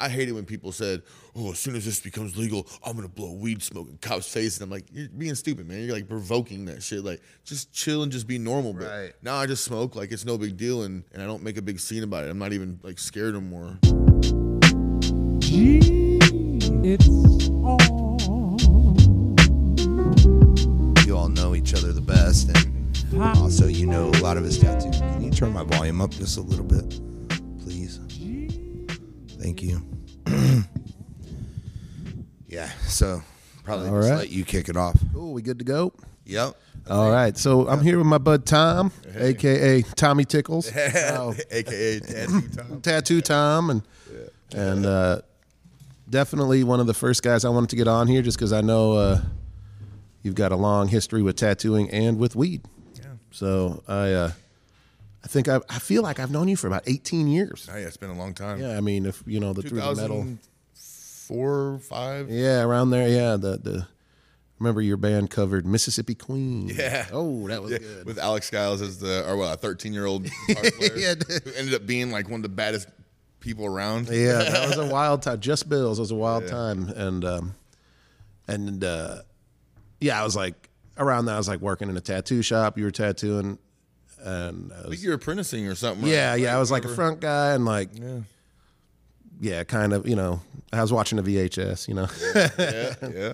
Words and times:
I 0.00 0.08
hated 0.08 0.32
when 0.32 0.46
people 0.46 0.72
said, 0.72 1.02
"Oh, 1.36 1.52
as 1.52 1.58
soon 1.58 1.76
as 1.76 1.84
this 1.84 2.00
becomes 2.00 2.36
legal, 2.36 2.66
I'm 2.82 2.96
gonna 2.96 3.06
blow 3.08 3.32
weed 3.32 3.62
smoke 3.62 3.88
in 3.90 3.98
cops' 3.98 4.26
face," 4.32 4.56
and 4.56 4.64
I'm 4.64 4.70
like, 4.70 4.86
"You're 4.90 5.08
being 5.10 5.34
stupid, 5.34 5.68
man. 5.68 5.84
You're 5.84 5.94
like 5.94 6.08
provoking 6.08 6.64
that 6.64 6.82
shit. 6.82 7.04
Like, 7.04 7.20
just 7.44 7.70
chill 7.72 8.02
and 8.02 8.10
just 8.10 8.26
be 8.26 8.38
normal." 8.38 8.72
But 8.72 8.88
Right. 8.88 9.12
now 9.22 9.36
I 9.36 9.46
just 9.46 9.62
smoke 9.62 9.94
like 9.96 10.10
it's 10.10 10.24
no 10.24 10.38
big 10.38 10.56
deal, 10.56 10.84
and 10.84 11.04
and 11.12 11.22
I 11.22 11.26
don't 11.26 11.42
make 11.42 11.58
a 11.58 11.62
big 11.62 11.78
scene 11.78 12.02
about 12.02 12.24
it. 12.24 12.30
I'm 12.30 12.38
not 12.38 12.52
even 12.54 12.80
like 12.82 12.98
scared 12.98 13.34
anymore. 13.34 13.78
It's 16.82 17.06
You 21.06 21.16
all 21.16 21.28
know 21.28 21.54
each 21.54 21.74
other 21.74 21.92
the 21.92 22.00
best, 22.00 22.48
and 22.48 22.96
also 23.36 23.66
you 23.66 23.86
know 23.86 24.08
a 24.08 24.20
lot 24.22 24.36
of 24.38 24.44
his 24.44 24.58
tattoos. 24.58 24.98
Can 24.98 25.22
you 25.22 25.30
turn 25.30 25.52
my 25.52 25.64
volume 25.64 26.00
up 26.00 26.10
just 26.10 26.38
a 26.38 26.40
little 26.40 26.64
bit, 26.64 27.00
please? 27.62 27.98
Thank 29.38 29.62
you. 29.62 29.82
yeah. 32.48 32.70
So 32.86 33.22
probably 33.64 33.88
All 33.88 33.96
just 33.96 34.10
right. 34.10 34.18
let 34.18 34.30
you 34.30 34.44
kick 34.44 34.68
it 34.68 34.76
off. 34.76 34.96
Cool, 35.12 35.32
we 35.32 35.42
good 35.42 35.58
to 35.58 35.64
go? 35.64 35.92
Yep. 36.26 36.54
All 36.88 37.10
right, 37.10 37.36
so 37.36 37.68
I'm 37.68 37.82
here 37.82 37.98
with 37.98 38.06
my 38.06 38.18
bud 38.18 38.46
Tom, 38.46 38.90
aka 39.14 39.82
Tommy 39.82 40.24
Tickles, 40.24 40.70
Oh, 40.76 41.34
AKA 41.50 42.00
Tattoo 42.00 42.40
Tom. 42.48 42.80
Tattoo 42.82 43.20
Tom, 43.20 43.70
and 43.70 43.82
and 44.54 44.86
uh, 44.86 45.20
definitely 46.08 46.64
one 46.64 46.80
of 46.80 46.86
the 46.86 46.94
first 46.94 47.22
guys 47.22 47.44
I 47.44 47.48
wanted 47.50 47.70
to 47.70 47.76
get 47.76 47.86
on 47.86 48.06
here, 48.08 48.22
just 48.22 48.38
because 48.38 48.52
I 48.52 48.60
know 48.62 48.92
uh, 48.94 49.20
you've 50.22 50.34
got 50.34 50.52
a 50.52 50.56
long 50.56 50.88
history 50.88 51.22
with 51.22 51.36
tattooing 51.36 51.90
and 51.90 52.18
with 52.18 52.34
weed. 52.34 52.62
Yeah. 52.96 53.04
So 53.30 53.82
I, 53.86 54.12
uh, 54.12 54.32
I 55.22 55.26
think 55.28 55.48
I, 55.48 55.60
I 55.68 55.78
feel 55.78 56.02
like 56.02 56.18
I've 56.18 56.30
known 56.30 56.48
you 56.48 56.56
for 56.56 56.66
about 56.66 56.84
18 56.86 57.28
years. 57.28 57.68
Oh, 57.70 57.76
yeah, 57.76 57.86
it's 57.86 57.96
been 57.98 58.10
a 58.10 58.14
long 58.16 58.32
time. 58.34 58.60
Yeah, 58.60 58.76
I 58.76 58.80
mean, 58.80 59.04
if 59.06 59.22
you 59.26 59.38
know 59.40 59.52
the 59.52 59.62
through 59.62 59.80
the 59.80 59.94
metal, 59.94 60.26
2004, 60.74 61.78
five. 61.80 62.30
yeah, 62.30 62.62
around 62.62 62.90
there, 62.90 63.08
yeah. 63.08 63.36
The 63.36 63.58
the 63.58 63.86
remember 64.58 64.80
your 64.80 64.96
band 64.96 65.30
covered 65.30 65.66
Mississippi 65.66 66.14
Queen. 66.14 66.68
Yeah. 66.74 67.06
Oh, 67.12 67.46
that 67.48 67.62
was 67.62 67.72
Yeah, 67.72 67.78
good. 67.78 68.06
with 68.06 68.18
Alex 68.18 68.46
Skiles 68.46 68.80
as 68.82 68.98
the 68.98 69.28
or 69.28 69.36
what 69.36 69.54
a 69.54 69.56
13 69.56 69.92
year 69.92 70.06
old 70.06 70.24
guitar 70.46 70.70
player 70.78 70.96
Yeah. 70.96 71.14
who 71.28 71.52
ended 71.54 71.74
up 71.74 71.86
being 71.86 72.10
like 72.10 72.26
one 72.28 72.36
of 72.40 72.42
the 72.42 72.48
baddest 72.48 72.88
people 73.40 73.64
around. 73.66 74.08
Yeah, 74.08 74.38
that 74.42 74.68
was 74.68 74.78
a 74.78 74.86
wild 74.86 75.22
time. 75.22 75.40
Just 75.40 75.68
Bills 75.68 75.98
was 76.00 76.10
a 76.10 76.14
wild 76.16 76.46
time, 76.48 76.88
and 76.96 77.24
um, 77.24 77.54
and 78.48 78.82
uh, 78.84 79.22
yeah, 80.00 80.20
I 80.20 80.24
was 80.24 80.34
like 80.36 80.68
around 80.98 81.26
that. 81.26 81.34
I 81.34 81.38
was 81.38 81.48
like 81.48 81.60
working 81.60 81.88
in 81.90 81.96
a 81.96 82.00
tattoo 82.00 82.42
shop. 82.42 82.76
You 82.78 82.84
were 82.84 82.90
tattooing, 82.90 83.58
and 84.22 84.72
I 84.72 84.80
I 84.80 84.88
think 84.88 85.02
you're 85.02 85.14
apprenticing 85.14 85.66
or 85.66 85.74
something. 85.74 86.04
right? 86.04 86.12
yeah, 86.12 86.34
yeah, 86.34 86.56
I 86.56 86.58
was 86.60 86.70
like 86.70 86.84
a 86.84 86.94
front 86.94 87.20
guy, 87.20 87.52
and 87.54 87.64
like 87.64 87.90
Yeah, 87.98 88.20
yeah, 89.40 89.64
kind 89.64 89.92
of, 89.92 90.06
you 90.06 90.16
know, 90.16 90.40
I 90.72 90.82
was 90.82 90.92
watching 90.92 91.18
a 91.18 91.22
VHS, 91.22 91.88
you 91.88 91.94
know, 91.94 92.08
yeah, 92.34 92.94
yeah. 93.10 93.32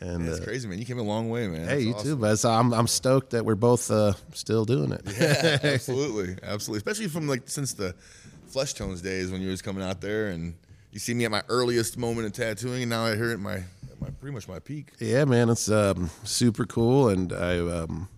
and 0.00 0.28
That's 0.28 0.40
uh, 0.40 0.44
crazy, 0.44 0.68
man. 0.68 0.78
You 0.78 0.84
came 0.84 0.98
a 0.98 1.02
long 1.02 1.30
way, 1.30 1.48
man. 1.48 1.62
hey, 1.62 1.66
That's 1.66 1.84
you 1.84 1.94
awesome. 1.94 2.06
too, 2.06 2.16
but 2.16 2.36
so 2.36 2.50
I'm 2.50 2.72
I'm 2.72 2.86
stoked 2.86 3.30
that 3.30 3.44
we're 3.44 3.54
both 3.54 3.90
uh, 3.90 4.12
still 4.32 4.64
doing 4.64 4.92
it. 4.92 5.02
Yeah, 5.18 5.58
absolutely, 5.74 6.36
absolutely. 6.42 6.78
Especially 6.78 7.08
from 7.08 7.26
like 7.26 7.42
since 7.48 7.72
the 7.74 7.94
Flesh 8.48 8.74
Tones 8.74 9.00
days 9.02 9.30
when 9.30 9.40
you 9.42 9.48
was 9.50 9.62
coming 9.62 9.82
out 9.82 10.00
there 10.00 10.28
and 10.28 10.54
you 10.92 10.98
see 10.98 11.14
me 11.14 11.24
at 11.24 11.30
my 11.30 11.42
earliest 11.48 11.98
moment 11.98 12.26
of 12.26 12.32
tattooing, 12.32 12.82
and 12.82 12.90
now 12.90 13.04
I 13.04 13.14
hear 13.14 13.30
it 13.30 13.34
at 13.34 13.40
my, 13.40 13.56
at 13.56 14.00
my 14.00 14.08
pretty 14.20 14.34
much 14.34 14.48
my 14.48 14.58
peak. 14.58 14.92
Yeah, 14.98 15.24
man, 15.26 15.48
it's 15.50 15.70
um, 15.70 16.10
super 16.24 16.64
cool, 16.64 17.08
and 17.08 17.32
I 17.32 17.58
um, 17.58 18.08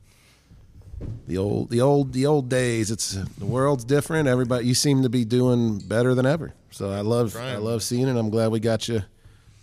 the 1.26 1.38
old 1.38 1.70
the 1.70 1.80
old 1.80 2.12
the 2.12 2.26
old 2.26 2.48
days. 2.48 2.90
It's 2.90 3.12
the 3.12 3.46
world's 3.46 3.84
different. 3.84 4.28
Everybody, 4.28 4.66
you 4.66 4.74
seem 4.74 5.02
to 5.02 5.08
be 5.08 5.24
doing 5.24 5.78
better 5.78 6.14
than 6.14 6.26
ever. 6.26 6.52
So 6.70 6.90
I 6.90 7.00
love 7.00 7.36
I 7.36 7.56
love 7.56 7.82
seeing 7.82 8.08
it. 8.08 8.16
I'm 8.16 8.30
glad 8.30 8.50
we 8.50 8.60
got 8.60 8.88
you 8.88 9.02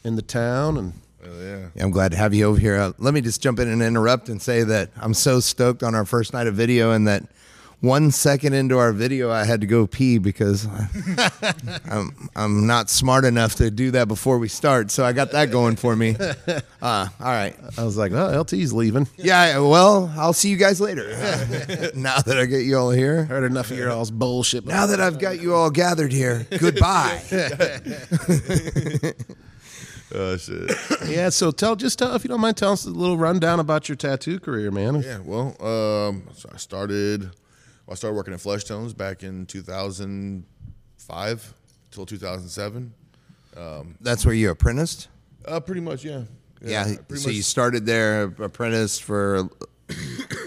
in 0.03 0.15
the 0.15 0.21
town, 0.21 0.77
and 0.77 0.93
Oh, 1.25 1.41
yeah. 1.41 1.67
Yeah, 1.75 1.83
I'm 1.83 1.91
glad 1.91 2.11
to 2.11 2.17
have 2.17 2.33
you 2.33 2.45
over 2.45 2.59
here. 2.59 2.77
Uh, 2.77 2.91
let 2.99 3.13
me 3.13 3.21
just 3.21 3.41
jump 3.41 3.59
in 3.59 3.67
and 3.67 3.81
interrupt 3.81 4.29
and 4.29 4.41
say 4.41 4.63
that 4.63 4.91
I'm 4.95 5.13
so 5.13 5.39
stoked 5.39 5.83
on 5.83 5.93
our 5.95 6.05
first 6.05 6.31
night 6.31 6.47
of 6.47 6.55
video, 6.55 6.91
and 6.91 7.07
that 7.07 7.23
one 7.81 8.09
second 8.09 8.53
into 8.53 8.77
our 8.77 8.91
video, 8.91 9.29
I 9.29 9.43
had 9.45 9.61
to 9.61 9.67
go 9.67 9.85
pee 9.85 10.17
because 10.17 10.67
I'm 11.89 12.29
I'm 12.35 12.65
not 12.65 12.89
smart 12.89 13.23
enough 13.23 13.55
to 13.55 13.69
do 13.69 13.91
that 13.91 14.07
before 14.07 14.39
we 14.39 14.47
start. 14.47 14.89
So 14.89 15.05
I 15.05 15.13
got 15.13 15.31
that 15.31 15.51
going 15.51 15.75
for 15.75 15.95
me. 15.95 16.15
Uh, 16.79 17.07
all 17.19 17.25
right. 17.25 17.55
I 17.75 17.83
was 17.83 17.97
like, 17.97 18.11
"Oh, 18.11 18.27
LT's 18.27 18.71
leaving." 18.71 19.07
Yeah. 19.17 19.57
Well, 19.57 20.13
I'll 20.15 20.31
see 20.31 20.49
you 20.49 20.57
guys 20.57 20.79
later. 20.79 21.07
now 21.95 22.19
that 22.21 22.37
I 22.39 22.45
get 22.45 22.65
you 22.65 22.77
all 22.77 22.91
here. 22.91 23.25
Heard 23.25 23.43
enough 23.43 23.71
of 23.71 23.77
your 23.77 23.89
all's 23.89 24.11
bullshit. 24.11 24.63
Now 24.63 24.85
that 24.85 25.01
I've 25.01 25.17
got 25.17 25.41
you 25.41 25.55
all 25.55 25.71
gathered 25.71 26.13
here, 26.13 26.45
goodbye. 26.59 27.19
Oh 30.13 30.37
shit. 30.37 30.71
yeah, 31.07 31.29
so 31.29 31.51
tell 31.51 31.75
just 31.75 31.99
tell 31.99 32.15
if 32.15 32.23
you 32.23 32.29
don't 32.29 32.39
mind, 32.39 32.57
tell 32.57 32.73
us 32.73 32.85
a 32.85 32.89
little 32.91 33.17
rundown 33.17 33.59
about 33.59 33.89
your 33.89 33.95
tattoo 33.95 34.39
career, 34.39 34.69
man. 34.71 35.01
Yeah, 35.01 35.19
well, 35.25 35.47
um, 35.61 36.23
so 36.33 36.49
I 36.53 36.57
started. 36.57 37.31
I 37.89 37.95
started 37.95 38.15
working 38.15 38.33
at 38.33 38.41
Flesh 38.41 38.65
Tones 38.65 38.93
back 38.93 39.23
in 39.23 39.45
2005 39.45 41.53
till 41.91 42.05
2007. 42.05 42.93
That's 44.01 44.25
where 44.25 44.35
you 44.35 44.49
apprenticed. 44.49 45.07
Uh, 45.45 45.59
pretty 45.59 45.81
much, 45.81 46.03
yeah. 46.03 46.23
Yeah. 46.61 46.95
pretty 47.07 47.21
so 47.21 47.29
you 47.29 47.41
started 47.41 47.85
there 47.85 48.23
apprentice 48.23 48.99
for 48.99 49.49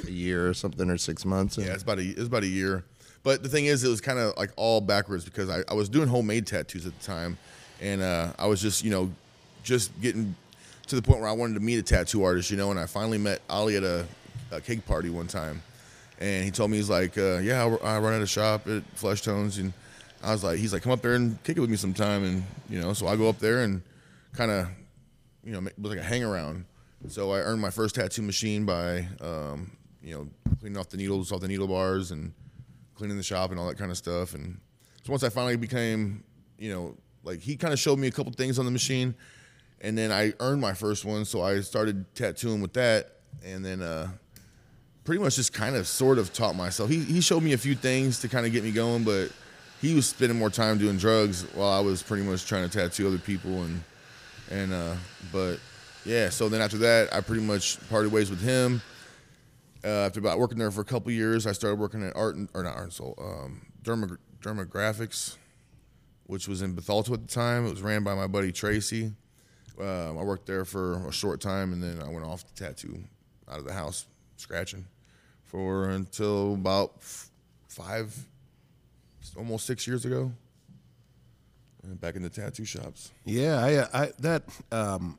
a 0.06 0.10
year 0.10 0.48
or 0.48 0.54
something 0.54 0.90
or 0.90 0.98
six 0.98 1.24
months. 1.24 1.56
Yeah, 1.56 1.72
it's 1.72 1.82
about 1.82 1.98
a 1.98 2.02
it's 2.02 2.26
about 2.26 2.42
a 2.42 2.48
year. 2.48 2.84
But 3.22 3.42
the 3.42 3.48
thing 3.48 3.66
is, 3.66 3.84
it 3.84 3.88
was 3.88 4.00
kind 4.00 4.18
of 4.18 4.36
like 4.36 4.50
all 4.56 4.80
backwards 4.80 5.24
because 5.24 5.50
I, 5.50 5.62
I 5.68 5.74
was 5.74 5.88
doing 5.88 6.08
homemade 6.08 6.46
tattoos 6.46 6.86
at 6.86 6.98
the 6.98 7.04
time, 7.04 7.38
and 7.80 8.02
uh, 8.02 8.32
I 8.38 8.46
was 8.46 8.60
just 8.60 8.84
you 8.84 8.90
know 8.90 9.10
just 9.62 9.98
getting 10.00 10.34
to 10.88 10.96
the 10.96 11.02
point 11.02 11.20
where 11.20 11.28
I 11.28 11.32
wanted 11.32 11.54
to 11.54 11.60
meet 11.60 11.78
a 11.78 11.82
tattoo 11.82 12.24
artist, 12.24 12.50
you 12.50 12.56
know. 12.56 12.70
And 12.70 12.80
I 12.80 12.86
finally 12.86 13.18
met 13.18 13.40
Ali 13.48 13.76
at 13.76 13.84
a, 13.84 14.06
a 14.50 14.60
cake 14.60 14.86
party 14.86 15.10
one 15.10 15.26
time, 15.26 15.62
and 16.20 16.44
he 16.44 16.50
told 16.50 16.70
me 16.70 16.76
he's 16.76 16.90
like, 16.90 17.16
uh, 17.16 17.38
yeah, 17.38 17.64
I, 17.82 17.98
run 17.98 18.14
at 18.14 18.22
a 18.22 18.26
shop 18.26 18.68
at 18.68 18.82
Flesh 18.94 19.22
Tones, 19.22 19.58
and 19.58 19.72
I 20.22 20.32
was 20.32 20.44
like, 20.44 20.58
he's 20.58 20.72
like, 20.72 20.82
come 20.82 20.92
up 20.92 21.02
there 21.02 21.14
and 21.14 21.42
kick 21.44 21.56
it 21.56 21.60
with 21.60 21.70
me 21.70 21.76
sometime, 21.76 22.24
and 22.24 22.44
you 22.68 22.80
know, 22.80 22.92
so 22.92 23.06
I 23.06 23.16
go 23.16 23.28
up 23.28 23.38
there 23.38 23.62
and 23.62 23.82
kind 24.34 24.50
of 24.50 24.68
you 25.44 25.52
know, 25.52 25.60
was 25.78 25.90
like 25.90 25.98
a 25.98 26.02
hang 26.02 26.24
around. 26.24 26.64
So 27.08 27.32
I 27.32 27.38
earned 27.38 27.60
my 27.60 27.70
first 27.70 27.94
tattoo 27.94 28.22
machine 28.22 28.66
by, 28.66 29.06
um, 29.20 29.70
you 30.02 30.14
know, 30.14 30.28
cleaning 30.58 30.78
off 30.78 30.90
the 30.90 30.96
needles 30.96 31.32
off 31.32 31.40
the 31.40 31.48
needle 31.48 31.66
bars 31.66 32.10
and 32.10 32.32
cleaning 32.94 33.16
the 33.16 33.22
shop 33.22 33.50
and 33.50 33.58
all 33.58 33.66
that 33.68 33.78
kind 33.78 33.90
of 33.90 33.96
stuff. 33.96 34.34
And 34.34 34.60
so 35.02 35.10
once 35.10 35.22
I 35.22 35.30
finally 35.30 35.56
became, 35.56 36.24
you 36.58 36.70
know, 36.72 36.96
like 37.24 37.40
he 37.40 37.56
kind 37.56 37.72
of 37.72 37.78
showed 37.78 37.98
me 37.98 38.08
a 38.08 38.10
couple 38.10 38.32
things 38.32 38.58
on 38.58 38.64
the 38.64 38.70
machine, 38.70 39.14
and 39.80 39.96
then 39.96 40.12
I 40.12 40.34
earned 40.40 40.60
my 40.60 40.74
first 40.74 41.04
one. 41.04 41.24
So 41.24 41.42
I 41.42 41.60
started 41.60 42.14
tattooing 42.14 42.60
with 42.60 42.74
that, 42.74 43.20
and 43.44 43.64
then 43.64 43.80
uh, 43.80 44.08
pretty 45.04 45.22
much 45.22 45.36
just 45.36 45.52
kind 45.52 45.76
of 45.76 45.86
sort 45.86 46.18
of 46.18 46.32
taught 46.32 46.54
myself. 46.54 46.90
He 46.90 47.00
he 47.00 47.20
showed 47.20 47.42
me 47.42 47.52
a 47.52 47.58
few 47.58 47.74
things 47.74 48.20
to 48.20 48.28
kind 48.28 48.46
of 48.46 48.52
get 48.52 48.64
me 48.64 48.70
going, 48.72 49.04
but 49.04 49.30
he 49.80 49.94
was 49.94 50.06
spending 50.06 50.38
more 50.38 50.50
time 50.50 50.78
doing 50.78 50.98
drugs 50.98 51.42
while 51.54 51.70
I 51.70 51.80
was 51.80 52.02
pretty 52.02 52.22
much 52.22 52.46
trying 52.46 52.68
to 52.68 52.78
tattoo 52.78 53.06
other 53.06 53.18
people 53.18 53.62
and 53.62 53.82
and 54.50 54.72
uh, 54.72 54.94
but 55.32 55.58
yeah. 56.04 56.28
So 56.28 56.48
then 56.48 56.60
after 56.60 56.78
that, 56.78 57.12
I 57.14 57.20
pretty 57.20 57.42
much 57.42 57.78
parted 57.88 58.12
ways 58.12 58.30
with 58.30 58.42
him. 58.42 58.82
Uh, 59.82 60.06
after 60.06 60.20
about 60.20 60.38
working 60.38 60.58
there 60.58 60.70
for 60.70 60.82
a 60.82 60.84
couple 60.84 61.10
years, 61.10 61.46
I 61.46 61.52
started 61.52 61.78
working 61.78 62.02
at 62.02 62.14
Art 62.14 62.36
or 62.52 62.62
not 62.62 62.74
Art 62.76 62.84
and 62.84 62.92
Soul, 62.92 63.14
um, 63.18 63.62
Derma, 63.82 64.18
Dermographics, 64.42 65.36
which 66.26 66.46
was 66.46 66.60
in 66.60 66.74
Bethalto 66.74 67.14
at 67.14 67.26
the 67.26 67.32
time. 67.32 67.66
It 67.66 67.70
was 67.70 67.80
ran 67.80 68.04
by 68.04 68.14
my 68.14 68.26
buddy 68.26 68.52
Tracy. 68.52 69.12
Um, 69.80 70.18
I 70.18 70.22
worked 70.22 70.46
there 70.46 70.66
for 70.66 71.06
a 71.08 71.12
short 71.12 71.40
time, 71.40 71.72
and 71.72 71.82
then 71.82 72.02
I 72.02 72.10
went 72.10 72.26
off 72.26 72.44
to 72.46 72.54
tattoo 72.54 73.02
out 73.50 73.58
of 73.58 73.64
the 73.64 73.72
house, 73.72 74.06
scratching, 74.40 74.86
for 75.44 75.88
until 75.90 76.54
about 76.54 77.02
five, 77.68 78.26
almost 79.36 79.66
six 79.66 79.86
years 79.86 80.04
ago. 80.04 80.32
Back 81.82 82.14
in 82.14 82.22
the 82.22 82.28
tattoo 82.28 82.66
shops. 82.66 83.10
Yeah, 83.24 83.58
I, 83.58 84.02
I 84.02 84.12
that 84.18 84.44
um, 84.70 85.18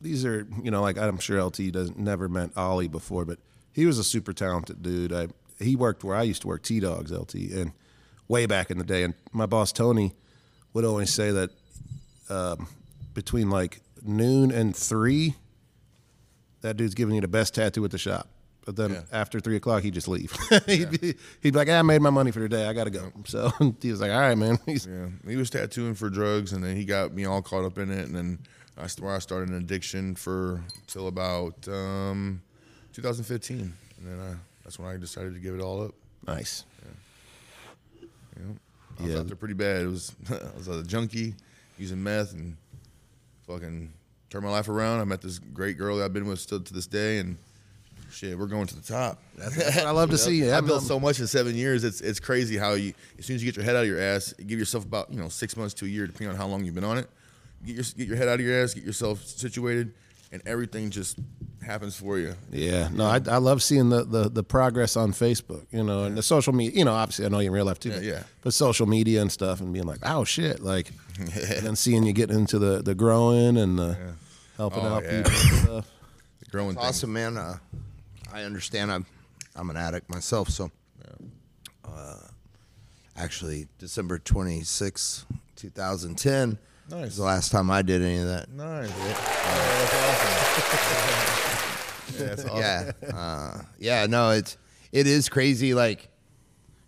these 0.00 0.24
are 0.24 0.46
you 0.62 0.70
know 0.70 0.80
like 0.80 0.96
I'm 0.96 1.18
sure 1.18 1.42
LT 1.42 1.72
doesn't 1.72 1.98
never 1.98 2.28
met 2.28 2.50
Ollie 2.56 2.88
before, 2.88 3.24
but 3.24 3.38
he 3.72 3.84
was 3.84 3.98
a 3.98 4.04
super 4.04 4.32
talented 4.32 4.82
dude. 4.82 5.12
I 5.12 5.28
he 5.58 5.76
worked 5.76 6.04
where 6.04 6.16
I 6.16 6.22
used 6.22 6.42
to 6.42 6.48
work, 6.48 6.62
T 6.62 6.80
Dogs 6.80 7.10
LT, 7.10 7.34
and 7.34 7.72
way 8.28 8.46
back 8.46 8.70
in 8.70 8.78
the 8.78 8.84
day. 8.84 9.02
And 9.02 9.14
my 9.32 9.46
boss 9.46 9.72
Tony 9.72 10.14
would 10.72 10.84
always 10.84 11.12
say 11.12 11.30
that 11.30 11.50
um, 12.28 12.68
between 13.14 13.50
like 13.50 13.80
noon 14.02 14.50
and 14.50 14.74
three, 14.74 15.34
that 16.60 16.76
dude's 16.76 16.94
giving 16.94 17.14
you 17.14 17.20
the 17.20 17.28
best 17.28 17.54
tattoo 17.54 17.84
at 17.84 17.90
the 17.90 17.98
shop. 17.98 18.28
But 18.64 18.76
then 18.76 18.90
Yeah. 18.92 19.02
after 19.10 19.40
three 19.40 19.56
o'clock, 19.56 19.82
he'd 19.82 19.94
just 19.94 20.06
leave. 20.06 20.30
he'd, 20.66 21.00
be, 21.00 21.14
he'd 21.40 21.52
be 21.52 21.58
like, 21.58 21.68
"Ah, 21.68 21.80
"I 21.80 21.82
made 21.82 22.00
my 22.00 22.10
money 22.10 22.30
for 22.30 22.38
the 22.40 22.48
day. 22.48 22.66
I 22.68 22.72
got 22.72 22.84
to 22.84 22.90
go." 22.90 23.10
So 23.24 23.50
he 23.82 23.90
was 23.90 24.00
like, 24.00 24.12
"All 24.12 24.20
right, 24.20 24.36
man." 24.38 24.58
He's, 24.66 24.86
Yeah, 24.86 25.08
he 25.26 25.34
was 25.36 25.50
tattooing 25.50 25.94
for 25.94 26.08
drugs, 26.08 26.52
and 26.52 26.62
then 26.62 26.76
he 26.76 26.84
got 26.84 27.12
me 27.12 27.24
all 27.24 27.42
caught 27.42 27.64
up 27.64 27.76
in 27.78 27.90
it, 27.90 28.06
and 28.06 28.14
then 28.14 28.38
I 28.78 28.86
st- 28.86 29.04
where 29.04 29.14
I 29.14 29.18
started 29.18 29.48
an 29.48 29.56
addiction 29.56 30.14
for 30.14 30.62
till 30.86 31.08
about 31.08 31.66
um, 31.66 32.40
2015, 32.92 33.58
and 33.60 33.72
then 34.06 34.20
I, 34.20 34.34
that's 34.62 34.78
when 34.78 34.88
I 34.88 34.96
decided 34.96 35.34
to 35.34 35.40
give 35.40 35.54
it 35.56 35.60
all 35.60 35.82
up. 35.82 35.94
nice. 36.26 36.64
Yeah. 38.00 38.44
know? 38.44 38.56
I 38.98 39.02
was 39.02 39.12
Yeah. 39.12 39.18
out 39.20 39.26
there 39.26 39.36
pretty 39.36 39.54
bad. 39.54 39.82
It 39.82 39.86
was 39.88 40.14
I 40.30 40.56
was 40.56 40.68
a 40.68 40.84
junkie, 40.84 41.34
using 41.78 42.00
meth 42.02 42.32
and 42.32 42.56
fucking 43.48 43.92
turned 44.30 44.44
my 44.44 44.50
life 44.50 44.68
around. 44.68 45.00
I 45.00 45.04
met 45.04 45.20
this 45.20 45.38
great 45.38 45.76
girl 45.78 45.96
that 45.98 46.04
I've 46.04 46.12
been 46.12 46.26
with 46.26 46.38
still 46.38 46.60
to 46.60 46.72
this 46.74 46.86
day, 46.86 47.18
and 47.18 47.38
shit, 48.12 48.38
we're 48.38 48.46
going 48.46 48.66
to 48.66 48.76
the 48.76 48.82
top. 48.82 49.20
That's 49.36 49.56
what 49.56 49.86
I 49.86 49.90
love 49.90 50.10
to 50.10 50.18
see. 50.26 50.48
I 50.50 50.54
I'm- 50.54 50.66
built 50.66 50.82
so 50.82 51.00
much 51.00 51.18
in 51.20 51.26
seven 51.26 51.54
years. 51.54 51.84
It's 51.84 52.00
it's 52.00 52.20
crazy 52.20 52.56
how 52.56 52.72
you 52.74 52.94
as 53.18 53.26
soon 53.26 53.36
as 53.36 53.42
you 53.42 53.48
get 53.50 53.56
your 53.56 53.64
head 53.64 53.76
out 53.76 53.82
of 53.82 53.88
your 53.88 54.00
ass, 54.00 54.32
give 54.34 54.58
yourself 54.58 54.84
about 54.84 55.10
you 55.12 55.18
know 55.20 55.28
six 55.28 55.56
months 55.56 55.74
to 55.74 55.84
a 55.84 55.88
year, 55.88 56.06
depending 56.06 56.28
on 56.30 56.36
how 56.36 56.46
long 56.46 56.64
you've 56.64 56.74
been 56.74 56.84
on 56.84 56.98
it. 56.98 57.08
Get 57.64 57.74
your 57.76 57.84
get 57.96 58.08
your 58.08 58.16
head 58.16 58.28
out 58.28 58.40
of 58.40 58.46
your 58.46 58.62
ass, 58.62 58.74
get 58.74 58.84
yourself 58.84 59.22
situated, 59.24 59.94
and 60.32 60.42
everything 60.46 60.90
just 60.90 61.18
happens 61.64 61.94
for 61.96 62.18
you. 62.18 62.34
Yeah, 62.50 62.88
no, 62.92 63.04
I, 63.06 63.20
I 63.28 63.36
love 63.36 63.62
seeing 63.62 63.88
the, 63.88 64.02
the 64.04 64.28
the 64.28 64.42
progress 64.42 64.96
on 64.96 65.12
Facebook, 65.12 65.64
you 65.70 65.84
know, 65.84 66.02
and 66.04 66.18
the 66.18 66.22
social 66.24 66.52
media. 66.52 66.76
You 66.78 66.84
know, 66.84 66.92
obviously, 66.92 67.24
I 67.24 67.28
know 67.28 67.38
you 67.38 67.46
in 67.48 67.52
real 67.52 67.64
life 67.64 67.78
too. 67.78 67.90
Yeah, 67.90 67.94
but, 67.96 68.04
yeah. 68.04 68.22
But 68.42 68.54
social 68.54 68.86
media 68.86 69.22
and 69.22 69.30
stuff, 69.30 69.60
and 69.60 69.72
being 69.72 69.86
like, 69.86 70.00
oh 70.02 70.24
shit, 70.24 70.58
like, 70.60 70.90
and 71.20 71.30
then 71.66 71.76
seeing 71.76 72.02
you 72.02 72.12
getting 72.12 72.36
into 72.36 72.58
the 72.58 72.82
the 72.82 72.96
growing 72.96 73.56
and 73.56 73.78
the 73.78 73.96
helping 74.56 74.82
Oh, 74.84 74.94
out 74.94 75.04
yeah. 75.04 75.22
people 75.22 75.30
and 75.32 75.58
stuff. 75.62 75.90
The 76.40 76.50
growing. 76.50 76.76
Awesome, 76.78 77.12
man. 77.12 77.36
Uh, 77.36 77.58
I 78.32 78.42
understand. 78.44 78.90
I'm 78.92 79.06
I'm 79.54 79.70
an 79.70 79.76
addict 79.76 80.08
myself, 80.10 80.48
so. 80.48 80.70
Uh, 81.84 82.16
actually, 83.16 83.68
December 83.78 84.18
26, 84.18 85.26
2010 85.56 86.58
Nice. 86.90 87.04
was 87.04 87.16
the 87.16 87.22
last 87.24 87.52
time 87.52 87.70
I 87.70 87.82
did 87.82 88.00
any 88.00 88.18
of 88.18 88.26
that. 88.28 88.48
Nice. 88.50 88.90
Oh, 88.94 89.04
that's 89.78 89.94
awesome. 92.14 92.18
yeah, 92.20 92.26
that's 92.26 92.44
awesome. 92.44 92.58
Yeah, 93.02 93.14
uh, 93.14 93.62
yeah. 93.78 94.06
No, 94.06 94.30
it's 94.30 94.56
it 94.92 95.06
is 95.06 95.28
crazy. 95.28 95.74
Like 95.74 96.08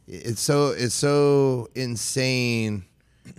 it's 0.06 0.41
so 0.41 0.69
it's 0.69 0.94
so 0.94 1.69
insane 1.75 2.85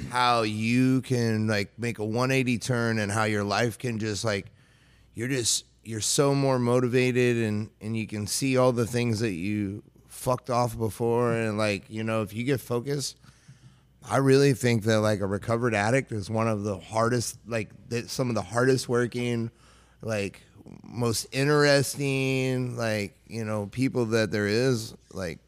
how 0.10 0.42
you 0.44 1.02
can 1.02 1.48
like 1.48 1.72
make 1.80 2.00
a 2.00 2.06
180 2.06 2.58
turn 2.60 3.00
and 3.00 3.12
how 3.12 3.24
your 3.24 3.44
life 3.44 3.78
can 3.78 3.98
just 4.00 4.24
like 4.26 4.48
you're 5.14 5.28
just 5.28 5.66
you're 5.86 6.02
so 6.02 6.34
more 6.36 6.60
motivated 6.60 7.38
and 7.38 7.70
and 7.82 7.96
you 7.96 8.08
can 8.08 8.28
see 8.28 8.58
all 8.58 8.72
the 8.72 8.88
things 8.88 9.20
that 9.20 9.34
you 9.34 9.84
fucked 10.08 10.50
off 10.50 10.78
before 10.78 11.34
and 11.34 11.58
like 11.58 11.84
you 11.90 12.04
know 12.04 12.22
if 12.22 12.34
you 12.34 12.44
get 12.44 12.60
focused 12.60 13.18
I 14.10 14.18
really 14.18 14.54
think 14.54 14.84
that 14.84 15.00
like 15.00 15.20
a 15.22 15.26
recovered 15.26 15.74
addict 15.74 16.12
is 16.12 16.30
one 16.30 16.48
of 16.48 16.64
the 16.64 16.78
hardest, 16.78 17.40
like 17.48 17.70
that 17.90 18.10
some 18.10 18.30
of 18.30 18.36
the 18.36 18.42
hardest 18.42 18.88
working, 18.88 19.50
like 20.02 20.42
most 20.84 21.26
interesting, 21.32 22.78
like 22.78 23.16
you 23.28 23.44
know 23.44 23.68
people 23.72 24.06
that 24.08 24.32
there 24.32 24.48
is. 24.48 24.94
Like 25.12 25.40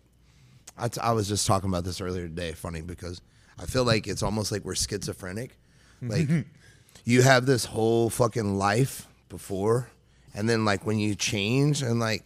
I, 0.78 0.88
t- 0.88 1.02
I 1.02 1.12
was 1.12 1.28
just 1.28 1.46
talking 1.46 1.70
about 1.70 1.84
this 1.84 2.02
earlier 2.02 2.28
today. 2.28 2.54
Funny 2.54 2.82
because 2.82 3.22
I 3.60 3.66
feel 3.66 3.84
like 3.84 4.08
it's 4.08 4.24
almost 4.24 4.52
like 4.52 4.66
we're 4.66 4.76
schizophrenic. 4.76 5.56
Like 6.02 6.28
you 7.06 7.22
have 7.22 7.46
this 7.46 7.66
whole 7.66 8.10
fucking 8.10 8.58
life 8.58 9.08
before, 9.30 9.90
and 10.38 10.48
then 10.48 10.64
like 10.64 10.86
when 10.86 11.00
you 11.00 11.16
change 11.16 11.82
and 11.82 12.00
like 12.00 12.24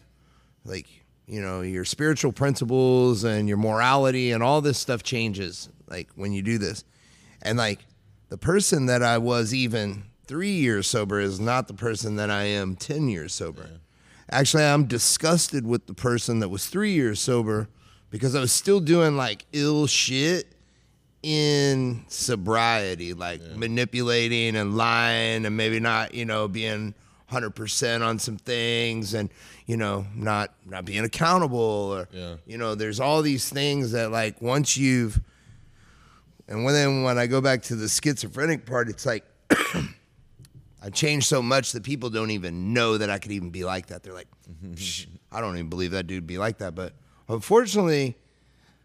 like 0.65 0.85
you 1.27 1.41
know 1.41 1.61
your 1.61 1.85
spiritual 1.85 2.33
principles 2.33 3.23
and 3.23 3.47
your 3.47 3.57
morality 3.57 4.31
and 4.31 4.43
all 4.43 4.59
this 4.59 4.77
stuff 4.77 5.01
changes 5.01 5.69
like 5.87 6.09
when 6.15 6.33
you 6.33 6.41
do 6.41 6.57
this. 6.57 6.83
And 7.41 7.57
like 7.57 7.79
the 8.27 8.37
person 8.37 8.85
that 8.87 9.01
i 9.01 9.17
was 9.17 9.53
even 9.53 10.03
three 10.27 10.51
years 10.51 10.87
sober 10.87 11.21
is 11.21 11.39
not 11.39 11.67
the 11.67 11.73
person 11.73 12.17
that 12.17 12.29
i 12.29 12.43
am 12.43 12.75
10 12.75 13.07
years 13.07 13.33
sober. 13.33 13.69
Actually 14.29 14.65
i'm 14.65 14.85
disgusted 14.85 15.65
with 15.65 15.87
the 15.87 15.93
person 15.93 16.39
that 16.39 16.49
was 16.49 16.67
three 16.67 16.91
years 16.91 17.21
sober 17.21 17.69
because 18.09 18.35
i 18.35 18.41
was 18.41 18.51
still 18.51 18.81
doing 18.81 19.15
like 19.15 19.45
ill 19.53 19.87
shit 19.87 20.53
in 21.23 22.03
sobriety, 22.07 23.13
like 23.13 23.41
manipulating 23.55 24.55
and 24.55 24.75
lying 24.75 25.45
and 25.45 25.55
maybe 25.55 25.79
not, 25.79 26.15
you 26.15 26.25
know, 26.25 26.47
being 26.47 26.95
100% 27.31 28.05
on 28.05 28.19
some 28.19 28.37
things 28.37 29.13
and, 29.13 29.29
you 29.65 29.77
know, 29.77 30.05
not 30.15 30.53
not 30.65 30.85
being 30.85 31.03
accountable 31.03 31.59
or 31.59 32.07
Yeah. 32.11 32.35
you 32.45 32.57
know, 32.57 32.75
there's 32.75 32.99
all 32.99 33.21
these 33.21 33.49
things 33.49 33.91
that 33.93 34.11
like 34.11 34.41
once 34.41 34.77
you've 34.77 35.19
and 36.47 36.65
when 36.65 36.73
then 36.73 37.03
when 37.03 37.17
I 37.17 37.27
go 37.27 37.39
back 37.39 37.61
to 37.63 37.75
the 37.75 37.87
schizophrenic 37.87 38.65
part, 38.65 38.89
it's 38.89 39.05
like 39.05 39.23
I 40.83 40.89
changed 40.91 41.27
so 41.27 41.41
much 41.41 41.71
that 41.71 41.83
people 41.83 42.09
don't 42.09 42.31
even 42.31 42.73
know 42.73 42.97
that 42.97 43.09
I 43.09 43.19
could 43.19 43.31
even 43.31 43.51
be 43.51 43.63
like 43.63 43.87
that. 43.87 44.03
They're 44.03 44.13
like, 44.13 44.27
mm-hmm. 44.49 45.15
I 45.31 45.39
don't 45.39 45.55
even 45.55 45.69
believe 45.69 45.91
that 45.91 46.07
dude 46.07 46.27
be 46.27 46.37
like 46.37 46.57
that. 46.57 46.75
But 46.75 46.93
unfortunately, 47.29 48.17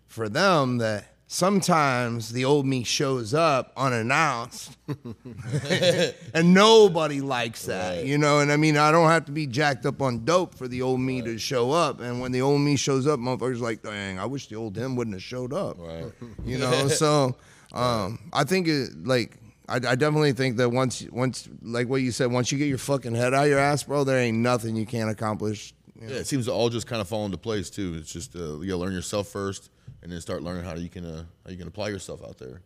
for 0.06 0.28
them 0.28 0.78
that 0.78 1.15
sometimes 1.28 2.32
the 2.32 2.44
old 2.44 2.64
me 2.64 2.84
shows 2.84 3.34
up 3.34 3.72
unannounced 3.76 4.76
and 6.34 6.54
nobody 6.54 7.20
likes 7.20 7.64
that 7.66 8.04
you 8.04 8.16
know 8.16 8.38
and 8.38 8.52
i 8.52 8.56
mean 8.56 8.76
i 8.76 8.92
don't 8.92 9.08
have 9.10 9.24
to 9.24 9.32
be 9.32 9.44
jacked 9.46 9.84
up 9.86 10.00
on 10.00 10.24
dope 10.24 10.54
for 10.54 10.68
the 10.68 10.80
old 10.80 11.00
me 11.00 11.20
to 11.20 11.36
show 11.36 11.72
up 11.72 12.00
and 12.00 12.20
when 12.20 12.30
the 12.30 12.40
old 12.40 12.60
me 12.60 12.76
shows 12.76 13.06
up 13.08 13.18
motherfuckers 13.18 13.60
like 13.60 13.82
dang 13.82 14.18
i 14.20 14.24
wish 14.24 14.46
the 14.46 14.54
old 14.54 14.76
him 14.76 14.94
wouldn't 14.94 15.14
have 15.14 15.22
showed 15.22 15.52
up 15.52 15.76
Right. 15.78 16.06
you 16.44 16.58
know 16.58 16.86
so 16.86 17.36
um 17.72 18.18
i 18.32 18.44
think 18.44 18.68
it 18.68 18.90
like 19.04 19.36
I, 19.68 19.76
I 19.76 19.94
definitely 19.96 20.32
think 20.32 20.58
that 20.58 20.70
once 20.70 21.04
once 21.10 21.48
like 21.60 21.88
what 21.88 22.02
you 22.02 22.12
said 22.12 22.30
once 22.30 22.52
you 22.52 22.58
get 22.58 22.68
your 22.68 22.78
fucking 22.78 23.16
head 23.16 23.34
out 23.34 23.48
your 23.48 23.58
ass 23.58 23.82
bro 23.82 24.04
there 24.04 24.18
ain't 24.18 24.38
nothing 24.38 24.76
you 24.76 24.86
can't 24.86 25.10
accomplish 25.10 25.74
you 26.00 26.06
know? 26.06 26.14
Yeah, 26.14 26.20
it 26.20 26.26
seems 26.28 26.46
to 26.46 26.52
all 26.52 26.68
just 26.68 26.86
kind 26.86 27.00
of 27.00 27.08
fall 27.08 27.24
into 27.24 27.38
place 27.38 27.70
too. 27.70 27.94
It's 27.98 28.12
just 28.12 28.36
uh, 28.36 28.60
you 28.60 28.66
gotta 28.66 28.76
learn 28.76 28.92
yourself 28.92 29.28
first, 29.28 29.70
and 30.06 30.12
then 30.12 30.20
start 30.20 30.40
learning 30.40 30.62
how 30.62 30.76
you 30.76 30.88
can 30.88 31.04
uh, 31.04 31.24
how 31.44 31.50
you 31.50 31.56
can 31.58 31.66
apply 31.66 31.88
yourself 31.88 32.22
out 32.22 32.38
there. 32.38 32.60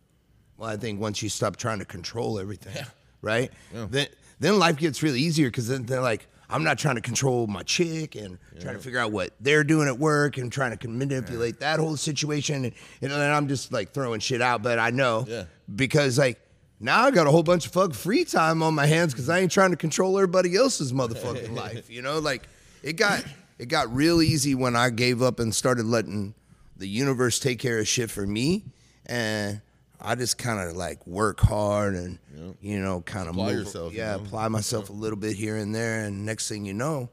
Well, 0.57 0.69
I 0.69 0.77
think 0.77 1.01
once 1.01 1.23
you 1.23 1.29
stop 1.29 1.57
trying 1.57 1.79
to 1.79 1.85
control 1.85 2.37
everything, 2.39 2.85
right? 3.23 3.51
Yeah. 3.73 3.87
Then 3.89 4.07
then 4.39 4.59
life 4.59 4.77
gets 4.77 5.01
really 5.01 5.19
easier 5.19 5.47
because 5.47 5.67
then 5.67 5.87
they're 5.87 6.01
like, 6.01 6.27
I'm 6.51 6.63
not 6.63 6.77
trying 6.77 6.95
to 6.95 7.01
control 7.01 7.47
my 7.47 7.63
chick 7.63 8.13
and 8.15 8.37
trying 8.59 8.75
to 8.75 8.79
figure 8.81 8.99
out 8.99 9.11
what 9.11 9.31
they're 9.39 9.63
doing 9.63 9.87
at 9.87 9.97
work 9.97 10.37
and 10.37 10.51
trying 10.51 10.77
to 10.77 10.87
manipulate 10.87 11.59
that 11.61 11.79
whole 11.79 11.97
situation. 11.97 12.65
And, 12.65 12.73
and 13.01 13.11
then 13.11 13.31
I'm 13.33 13.47
just 13.47 13.71
like 13.73 13.91
throwing 13.91 14.19
shit 14.19 14.39
out, 14.41 14.61
but 14.61 14.77
I 14.77 14.91
know 14.91 15.25
Yeah. 15.27 15.45
because 15.75 16.19
like 16.19 16.39
now 16.79 17.01
I 17.05 17.09
got 17.11 17.25
a 17.25 17.31
whole 17.31 17.41
bunch 17.41 17.65
of 17.65 17.71
fuck 17.71 17.95
free 17.95 18.23
time 18.23 18.61
on 18.61 18.75
my 18.75 18.85
hands 18.85 19.13
because 19.13 19.29
I 19.29 19.39
ain't 19.39 19.51
trying 19.51 19.71
to 19.71 19.77
control 19.77 20.15
everybody 20.17 20.55
else's 20.55 20.93
motherfucking 20.93 21.55
life. 21.55 21.89
You 21.89 22.03
know, 22.03 22.19
like 22.19 22.47
it 22.83 22.93
got 22.97 23.23
it 23.57 23.67
got 23.67 23.91
real 23.95 24.21
easy 24.21 24.53
when 24.53 24.75
I 24.75 24.91
gave 24.91 25.23
up 25.23 25.39
and 25.39 25.55
started 25.55 25.85
letting 25.87 26.35
the 26.81 26.89
universe 26.89 27.39
take 27.39 27.59
care 27.59 27.79
of 27.79 27.87
shit 27.87 28.09
for 28.09 28.25
me, 28.25 28.65
and 29.05 29.61
I 30.01 30.15
just 30.15 30.37
kind 30.39 30.59
of 30.67 30.75
like 30.75 31.05
work 31.05 31.39
hard 31.39 31.93
and 31.93 32.17
you 32.59 32.79
know 32.79 33.01
kind 33.01 33.29
of 33.29 33.35
Apply 33.35 33.51
move, 33.53 33.59
yourself, 33.59 33.93
you 33.93 33.99
yeah, 33.99 34.15
know? 34.15 34.23
apply 34.23 34.47
myself 34.47 34.89
a 34.89 34.93
little 34.93 35.17
bit 35.17 35.35
here 35.35 35.57
and 35.57 35.73
there, 35.73 36.03
and 36.05 36.25
next 36.25 36.49
thing 36.49 36.65
you 36.65 36.73
know, 36.73 37.09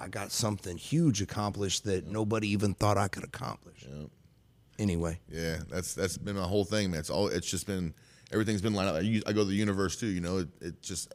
I 0.00 0.08
got 0.08 0.32
something 0.32 0.76
huge 0.78 1.20
accomplished 1.20 1.84
that 1.84 2.06
nobody 2.06 2.48
even 2.48 2.72
thought 2.74 2.96
I 2.96 3.08
could 3.08 3.24
accomplish. 3.24 3.86
Anyway. 4.78 5.20
Yeah, 5.30 5.58
that's 5.68 5.94
that's 5.94 6.16
been 6.16 6.36
my 6.36 6.42
whole 6.46 6.64
thing, 6.64 6.90
man. 6.90 7.00
It's 7.00 7.10
all 7.10 7.28
it's 7.28 7.50
just 7.50 7.66
been 7.66 7.92
everything's 8.32 8.62
been 8.62 8.74
lined 8.74 8.88
up. 8.88 8.96
I, 8.96 9.00
use- 9.00 9.24
I 9.26 9.32
go 9.32 9.40
to 9.42 9.48
the 9.48 9.54
universe 9.54 9.96
too, 9.96 10.06
you 10.06 10.20
know. 10.20 10.38
It, 10.38 10.48
it 10.60 10.82
just 10.82 11.12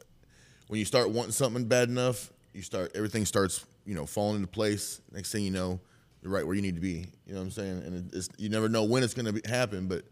when 0.68 0.78
you 0.78 0.84
start 0.84 1.10
wanting 1.10 1.32
something 1.32 1.64
bad 1.64 1.88
enough, 1.88 2.32
you 2.52 2.62
start 2.62 2.92
everything 2.94 3.24
starts 3.24 3.64
you 3.84 3.94
know 3.96 4.06
falling 4.06 4.36
into 4.36 4.48
place. 4.48 5.00
Next 5.10 5.32
thing 5.32 5.44
you 5.44 5.50
know, 5.50 5.80
you're 6.24 6.32
right 6.32 6.44
where 6.44 6.56
you 6.56 6.62
need 6.62 6.74
to 6.74 6.80
be. 6.80 7.06
You 7.26 7.34
know 7.34 7.40
what 7.40 7.44
I'm 7.44 7.50
saying? 7.50 7.82
And 7.84 7.94
it, 8.12 8.16
it's, 8.16 8.28
you 8.38 8.48
never 8.48 8.68
know 8.68 8.82
when 8.84 9.02
it's 9.02 9.14
gonna 9.14 9.34
happen, 9.46 9.86
but 9.86 10.04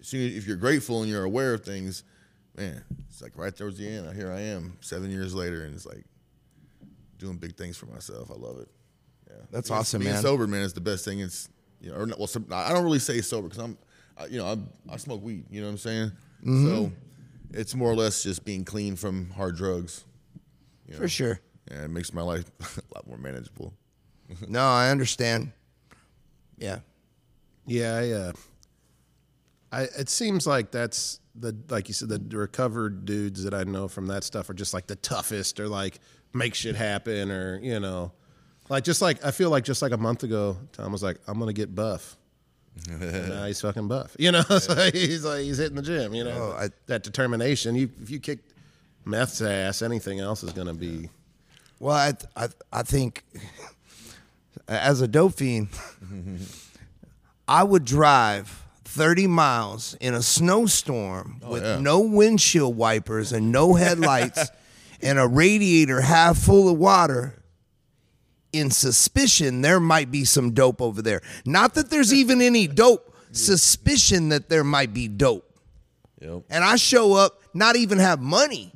as 0.00 0.06
soon 0.06 0.24
as, 0.26 0.36
if 0.36 0.46
you're 0.46 0.56
grateful 0.56 1.02
and 1.02 1.10
you're 1.10 1.24
aware 1.24 1.52
of 1.52 1.64
things, 1.64 2.04
man, 2.56 2.82
it's 3.10 3.20
like 3.20 3.32
right 3.36 3.54
towards 3.54 3.76
the 3.76 3.88
end. 3.88 4.14
Here 4.16 4.30
I 4.30 4.40
am, 4.40 4.78
seven 4.80 5.10
years 5.10 5.34
later, 5.34 5.64
and 5.64 5.74
it's 5.74 5.84
like 5.84 6.04
doing 7.18 7.36
big 7.36 7.56
things 7.56 7.76
for 7.76 7.86
myself. 7.86 8.30
I 8.30 8.34
love 8.34 8.58
it. 8.60 8.68
Yeah, 9.28 9.36
That's 9.50 9.68
Being- 9.68 9.78
awesome, 9.80 10.00
being 10.02 10.12
man. 10.14 10.22
sober, 10.22 10.46
man, 10.46 10.62
is 10.62 10.72
the 10.72 10.80
best 10.80 11.04
thing. 11.04 11.18
It's 11.20 11.48
you 11.80 11.90
know, 11.90 11.96
or 11.98 12.06
not, 12.06 12.18
well, 12.18 12.26
some, 12.28 12.46
I 12.52 12.72
don't 12.72 12.84
really 12.84 12.98
say 13.00 13.20
sober 13.20 13.48
because 13.48 13.62
I'm, 13.62 13.76
I, 14.16 14.26
you 14.26 14.38
know, 14.38 14.46
I, 14.46 14.94
I 14.94 14.96
smoke 14.96 15.22
weed. 15.22 15.44
You 15.50 15.60
know 15.60 15.66
what 15.66 15.72
I'm 15.72 15.78
saying? 15.78 16.08
Mm-hmm. 16.42 16.66
So 16.68 16.92
it's 17.52 17.74
more 17.74 17.90
or 17.90 17.96
less 17.96 18.22
just 18.22 18.44
being 18.44 18.64
clean 18.64 18.94
from 18.96 19.30
hard 19.30 19.56
drugs. 19.56 20.04
You 20.86 20.94
know? 20.94 21.00
For 21.00 21.08
sure. 21.08 21.40
Yeah, 21.70 21.84
it 21.84 21.88
makes 21.90 22.14
my 22.14 22.22
life 22.22 22.44
a 22.78 22.94
lot 22.94 23.06
more 23.08 23.18
manageable. 23.18 23.74
No, 24.48 24.60
I 24.64 24.90
understand. 24.90 25.52
Yeah. 26.58 26.78
Yeah, 27.66 27.94
I, 27.96 28.10
uh, 28.10 28.32
I 29.72 29.82
it 29.98 30.08
seems 30.08 30.46
like 30.46 30.70
that's 30.70 31.20
the 31.34 31.54
like 31.68 31.88
you 31.88 31.94
said 31.94 32.08
the 32.08 32.36
recovered 32.38 33.04
dudes 33.04 33.42
that 33.44 33.52
I 33.54 33.64
know 33.64 33.88
from 33.88 34.06
that 34.06 34.24
stuff 34.24 34.48
are 34.48 34.54
just 34.54 34.72
like 34.72 34.86
the 34.86 34.96
toughest 34.96 35.58
or 35.60 35.68
like 35.68 35.98
make 36.32 36.54
shit 36.54 36.76
happen 36.76 37.30
or 37.30 37.58
you 37.60 37.80
know 37.80 38.12
like 38.68 38.84
just 38.84 39.02
like 39.02 39.24
I 39.24 39.30
feel 39.32 39.50
like 39.50 39.64
just 39.64 39.82
like 39.82 39.92
a 39.92 39.96
month 39.96 40.22
ago 40.22 40.56
Tom 40.72 40.92
was 40.92 41.02
like 41.02 41.18
I'm 41.26 41.38
gonna 41.38 41.52
get 41.52 41.74
buff. 41.74 42.16
and 42.90 43.28
now 43.30 43.46
he's 43.46 43.60
fucking 43.60 43.88
buff. 43.88 44.14
You 44.18 44.32
know, 44.32 44.42
so 44.60 44.90
he's 44.92 45.24
like 45.24 45.40
he's 45.42 45.58
hitting 45.58 45.76
the 45.76 45.82
gym. 45.82 46.14
You 46.14 46.24
know, 46.24 46.52
Oh, 46.54 46.56
I- 46.58 46.70
that 46.86 47.02
determination. 47.02 47.74
You 47.74 47.90
if 48.02 48.10
you 48.10 48.20
kick 48.20 48.38
meth's 49.04 49.40
ass, 49.42 49.82
anything 49.82 50.20
else 50.20 50.42
is 50.44 50.52
gonna 50.52 50.74
be. 50.74 51.08
Well, 51.80 51.96
I 51.96 52.12
I 52.36 52.48
I 52.72 52.82
think 52.82 53.24
as 54.68 55.00
a 55.00 55.08
dope 55.08 55.34
fiend, 55.34 55.68
I 57.48 57.62
would 57.62 57.84
drive 57.84 58.64
30 58.84 59.26
miles 59.26 59.94
in 60.00 60.14
a 60.14 60.22
snowstorm 60.22 61.40
oh, 61.42 61.52
with 61.52 61.62
yeah. 61.62 61.78
no 61.78 62.00
windshield 62.00 62.76
wipers 62.76 63.32
and 63.32 63.52
no 63.52 63.74
headlights 63.74 64.50
and 65.02 65.18
a 65.18 65.26
radiator 65.26 66.00
half 66.00 66.38
full 66.38 66.68
of 66.68 66.78
water 66.78 67.42
in 68.52 68.70
suspicion 68.70 69.60
there 69.60 69.80
might 69.80 70.10
be 70.10 70.24
some 70.24 70.52
dope 70.52 70.80
over 70.80 71.02
there. 71.02 71.20
Not 71.44 71.74
that 71.74 71.90
there's 71.90 72.12
even 72.12 72.40
any 72.40 72.66
dope, 72.66 73.14
suspicion 73.32 74.30
that 74.30 74.48
there 74.48 74.64
might 74.64 74.94
be 74.94 75.08
dope. 75.08 75.44
Yep. 76.20 76.44
And 76.48 76.64
I 76.64 76.76
show 76.76 77.12
up, 77.12 77.42
not 77.52 77.76
even 77.76 77.98
have 77.98 78.20
money. 78.20 78.72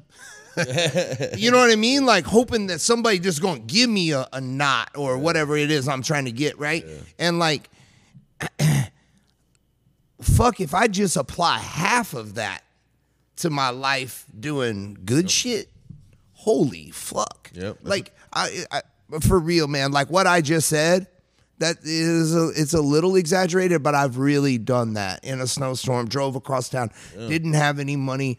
you 1.37 1.50
know 1.50 1.59
what 1.59 1.71
I 1.71 1.76
mean? 1.76 2.07
Like 2.07 2.25
hoping 2.25 2.66
that 2.69 2.80
somebody 2.80 3.19
just 3.19 3.40
gonna 3.40 3.61
give 3.61 3.88
me 3.88 4.12
a, 4.12 4.26
a 4.33 4.40
knot 4.40 4.90
or 4.97 5.19
whatever 5.19 5.57
it 5.57 5.71
is 5.71 5.88
I'm 5.88 6.02
trying 6.02 6.25
to 6.26 6.33
get, 6.33 6.59
right? 6.59 6.85
And 7.19 7.38
like 7.38 7.69
fuck 10.21 10.61
if 10.61 10.75
I 10.75 10.87
just 10.88 11.16
apply 11.16 11.59
half 11.59 12.14
of 12.14 12.35
that 12.35 12.62
to 13.37 13.50
my 13.50 13.71
life 13.71 14.26
doing 14.38 14.99
good 15.04 15.30
shit, 15.30 15.69
holy 16.33 16.90
fuck. 16.90 17.50
Yep. 17.54 17.78
Like 17.83 18.14
I, 18.33 18.64
I 18.71 18.83
for 19.21 19.38
real, 19.38 19.66
man, 19.66 19.92
like 19.92 20.09
what 20.09 20.26
I 20.26 20.40
just 20.40 20.69
said, 20.69 21.09
that 21.59 21.78
is 21.83 22.35
a, 22.35 22.49
it's 22.54 22.75
a 22.75 22.80
little 22.80 23.16
exaggerated, 23.16 23.83
but 23.83 23.95
I've 23.95 24.19
really 24.19 24.57
done 24.57 24.95
that 24.95 25.25
in 25.25 25.40
a 25.40 25.47
snowstorm, 25.47 26.09
drove 26.09 26.37
across 26.37 26.69
town, 26.71 26.90
didn't 27.14 27.52
have 27.52 27.78
any 27.78 27.97
money. 27.97 28.38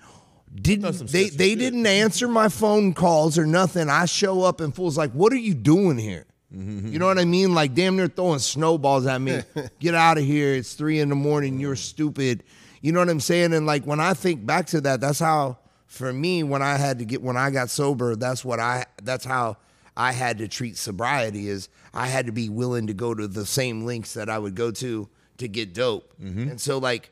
Didn't 0.53 0.83
they? 1.07 1.29
They 1.29 1.55
didn't 1.55 1.85
answer 1.85 2.27
my 2.27 2.49
phone 2.49 2.93
calls 2.93 3.37
or 3.37 3.45
nothing. 3.45 3.89
I 3.89 4.05
show 4.05 4.43
up 4.43 4.59
and 4.59 4.75
fools 4.75 4.97
like, 4.97 5.11
"What 5.11 5.31
are 5.31 5.37
you 5.37 5.53
doing 5.53 5.97
here?" 5.97 6.25
You 6.53 6.99
know 6.99 7.05
what 7.05 7.17
I 7.17 7.23
mean? 7.23 7.53
Like 7.53 7.73
damn 7.73 7.95
near 7.95 8.07
throwing 8.09 8.39
snowballs 8.39 9.05
at 9.05 9.21
me. 9.21 9.41
Get 9.79 9.95
out 9.95 10.17
of 10.17 10.25
here! 10.25 10.53
It's 10.53 10.73
three 10.73 10.99
in 10.99 11.07
the 11.07 11.15
morning. 11.15 11.59
You're 11.59 11.77
stupid. 11.77 12.43
You 12.81 12.91
know 12.91 12.99
what 12.99 13.07
I'm 13.09 13.21
saying? 13.21 13.53
And 13.53 13.65
like 13.65 13.85
when 13.85 14.01
I 14.01 14.13
think 14.13 14.45
back 14.45 14.65
to 14.67 14.81
that, 14.81 14.99
that's 14.99 15.19
how 15.19 15.59
for 15.87 16.11
me 16.11 16.43
when 16.43 16.61
I 16.61 16.75
had 16.75 16.99
to 16.99 17.05
get 17.05 17.21
when 17.21 17.37
I 17.37 17.51
got 17.51 17.69
sober. 17.69 18.17
That's 18.17 18.43
what 18.43 18.59
I. 18.59 18.85
That's 19.01 19.23
how 19.23 19.55
I 19.95 20.11
had 20.11 20.39
to 20.39 20.49
treat 20.49 20.75
sobriety. 20.77 21.47
Is 21.47 21.69
I 21.93 22.07
had 22.07 22.25
to 22.25 22.33
be 22.33 22.49
willing 22.49 22.87
to 22.87 22.93
go 22.93 23.13
to 23.13 23.27
the 23.27 23.45
same 23.45 23.85
links 23.85 24.13
that 24.15 24.29
I 24.29 24.37
would 24.37 24.55
go 24.55 24.71
to 24.71 25.07
to 25.37 25.47
get 25.47 25.73
dope. 25.73 26.13
And 26.49 26.59
so 26.59 26.77
like 26.79 27.11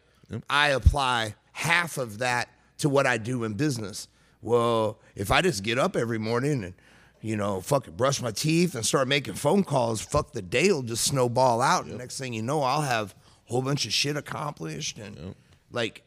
I 0.50 0.70
apply 0.70 1.36
half 1.54 1.98
of 1.98 2.18
that 2.20 2.50
to 2.80 2.90
what 2.90 3.06
I 3.06 3.18
do 3.18 3.44
in 3.44 3.54
business. 3.54 4.08
Well, 4.42 5.00
if 5.16 5.32
I 5.32 5.42
just 5.42 5.64
get 5.64 5.78
up 5.78 5.96
every 5.96 6.18
morning 6.18 6.64
and 6.64 6.74
you 7.22 7.36
know, 7.36 7.60
fucking 7.62 7.96
brush 7.96 8.22
my 8.22 8.32
teeth 8.32 8.76
and 8.76 8.86
start 8.86 9.08
making 9.08 9.34
phone 9.34 9.64
calls, 9.64 10.02
fuck 10.02 10.32
the 10.32 10.42
day 10.42 10.72
will 10.72 10.84
just 10.84 11.04
snowball 11.04 11.62
out. 11.62 11.86
And 11.86 11.98
next 11.98 12.18
thing 12.18 12.34
you 12.34 12.42
know, 12.42 12.62
I'll 12.62 12.82
have 12.82 13.14
a 13.48 13.52
whole 13.52 13.62
bunch 13.62 13.86
of 13.86 13.94
shit 13.94 14.16
accomplished. 14.16 14.98
And 14.98 15.36
like, 15.72 16.04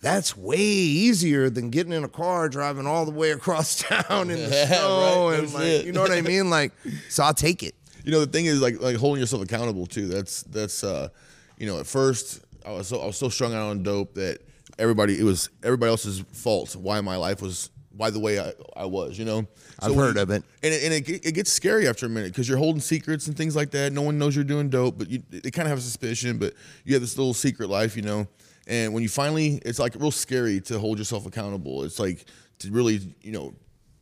that's 0.00 0.36
way 0.36 0.58
easier 0.58 1.48
than 1.48 1.70
getting 1.70 1.92
in 1.92 2.04
a 2.04 2.08
car, 2.08 2.48
driving 2.48 2.86
all 2.86 3.06
the 3.06 3.12
way 3.12 3.30
across 3.30 3.76
town 3.82 4.30
in 4.30 4.38
the 4.38 4.66
snow. 4.66 5.30
Right, 5.30 5.38
and 5.38 5.54
like, 5.54 5.62
shit. 5.62 5.86
you 5.86 5.92
know 5.92 6.02
what 6.02 6.12
I 6.12 6.20
mean? 6.20 6.50
Like, 6.50 6.72
so 7.08 7.22
I'll 7.22 7.34
take 7.34 7.62
it. 7.62 7.74
You 8.04 8.12
know, 8.12 8.20
the 8.20 8.26
thing 8.26 8.46
is 8.46 8.60
like 8.60 8.80
like 8.80 8.96
holding 8.96 9.20
yourself 9.20 9.42
accountable 9.42 9.86
too. 9.86 10.08
That's 10.08 10.42
that's 10.42 10.82
uh, 10.82 11.08
you 11.56 11.66
know, 11.66 11.78
at 11.78 11.86
first 11.86 12.40
I 12.66 12.72
was 12.72 12.88
so 12.88 13.00
I 13.00 13.06
was 13.06 13.16
so 13.16 13.28
strung 13.28 13.54
out 13.54 13.70
on 13.70 13.84
dope 13.84 14.14
that 14.14 14.40
everybody 14.78 15.18
it 15.18 15.24
was 15.24 15.50
everybody 15.62 15.90
else's 15.90 16.20
fault 16.32 16.74
why 16.76 17.00
my 17.00 17.16
life 17.16 17.42
was 17.42 17.70
why 17.94 18.08
the 18.08 18.18
way 18.18 18.40
I, 18.40 18.52
I 18.74 18.86
was. 18.86 19.18
You 19.18 19.26
know, 19.26 19.46
I've 19.78 19.94
heard 19.94 20.16
you- 20.16 20.22
of 20.22 20.30
it. 20.30 20.42
and 20.62 20.72
it, 20.74 20.82
and 20.82 20.94
it, 20.94 21.26
it 21.26 21.32
gets 21.34 21.52
scary 21.52 21.86
after 21.86 22.06
a 22.06 22.08
minute 22.08 22.32
because 22.32 22.48
you're 22.48 22.56
holding 22.56 22.80
secrets 22.80 23.26
and 23.26 23.36
things 23.36 23.54
like 23.54 23.70
that. 23.72 23.92
No 23.92 24.00
one 24.00 24.18
knows 24.18 24.34
you're 24.34 24.46
doing 24.46 24.70
dope, 24.70 24.96
but 24.98 25.10
you 25.10 25.22
they 25.28 25.50
kind 25.50 25.66
of 25.66 25.70
have 25.70 25.78
a 25.78 25.82
suspicion. 25.82 26.38
But 26.38 26.54
you 26.84 26.94
have 26.94 27.02
this 27.02 27.18
little 27.18 27.34
secret 27.34 27.68
life, 27.68 27.94
you 27.94 28.02
know. 28.02 28.26
And 28.66 28.94
when 28.94 29.02
you 29.02 29.10
finally, 29.10 29.60
it's 29.66 29.78
like 29.78 29.94
real 29.96 30.10
scary 30.10 30.60
to 30.62 30.78
hold 30.78 30.96
yourself 30.98 31.26
accountable. 31.26 31.82
It's 31.84 31.98
like 31.98 32.24
to 32.60 32.70
really, 32.70 33.14
you 33.20 33.32
know, 33.32 33.52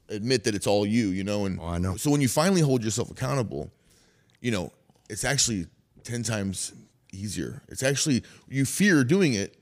admit 0.09 0.45
that 0.45 0.55
it's 0.55 0.69
all 0.69 0.87
you, 0.87 1.09
you 1.09 1.25
know. 1.25 1.47
And 1.47 1.59
Oh, 1.59 1.67
I 1.67 1.79
know. 1.79 1.97
So 1.97 2.11
when 2.13 2.21
you 2.21 2.29
finally 2.29 2.61
hold 2.61 2.85
yourself 2.85 3.11
accountable, 3.11 3.73
you 4.41 4.53
know, 4.53 4.71
it's 5.09 5.25
actually 5.25 5.67
10 6.05 6.23
times 6.23 6.73
easier. 7.13 7.63
It's 7.69 7.83
actually, 7.83 8.23
you 8.49 8.65
fear 8.65 9.03
doing 9.03 9.35
it, 9.35 9.57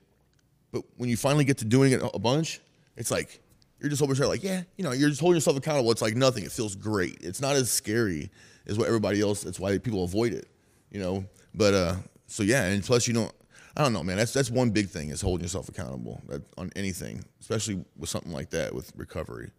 but 0.72 0.82
when 0.96 1.08
you 1.08 1.16
finally 1.16 1.44
get 1.44 1.58
to 1.58 1.64
doing 1.64 1.92
it 1.92 2.00
a 2.14 2.18
bunch, 2.18 2.60
it's 2.96 3.10
like, 3.10 3.40
you're 3.80 3.90
just 3.90 4.02
always 4.02 4.18
like, 4.20 4.42
yeah, 4.42 4.62
you 4.76 4.84
know, 4.84 4.92
you're 4.92 5.08
just 5.08 5.20
holding 5.20 5.36
yourself 5.36 5.56
accountable. 5.56 5.90
It's 5.92 6.02
like 6.02 6.16
nothing. 6.16 6.44
It 6.44 6.52
feels 6.52 6.74
great. 6.74 7.18
It's 7.20 7.40
not 7.40 7.54
as 7.54 7.70
scary 7.70 8.30
as 8.66 8.76
what 8.76 8.88
everybody 8.88 9.20
else, 9.20 9.42
that's 9.42 9.60
why 9.60 9.78
people 9.78 10.04
avoid 10.04 10.32
it, 10.32 10.48
you 10.90 11.00
know? 11.00 11.24
But, 11.54 11.74
uh, 11.74 11.96
so 12.26 12.42
yeah, 12.42 12.64
and 12.64 12.84
plus 12.84 13.06
you 13.06 13.14
don't, 13.14 13.32
I 13.76 13.82
don't 13.82 13.92
know, 13.92 14.02
man. 14.02 14.16
That's 14.16 14.32
that's 14.32 14.50
one 14.50 14.70
big 14.70 14.88
thing 14.88 15.10
is 15.10 15.20
holding 15.20 15.44
yourself 15.44 15.68
accountable 15.68 16.20
on 16.56 16.70
anything, 16.74 17.24
especially 17.40 17.84
with 17.96 18.10
something 18.10 18.32
like 18.32 18.50
that 18.50 18.74
with 18.74 18.92
recovery. 18.96 19.52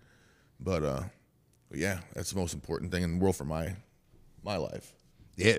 But 0.60 0.84
uh, 0.84 1.04
but 1.70 1.80
yeah, 1.80 2.01
that's 2.13 2.32
the 2.32 2.38
most 2.38 2.54
important 2.54 2.92
thing 2.92 3.04
in 3.04 3.18
the 3.18 3.24
world 3.24 3.38
for 3.38 3.46
my 3.46 3.78
my 4.44 4.58
life. 4.58 4.94
Yeah, 5.39 5.58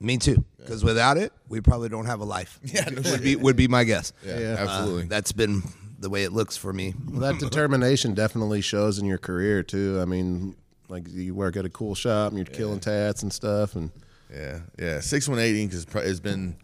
me 0.00 0.16
too. 0.18 0.44
Because 0.58 0.82
without 0.84 1.16
it, 1.16 1.32
we 1.48 1.60
probably 1.60 1.88
don't 1.88 2.06
have 2.06 2.20
a 2.20 2.24
life. 2.24 2.58
Yeah, 2.64 2.88
no 2.90 3.02
would 3.10 3.22
be 3.22 3.36
would 3.36 3.56
be 3.56 3.68
my 3.68 3.84
guess. 3.84 4.12
Yeah, 4.24 4.38
Yeah. 4.38 4.56
absolutely. 4.58 5.04
That's 5.04 5.32
been 5.32 5.62
the 5.98 6.08
way 6.10 6.24
it 6.24 6.32
looks 6.32 6.56
for 6.56 6.72
me. 6.72 6.94
Well, 7.10 7.20
that 7.20 7.38
determination 7.46 8.14
definitely 8.14 8.60
shows 8.60 8.98
in 8.98 9.06
your 9.06 9.18
career 9.18 9.62
too. 9.62 9.98
I 10.00 10.04
mean, 10.04 10.56
like 10.88 11.08
you 11.08 11.34
work 11.34 11.56
at 11.56 11.64
a 11.64 11.68
cool 11.70 11.94
shop 11.94 12.30
and 12.30 12.38
you're 12.38 12.46
killing 12.46 12.80
tats 12.80 13.22
and 13.22 13.32
stuff, 13.32 13.76
and 13.76 13.90
yeah, 14.32 14.60
yeah. 14.78 15.00
Six 15.00 15.28
one 15.28 15.38
eight 15.38 15.56
Ink. 15.56 15.72
has, 15.72 15.84
pro- 15.84 16.02
has 16.02 16.20
been, 16.20 16.56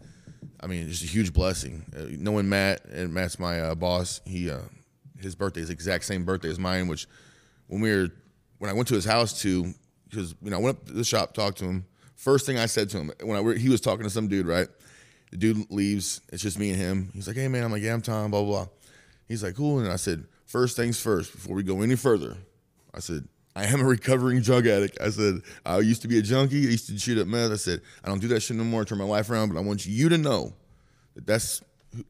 I 0.59 0.67
mean, 0.67 0.87
just 0.87 1.03
a 1.03 1.07
huge 1.07 1.33
blessing. 1.33 1.85
Uh, 1.95 2.05
knowing 2.19 2.47
Matt 2.49 2.85
and 2.85 3.13
Matt's 3.13 3.39
my 3.39 3.59
uh, 3.59 3.75
boss. 3.75 4.21
He 4.25 4.49
uh, 4.49 4.59
his 5.19 5.35
birthday 5.35 5.61
is 5.61 5.67
the 5.67 5.73
exact 5.73 6.05
same 6.05 6.25
birthday 6.25 6.49
as 6.49 6.59
mine. 6.59 6.87
Which 6.87 7.07
when 7.67 7.81
we 7.81 7.91
were 7.91 8.07
when 8.59 8.69
I 8.69 8.73
went 8.73 8.87
to 8.89 8.95
his 8.95 9.05
house 9.05 9.41
to 9.41 9.73
because 10.09 10.35
you 10.41 10.49
know 10.51 10.57
I 10.57 10.61
went 10.61 10.77
up 10.77 10.85
to 10.87 10.93
the 10.93 11.03
shop 11.03 11.33
talked 11.33 11.57
to 11.59 11.65
him. 11.65 11.85
First 12.15 12.45
thing 12.45 12.57
I 12.57 12.65
said 12.65 12.89
to 12.91 12.97
him 12.97 13.11
when 13.21 13.37
I 13.37 13.41
were, 13.41 13.53
he 13.53 13.69
was 13.69 13.81
talking 13.81 14.03
to 14.03 14.09
some 14.09 14.27
dude 14.27 14.47
right. 14.47 14.67
The 15.31 15.37
dude 15.37 15.69
leaves. 15.71 16.21
It's 16.31 16.41
just 16.41 16.57
me 16.57 16.69
and 16.71 16.79
him. 16.79 17.09
He's 17.13 17.27
like, 17.27 17.35
"Hey 17.35 17.47
man," 17.47 17.63
I'm 17.63 17.71
like, 17.71 17.81
"Yeah, 17.81 17.93
I'm 17.93 18.01
Tom." 18.01 18.31
Blah 18.31 18.43
blah. 18.43 18.51
blah. 18.51 18.67
He's 19.27 19.43
like, 19.43 19.55
"Cool." 19.55 19.79
And 19.79 19.91
I 19.91 19.95
said, 19.97 20.25
first 20.45 20.77
things 20.77 20.99
first, 20.99 21.31
before 21.33 21.55
we 21.55 21.63
go 21.63 21.81
any 21.81 21.95
further, 21.95 22.37
I 22.93 22.99
said, 22.99 23.27
I 23.55 23.65
am 23.65 23.81
a 23.81 23.85
recovering 23.85 24.41
drug 24.41 24.67
addict. 24.67 24.97
I 25.01 25.09
said, 25.09 25.41
I 25.65 25.79
used 25.79 26.01
to 26.03 26.07
be 26.07 26.17
a 26.17 26.21
junkie. 26.21 26.67
I 26.67 26.71
used 26.71 26.87
to 26.87 26.97
shoot 26.97 27.17
up 27.17 27.27
meth. 27.27 27.51
I 27.51 27.55
said, 27.55 27.81
I 28.03 28.07
don't 28.07 28.21
do 28.21 28.27
that 28.29 28.41
shit 28.41 28.57
no 28.57 28.63
more. 28.63 28.85
Turn 28.85 28.97
my 28.97 29.05
life 29.05 29.29
around. 29.29 29.53
But 29.53 29.59
I 29.59 29.63
want 29.63 29.85
you 29.85 30.09
to 30.09 30.17
know 30.17 30.53
that 31.15 31.25
that's 31.25 31.61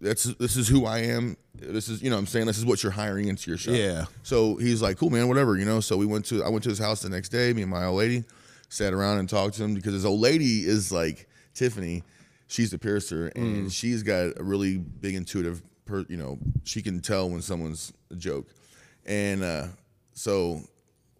that's 0.01 0.23
this 0.23 0.57
is 0.57 0.67
who 0.67 0.85
I 0.85 0.99
am. 0.99 1.37
This 1.53 1.89
is 1.89 2.01
you 2.01 2.09
know 2.09 2.15
what 2.15 2.21
I'm 2.21 2.27
saying 2.27 2.47
this 2.47 2.57
is 2.57 2.65
what 2.65 2.81
you're 2.81 2.91
hiring 2.91 3.27
into 3.27 3.49
your 3.49 3.57
shop. 3.57 3.75
Yeah. 3.75 4.05
So 4.23 4.55
he's 4.57 4.81
like, 4.81 4.97
cool 4.97 5.11
man, 5.11 5.27
whatever. 5.27 5.57
You 5.57 5.65
know. 5.65 5.79
So 5.79 5.97
we 5.97 6.05
went 6.05 6.25
to 6.25 6.43
I 6.43 6.49
went 6.49 6.63
to 6.63 6.69
his 6.69 6.79
house 6.79 7.01
the 7.01 7.09
next 7.09 7.29
day. 7.29 7.53
Me 7.53 7.61
and 7.61 7.71
my 7.71 7.85
old 7.85 7.97
lady 7.97 8.25
sat 8.69 8.93
around 8.93 9.19
and 9.19 9.29
talked 9.29 9.55
to 9.55 9.63
him 9.63 9.73
because 9.73 9.93
his 9.93 10.05
old 10.05 10.19
lady 10.19 10.65
is 10.65 10.91
like 10.91 11.27
Tiffany. 11.53 12.03
She's 12.47 12.71
the 12.71 12.77
piercer 12.77 13.31
and 13.35 13.71
she's 13.71 14.03
got 14.03 14.39
a 14.39 14.43
really 14.43 14.77
big 14.77 15.15
intuitive. 15.15 15.61
Per, 15.85 16.05
you 16.09 16.17
know, 16.17 16.37
she 16.63 16.81
can 16.81 16.99
tell 16.99 17.29
when 17.29 17.41
someone's 17.41 17.93
a 18.11 18.15
joke, 18.15 18.47
and 19.05 19.43
uh, 19.43 19.67
so 20.13 20.61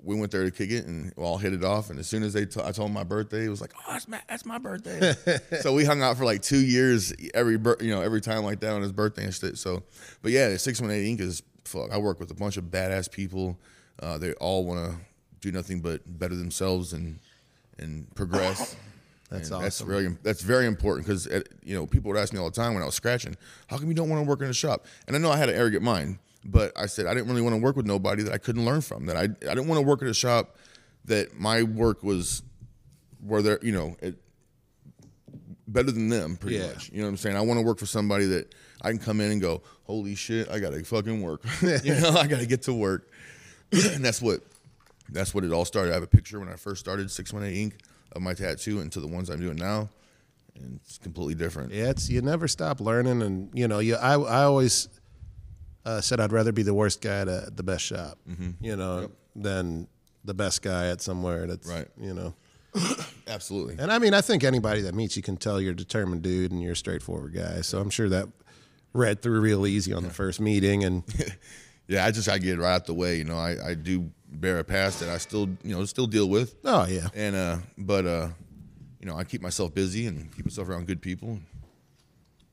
we 0.05 0.15
went 0.15 0.31
there 0.31 0.43
to 0.43 0.51
kick 0.51 0.69
it 0.71 0.85
and 0.85 1.11
we 1.15 1.23
all 1.23 1.37
hit 1.37 1.53
it 1.53 1.63
off. 1.63 1.89
And 1.89 1.99
as 1.99 2.07
soon 2.07 2.21
as 2.23 2.33
they, 2.33 2.45
t- 2.45 2.61
I 2.63 2.71
told 2.71 2.89
him 2.89 2.93
my 2.93 3.03
birthday, 3.03 3.45
it 3.45 3.49
was 3.49 3.59
like, 3.59 3.73
oh, 3.75 3.91
that's 3.91 4.07
my, 4.07 4.21
that's 4.29 4.45
my 4.45 4.59
birthday. 4.59 5.13
so 5.61 5.73
we 5.73 5.83
hung 5.83 6.01
out 6.03 6.17
for 6.17 6.25
like 6.25 6.41
two 6.43 6.63
years, 6.63 7.11
every 7.33 7.57
bir- 7.57 7.77
you 7.81 7.89
know 7.89 8.01
every 8.01 8.21
time 8.21 8.43
like 8.43 8.59
that 8.61 8.73
on 8.73 8.81
his 8.81 8.91
birthday 8.91 9.25
and 9.25 9.33
shit. 9.33 9.57
So, 9.57 9.83
but 10.21 10.31
yeah, 10.31 10.55
six 10.57 10.79
one 10.79 10.91
eight 10.91 11.07
Ink 11.07 11.19
is 11.19 11.41
fuck. 11.63 11.91
I 11.91 11.97
work 11.97 12.19
with 12.19 12.31
a 12.31 12.35
bunch 12.35 12.57
of 12.57 12.65
badass 12.65 13.11
people. 13.11 13.59
Uh, 14.01 14.17
they 14.17 14.33
all 14.33 14.65
want 14.65 14.91
to 14.91 14.97
do 15.39 15.51
nothing 15.51 15.79
but 15.79 16.01
better 16.19 16.35
themselves 16.35 16.93
and 16.93 17.19
and 17.77 18.13
progress. 18.15 18.75
That's 19.31 19.49
And 19.49 19.63
That's 19.63 19.81
awesome. 19.81 19.87
really 19.87 20.07
that's 20.21 20.41
very 20.43 20.67
important 20.67 21.07
because 21.07 21.25
eh, 21.27 21.41
you 21.63 21.75
know 21.75 21.87
people 21.87 22.11
would 22.11 22.17
ask 22.19 22.31
me 22.31 22.39
all 22.39 22.45
the 22.49 22.55
time 22.55 22.75
when 22.75 22.83
I 22.83 22.85
was 22.85 22.93
scratching, 22.93 23.35
how 23.67 23.77
come 23.79 23.87
you 23.87 23.95
don't 23.95 24.07
want 24.07 24.23
to 24.23 24.29
work 24.29 24.41
in 24.41 24.47
a 24.49 24.53
shop? 24.53 24.85
And 25.07 25.15
I 25.15 25.19
know 25.19 25.31
I 25.31 25.37
had 25.37 25.49
an 25.49 25.55
arrogant 25.55 25.81
mind, 25.83 26.19
but 26.45 26.71
I 26.77 26.85
said 26.85 27.07
I 27.07 27.13
didn't 27.15 27.27
really 27.29 27.41
want 27.41 27.55
to 27.55 27.61
work 27.61 27.75
with 27.75 27.87
nobody 27.87 28.21
that 28.21 28.31
I 28.33 28.37
couldn't 28.37 28.65
learn 28.65 28.81
from. 28.81 29.07
That 29.07 29.17
I 29.17 29.23
I 29.23 29.27
didn't 29.55 29.67
want 29.67 29.81
to 29.81 29.85
work 29.87 30.03
at 30.03 30.07
a 30.07 30.13
shop 30.13 30.57
that 31.05 31.39
my 31.39 31.63
work 31.63 32.03
was 32.03 32.43
where 33.19 33.41
they're 33.41 33.59
you 33.63 33.71
know 33.71 33.97
it, 33.99 34.15
better 35.67 35.91
than 35.91 36.09
them 36.09 36.37
pretty 36.37 36.57
Yeah. 36.57 36.67
much. 36.67 36.91
You 36.91 36.99
know 36.99 37.05
what 37.05 37.09
I'm 37.11 37.17
saying? 37.17 37.35
I 37.35 37.41
want 37.41 37.59
to 37.59 37.65
work 37.65 37.79
for 37.79 37.87
somebody 37.87 38.25
that 38.27 38.53
I 38.83 38.89
can 38.91 38.99
come 38.99 39.19
in 39.21 39.31
and 39.31 39.41
go, 39.41 39.63
holy 39.85 40.13
shit, 40.15 40.49
I 40.49 40.59
gotta 40.59 40.83
fucking 40.83 41.21
work. 41.23 41.41
you 41.61 41.95
know, 41.99 42.11
I 42.11 42.27
gotta 42.27 42.45
get 42.45 42.61
to 42.63 42.73
work. 42.73 43.09
and 43.71 44.05
that's 44.05 44.21
what 44.21 44.41
that's 45.09 45.33
what 45.33 45.43
it 45.43 45.51
all 45.51 45.65
started. 45.65 45.91
I 45.91 45.93
have 45.95 46.03
a 46.03 46.07
picture 46.07 46.39
when 46.39 46.49
I 46.49 46.55
first 46.55 46.79
started 46.79 47.09
618 47.11 47.63
Ink 47.63 47.77
of 48.13 48.21
my 48.21 48.33
tattoo 48.33 48.79
into 48.81 48.99
the 48.99 49.07
ones 49.07 49.29
I'm 49.29 49.39
doing 49.39 49.57
now. 49.57 49.89
And 50.55 50.79
it's 50.85 50.97
completely 50.97 51.35
different. 51.35 51.73
yeah, 51.73 51.89
it's 51.89 52.09
you 52.09 52.21
never 52.21 52.47
stop 52.47 52.79
learning, 52.79 53.21
and 53.21 53.49
you 53.53 53.67
know, 53.67 53.79
you 53.79 53.95
I 53.95 54.13
I 54.13 54.43
always 54.43 54.87
uh, 55.85 55.99
said 55.99 56.19
I'd 56.21 56.31
rather 56.31 56.53
be 56.53 56.63
the 56.63 56.73
worst 56.73 57.01
guy 57.01 57.19
at 57.21 57.27
a, 57.27 57.51
the 57.53 57.61
best 57.63 57.83
shop, 57.83 58.17
you 58.61 58.75
know, 58.77 59.11
than 59.35 59.87
the 60.23 60.33
best 60.33 60.61
guy 60.61 60.87
at 60.87 61.01
somewhere 61.01 61.45
that's 61.45 61.67
Right. 61.67 61.87
you 61.99 62.13
know. 62.13 62.33
Absolutely. 63.27 63.75
And 63.79 63.91
I 63.91 63.99
mean, 63.99 64.13
I 64.13 64.21
think 64.21 64.43
anybody 64.43 64.81
that 64.81 64.95
meets 64.95 65.15
you 65.17 65.23
can 65.23 65.37
tell 65.37 65.59
you're 65.61 65.73
a 65.73 65.75
determined 65.75 66.21
dude 66.21 66.51
and 66.51 66.61
you're 66.61 66.73
a 66.73 66.75
straightforward 66.75 67.33
guy. 67.33 67.61
So 67.61 67.79
I'm 67.79 67.89
sure 67.89 68.09
that 68.09 68.27
read 68.93 69.21
through 69.21 69.39
real 69.41 69.65
easy 69.67 69.93
on 69.93 70.03
the 70.03 70.09
first 70.09 70.39
meeting, 70.39 70.83
and 70.83 71.03
Yeah, 71.87 72.05
I 72.05 72.11
just 72.11 72.27
I 72.29 72.37
get 72.39 72.57
it 72.57 72.61
right 72.61 72.73
out 72.75 72.85
the 72.85 72.93
way. 72.93 73.17
You 73.17 73.25
know, 73.25 73.37
I, 73.37 73.57
I 73.71 73.73
do 73.75 74.09
bear 74.39 74.59
a 74.59 74.63
past 74.63 74.99
that 74.99 75.09
I 75.09 75.17
still 75.17 75.49
you 75.63 75.75
know 75.75 75.85
still 75.85 76.07
deal 76.07 76.29
with. 76.29 76.55
oh 76.63 76.85
yeah, 76.85 77.07
And 77.13 77.35
uh, 77.35 77.57
but 77.77 78.05
uh, 78.05 78.29
you 78.99 79.05
know, 79.07 79.15
I 79.17 79.23
keep 79.23 79.41
myself 79.41 79.73
busy 79.73 80.07
and 80.07 80.33
keep 80.35 80.45
myself 80.45 80.67
around 80.69 80.87
good 80.87 81.01
people. 81.01 81.39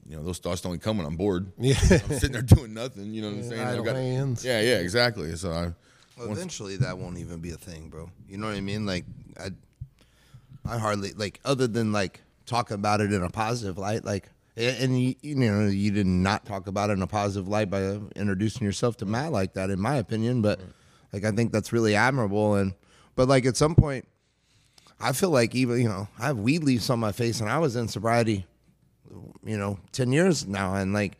You 0.08 0.16
know, 0.16 0.24
those 0.24 0.38
thoughts 0.38 0.60
don't 0.60 0.80
come 0.80 0.98
when 0.98 1.06
I'm 1.06 1.16
bored. 1.16 1.50
Yeah. 1.58 1.74
I'm 1.90 2.18
sitting 2.18 2.32
there 2.32 2.42
doing 2.42 2.74
nothing. 2.74 3.14
You 3.14 3.22
know 3.22 3.28
what 3.28 3.36
I'm 3.38 3.48
saying? 3.48 3.60
Idle 3.68 3.84
got- 3.84 3.96
hands. 3.96 4.44
Yeah, 4.44 4.60
yeah, 4.60 4.78
exactly. 4.78 5.34
So 5.36 5.50
I, 5.52 5.72
Well, 6.18 6.32
eventually 6.32 6.76
that 6.78 6.98
won't 6.98 7.18
even 7.18 7.38
be 7.40 7.50
a 7.50 7.56
thing, 7.56 7.88
bro. 7.88 8.10
You 8.28 8.36
know 8.38 8.48
what 8.48 8.56
I 8.56 8.60
mean? 8.60 8.84
Like 8.84 9.04
I 9.38 9.50
I 10.64 10.78
hardly 10.78 11.12
like 11.12 11.40
other 11.44 11.66
than 11.66 11.92
like 11.92 12.20
talk 12.46 12.70
about 12.70 13.00
it 13.00 13.12
in 13.12 13.22
a 13.22 13.30
positive 13.30 13.78
light, 13.78 14.04
like 14.04 14.28
and, 14.56 14.76
and 14.84 15.00
you, 15.02 15.14
you 15.22 15.34
know 15.36 15.66
you 15.68 15.90
did 15.92 16.06
not 16.06 16.44
talk 16.44 16.66
about 16.66 16.90
it 16.90 16.94
in 16.94 17.02
a 17.02 17.06
positive 17.06 17.48
light 17.48 17.70
by 17.70 17.98
introducing 18.16 18.64
yourself 18.66 18.96
to 18.98 19.06
Matt 19.06 19.32
like 19.32 19.54
that, 19.54 19.70
in 19.70 19.80
my 19.80 19.96
opinion. 19.96 20.42
But 20.42 20.60
like 21.12 21.24
I 21.24 21.30
think 21.32 21.52
that's 21.52 21.72
really 21.72 21.94
admirable, 21.94 22.54
and 22.54 22.74
but 23.14 23.28
like 23.28 23.46
at 23.46 23.56
some 23.56 23.74
point, 23.74 24.06
I 25.00 25.12
feel 25.12 25.30
like 25.30 25.54
even 25.54 25.80
you 25.80 25.88
know 25.88 26.08
I 26.18 26.26
have 26.26 26.38
weed 26.38 26.64
leaves 26.64 26.88
on 26.90 26.98
my 26.98 27.12
face, 27.12 27.40
and 27.40 27.50
I 27.50 27.58
was 27.58 27.76
in 27.76 27.88
sobriety, 27.88 28.46
you 29.44 29.58
know, 29.58 29.78
ten 29.92 30.12
years 30.12 30.46
now, 30.46 30.74
and 30.74 30.92
like 30.92 31.18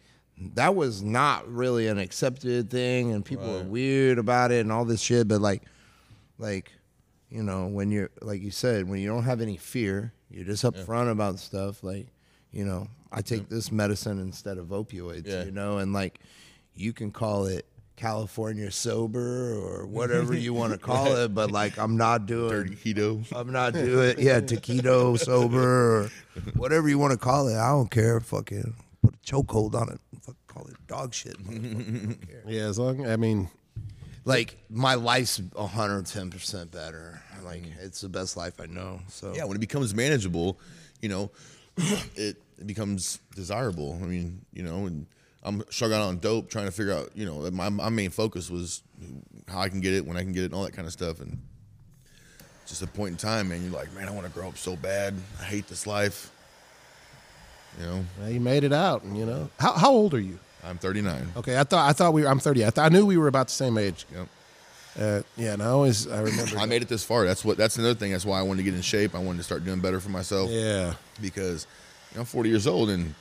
that 0.55 0.75
was 0.75 1.03
not 1.03 1.51
really 1.53 1.89
an 1.89 1.99
accepted 1.99 2.71
thing, 2.71 3.13
and 3.13 3.25
people 3.25 3.47
were 3.53 3.63
weird 3.63 4.19
about 4.19 4.51
it 4.51 4.61
and 4.61 4.73
all 4.73 4.85
this 4.85 5.01
shit. 5.01 5.29
But 5.29 5.41
like, 5.41 5.63
like, 6.39 6.73
you 7.29 7.43
know, 7.43 7.67
when 7.67 7.91
you're 7.91 8.11
like 8.21 8.41
you 8.41 8.51
said, 8.51 8.89
when 8.89 9.01
you 9.01 9.09
don't 9.09 9.25
have 9.25 9.41
any 9.41 9.57
fear, 9.57 10.13
you're 10.31 10.45
just 10.45 10.65
upfront 10.65 11.11
about 11.11 11.39
stuff. 11.39 11.83
Like, 11.85 12.07
you 12.51 12.65
know, 12.65 12.89
I 13.13 13.23
take 13.23 13.49
this 13.49 13.71
medicine 13.71 14.19
instead 14.19 14.59
of 14.59 14.69
opioids. 14.69 15.27
Yeah. 15.27 15.45
You 15.45 15.51
know, 15.51 15.79
and 15.79 15.93
like, 15.93 16.21
you 16.75 16.93
can 16.93 17.11
call 17.11 17.47
it. 17.47 17.67
California 18.03 18.69
sober 18.73 19.55
or 19.55 19.87
whatever 19.99 20.35
you 20.35 20.53
want 20.53 20.73
to 20.73 20.79
call 20.79 21.07
it, 21.17 21.33
but 21.33 21.53
like 21.53 21.79
I'm 21.79 21.97
not 21.97 22.27
doing 22.27 22.51
dirty 22.51 22.75
keto. 22.75 23.25
I'm 23.33 23.53
not 23.53 23.75
doing 23.75 24.17
yeah, 24.19 24.41
taquito 24.41 25.17
sober 25.17 26.03
or 26.03 26.11
whatever 26.57 26.89
you 26.89 26.99
want 26.99 27.13
to 27.13 27.17
call 27.17 27.47
it. 27.47 27.57
I 27.57 27.69
don't 27.69 27.93
care. 27.93 28.19
Fucking 28.19 28.75
put 29.03 29.15
a 29.15 29.19
chokehold 29.19 29.77
on 29.77 29.89
it. 29.89 30.01
Fuck, 30.21 30.35
call 30.49 30.67
it 30.67 30.75
dog 30.89 31.15
shit. 31.15 31.37
I 31.49 31.53
don't 31.53 32.19
care. 32.29 32.43
yeah. 32.49 32.63
As 32.63 32.77
long, 32.77 33.07
I 33.07 33.17
mean, 33.17 33.49
like 34.25 34.59
my 34.69 34.97
life's 34.97 35.41
110 35.53 36.31
percent 36.31 36.73
better. 36.73 37.23
Like 37.45 37.63
mm. 37.63 37.73
it's 37.81 38.01
the 38.01 38.09
best 38.09 38.37
life 38.37 38.61
I 38.61 38.67
know. 38.67 38.99
So 39.07 39.33
Yeah, 39.33 39.45
when 39.45 39.57
it 39.57 39.61
becomes 39.61 39.95
manageable, 39.95 40.59
you 41.01 41.09
know, 41.09 41.31
it, 42.17 42.37
it 42.59 42.67
becomes 42.67 43.21
desirable. 43.37 43.97
I 44.03 44.07
mean, 44.07 44.45
you 44.53 44.65
know, 44.65 44.87
and 44.87 45.07
I'm 45.43 45.65
struggling 45.71 46.01
on 46.01 46.19
dope, 46.19 46.51
trying 46.51 46.67
to 46.67 46.73
figure 46.73 46.93
out, 46.93 47.11
you 47.15 47.27
know, 47.27 47.51
my, 47.51 47.69
my 47.69 47.89
main 47.89 48.11
focus 48.11 48.49
was 48.49 48.83
how 49.49 49.59
I 49.61 49.69
can 49.69 49.81
get 49.81 49.93
it, 49.93 50.07
when 50.07 50.17
I 50.17 50.23
can 50.23 50.33
get 50.33 50.43
it, 50.43 50.47
and 50.47 50.55
all 50.55 50.63
that 50.65 50.73
kind 50.73 50.87
of 50.87 50.93
stuff. 50.93 51.21
And 51.21 51.39
just 52.67 52.83
a 52.83 52.87
point 52.87 53.11
in 53.13 53.17
time, 53.17 53.49
man, 53.49 53.63
you're 53.63 53.73
like, 53.73 53.93
man, 53.95 54.09
I 54.09 54.13
want 54.13 54.27
to 54.27 54.33
grow 54.33 54.49
up 54.49 54.57
so 54.57 54.77
bad. 54.77 55.15
I 55.41 55.45
hate 55.45 55.67
this 55.67 55.87
life. 55.87 56.31
You 57.81 57.87
know, 57.87 58.05
well, 58.21 58.31
you 58.31 58.41
made 58.41 58.65
it 58.65 58.73
out, 58.73 59.03
and 59.03 59.17
you 59.17 59.25
know, 59.25 59.49
how 59.59 59.73
how 59.73 59.91
old 59.91 60.13
are 60.13 60.21
you? 60.21 60.39
I'm 60.63 60.77
39. 60.79 61.33
Okay, 61.39 61.59
I 61.59 61.65
thought 61.65 61.89
I 61.89 61.93
thought 61.95 62.13
we 62.13 62.23
were. 62.23 62.29
I'm 62.29 62.39
30. 62.39 62.67
I, 62.67 62.71
th- 62.71 62.85
I 62.85 62.89
knew 62.91 63.07
we 63.07 63.17
were 63.17 63.29
about 63.29 63.47
the 63.49 63.55
same 63.55 63.79
age. 63.79 64.05
Yep. 64.15 64.29
Uh, 65.01 65.23
yeah, 65.39 65.55
and 65.55 65.63
I 65.63 65.67
always 65.69 66.07
I 66.07 66.21
remember. 66.21 66.59
I 66.59 66.67
made 66.67 66.83
it 66.83 66.89
this 66.89 67.03
far. 67.03 67.25
That's 67.25 67.45
what. 67.45 67.57
That's 67.57 67.79
another 67.79 67.95
thing. 67.95 68.13
That's 68.13 68.27
why 68.27 68.39
I 68.39 68.43
wanted 68.43 68.59
to 68.59 68.65
get 68.65 68.75
in 68.75 68.83
shape. 68.83 69.15
I 69.15 69.19
wanted 69.21 69.39
to 69.39 69.45
start 69.45 69.65
doing 69.65 69.81
better 69.81 70.01
for 70.01 70.11
myself. 70.11 70.51
yeah, 70.51 70.95
because 71.21 71.67
you 72.13 72.17
know, 72.17 72.21
I'm 72.21 72.27
40 72.27 72.51
years 72.51 72.67
old, 72.67 72.91
and 72.91 73.15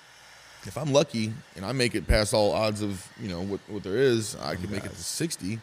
if 0.66 0.78
I'm 0.78 0.94
lucky 0.94 1.34
and 1.56 1.66
I 1.66 1.72
make 1.72 1.96
it 1.96 2.08
past 2.08 2.34
all 2.34 2.52
odds 2.52 2.82
of 2.82 3.08
you 3.20 3.28
know 3.30 3.42
what 3.42 3.60
what 3.68 3.84
there 3.84 3.98
is, 3.98 4.36
I 4.36 4.56
could 4.56 4.72
make 4.72 4.86
it 4.86 4.92
to 4.92 5.04
60 5.04 5.60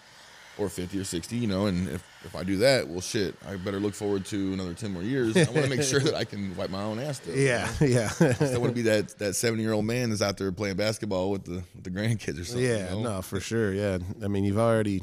or 0.59 0.69
50 0.69 0.99
or 0.99 1.05
60. 1.05 1.37
You 1.37 1.47
know, 1.47 1.67
and 1.67 1.89
if 1.89 2.05
if 2.25 2.35
I 2.35 2.43
do 2.43 2.57
that, 2.59 2.89
well, 2.89 3.01
shit, 3.01 3.35
I 3.49 3.57
better 3.57 3.79
look 3.79 3.95
forward 3.95 4.25
to 4.27 4.53
another 4.53 4.75
10 4.75 4.93
more 4.93 5.03
years. 5.03 5.37
I 5.37 5.45
want 5.51 5.65
to 5.65 5.69
make 5.69 5.83
sure 5.83 6.01
that 6.01 6.15
I 6.15 6.25
can 6.25 6.57
wipe 6.57 6.71
my 6.71 6.83
own 6.83 6.99
ass. 6.99 7.21
Though, 7.21 7.33
yeah, 7.33 7.71
yeah, 7.81 8.11
I 8.21 8.59
want 8.59 8.71
to 8.71 8.75
be 8.75 8.83
that 8.83 9.17
that 9.19 9.35
70 9.35 9.63
year 9.63 9.73
old 9.73 9.85
man 9.85 10.11
that's 10.11 10.23
out 10.23 10.37
there 10.37 10.51
playing 10.53 10.77
basketball 10.77 11.31
with 11.31 11.45
the 11.45 11.63
with 11.75 11.85
the 11.85 11.91
grandkids 11.91 12.41
or 12.41 12.45
something. 12.45 12.65
yeah. 12.65 12.95
you 12.95 13.03
know? 13.03 13.15
No, 13.15 13.23
for 13.23 13.41
sure. 13.41 13.73
Yeah, 13.73 13.99
I 14.23 14.29
mean, 14.29 14.45
you've 14.45 14.59
already. 14.59 15.03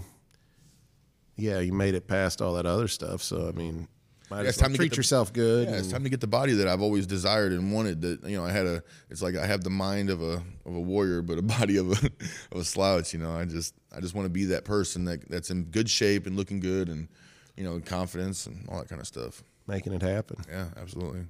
Yeah, 1.37 1.59
you 1.59 1.73
made 1.73 1.95
it 1.95 2.07
past 2.07 2.41
all 2.41 2.53
that 2.53 2.65
other 2.65 2.87
stuff. 2.87 3.21
So 3.21 3.49
I 3.49 3.51
mean, 3.51 3.89
Yeah, 4.31 4.41
it's 4.41 4.57
time 4.57 4.71
to 4.71 4.77
treat 4.77 4.91
the- 4.91 4.97
yourself 4.97 5.31
good. 5.33 5.67
Yeah, 5.67 5.75
it's 5.75 5.89
time 5.91 6.03
to 6.03 6.09
get 6.09 6.19
the 6.21 6.27
body 6.27 6.53
that 6.53 6.67
I've 6.67 6.81
always 6.81 7.05
desired 7.07 7.51
and 7.51 7.71
wanted. 7.71 8.01
That 8.01 8.23
you 8.29 8.37
know, 8.37 8.45
I 8.45 8.51
had 8.51 8.65
a. 8.65 8.83
It's 9.09 9.21
like 9.21 9.35
I 9.35 9.45
have 9.45 9.63
the 9.63 9.69
mind 9.69 10.09
of 10.09 10.21
a 10.21 10.43
of 10.65 10.75
a 10.75 10.79
warrior, 10.79 11.21
but 11.21 11.37
a 11.37 11.41
body 11.59 11.77
of 11.77 11.91
a 11.91 12.05
of 12.51 12.61
a 12.61 12.63
slouch. 12.63 13.13
You 13.13 13.19
know, 13.19 13.31
I 13.31 13.45
just 13.45 13.73
I 13.95 13.99
just 14.01 14.15
want 14.15 14.25
to 14.25 14.29
be 14.29 14.45
that 14.45 14.65
person 14.65 15.05
that 15.05 15.29
that's 15.29 15.49
in 15.51 15.65
good 15.65 15.89
shape 15.89 16.25
and 16.25 16.35
looking 16.35 16.59
good, 16.59 16.89
and 16.89 17.07
you 17.55 17.63
know, 17.63 17.79
confidence 17.79 18.47
and 18.47 18.67
all 18.69 18.79
that 18.79 18.89
kind 18.89 18.99
of 18.99 19.07
stuff. 19.07 19.43
making 19.67 19.93
it 19.93 20.01
happen. 20.01 20.37
Yeah, 20.49 20.67
absolutely. 20.77 21.25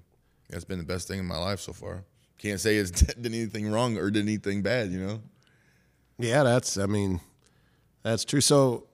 It's 0.50 0.66
been 0.66 0.78
the 0.80 0.86
best 0.86 1.08
thing 1.08 1.20
in 1.20 1.26
my 1.26 1.38
life 1.38 1.60
so 1.60 1.74
far. 1.74 2.04
Can't 2.38 2.60
say 2.60 2.78
it's 2.78 2.92
did 3.16 3.26
anything 3.26 3.70
wrong 3.72 3.98
or 3.98 4.10
did 4.12 4.24
anything 4.24 4.62
bad. 4.62 4.92
You 4.92 5.00
know. 5.06 5.22
Yeah, 6.18 6.44
that's. 6.44 6.78
I 6.78 6.86
mean, 6.86 7.20
that's 8.04 8.24
true. 8.24 8.42
So, 8.42 8.88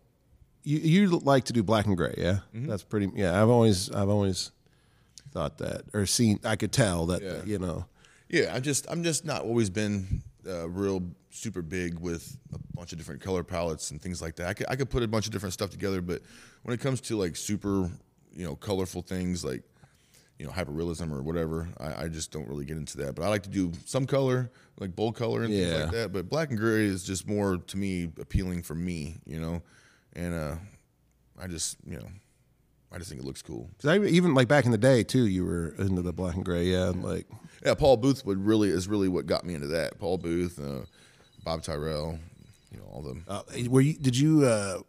you 0.63 0.77
you 0.79 1.07
like 1.19 1.45
to 1.45 1.53
do 1.53 1.63
black 1.63 1.85
and 1.85 1.97
gray, 1.97 2.13
yeah? 2.17 2.39
Mm-hmm. 2.55 2.67
That's 2.67 2.83
pretty. 2.83 3.09
Yeah, 3.15 3.41
I've 3.41 3.49
always 3.49 3.89
I've 3.91 4.09
always 4.09 4.51
thought 5.31 5.57
that 5.59 5.83
or 5.93 6.05
seen. 6.05 6.39
I 6.43 6.55
could 6.55 6.71
tell 6.71 7.07
that 7.07 7.21
Yeah. 7.21 7.43
you 7.45 7.59
know. 7.59 7.85
Yeah, 8.29 8.53
I'm 8.55 8.61
just 8.61 8.85
I'm 8.89 9.03
just 9.03 9.25
not 9.25 9.41
always 9.43 9.69
been 9.69 10.23
uh, 10.47 10.69
real 10.69 11.03
super 11.31 11.61
big 11.61 11.99
with 11.99 12.37
a 12.53 12.59
bunch 12.75 12.91
of 12.91 12.97
different 12.97 13.21
color 13.21 13.43
palettes 13.43 13.91
and 13.91 14.01
things 14.01 14.21
like 14.21 14.35
that. 14.37 14.47
I 14.47 14.53
could 14.53 14.67
I 14.69 14.75
could 14.75 14.89
put 14.89 15.03
a 15.03 15.07
bunch 15.07 15.25
of 15.25 15.31
different 15.31 15.53
stuff 15.53 15.69
together, 15.69 16.01
but 16.01 16.21
when 16.63 16.73
it 16.73 16.79
comes 16.81 17.01
to 17.01 17.17
like 17.17 17.35
super 17.35 17.89
you 18.33 18.45
know 18.45 18.55
colorful 18.55 19.01
things 19.01 19.43
like 19.43 19.63
you 20.39 20.45
know 20.45 20.51
hyperrealism 20.51 21.11
or 21.11 21.21
whatever, 21.21 21.67
I, 21.79 22.03
I 22.03 22.07
just 22.07 22.31
don't 22.31 22.47
really 22.47 22.65
get 22.65 22.77
into 22.77 22.97
that. 22.99 23.15
But 23.15 23.23
I 23.25 23.29
like 23.29 23.43
to 23.43 23.49
do 23.49 23.71
some 23.85 24.05
color 24.05 24.49
like 24.79 24.95
bold 24.95 25.15
color 25.15 25.43
and 25.43 25.53
things 25.53 25.73
like 25.83 25.91
that. 25.91 26.11
But 26.13 26.27
black 26.29 26.49
and 26.49 26.57
gray 26.57 26.85
is 26.85 27.03
just 27.03 27.27
more 27.27 27.57
to 27.57 27.77
me 27.77 28.11
appealing 28.19 28.63
for 28.63 28.73
me, 28.75 29.17
you 29.25 29.39
know, 29.39 29.61
and 30.15 30.33
uh, 30.33 30.55
I 31.39 31.47
just 31.47 31.77
you 31.85 31.97
know 31.97 32.07
I 32.91 32.97
just 32.97 33.09
think 33.09 33.21
it 33.21 33.25
looks 33.25 33.41
cool. 33.41 33.69
'Cause 33.81 33.89
I, 33.89 33.97
even 34.05 34.33
like 34.33 34.47
back 34.47 34.65
in 34.65 34.71
the 34.71 34.77
day 34.77 35.03
too, 35.03 35.25
you 35.25 35.45
were 35.45 35.69
into 35.77 36.01
the 36.01 36.13
black 36.13 36.35
and 36.35 36.43
gray. 36.45 36.65
Yeah, 36.65 36.89
and 36.89 37.03
like 37.03 37.25
Yeah, 37.65 37.73
Paul 37.75 37.97
Booth 37.97 38.25
would 38.25 38.45
really 38.45 38.69
is 38.69 38.87
really 38.87 39.07
what 39.07 39.25
got 39.25 39.45
me 39.45 39.53
into 39.53 39.67
that. 39.67 39.97
Paul 39.99 40.17
Booth, 40.17 40.59
uh, 40.59 40.85
Bob 41.43 41.63
Tyrrell, 41.63 42.19
you 42.71 42.77
know 42.79 42.85
all 42.91 43.01
them. 43.01 43.23
uh, 43.27 43.41
were 43.69 43.81
you? 43.81 43.93
Did 43.93 44.17
you? 44.17 44.45
Uh, 44.45 44.79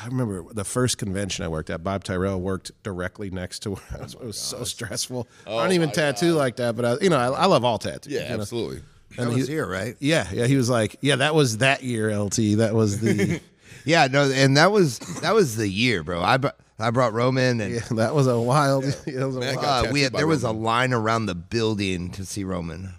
I 0.00 0.06
remember 0.06 0.44
the 0.52 0.64
first 0.64 0.96
convention 0.98 1.44
I 1.44 1.48
worked 1.48 1.70
at. 1.70 1.82
Bob 1.82 2.04
Tyrrell 2.04 2.40
worked 2.40 2.70
directly 2.84 3.30
next 3.30 3.60
to 3.60 3.70
where 3.74 3.82
I 3.98 4.02
was. 4.02 4.14
It 4.14 4.20
was 4.22 4.38
so 4.38 4.62
stressful. 4.64 5.26
I 5.46 5.50
don't 5.62 5.72
even 5.72 5.88
my 5.88 5.92
tattoo 5.92 6.32
like 6.34 6.56
that, 6.56 6.76
but 6.76 6.84
I, 6.84 6.96
you 7.00 7.10
know, 7.10 7.18
I, 7.18 7.28
I 7.30 7.46
love 7.46 7.64
all 7.64 7.78
tattoos. 7.78 8.12
Yeah, 8.12 8.30
you 8.30 8.36
know? 8.36 8.42
absolutely. 8.42 8.82
that 9.16 9.28
was 9.28 9.48
here, 9.48 9.66
right? 9.66 9.96
Yeah, 9.98 10.28
yeah. 10.32 10.46
He 10.46 10.56
was 10.56 10.70
like, 10.70 10.96
yeah, 11.00 11.16
that 11.16 11.34
was 11.34 11.58
that 11.58 11.82
year, 11.82 12.16
LT. 12.16 12.56
That 12.58 12.74
was 12.74 13.00
the. 13.00 13.40
Yeah, 13.88 14.06
no, 14.06 14.30
and 14.30 14.56
that 14.58 14.70
was 14.70 14.98
that 15.22 15.34
was 15.34 15.56
the 15.56 15.66
year, 15.66 16.02
bro. 16.02 16.22
I 16.22 16.36
brought 16.36 16.56
I 16.78 16.90
brought 16.90 17.14
Roman 17.14 17.58
and 17.62 17.74
Yeah, 17.74 17.80
that 17.92 18.14
was 18.14 18.26
a 18.26 18.38
wild. 18.38 18.84
Yeah, 18.84 18.90
that 19.20 19.26
was 19.26 19.36
a 19.36 19.40
Man, 19.40 19.56
wild 19.56 19.86
uh, 19.86 19.90
we 19.90 20.02
had, 20.02 20.12
by 20.12 20.18
there 20.18 20.26
was 20.26 20.42
a 20.44 20.50
line 20.52 20.92
around 20.92 21.24
the 21.26 21.34
building 21.34 22.10
to 22.10 22.26
see 22.26 22.44
Roman. 22.44 22.94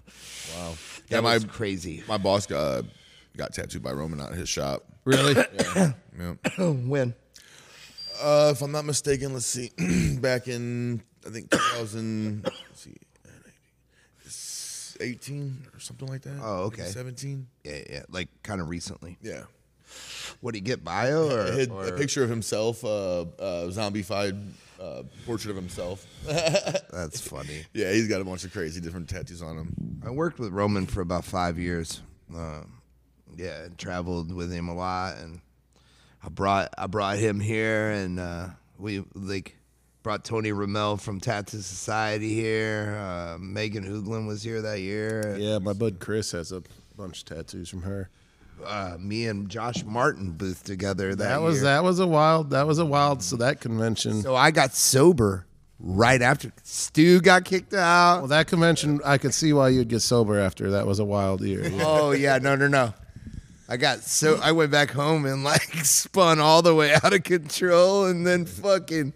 Wow. 0.57 0.73
That 1.09 1.15
Yeah, 1.17 1.21
my 1.21 1.35
was 1.35 1.45
crazy. 1.45 2.03
my 2.07 2.17
boss 2.17 2.47
got 2.47 2.85
got 3.37 3.53
tattooed 3.53 3.83
by 3.83 3.91
Roman 3.91 4.19
out 4.19 4.31
at 4.31 4.37
his 4.39 4.49
shop. 4.49 4.83
really. 5.05 5.35
Yeah. 6.17 6.33
when? 6.57 7.13
Uh, 8.21 8.49
if 8.51 8.61
I'm 8.63 8.71
not 8.71 8.83
mistaken, 8.83 9.33
let's 9.33 9.45
see. 9.45 9.69
Back 10.19 10.47
in 10.47 11.03
I 11.25 11.29
think 11.29 11.51
2000, 11.51 12.41
let's 12.45 12.81
see, 12.81 12.95
18 14.99 15.67
or 15.73 15.79
something 15.79 16.07
like 16.07 16.23
that. 16.23 16.39
Oh, 16.41 16.63
okay. 16.63 16.83
17. 16.85 17.47
Yeah, 17.63 17.79
yeah, 17.89 18.03
like 18.09 18.27
kind 18.43 18.59
of 18.59 18.67
recently. 18.69 19.17
Yeah. 19.21 19.43
What 20.41 20.53
do 20.53 20.57
he 20.57 20.61
get 20.61 20.83
bio 20.83 21.29
or, 21.29 21.47
It 21.47 21.59
had 21.59 21.71
or- 21.71 21.85
a 21.87 21.97
picture 21.97 22.23
of 22.23 22.29
himself, 22.29 22.83
uh, 22.85 23.21
uh, 23.21 23.25
zombified 23.67 24.39
uh, 24.79 25.03
portrait 25.25 25.49
of 25.51 25.57
himself. 25.57 26.05
That's 26.25 27.19
funny. 27.19 27.65
yeah, 27.73 27.91
he's 27.91 28.07
got 28.07 28.21
a 28.21 28.23
bunch 28.23 28.43
of 28.45 28.53
crazy 28.53 28.79
different 28.79 29.09
tattoos 29.09 29.41
on 29.41 29.57
him. 29.57 30.01
I 30.05 30.11
worked 30.11 30.39
with 30.39 30.53
Roman 30.53 30.85
for 30.85 31.01
about 31.01 31.25
five 31.25 31.57
years. 31.59 32.01
Um, 32.33 32.73
yeah, 33.35 33.63
and 33.63 33.77
traveled 33.77 34.31
with 34.33 34.51
him 34.51 34.69
a 34.69 34.73
lot, 34.75 35.17
and 35.17 35.41
I 36.23 36.29
brought 36.29 36.73
I 36.77 36.87
brought 36.87 37.17
him 37.17 37.39
here, 37.39 37.89
and 37.91 38.19
uh, 38.19 38.47
we 38.77 39.03
like 39.15 39.55
brought 40.03 40.23
Tony 40.23 40.51
Ramel 40.51 40.97
from 40.97 41.19
Tattoo 41.19 41.59
Society 41.61 42.33
here. 42.33 42.97
Uh, 42.97 43.37
Megan 43.39 43.83
Hooglin 43.83 44.27
was 44.27 44.43
here 44.43 44.61
that 44.61 44.79
year. 44.79 45.35
Yeah, 45.37 45.57
my 45.59 45.73
bud 45.73 45.99
Chris 45.99 46.31
has 46.31 46.51
a 46.51 46.61
bunch 46.95 47.19
of 47.19 47.25
tattoos 47.25 47.67
from 47.69 47.81
her. 47.81 48.09
Uh, 48.65 48.97
me 48.99 49.27
and 49.27 49.49
Josh 49.49 49.83
Martin 49.85 50.31
booth 50.31 50.63
together 50.63 51.15
that, 51.15 51.17
That 51.29 51.41
was 51.41 51.55
year. 51.57 51.63
that 51.65 51.83
was 51.83 51.99
a 51.99 52.07
wild. 52.07 52.49
That 52.51 52.67
was 52.67 52.79
a 52.79 52.85
wild. 52.85 53.23
So 53.23 53.37
that 53.37 53.61
convention. 53.61 54.21
So 54.21 54.35
I 54.35 54.51
got 54.51 54.73
sober 54.73 55.45
right 55.79 56.21
after 56.21 56.51
Stu 56.63 57.21
got 57.21 57.45
kicked 57.45 57.73
out. 57.73 58.19
Well, 58.19 58.27
that 58.27 58.47
convention, 58.47 58.99
I 59.05 59.17
could 59.17 59.33
see 59.33 59.53
why 59.53 59.69
you'd 59.69 59.87
get 59.87 60.01
sober 60.01 60.37
after. 60.39 60.71
That 60.71 60.85
was 60.85 60.99
a 60.99 61.05
wild 61.05 61.41
year. 61.41 61.67
Yeah. 61.67 61.83
Oh 61.85 62.11
yeah, 62.11 62.37
no, 62.37 62.55
no, 62.55 62.67
no. 62.67 62.93
I 63.67 63.77
got 63.77 64.01
so 64.01 64.39
I 64.41 64.51
went 64.51 64.71
back 64.71 64.89
home 64.91 65.25
and 65.25 65.43
like 65.43 65.61
spun 65.83 66.39
all 66.39 66.61
the 66.61 66.73
way 66.75 66.93
out 66.93 67.13
of 67.13 67.23
control, 67.23 68.05
and 68.05 68.25
then 68.25 68.45
fucking 68.45 69.13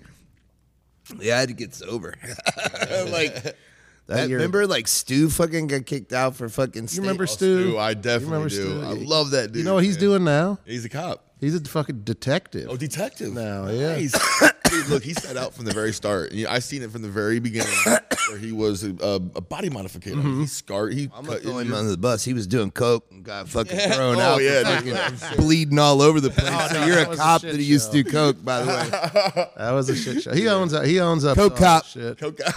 yeah, 1.19 1.35
I 1.37 1.39
had 1.41 1.49
to 1.49 1.53
get 1.55 1.73
sober. 1.75 2.13
like 3.09 3.57
that, 4.07 4.29
year- 4.29 4.37
remember, 4.37 4.67
like 4.67 4.87
Stu 4.87 5.29
fucking 5.29 5.67
got 5.67 5.85
kicked 5.85 6.13
out 6.13 6.35
for 6.35 6.49
fucking. 6.49 6.87
You 6.91 7.01
remember 7.01 7.23
oh, 7.23 7.27
state- 7.27 7.37
Stu? 7.37 7.77
I 7.77 7.93
definitely 7.93 8.25
remember 8.25 8.49
do. 8.49 8.55
Stu? 8.55 8.81
I 8.85 8.93
love 8.93 9.31
that 9.31 9.47
dude. 9.47 9.57
You 9.57 9.63
know 9.63 9.75
what 9.75 9.83
he's 9.83 9.95
man. 9.95 10.01
doing 10.01 10.23
now? 10.23 10.59
He's 10.65 10.85
a 10.85 10.89
cop. 10.89 11.25
He's 11.39 11.55
a 11.55 11.61
fucking 11.61 12.03
detective. 12.03 12.67
Oh, 12.69 12.77
detective. 12.77 13.33
Now, 13.33 13.67
yeah. 13.67 13.93
Nice. 13.95 14.13
Dude, 14.73 14.87
look, 14.87 15.03
he 15.03 15.13
set 15.13 15.37
out 15.37 15.53
from 15.53 15.65
the 15.65 15.71
very 15.73 15.93
start. 15.93 16.31
You 16.31 16.45
know, 16.45 16.51
I 16.51 16.59
seen 16.59 16.81
it 16.81 16.91
from 16.91 17.01
the 17.03 17.09
very 17.09 17.39
beginning 17.39 17.73
where 18.29 18.37
he 18.39 18.51
was 18.51 18.83
a, 18.83 18.89
a, 19.01 19.15
a 19.15 19.41
body 19.41 19.69
modifier. 19.69 20.15
He 20.15 20.45
scarred. 20.47 20.93
He 20.93 21.03
I'm 21.13 21.25
cut 21.25 21.25
gonna 21.25 21.39
throw 21.41 21.57
him 21.59 21.73
under 21.73 21.91
the 21.91 21.97
bus. 21.97 22.23
He 22.23 22.33
was 22.33 22.47
doing 22.47 22.71
coke 22.71 23.05
and 23.11 23.23
got 23.23 23.47
fucking 23.49 23.77
thrown 23.77 24.15
Oh, 24.17 24.19
out. 24.19 24.41
yeah, 24.41 24.79
dude, 24.81 24.95
fucking 24.97 25.37
bleeding 25.37 25.77
all 25.79 26.01
over 26.01 26.19
the 26.19 26.29
place. 26.29 26.43
Oh, 26.53 26.69
no, 26.73 26.85
you're 26.85 26.99
a 27.05 27.09
was 27.09 27.19
a 27.19 27.21
cop 27.21 27.41
shit 27.41 27.53
that 27.53 27.61
used 27.61 27.91
to 27.91 28.03
do 28.03 28.09
coke, 28.09 28.43
by 28.43 28.61
the 28.61 28.67
way. 28.67 29.49
That 29.57 29.71
was 29.71 29.89
a 29.89 29.95
shit 29.95 30.23
show. 30.23 30.33
He 30.33 30.47
owns 30.47 30.73
up. 30.73 30.85
He 30.85 30.99
owns 30.99 31.23
up. 31.25 31.37
Coke 31.37 31.55
to 31.55 31.63
all 31.63 31.69
cop. 31.79 31.85
Shit. 31.85 32.17
Coke- 32.17 32.37
cop. 32.37 32.53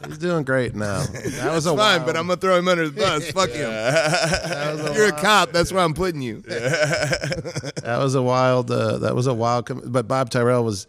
He's 0.06 0.18
doing 0.18 0.44
great 0.44 0.74
now. 0.74 1.04
That 1.06 1.52
was 1.52 1.66
a 1.66 1.70
Fine, 1.70 1.78
wild, 1.78 2.06
but 2.06 2.16
I'm 2.16 2.26
gonna 2.28 2.40
throw 2.40 2.56
him 2.56 2.68
under 2.68 2.88
the 2.88 3.00
bus. 3.00 3.30
Fuck 3.32 3.50
him. 3.50 4.94
You're 4.94 5.08
a 5.08 5.12
cop. 5.20 5.52
That's 5.52 5.72
where 5.72 5.82
I'm 5.82 5.94
putting 5.94 6.22
you. 6.22 6.40
That 6.42 7.98
was 7.98 8.14
a 8.14 8.22
wild. 8.22 8.70
Uh, 8.70 8.98
that 8.98 9.14
was 9.14 9.26
a 9.26 9.34
wild. 9.34 9.66
Com- 9.66 9.82
but 9.86 10.06
Bob 10.08 10.30
Tyrrell 10.30 10.64
was. 10.64 10.86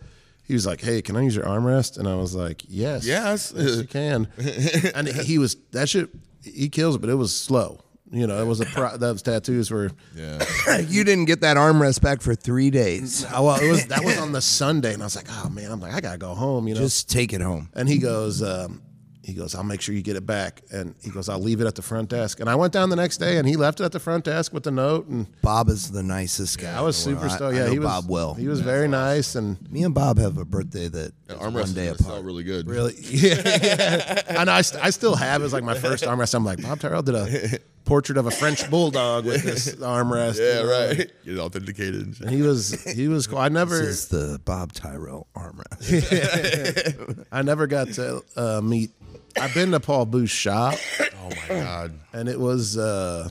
He 0.50 0.54
was 0.56 0.66
like, 0.66 0.82
"Hey, 0.82 1.02
can 1.02 1.16
I 1.16 1.22
use 1.22 1.36
your 1.36 1.46
armrest?" 1.46 1.98
And 2.00 2.08
I 2.08 2.16
was 2.16 2.34
like, 2.34 2.64
"Yes, 2.68 3.06
Yes. 3.06 3.54
yes, 3.56 3.78
you 3.78 3.84
can." 3.86 4.28
and 4.96 5.08
he 5.08 5.38
was 5.38 5.56
that 5.72 5.88
shit. 5.88 6.10
He 6.44 6.68
kills 6.70 6.96
it, 6.96 7.00
but 7.02 7.10
it 7.12 7.16
was 7.16 7.34
slow. 7.34 7.84
You 8.12 8.26
know, 8.26 8.42
it 8.42 8.46
was 8.48 8.60
a 8.60 8.66
pro- 8.66 8.98
those 8.98 9.22
tattoos 9.22 9.70
were. 9.70 9.92
yeah. 10.16 10.44
you 10.88 11.04
didn't 11.04 11.26
get 11.26 11.42
that 11.42 11.56
armrest 11.56 12.02
back 12.02 12.24
for 12.24 12.34
three 12.34 12.72
days. 12.72 13.24
Oh, 13.32 13.44
well, 13.46 13.62
it 13.62 13.70
was 13.70 13.86
that 13.86 14.04
was 14.04 14.18
on 14.26 14.32
the 14.32 14.42
Sunday, 14.42 14.94
and 14.96 15.04
I 15.04 15.06
was 15.06 15.16
like, 15.16 15.28
"Oh 15.30 15.50
man," 15.50 15.72
I'm 15.72 15.80
like, 15.80 15.94
"I 15.94 16.02
gotta 16.02 16.18
go 16.18 16.34
home," 16.34 16.68
you 16.68 16.74
know. 16.74 16.80
Just 16.82 17.12
take 17.12 17.32
it 17.32 17.42
home. 17.42 17.70
And 17.76 17.88
he 17.88 18.00
goes, 18.00 18.42
um, 18.42 18.82
he 19.30 19.36
goes, 19.36 19.56
I'll 19.56 19.64
make 19.64 19.82
sure 19.82 19.94
you 19.96 20.02
get 20.02 20.16
it 20.16 20.26
back. 20.26 20.62
And 20.72 20.96
he 21.04 21.10
goes, 21.10 21.30
I'll 21.30 21.40
leave 21.40 21.62
it 21.62 21.68
at 21.68 21.76
the 21.76 21.82
front 21.82 22.10
desk. 22.10 22.40
And 22.40 22.50
I 22.50 22.56
went 22.56 22.74
down 22.74 22.90
the 22.90 22.96
next 22.96 23.18
day, 23.18 23.38
and 23.38 23.48
he 23.48 23.56
left 23.56 23.80
it 23.80 23.84
at 23.84 23.92
the 23.92 24.00
front 24.00 24.26
desk 24.26 24.54
with 24.54 24.64
the 24.64 24.72
note. 24.72 25.08
And 25.08 25.28
Bob 25.42 25.70
is 25.70 25.92
the 25.92 26.04
nicest 26.04 26.58
guy. 26.60 26.78
I 26.78 26.82
was 26.82 26.98
super 26.98 27.22
world. 27.22 27.32
stoked. 27.32 27.56
I 27.56 27.60
Yeah, 27.60 27.66
know 27.68 27.72
he 27.72 27.80
was 27.80 27.88
Bob 27.88 28.10
well. 28.10 28.34
He 28.34 28.48
was 28.48 28.60
very 28.62 28.88
nice 28.88 29.36
and 29.36 29.58
Me 29.72 29.84
and 29.84 29.94
Bob 29.94 30.18
have 30.18 30.38
a 30.38 30.46
birthday 30.46 30.88
that 30.90 31.14
is 31.30 31.36
Armrest 31.38 31.54
one 31.54 31.64
is 31.64 31.74
day 31.74 31.86
gonna 31.86 31.98
sell 31.98 32.12
apart. 32.12 32.26
really 32.26 32.44
good. 32.44 32.68
really, 32.70 32.94
yeah. 33.02 34.22
and 34.28 34.50
I, 34.50 34.62
st- 34.62 34.84
I 34.84 34.90
still 34.90 35.16
have 35.16 35.42
it 35.42 35.46
as 35.46 35.54
like 35.54 35.64
my 35.64 35.76
first 35.78 36.04
armrest. 36.04 36.34
I'm 36.34 36.44
like, 36.46 36.62
Bob 36.62 36.80
Tyrrell 36.80 37.02
did 37.04 37.16
a 37.16 37.60
portrait 37.86 38.18
of 38.20 38.26
a 38.28 38.32
French 38.32 38.70
bulldog 38.70 39.26
with 39.26 39.44
this 39.44 39.74
armrest. 39.76 40.38
Yeah, 40.40 40.60
you 40.62 40.66
know? 40.66 40.88
right. 40.88 40.98
Get 40.98 41.34
it 41.36 41.40
authenticated. 41.40 42.22
And 42.22 42.30
he 42.30 42.42
was, 42.44 42.84
he 42.84 43.08
was 43.08 43.26
cool. 43.28 43.40
I 43.40 43.50
never, 43.50 43.78
This 43.80 43.88
is 44.04 44.08
the 44.10 44.40
Bob 44.46 44.74
Tyrrell 44.74 45.28
armrest. 45.36 47.28
I 47.32 47.42
never 47.42 47.68
got 47.68 47.88
to 47.94 48.24
uh, 48.36 48.62
meet. 48.62 48.92
I've 49.40 49.54
been 49.54 49.72
to 49.72 49.80
Paul 49.80 50.06
Booth's 50.06 50.32
shop, 50.32 50.76
Oh 51.00 51.30
my 51.30 51.48
god. 51.48 51.94
and 52.14 52.28
it 52.30 52.40
was. 52.40 52.78
Uh, 52.78 53.30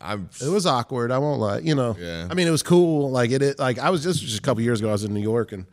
I'm. 0.00 0.28
It 0.42 0.48
was 0.48 0.66
awkward. 0.66 1.10
I 1.10 1.18
won't 1.18 1.40
lie. 1.40 1.58
You 1.58 1.74
know. 1.74 1.96
Yeah. 1.98 2.28
I 2.30 2.34
mean, 2.34 2.46
it 2.46 2.50
was 2.50 2.62
cool. 2.62 3.10
Like 3.10 3.30
it. 3.30 3.42
it 3.42 3.58
like 3.58 3.78
I 3.78 3.90
was 3.90 4.02
just 4.02 4.20
just 4.20 4.38
a 4.38 4.42
couple 4.42 4.62
years 4.62 4.80
ago. 4.80 4.88
I 4.88 4.92
was 4.92 5.04
in 5.04 5.14
New 5.14 5.22
York 5.22 5.52
and 5.52 5.66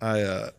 I 0.00 0.22
uh, 0.22 0.50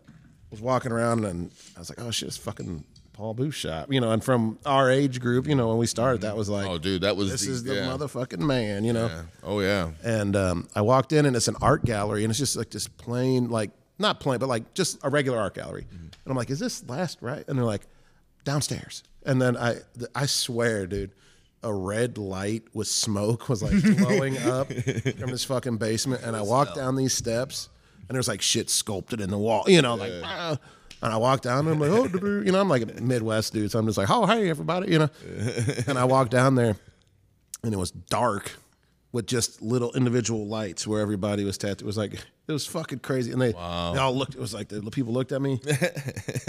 was 0.50 0.62
walking 0.62 0.91
around 0.91 1.26
and 1.26 1.52
I 1.76 1.80
was 1.80 1.89
like, 1.89 2.02
oh 2.02 2.12
shit, 2.12 2.28
it's 2.28 2.38
fucking 2.38 2.84
Paul 3.13 3.34
Booth 3.34 3.54
shop. 3.56 3.91
You 3.91 4.02
know, 4.02 4.12
and 4.12 4.24
from 4.24 4.58
our 4.65 4.89
age 4.89 5.20
group, 5.20 5.46
you 5.48 5.54
know, 5.56 5.67
when 5.70 5.78
we 5.78 5.86
started, 5.86 6.22
that 6.22 6.36
was 6.36 6.50
like, 6.50 6.67
Oh, 6.67 6.78
dude, 6.78 7.02
that 7.02 7.15
was 7.15 7.30
this 7.32 7.46
the, 7.46 7.52
is 7.52 7.63
the 7.63 7.76
yeah. 7.76 7.82
motherfucking 7.86 8.39
man. 8.39 8.84
You 8.84 8.94
know. 8.94 9.08
Yeah. 9.08 9.22
Oh 9.44 9.60
yeah. 9.60 9.91
And 10.04 10.36
um, 10.36 10.67
I 10.76 10.82
walked 10.82 11.12
in 11.12 11.26
and 11.26 11.36
it's 11.36 11.48
an 11.48 11.58
art 11.62 11.86
gallery 11.86 12.24
and 12.24 12.32
it's 12.32 12.39
just 12.39 12.56
like 12.56 12.70
just 12.72 12.96
plain, 12.98 13.50
like 13.50 13.72
not 14.00 14.20
plain, 14.20 14.39
but 14.39 14.50
like 14.50 14.74
just 14.74 14.98
a 15.04 15.10
regular 15.10 15.38
art 15.39 15.54
gallery. 15.54 15.86
And 15.91 16.32
I'm 16.32 16.36
like, 16.38 16.50
is 16.50 16.60
this 16.60 16.88
last 16.88 17.17
right? 17.22 17.44
And 17.48 17.58
they're 17.58 17.65
like, 17.65 17.82
downstairs. 18.43 19.04
And 19.25 19.41
then 19.41 19.56
I, 19.56 19.77
I 20.15 20.25
swear, 20.25 20.88
dude, 20.88 21.12
a 21.63 21.73
red 21.73 22.17
light 22.17 22.63
with 22.73 22.88
smoke 22.88 23.49
was 23.49 23.62
like 23.62 23.82
blowing 23.97 24.38
up 24.45 24.67
from 24.71 25.30
this 25.30 25.43
fucking 25.43 25.77
basement. 25.77 26.23
And 26.23 26.36
I 26.36 26.41
walked 26.41 26.75
down 26.75 26.95
these 26.95 27.13
steps 27.13 27.69
and 28.08 28.15
there's 28.15 28.27
like 28.27 28.41
shit 28.41 28.69
sculpted 28.69 29.21
in 29.21 29.30
the 29.30 29.38
wall, 29.38 29.63
you 29.67 29.82
know, 29.82 29.95
like. 29.95 30.12
"Ah." 30.23 30.58
And 31.04 31.12
I 31.12 31.17
walked 31.17 31.43
down 31.43 31.67
and 31.67 31.69
I'm 31.69 31.80
like, 31.80 31.89
oh, 31.89 32.41
you 32.41 32.51
know, 32.51 32.62
I'm 32.62 32.69
like 32.69 32.84
a 32.84 33.01
Midwest 33.01 33.54
dude. 33.54 33.71
So 33.71 33.80
I'm 33.80 33.88
just 33.88 33.97
like, 33.97 34.12
oh, 34.12 34.27
hey, 34.27 34.49
everybody, 34.51 34.91
you 34.91 34.99
know. 34.99 35.10
and 35.88 35.97
I 35.97 36.04
walked 36.06 36.30
down 36.30 36.54
there 36.54 36.75
and 37.63 37.73
it 37.73 37.77
was 37.77 37.89
dark 37.89 38.51
with 39.12 39.25
just 39.25 39.63
little 39.63 39.91
individual 39.93 40.45
lights 40.45 40.86
where 40.86 41.01
everybody 41.01 41.43
was 41.43 41.58
tattooed. 41.58 41.82
It 41.82 41.86
was 41.86 41.97
like 41.97 42.23
it 42.52 42.54
was 42.54 42.68
fucking 42.68 43.00
crazy, 43.00 43.32
and 43.32 43.42
they, 43.42 43.54
they 43.54 43.58
all 43.58 44.14
looked. 44.14 44.36
It 44.36 44.40
was 44.40 44.54
like 44.54 44.68
the 44.68 44.82
people 44.92 45.14
looked 45.14 45.32
at 45.32 45.42
me. 45.42 45.60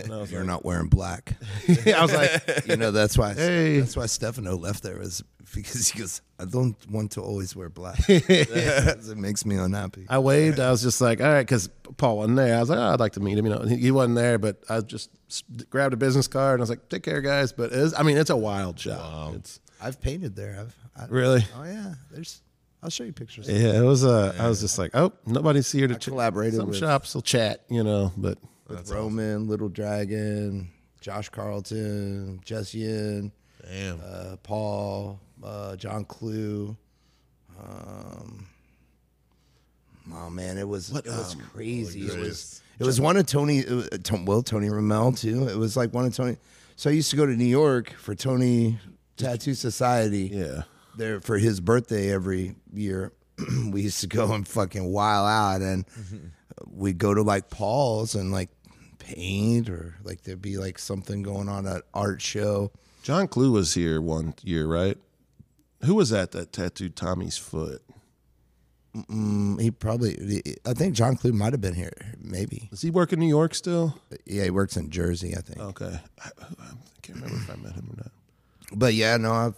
And 0.02 0.12
I 0.12 0.18
was 0.20 0.32
You're 0.32 0.40
like, 0.40 0.48
not 0.48 0.64
wearing 0.64 0.88
black. 0.88 1.34
I 1.86 2.02
was 2.02 2.12
like, 2.12 2.66
You 2.66 2.76
know 2.76 2.90
that's 2.90 3.16
why. 3.16 3.34
Hey. 3.34 3.78
That's 3.78 3.96
why 3.96 4.06
Stefano 4.06 4.56
left 4.56 4.82
there 4.82 4.98
was 4.98 5.22
because 5.54 5.88
he 5.90 5.98
goes. 6.00 6.20
I 6.40 6.44
don't 6.44 6.76
want 6.90 7.12
to 7.12 7.20
always 7.22 7.54
wear 7.54 7.68
black. 7.68 8.00
it 8.08 9.16
makes 9.16 9.46
me 9.46 9.56
unhappy. 9.56 10.06
I 10.08 10.18
waved. 10.18 10.58
I 10.58 10.72
was 10.72 10.82
just 10.82 11.00
like, 11.00 11.20
all 11.20 11.28
right, 11.28 11.42
because 11.42 11.68
Paul 11.96 12.16
wasn't 12.18 12.36
there. 12.36 12.56
I 12.56 12.60
was 12.60 12.68
like, 12.68 12.80
oh, 12.80 12.92
I'd 12.92 12.98
like 13.00 13.12
to 13.12 13.20
meet 13.20 13.38
him. 13.38 13.46
You 13.46 13.54
know, 13.54 13.62
he, 13.62 13.76
he 13.76 13.90
wasn't 13.92 14.16
there, 14.16 14.38
but 14.38 14.56
I 14.68 14.80
just 14.80 15.10
grabbed 15.70 15.94
a 15.94 15.96
business 15.96 16.26
card 16.26 16.54
and 16.54 16.62
I 16.62 16.64
was 16.64 16.70
like, 16.70 16.88
take 16.88 17.04
care, 17.04 17.20
guys. 17.20 17.52
But 17.52 17.66
it 17.72 17.78
is, 17.78 17.94
I 17.94 18.02
mean, 18.02 18.16
it's 18.18 18.30
a 18.30 18.36
wild 18.36 18.80
shop. 18.80 19.34
It's 19.36 19.60
I've 19.80 20.00
painted 20.00 20.34
there. 20.34 20.58
I've 20.60 20.74
I, 20.96 21.06
really. 21.08 21.44
Oh 21.56 21.64
yeah, 21.64 21.94
there's. 22.10 22.42
I'll 22.82 22.90
show 22.90 23.04
you 23.04 23.12
pictures. 23.12 23.48
Yeah, 23.48 23.78
it 23.78 23.84
was. 23.84 24.04
Uh, 24.04 24.34
I 24.38 24.48
was 24.48 24.60
just 24.60 24.78
like, 24.78 24.90
oh, 24.94 25.12
nobody's 25.26 25.70
here 25.70 25.86
to 25.86 25.94
I 25.94 25.98
collaborated 25.98 26.58
Some 26.58 26.68
with- 26.70 26.78
shops 26.78 27.14
will 27.14 27.22
chat, 27.22 27.64
you 27.70 27.84
know, 27.84 28.12
but 28.16 28.38
With 28.68 28.90
Roman, 28.90 29.46
Little 29.46 29.68
Dragon, 29.68 30.68
Josh 31.00 31.28
Carlton, 31.28 32.40
Jessian, 32.44 33.30
Damn. 33.64 34.00
uh, 34.04 34.36
Paul, 34.42 35.20
uh, 35.44 35.76
John 35.76 36.04
Clue. 36.04 36.76
Um, 37.62 38.46
oh 40.12 40.30
man, 40.30 40.58
it 40.58 40.66
was 40.66 40.90
it 40.90 41.06
was 41.06 41.36
crazy. 41.52 42.02
It 42.06 42.18
was 42.18 42.62
it 42.80 42.84
was 42.84 43.00
one 43.00 43.16
of 43.16 43.26
Tony. 43.26 43.64
Was, 43.64 43.88
Tom- 44.02 44.24
well, 44.24 44.42
Tony 44.42 44.68
Ramel 44.70 45.12
too. 45.12 45.46
It 45.48 45.56
was 45.56 45.76
like 45.76 45.92
one 45.94 46.04
of 46.06 46.16
Tony. 46.16 46.36
So 46.74 46.90
I 46.90 46.94
used 46.94 47.10
to 47.10 47.16
go 47.16 47.26
to 47.26 47.32
New 47.36 47.44
York 47.44 47.92
for 47.92 48.14
Tony 48.16 48.80
Tattoo 49.16 49.54
Society. 49.54 50.30
yeah. 50.32 50.62
There 50.96 51.20
for 51.20 51.38
his 51.38 51.60
birthday 51.60 52.12
every 52.12 52.54
year. 52.72 53.12
we 53.70 53.82
used 53.82 54.00
to 54.00 54.06
go 54.06 54.32
and 54.32 54.46
fucking 54.46 54.84
wild 54.92 55.26
out, 55.28 55.66
and 55.66 55.84
we'd 56.70 56.98
go 56.98 57.14
to 57.14 57.22
like 57.22 57.50
Paul's 57.50 58.14
and 58.14 58.30
like 58.32 58.50
paint, 58.98 59.68
or 59.68 59.96
like 60.04 60.22
there'd 60.22 60.42
be 60.42 60.58
like 60.58 60.78
something 60.78 61.22
going 61.22 61.48
on 61.48 61.66
at 61.66 61.82
art 61.94 62.20
show. 62.22 62.70
John 63.02 63.26
Clue 63.28 63.50
was 63.52 63.74
here 63.74 64.00
one 64.00 64.34
year, 64.44 64.66
right? 64.66 64.96
Who 65.84 65.94
was 65.96 66.10
that 66.10 66.30
that 66.32 66.52
tattooed 66.52 66.94
Tommy's 66.94 67.36
foot? 67.36 67.82
Mm, 68.94 69.60
He 69.60 69.70
probably, 69.70 70.42
I 70.66 70.74
think 70.74 70.94
John 70.94 71.16
Clue 71.16 71.32
might 71.32 71.52
have 71.52 71.60
been 71.60 71.74
here. 71.74 72.14
Maybe, 72.20 72.68
Does 72.70 72.82
he 72.82 72.90
work 72.90 73.12
in 73.12 73.18
New 73.18 73.26
York 73.28 73.54
still? 73.54 73.98
yeah, 74.26 74.44
he 74.44 74.50
works 74.50 74.76
in 74.76 74.90
Jersey, 74.90 75.34
I 75.36 75.40
think. 75.40 75.58
Okay. 75.60 75.98
I, 76.22 76.28
I 76.60 76.66
can't 77.02 77.20
remember 77.20 77.36
if 77.42 77.50
I 77.50 77.56
met 77.56 77.72
him 77.72 77.88
or 77.90 77.96
not. 77.96 78.12
But 78.74 78.94
yeah, 78.94 79.16
no, 79.16 79.32
I've, 79.32 79.54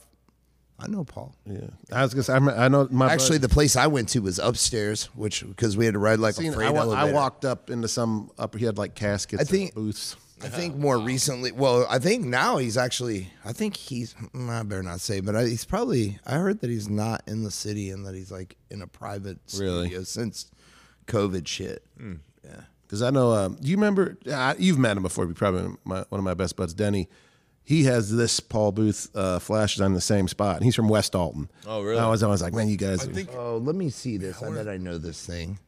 I 0.79 0.89
know 0.89 1.05
Paul. 1.05 1.35
Yeah. 1.47 1.61
I 1.93 2.03
was 2.03 2.13
gonna 2.15 2.25
say 2.25 2.33
I, 2.35 2.39
rem- 2.39 2.59
I 2.59 2.69
know 2.69 2.89
my 2.91 3.13
Actually, 3.13 3.39
bud- 3.39 3.49
the 3.49 3.55
place 3.55 3.77
I 3.77 3.87
went 3.87 4.09
to 4.11 4.21
was 4.21 4.39
upstairs, 4.39 5.05
which 5.15 5.47
because 5.47 5.77
we 5.77 5.85
had 5.85 5.95
to 5.95 6.01
ride 6.01 6.19
like 6.19 6.35
seen- 6.35 6.53
a 6.53 6.57
freight 6.57 6.69
I, 6.69 6.71
wa- 6.73 6.93
I 6.93 7.13
walked 7.13 7.45
up 7.45 7.71
into 7.71 7.87
some 7.89 8.31
up 8.39 8.57
he 8.57 8.65
had 8.65 8.77
like 8.77 8.95
caskets 8.95 9.41
I 9.41 9.45
think- 9.45 9.75
and 9.75 9.85
booths. 9.87 10.17
I 10.43 10.49
think 10.49 10.77
more 10.77 10.99
recently. 10.99 11.53
Well, 11.53 11.87
I 11.89 11.99
think 11.99 12.25
now 12.27 12.59
he's 12.59 12.77
actually. 12.77 13.31
I 13.47 13.53
think 13.55 13.77
he's. 13.77 14.13
mm, 14.35 14.51
I 14.51 14.63
better 14.65 14.83
not 14.83 15.01
say, 15.01 15.21
but 15.21 15.35
I, 15.35 15.47
he's 15.47 15.65
probably. 15.65 16.19
I 16.27 16.35
heard 16.35 16.61
that 16.61 16.69
he's 16.69 16.89
not 16.89 17.23
in 17.27 17.45
the 17.45 17.51
city 17.51 17.89
and 17.91 18.05
that 18.05 18.15
he's 18.15 18.31
like 18.31 18.57
in 18.69 18.83
a 18.83 18.87
private 18.87 19.39
Really? 19.57 19.87
studio 19.87 20.03
since 20.03 20.51
COVID 21.07 21.47
shit. 21.47 21.83
Yeah. 21.99 22.51
Because 22.83 23.01
I 23.01 23.09
know, 23.09 23.33
um, 23.33 23.55
do 23.59 23.69
you 23.71 23.77
remember? 23.77 24.19
Uh, 24.31 24.55
you've 24.59 24.79
met 24.79 24.97
him 24.99 25.03
before. 25.03 25.25
You're 25.25 25.35
probably 25.35 25.75
my, 25.85 26.05
one 26.11 26.19
of 26.19 26.25
my 26.25 26.35
best 26.35 26.57
buds, 26.57 26.75
Denny. 26.75 27.09
He 27.67 27.85
has 27.85 28.15
this 28.15 28.41
Paul 28.41 28.73
Booth 28.73 29.11
uh, 29.15 29.39
flashes 29.39 29.81
on 29.81 29.95
the 29.95 30.01
same 30.01 30.29
spot. 30.29 30.63
He's 30.63 30.77
from 30.77 30.89
West 30.89 31.15
Alton. 31.17 31.49
Oh, 31.67 31.81
really? 31.83 31.97
And 31.97 32.05
I 32.05 32.11
was 32.11 32.23
always 32.23 32.43
like, 32.43 32.53
man, 32.53 32.69
you 32.69 32.77
guys. 32.77 33.09
I 33.09 33.11
think. 33.11 33.31
Oh, 33.35 33.57
let 33.57 33.75
me 33.75 33.89
see 33.91 34.19
this. 34.19 34.43
I 34.43 34.51
bet 34.51 34.69
I 34.69 34.77
know 34.77 34.99
this 34.99 35.25
thing. 35.25 35.59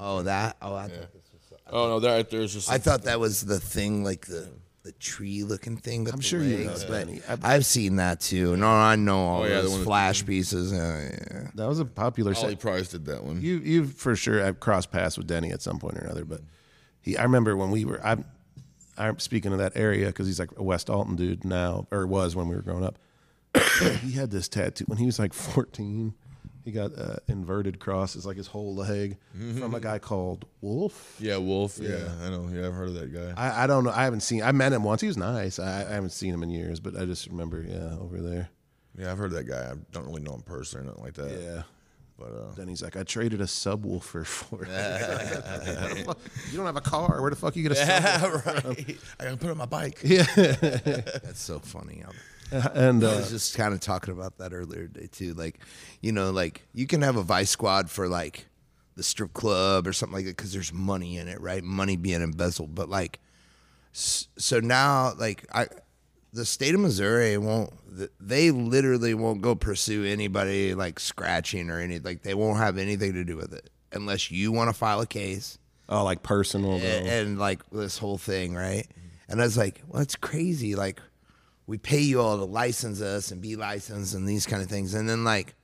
Oh, 0.00 0.22
that. 0.22 0.56
Oh, 0.60 0.74
I 0.74 0.88
thought 0.88 1.12
this 1.12 1.22
was. 1.32 1.60
Oh 1.70 1.88
no, 1.88 2.00
there 2.00 2.22
there's 2.22 2.54
just. 2.54 2.70
I 2.70 2.78
thought 2.78 3.02
that 3.04 3.20
was 3.20 3.44
the 3.44 3.60
thing, 3.60 4.04
like 4.04 4.26
the 4.26 4.48
the 4.82 4.92
tree 4.92 5.44
looking 5.44 5.76
thing. 5.76 6.04
With 6.04 6.14
I'm 6.14 6.18
the 6.20 6.24
sure 6.24 6.42
you 6.42 6.64
know 6.64 6.74
but 6.88 7.06
Danny. 7.06 7.20
I- 7.28 7.54
I've 7.54 7.66
seen 7.66 7.96
that 7.96 8.20
too. 8.20 8.56
No, 8.56 8.68
I 8.68 8.96
know 8.96 9.18
all 9.18 9.42
Oh, 9.42 9.44
yeah, 9.46 9.56
the 9.56 9.62
those 9.62 9.72
one 9.72 9.84
flash 9.84 10.24
pieces. 10.24 10.72
Uh, 10.72 11.10
yeah. 11.30 11.50
that 11.54 11.66
was 11.68 11.78
a 11.78 11.84
popular. 11.84 12.34
Ollie 12.34 12.50
set. 12.52 12.60
Price 12.60 12.88
did 12.88 13.04
that 13.06 13.22
one. 13.24 13.40
You 13.42 13.58
you 13.58 13.86
for 13.86 14.16
sure 14.16 14.42
have 14.42 14.60
crossed 14.60 14.90
paths 14.90 15.16
with 15.18 15.26
Denny 15.26 15.52
at 15.52 15.60
some 15.62 15.78
point 15.78 15.96
or 15.98 16.00
another, 16.00 16.24
but 16.24 16.40
he 17.00 17.16
I 17.18 17.22
remember 17.24 17.56
when 17.56 17.70
we 17.70 17.84
were 17.84 18.04
I 18.04 18.16
I'm 18.98 19.18
speaking 19.18 19.52
of 19.52 19.58
that 19.58 19.72
area 19.76 20.06
because 20.06 20.26
he's 20.26 20.38
like 20.40 20.50
a 20.56 20.62
West 20.62 20.90
Alton 20.90 21.16
dude 21.16 21.44
now, 21.44 21.86
or 21.90 22.06
was 22.06 22.34
when 22.36 22.48
we 22.48 22.54
were 22.56 22.62
growing 22.62 22.84
up. 22.84 22.98
he 24.02 24.12
had 24.12 24.30
this 24.30 24.48
tattoo 24.48 24.84
when 24.86 24.98
he 24.98 25.06
was 25.06 25.18
like 25.18 25.32
14. 25.32 26.14
He 26.64 26.72
got 26.72 26.98
uh, 26.98 27.16
inverted 27.28 27.78
crosses, 27.78 28.26
like 28.26 28.36
his 28.36 28.48
whole 28.48 28.74
leg, 28.74 29.16
from 29.32 29.74
a 29.74 29.80
guy 29.80 29.98
called 29.98 30.44
Wolf. 30.60 31.16
Yeah, 31.18 31.38
Wolf. 31.38 31.78
Yeah, 31.80 32.10
I 32.22 32.28
know. 32.28 32.50
Yeah, 32.52 32.66
I've 32.66 32.74
heard 32.74 32.88
of 32.88 32.94
that 32.94 33.14
guy. 33.14 33.32
I, 33.42 33.64
I 33.64 33.66
don't 33.66 33.84
know. 33.84 33.90
I 33.90 34.04
haven't 34.04 34.20
seen. 34.20 34.42
I 34.42 34.52
met 34.52 34.74
him 34.74 34.82
once. 34.82 35.00
He 35.00 35.06
was 35.06 35.16
nice. 35.16 35.58
I, 35.58 35.86
I 35.88 35.94
haven't 35.94 36.10
seen 36.10 36.34
him 36.34 36.42
in 36.42 36.50
years, 36.50 36.78
but 36.78 36.94
I 36.94 37.06
just 37.06 37.26
remember, 37.28 37.64
yeah, 37.66 37.96
over 37.98 38.20
there. 38.20 38.50
yeah, 38.98 39.10
I've 39.10 39.16
heard 39.16 39.32
of 39.32 39.38
that 39.38 39.44
guy. 39.44 39.70
I 39.70 39.74
don't 39.92 40.04
really 40.04 40.20
know 40.20 40.34
him 40.34 40.42
personally 40.42 40.84
or 40.84 40.88
nothing 40.90 41.04
like 41.04 41.14
that. 41.14 41.40
Yeah. 41.40 41.62
But 42.18 42.32
uh, 42.32 42.50
Then 42.56 42.66
he's 42.68 42.82
like, 42.82 42.96
I 42.96 43.04
traded 43.04 43.40
a 43.40 43.44
subwoofer 43.44 44.26
for 44.26 44.64
it. 44.68 44.68
you 46.50 46.56
don't 46.56 46.66
have 46.66 46.76
a 46.76 46.80
car. 46.80 47.20
Where 47.20 47.30
the 47.30 47.36
fuck 47.36 47.54
you 47.54 47.62
get 47.62 47.72
a 47.72 47.74
subwoofer? 47.76 48.64
right. 48.76 48.98
I 49.20 49.24
gotta 49.24 49.36
put 49.36 49.48
it 49.48 49.52
on 49.52 49.58
my 49.58 49.66
bike. 49.66 50.00
Yeah, 50.02 50.22
that's 50.34 51.40
so 51.40 51.58
funny. 51.60 52.02
I'm- 52.04 52.14
And 52.74 53.04
I 53.04 53.08
uh, 53.12 53.16
was 53.18 53.30
just 53.30 53.54
kind 53.56 53.74
of 53.74 53.80
talking 53.80 54.12
about 54.12 54.38
that 54.38 54.54
earlier 54.54 54.88
today 54.88 55.06
too. 55.12 55.34
Like, 55.34 55.58
you 56.00 56.12
know, 56.12 56.30
like 56.30 56.66
you 56.72 56.86
can 56.86 57.02
have 57.02 57.16
a 57.16 57.22
vice 57.22 57.50
squad 57.50 57.90
for 57.90 58.08
like 58.08 58.46
the 58.96 59.02
strip 59.02 59.34
club 59.34 59.86
or 59.86 59.92
something 59.92 60.14
like 60.16 60.24
that 60.24 60.36
because 60.36 60.52
there's 60.54 60.72
money 60.72 61.18
in 61.18 61.28
it, 61.28 61.40
right? 61.42 61.62
Money 61.62 61.96
being 61.96 62.22
embezzled. 62.22 62.74
But 62.74 62.88
like, 62.88 63.20
so 63.92 64.60
now, 64.60 65.12
like, 65.18 65.44
I, 65.52 65.66
the 66.38 66.46
state 66.46 66.74
of 66.74 66.80
Missouri 66.80 67.36
won't. 67.36 67.72
They 68.20 68.52
literally 68.52 69.12
won't 69.12 69.42
go 69.42 69.54
pursue 69.54 70.04
anybody 70.04 70.74
like 70.74 71.00
scratching 71.00 71.68
or 71.68 71.80
any. 71.80 71.98
Like, 71.98 72.22
they 72.22 72.34
won't 72.34 72.58
have 72.58 72.78
anything 72.78 73.12
to 73.14 73.24
do 73.24 73.36
with 73.36 73.52
it 73.52 73.68
unless 73.92 74.30
you 74.30 74.52
want 74.52 74.68
to 74.70 74.72
file 74.72 75.00
a 75.00 75.06
case 75.06 75.58
oh, 75.88 76.04
like 76.04 76.22
personal. 76.22 76.74
and, 76.74 77.08
and 77.08 77.38
like 77.38 77.68
this 77.70 77.98
whole 77.98 78.18
thing, 78.18 78.54
right? 78.54 78.86
And 79.28 79.40
I 79.40 79.44
was 79.44 79.56
like, 79.56 79.82
well, 79.88 80.00
it's 80.00 80.16
crazy. 80.16 80.74
Like, 80.74 81.00
we 81.66 81.76
pay 81.76 82.00
you 82.00 82.20
all 82.20 82.38
to 82.38 82.44
license 82.44 83.00
us 83.00 83.30
and 83.30 83.42
be 83.42 83.56
licensed 83.56 84.14
and 84.14 84.26
these 84.26 84.46
kind 84.46 84.62
of 84.62 84.68
things. 84.68 84.94
And 84.94 85.08
then, 85.08 85.24
like, 85.24 85.54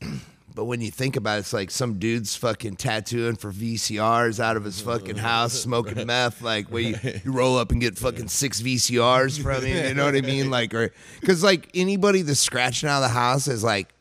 but 0.54 0.64
when 0.66 0.80
you 0.80 0.90
think 0.90 1.16
about 1.16 1.36
it, 1.36 1.40
it's 1.40 1.52
like 1.52 1.70
some 1.70 1.98
dude's 1.98 2.36
fucking 2.36 2.76
tattooing 2.76 3.36
for 3.36 3.50
VCRs 3.52 4.38
out 4.38 4.56
of 4.56 4.64
his 4.64 4.80
fucking 4.80 5.16
house, 5.16 5.52
smoking 5.60 6.06
meth. 6.06 6.42
Like, 6.42 6.68
where 6.68 6.82
you, 6.82 6.96
you 7.24 7.32
roll 7.32 7.58
up 7.58 7.72
and 7.72 7.80
get 7.80 7.98
fucking 7.98 8.28
six 8.28 8.60
VCRs 8.62 9.42
from 9.42 9.64
him. 9.64 9.88
You 9.88 9.94
know 9.94 10.04
what 10.04 10.14
I 10.14 10.20
mean? 10.20 10.50
Like, 10.50 10.72
or 10.74 10.92
because 11.20 11.42
like 11.42 11.68
anybody 11.74 12.22
that's 12.22 12.38
scratching 12.40 12.88
out 12.88 12.98
of 12.98 13.02
the 13.10 13.14
house 13.14 13.48
is 13.48 13.64
like 13.64 13.92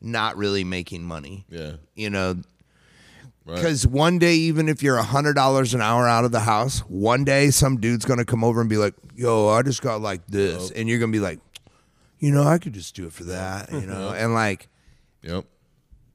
not 0.00 0.36
really 0.36 0.64
making 0.64 1.02
money. 1.04 1.46
Yeah. 1.48 1.72
You 1.94 2.10
know, 2.10 2.36
Right. 3.44 3.56
because 3.56 3.84
one 3.86 4.18
day, 4.20 4.34
even 4.34 4.68
if 4.68 4.82
you're 4.84 4.98
a 4.98 5.02
hundred 5.02 5.34
dollars 5.34 5.74
an 5.74 5.80
hour 5.80 6.06
out 6.06 6.24
of 6.24 6.30
the 6.30 6.40
house, 6.40 6.78
one 6.80 7.24
day 7.24 7.50
some 7.50 7.78
dude's 7.80 8.04
gonna 8.04 8.24
come 8.24 8.44
over 8.44 8.60
and 8.60 8.70
be 8.70 8.76
like, 8.76 8.94
"Yo, 9.16 9.48
I 9.48 9.62
just 9.62 9.82
got 9.82 10.00
like 10.00 10.24
this," 10.28 10.70
and 10.70 10.88
you're 10.88 11.00
gonna 11.00 11.10
be 11.10 11.18
like, 11.18 11.40
"You 12.20 12.30
know, 12.30 12.44
I 12.44 12.58
could 12.58 12.72
just 12.72 12.94
do 12.94 13.04
it 13.06 13.12
for 13.12 13.24
that," 13.24 13.72
you 13.72 13.80
know, 13.80 14.10
and 14.16 14.32
like 14.34 14.68
Yep. 15.22 15.44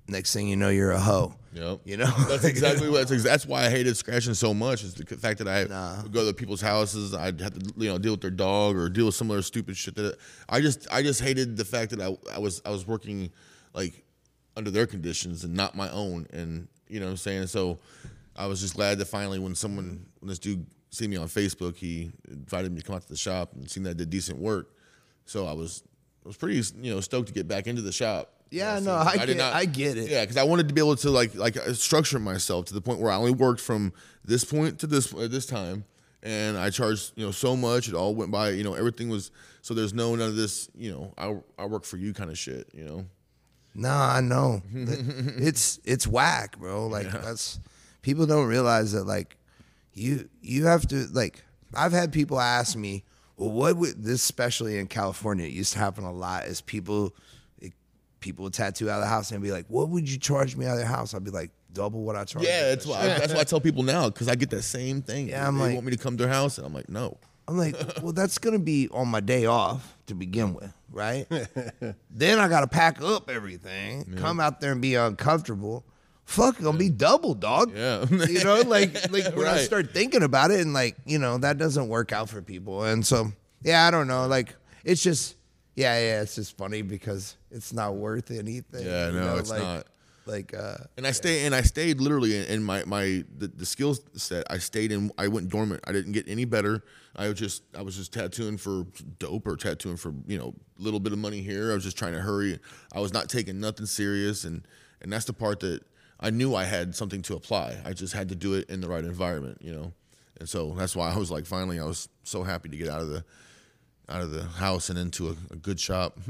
Next 0.08 0.34
thing 0.34 0.48
you 0.48 0.56
know, 0.56 0.70
you're 0.70 0.92
a 0.92 1.00
hoe. 1.00 1.34
Yep. 1.54 1.82
You 1.86 1.98
know, 1.98 2.12
That's 2.28 2.44
exactly 2.46 2.90
what. 2.90 3.08
That's, 3.08 3.24
that's 3.24 3.46
why 3.46 3.66
I 3.66 3.70
hated 3.70 3.98
scratching 3.98 4.34
so 4.34 4.54
much. 4.54 4.84
Is 4.84 4.94
the 4.94 5.06
fact 5.18 5.40
that 5.40 5.48
I 5.48 6.02
would 6.04 6.12
go 6.12 6.26
to 6.26 6.34
people's 6.34 6.62
houses. 6.62 7.14
I'd 7.14 7.42
have 7.42 7.54
to 7.54 7.74
you 7.78 7.90
know 7.90 7.98
deal 7.98 8.14
with 8.14 8.22
their 8.22 8.32
dog 8.32 8.76
or 8.76 8.90
deal 8.90 9.08
with 9.08 9.16
some 9.16 9.32
other 9.32 9.42
stupid 9.42 9.76
shit. 9.76 9.96
That 9.96 10.18
I 10.48 10.62
just 10.62 10.88
I 10.92 11.02
just 11.02 11.22
hated 11.22 11.58
the 11.58 11.66
fact 11.66 11.92
that 11.92 12.02
I 12.02 12.16
I 12.34 12.40
was 12.40 12.62
I 12.66 12.70
was 12.70 12.86
working 12.86 13.32
like 13.74 14.04
under 14.56 14.72
their 14.72 14.86
conditions 14.86 15.44
and 15.44 15.54
not 15.54 15.76
my 15.76 15.90
own. 15.90 16.28
And 16.32 16.68
you 16.88 17.00
know 17.00 17.08
what 17.08 17.12
I'm 17.12 17.18
saying. 17.18 17.48
So 17.48 17.80
I 18.36 18.46
was 18.48 18.62
just 18.62 18.76
glad 18.76 19.00
that 19.00 19.06
finally 19.06 19.40
when 19.40 19.56
someone 19.56 20.06
when 20.20 20.30
this 20.30 20.40
dude 20.40 20.66
seen 20.90 21.10
me 21.10 21.18
on 21.18 21.28
Facebook, 21.28 21.76
he 21.76 22.12
invited 22.30 22.72
me 22.72 22.82
to 22.82 22.86
come 22.86 22.96
out 22.96 23.02
to 23.02 23.10
the 23.10 23.18
shop 23.18 23.54
and 23.54 23.70
seen 23.70 23.84
that 23.84 23.92
I 23.92 23.94
did 23.94 24.10
decent 24.10 24.38
work. 24.38 24.70
So 25.26 25.48
I 25.48 25.54
was 25.54 25.84
I 26.24 26.28
was 26.28 26.38
pretty 26.38 26.62
you 26.82 26.94
know 26.94 27.02
stoked 27.02 27.28
to 27.30 27.34
get 27.34 27.48
back 27.48 27.68
into 27.68 27.82
the 27.82 27.92
shop. 27.92 28.34
Yeah, 28.50 28.80
no, 28.80 28.96
I 28.96 29.26
did 29.26 29.38
get- 29.38 29.54
I 29.54 29.66
get 29.66 29.98
it. 29.98 30.10
Yeah, 30.10 30.22
because 30.22 30.38
I 30.38 30.44
wanted 30.44 30.68
to 30.70 30.74
be 30.74 30.82
able 30.82 30.96
to 30.98 31.10
like 31.10 31.36
like 31.36 31.58
uh, 31.58 31.74
structure 31.74 32.20
myself 32.20 32.66
to 32.66 32.74
the 32.74 32.82
point 32.82 33.00
where 33.00 33.12
I 33.12 33.16
only 33.16 33.32
worked 33.32 33.62
from 33.62 33.94
this 34.24 34.44
point 34.46 34.80
to 34.80 34.88
this 34.88 35.14
at 35.14 35.32
this 35.32 35.46
time, 35.46 35.86
and 36.24 36.58
I 36.58 36.70
charged 36.70 37.14
you 37.16 37.26
know 37.26 37.32
so 37.32 37.56
much. 37.56 37.88
It 37.88 37.94
all 37.94 38.16
went 38.16 38.32
by. 38.32 38.52
You 38.52 38.64
know, 38.64 38.74
everything 38.74 39.10
was 39.10 39.32
so. 39.62 39.74
There's 39.74 39.94
no 39.94 40.16
none 40.16 40.30
of 40.30 40.36
this. 40.36 40.70
You 40.76 40.92
know, 40.92 41.14
I 41.18 41.38
I 41.62 41.66
work 41.66 41.84
for 41.84 41.98
you 41.98 42.14
kind 42.14 42.30
of 42.30 42.38
shit. 42.38 42.70
You 42.74 42.86
know. 42.86 43.06
Nah, 43.76 44.16
I 44.16 44.22
know. 44.22 44.62
it's 44.74 45.80
it's 45.84 46.08
whack, 46.08 46.58
bro. 46.58 46.88
Like 46.88 47.12
that's 47.12 47.60
people 48.02 48.26
don't 48.26 48.48
realize 48.48 48.94
that 48.94 49.04
like 49.06 49.38
you 49.94 50.30
you 50.42 50.66
have 50.66 50.88
to 50.88 51.08
like 51.12 51.44
I've 51.74 51.92
had 51.92 52.12
people 52.12 52.40
ask 52.40 52.78
me, 52.78 53.04
well, 53.36 53.52
what 53.52 53.76
would 53.78 54.04
this 54.04 54.22
especially 54.24 54.78
in 54.80 54.88
California, 54.88 55.46
it 55.46 55.52
used 55.52 55.74
to 55.74 55.80
happen 55.80 56.06
a 56.06 56.12
lot 56.14 56.46
is 56.46 56.62
people 56.62 57.14
people 58.28 58.44
would 58.44 58.54
tattoo 58.54 58.90
out 58.90 58.96
of 58.98 59.02
the 59.04 59.08
house 59.08 59.32
and 59.32 59.42
be 59.42 59.52
like, 59.52 59.66
What 59.68 59.90
would 59.90 60.10
you 60.10 60.18
charge 60.18 60.56
me 60.56 60.66
out 60.66 60.74
of 60.74 60.80
the 60.80 60.86
house? 60.86 61.14
I'd 61.14 61.24
be 61.24 61.32
like, 61.32 61.52
double 61.74 62.02
what 62.04 62.16
I 62.16 62.24
charge. 62.26 62.46
Yeah, 62.46 62.70
that's 62.70 62.86
why 62.86 63.06
that's 63.08 63.34
why 63.34 63.40
I 63.42 63.44
tell 63.44 63.62
people 63.62 63.84
now 63.84 64.10
because 64.10 64.28
I 64.28 64.36
get 64.36 64.50
that 64.50 64.64
same 64.64 65.02
thing. 65.02 65.30
Yeah, 65.30 65.48
I'm 65.48 65.58
they 65.58 65.64
like- 65.66 65.74
want 65.76 65.86
me 65.86 65.92
to 65.94 65.98
come 65.98 66.18
to 66.18 66.24
their 66.24 66.34
house, 66.34 66.58
and 66.58 66.66
I'm 66.68 66.74
like, 66.74 66.90
no. 66.90 67.18
I'm 67.48 67.58
like, 67.58 67.76
well, 68.02 68.12
that's 68.12 68.38
gonna 68.40 68.60
be 68.60 68.90
on 68.92 69.08
my 69.08 69.22
day 69.22 69.46
off 69.46 69.98
to 70.08 70.16
begin 70.16 70.54
with, 70.54 70.74
right? 70.92 71.26
then 72.10 72.40
I 72.40 72.48
gotta 72.50 72.68
pack 72.68 73.02
up 73.02 73.30
everything, 73.30 74.16
come 74.18 74.40
out 74.42 74.60
there 74.60 74.74
and 74.74 74.82
be 74.82 74.96
uncomfortable. 74.96 75.86
Fuck, 76.26 76.60
gonna 76.62 76.78
be 76.78 76.90
double, 76.90 77.34
dog. 77.36 77.72
Yeah. 77.74 78.06
you 78.10 78.44
know, 78.44 78.62
like 78.66 79.10
like 79.12 79.34
when 79.34 79.48
I 79.48 79.60
start 79.60 79.94
thinking 79.94 80.24
about 80.24 80.52
it, 80.52 80.60
and 80.60 80.74
like 80.74 80.98
you 81.06 81.20
know 81.20 81.38
that 81.38 81.58
doesn't 81.58 81.88
work 81.88 82.12
out 82.12 82.28
for 82.30 82.42
people, 82.42 82.84
and 82.84 83.06
so 83.06 83.32
yeah, 83.64 83.88
I 83.88 83.92
don't 83.92 84.08
know. 84.08 84.28
Like 84.28 84.54
it's 84.84 85.02
just 85.02 85.38
yeah, 85.78 86.00
yeah, 86.00 86.22
it's 86.22 86.34
just 86.36 86.58
funny 86.58 86.82
because 86.82 87.38
it's 87.52 87.72
not 87.72 87.96
worth 87.96 88.32
anything. 88.32 88.84
Yeah, 88.84 89.12
no, 89.12 89.20
know, 89.20 89.38
it's 89.38 89.52
like, 89.52 89.62
not. 89.62 89.88
Like 90.26 90.54
uh, 90.54 90.78
And 90.98 91.08
I 91.08 91.12
stay 91.12 91.46
and 91.46 91.56
I 91.56 91.62
stayed 91.62 92.02
literally 92.02 92.36
in, 92.36 92.46
in 92.46 92.64
my 92.64 92.84
my 92.86 93.24
the, 93.38 93.48
the 93.48 93.66
skill 93.66 93.96
set. 94.16 94.44
I 94.50 94.58
stayed 94.58 94.92
in. 94.92 95.12
I 95.18 95.28
went 95.30 95.50
dormant. 95.50 95.82
I 95.88 95.92
didn't 95.92 96.12
get 96.12 96.28
any 96.28 96.46
better. 96.46 96.84
I 97.16 97.30
was 97.30 97.38
just 97.40 97.64
I 97.78 97.84
was 97.84 97.96
just 97.96 98.12
tattooing 98.12 98.58
for 98.58 98.88
dope 99.20 99.48
or 99.48 99.56
tattooing 99.56 99.98
for 99.98 100.14
you 100.26 100.38
know 100.38 100.54
a 100.80 100.82
little 100.82 101.00
bit 101.00 101.14
of 101.14 101.20
money 101.20 101.42
here. 101.42 101.72
I 101.72 101.76
was 101.76 101.84
just 101.84 101.98
trying 101.98 102.14
to 102.14 102.22
hurry. 102.22 102.60
I 102.92 103.00
was 103.00 103.14
not 103.14 103.30
taking 103.30 103.60
nothing 103.60 103.86
serious, 103.86 104.44
and 104.44 104.68
and 105.02 105.14
that's 105.14 105.26
the 105.26 105.34
part 105.34 105.60
that 105.62 105.82
I 106.20 106.32
knew 106.32 106.56
I 106.56 106.64
had 106.66 106.96
something 106.96 107.22
to 107.22 107.36
apply. 107.36 107.78
I 107.86 107.94
just 107.94 108.14
had 108.14 108.30
to 108.30 108.36
do 108.36 108.56
it 108.56 108.70
in 108.70 108.82
the 108.82 108.90
right 108.90 109.06
environment, 109.06 109.60
you 109.62 109.72
know. 109.72 109.94
And 110.40 110.50
so 110.50 110.74
that's 110.78 110.96
why 110.96 111.12
I 111.12 111.18
was 111.18 111.32
like, 111.32 111.46
finally, 111.46 111.80
I 111.80 111.86
was 111.86 112.10
so 112.24 112.44
happy 112.44 112.68
to 112.68 112.78
get 112.78 112.90
out 112.90 113.02
of 113.02 113.10
the 113.10 113.24
out 114.10 114.22
of 114.22 114.32
the 114.32 114.44
house 114.44 114.90
and 114.90 114.98
into 114.98 115.28
a, 115.30 115.36
a 115.52 115.56
good 115.56 115.80
shop. 115.80 116.18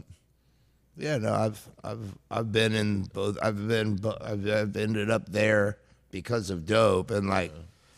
Yeah, 0.99 1.19
no, 1.19 1.31
I've 1.31 1.63
I've 1.83 2.17
I've 2.31 2.51
been 2.51 2.73
in 2.73 3.03
both. 3.03 3.37
I've 3.39 3.67
been 3.67 3.99
I've, 4.19 4.49
I've 4.49 4.75
ended 4.75 5.11
up 5.11 5.29
there 5.31 5.77
because 6.09 6.49
of 6.49 6.65
dope, 6.65 7.11
and 7.11 7.29
like, 7.29 7.53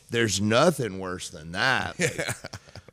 there's 0.09 0.41
nothing 0.41 0.99
worse 0.99 1.29
than 1.29 1.53
that. 1.53 1.95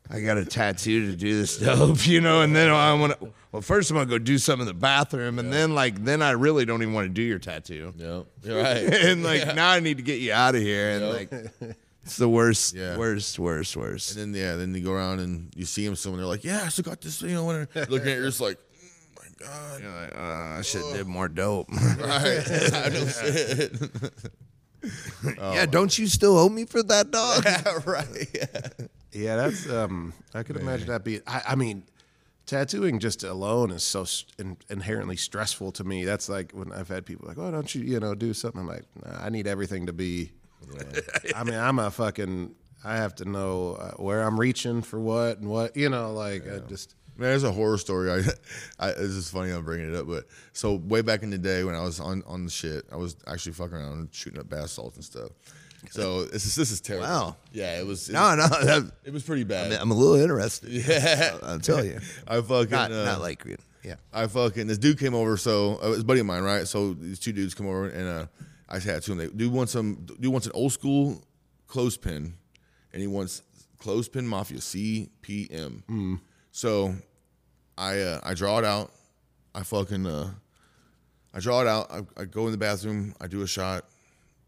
Like, 0.09 0.19
I 0.19 0.25
got 0.25 0.39
a 0.39 0.45
tattoo 0.45 1.11
to 1.11 1.17
do 1.17 1.37
this 1.37 1.59
dope, 1.59 2.07
you 2.07 2.21
know, 2.21 2.43
and 2.43 2.55
then 2.55 2.71
I 2.71 2.95
want 2.95 3.19
to. 3.19 3.33
Well, 3.51 3.63
first 3.63 3.91
I'm 3.91 3.97
gonna 3.97 4.09
go 4.09 4.19
do 4.19 4.39
some 4.39 4.61
in 4.61 4.67
the 4.69 4.73
bathroom, 4.75 5.41
and 5.41 5.53
then 5.53 5.75
like 5.75 6.05
then 6.05 6.23
I 6.23 6.31
really 6.31 6.65
don't 6.65 6.81
even 6.83 6.95
want 6.95 7.07
to 7.07 7.13
do 7.13 7.23
your 7.23 7.41
tattoo, 7.41 7.93
Yeah, 7.97 8.21
you're 8.45 8.63
right. 8.63 8.85
and 8.85 9.25
like 9.25 9.57
now 9.57 9.71
I 9.71 9.81
need 9.81 9.97
to 9.97 10.05
get 10.05 10.21
you 10.21 10.33
out 10.33 10.55
of 10.55 10.61
here, 10.63 10.91
and 10.91 11.09
like 11.09 11.77
it's 12.07 12.17
the 12.17 12.29
worst, 12.29 12.75
Yeah. 12.75 12.97
worst, 12.97 13.39
worst, 13.39 13.77
worst. 13.77 14.17
And 14.17 14.35
then 14.35 14.41
yeah, 14.41 14.55
then 14.57 14.75
you 14.75 14.81
go 14.81 14.93
around 14.93 15.19
and 15.21 15.53
you 15.57 15.65
see 15.65 15.85
him 15.85 15.97
somewhere. 15.97 16.21
They're 16.21 16.29
like, 16.29 16.45
"Yeah, 16.45 16.63
I 16.65 16.69
still 16.69 16.85
got 16.85 17.01
this." 17.01 17.21
You 17.21 17.35
know, 17.35 17.45
when 17.45 17.69
they're 17.75 17.87
looking 17.87 18.09
at 18.09 18.17
you're 18.17 18.27
just 18.27 18.41
like, 18.41 18.59
"Oh 18.59 19.21
my 19.23 19.47
god!" 19.47 19.83
You're 19.83 19.91
like, 19.93 20.15
uh, 20.17 20.59
I 20.59 20.63
should 20.63 20.83
have 20.85 20.95
did 20.97 21.07
more 21.07 21.29
dope. 21.29 21.69
Right? 21.99 22.43
Shit. 22.47 23.73
yeah, 25.39 25.67
don't 25.67 25.99
you 25.99 26.07
still 26.07 26.39
owe 26.39 26.49
me 26.49 26.65
for 26.65 26.83
that 26.83 27.11
dog? 27.11 27.45
right. 27.87 28.29
Yeah. 28.35 28.87
Yeah, 29.13 29.37
that's 29.37 29.69
um. 29.69 30.13
I 30.35 30.43
could 30.43 30.57
imagine 30.57 30.89
that 30.89 31.03
being. 31.05 31.23
I, 31.27 31.43
I 31.49 31.55
mean, 31.55 31.85
tattooing 32.45 32.99
just 33.01 33.25
alone 33.25 33.71
is 33.71 33.83
so 33.83 34.05
in, 34.39 34.59
inherently 34.69 35.17
stressful 35.17 35.73
to 35.73 35.85
me. 35.85 36.05
That's 36.05 36.29
like 36.29 36.53
when 36.53 36.71
I've 36.73 36.89
had 36.89 37.07
people 37.07 37.27
like, 37.27 37.39
"Oh, 37.39 37.51
don't 37.51 37.75
you, 37.75 37.83
you 37.83 37.99
know, 37.99 38.15
do 38.15 38.33
something?" 38.35 38.61
I'm 38.61 38.67
like, 38.69 38.85
nah, 39.05 39.19
I 39.25 39.31
need 39.31 39.47
everything 39.47 39.87
to 39.87 39.93
be. 39.93 40.33
I 41.35 41.45
mean, 41.45 41.55
I'm 41.55 41.79
a 41.79 41.91
fucking. 41.91 42.55
I 42.85 42.97
have 42.97 43.15
to 43.17 43.25
know 43.25 43.73
uh, 43.75 43.91
where 43.93 44.23
I'm 44.23 44.39
reaching 44.39 44.83
for 44.83 45.01
what 45.01 45.39
and 45.39 45.49
what. 45.49 45.77
You 45.77 45.89
know, 45.89 46.13
like 46.13 46.45
I 46.49 46.59
just. 46.61 46.95
Man, 47.19 47.31
there's 47.31 47.45
a 47.45 47.53
horror 47.53 47.79
story. 47.79 48.11
I, 48.13 48.19
I 48.79 48.91
it's 48.91 49.15
just 49.15 49.33
funny 49.33 49.51
I'm 49.51 49.65
bringing 49.65 49.93
it 49.93 49.97
up, 49.97 50.07
but 50.07 50.27
so 50.53 50.75
way 50.75 51.01
back 51.01 51.23
in 51.23 51.31
the 51.31 51.39
day 51.39 51.65
when 51.65 51.75
I 51.75 51.81
was 51.81 51.99
on 51.99 52.23
on 52.27 52.45
the 52.45 52.51
shit, 52.51 52.85
I 52.93 52.97
was 52.97 53.17
actually 53.27 53.53
fucking 53.53 53.77
around 53.77 54.09
shooting 54.13 54.39
up 54.39 54.49
bath 54.49 54.71
salts 54.71 54.97
and 54.97 55.05
stuff. 55.05 55.31
So 55.91 56.25
this 56.25 56.47
is 56.47 56.55
this 56.55 56.71
is 56.71 56.81
terrible. 56.81 57.07
Wow. 57.07 57.37
Yeah, 57.53 57.79
it 57.79 57.87
was. 57.87 58.09
It, 58.09 58.13
no, 58.13 58.35
no, 58.35 58.47
that, 58.49 58.91
it 59.05 59.13
was 59.13 59.23
pretty 59.23 59.45
bad. 59.45 59.73
I'm 59.73 59.91
a 59.91 59.95
little 59.95 60.17
interested. 60.17 60.71
yeah, 60.71 61.39
I'll 61.43 61.59
tell 61.61 61.85
you. 61.85 62.01
I 62.29 62.41
fucking 62.41 62.71
Not, 62.71 62.93
uh, 62.93 63.05
not 63.05 63.21
like, 63.21 63.45
yeah. 63.83 63.95
I 64.13 64.27
fucking 64.27 64.67
this 64.67 64.79
dude 64.79 64.99
came 64.99 65.15
over. 65.15 65.37
So 65.37 65.79
uh, 65.83 65.87
it 65.87 65.91
was 65.91 66.01
a 66.01 66.05
buddy 66.05 66.21
of 66.21 66.27
mine, 66.27 66.43
right? 66.43 66.67
So 66.67 66.95
these 66.95 67.19
two 67.19 67.33
dudes 67.33 67.55
come 67.55 67.67
over 67.67 67.89
and 67.89 68.09
uh, 68.09 68.27
I 68.69 68.79
had 68.79 69.03
to 69.03 69.13
him. 69.13 69.19
They 69.19 69.29
dude 69.29 69.53
want 69.53 69.69
some. 69.71 70.07
Dude 70.21 70.27
wants 70.33 70.47
an 70.47 70.53
old 70.55 70.73
school 70.73 71.23
clothespin, 71.67 72.35
and 72.93 73.01
he 73.01 73.07
wants 73.07 73.43
Clothespin 73.79 74.27
Mafia 74.27 74.59
CPM. 74.59 76.21
So 76.51 76.95
I 77.79 78.01
uh, 78.01 78.21
I 78.25 78.35
draw 78.35 78.59
it 78.59 78.65
out. 78.65 78.91
I 79.55 79.63
fucking 79.63 80.07
uh, 80.07 80.31
I 81.35 81.41
draw 81.41 81.61
it 81.61 81.67
out. 81.67 81.91
I, 81.91 82.23
I 82.23 82.25
go 82.25 82.47
in 82.47 82.53
the 82.53 82.59
bathroom. 82.59 83.15
I 83.21 83.27
do 83.27 83.43
a 83.43 83.47
shot. 83.47 83.85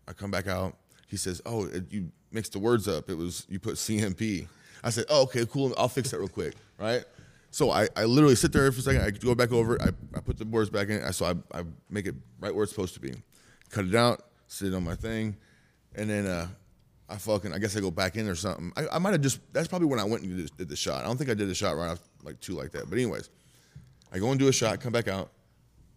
I 0.06 0.12
come 0.12 0.30
back 0.30 0.46
out. 0.46 0.76
He 1.06 1.16
says, 1.16 1.40
"Oh, 1.46 1.66
it, 1.66 1.92
you 1.92 2.10
mixed 2.32 2.52
the 2.52 2.58
words 2.58 2.88
up. 2.88 3.10
It 3.10 3.14
was 3.16 3.46
you 3.48 3.58
put 3.58 3.74
CMP." 3.74 4.48
I 4.82 4.90
said, 4.90 5.04
"Oh, 5.08 5.22
okay, 5.24 5.44
cool. 5.46 5.74
I'll 5.76 5.88
fix 5.88 6.10
that 6.10 6.18
real 6.18 6.28
quick." 6.28 6.54
Right. 6.78 7.04
So 7.50 7.70
I, 7.70 7.88
I 7.96 8.04
literally 8.04 8.34
sit 8.34 8.52
there 8.52 8.70
for 8.72 8.78
a 8.80 8.82
second. 8.82 9.02
I 9.02 9.10
go 9.10 9.34
back 9.34 9.52
over 9.52 9.76
it. 9.76 9.82
I, 9.82 9.88
I 10.16 10.20
put 10.20 10.36
the 10.38 10.44
words 10.44 10.68
back 10.70 10.88
in. 10.88 11.02
I 11.02 11.10
so 11.12 11.26
I, 11.26 11.58
I 11.58 11.62
make 11.88 12.06
it 12.06 12.14
right 12.40 12.54
where 12.54 12.62
it's 12.64 12.72
supposed 12.72 12.94
to 12.94 13.00
be. 13.00 13.14
Cut 13.70 13.84
it 13.86 13.94
out. 13.94 14.22
Sit 14.46 14.72
on 14.74 14.82
my 14.84 14.94
thing, 14.94 15.36
and 15.94 16.08
then 16.08 16.26
uh, 16.26 16.46
I 17.08 17.16
fucking 17.16 17.52
I 17.52 17.58
guess 17.58 17.76
I 17.76 17.80
go 17.80 17.90
back 17.90 18.16
in 18.16 18.26
or 18.28 18.34
something. 18.34 18.72
I, 18.76 18.86
I 18.92 18.98
might 18.98 19.12
have 19.12 19.20
just 19.20 19.40
that's 19.52 19.68
probably 19.68 19.88
when 19.88 19.98
I 20.00 20.04
went 20.04 20.22
and 20.22 20.36
did, 20.36 20.56
did 20.56 20.68
the 20.70 20.76
shot. 20.76 21.02
I 21.04 21.06
don't 21.06 21.18
think 21.18 21.28
I 21.30 21.34
did 21.34 21.48
the 21.48 21.54
shot 21.54 21.72
right 21.76 21.90
off 21.90 22.00
like 22.22 22.40
two 22.40 22.54
like 22.54 22.72
that. 22.72 22.88
But 22.88 22.96
anyways, 22.96 23.28
I 24.12 24.18
go 24.18 24.30
and 24.30 24.38
do 24.40 24.48
a 24.48 24.52
shot. 24.52 24.80
Come 24.80 24.92
back 24.92 25.06
out. 25.08 25.30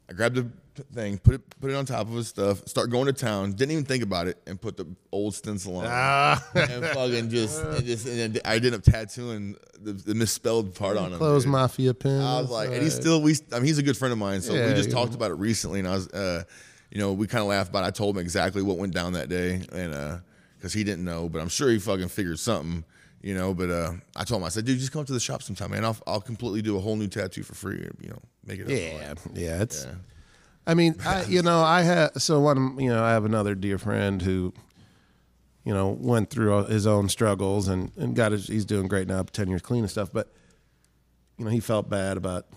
I 0.09 0.13
grab 0.13 0.33
the 0.35 0.45
thing, 0.93 1.17
put 1.17 1.35
it 1.35 1.59
put 1.61 1.71
it 1.71 1.75
on 1.75 1.85
top 1.85 2.07
of 2.07 2.13
his 2.13 2.27
stuff, 2.27 2.67
start 2.67 2.89
going 2.89 3.05
to 3.05 3.13
town. 3.13 3.53
Didn't 3.53 3.71
even 3.71 3.85
think 3.85 4.03
about 4.03 4.27
it, 4.27 4.37
and 4.45 4.59
put 4.59 4.75
the 4.75 4.85
old 5.13 5.33
stencil 5.33 5.77
on, 5.77 5.85
Ah. 5.87 6.45
and 6.53 6.83
fucking 6.93 7.29
just 7.29 7.63
and 7.63 7.85
just 7.85 8.05
and 8.05 8.41
I 8.43 8.55
ended 8.55 8.73
up 8.73 8.83
tattooing 8.83 9.55
the, 9.79 9.93
the 9.93 10.13
misspelled 10.13 10.75
part 10.75 10.97
on 10.97 11.13
him. 11.13 11.17
Clothes 11.19 11.43
dude. 11.43 11.51
mafia 11.53 11.93
pins. 11.93 12.21
I 12.21 12.41
was 12.41 12.49
like, 12.49 12.71
and 12.71 12.81
he's 12.83 12.95
still 12.95 13.21
we. 13.21 13.35
I 13.53 13.55
mean, 13.57 13.65
he's 13.67 13.77
a 13.77 13.83
good 13.83 13.95
friend 13.95 14.11
of 14.11 14.17
mine, 14.17 14.41
so 14.41 14.51
we 14.51 14.73
just 14.73 14.91
talked 14.91 15.15
about 15.15 15.31
it 15.31 15.35
recently, 15.35 15.79
and 15.79 15.87
I 15.87 15.93
was, 15.93 16.09
uh, 16.09 16.43
you 16.91 16.99
know, 16.99 17.13
we 17.13 17.25
kind 17.25 17.41
of 17.41 17.47
laughed 17.47 17.69
about. 17.69 17.83
it. 17.83 17.87
I 17.87 17.91
told 17.91 18.17
him 18.17 18.21
exactly 18.21 18.61
what 18.61 18.77
went 18.77 18.93
down 18.93 19.13
that 19.13 19.29
day, 19.29 19.61
and 19.71 19.93
uh, 19.93 20.17
because 20.57 20.73
he 20.73 20.83
didn't 20.83 21.05
know, 21.05 21.29
but 21.29 21.41
I'm 21.41 21.49
sure 21.49 21.69
he 21.69 21.79
fucking 21.79 22.09
figured 22.09 22.37
something, 22.37 22.83
you 23.21 23.33
know. 23.33 23.53
But 23.53 23.69
uh, 23.69 23.93
I 24.15 24.25
told 24.25 24.41
him, 24.41 24.45
I 24.45 24.49
said, 24.49 24.65
dude, 24.65 24.77
just 24.77 24.91
come 24.91 25.05
to 25.05 25.13
the 25.13 25.19
shop 25.19 25.41
sometime, 25.41 25.71
man. 25.71 25.85
I'll 25.85 25.97
I'll 26.05 26.21
completely 26.21 26.61
do 26.61 26.77
a 26.77 26.79
whole 26.79 26.97
new 26.97 27.07
tattoo 27.07 27.43
for 27.43 27.55
free, 27.55 27.77
you 28.01 28.09
know, 28.09 28.19
make 28.45 28.59
it. 28.59 28.63
up. 28.63 28.69
Yeah, 28.69 29.13
yeah. 29.33 29.61
It's. 29.61 29.85
Yeah. 29.85 29.93
I 30.67 30.73
mean, 30.73 30.95
I, 31.05 31.23
you 31.23 31.41
know, 31.41 31.61
I 31.61 31.81
had 31.81 32.21
so 32.21 32.39
one. 32.41 32.77
You 32.77 32.89
know, 32.89 33.03
I 33.03 33.11
have 33.11 33.25
another 33.25 33.55
dear 33.55 33.77
friend 33.77 34.21
who, 34.21 34.53
you 35.63 35.73
know, 35.73 35.97
went 35.99 36.29
through 36.29 36.65
his 36.65 36.85
own 36.85 37.07
struggles 37.09 37.67
and 37.67 37.91
and 37.97 38.15
got 38.15 38.33
his. 38.33 38.47
He's 38.47 38.65
doing 38.65 38.87
great 38.87 39.07
now, 39.07 39.23
ten 39.23 39.47
years 39.47 39.61
clean 39.61 39.81
and 39.81 39.89
stuff. 39.89 40.11
But, 40.11 40.31
you 41.37 41.45
know, 41.45 41.51
he 41.51 41.61
felt 41.61 41.89
bad 41.89 42.17
about, 42.17 42.47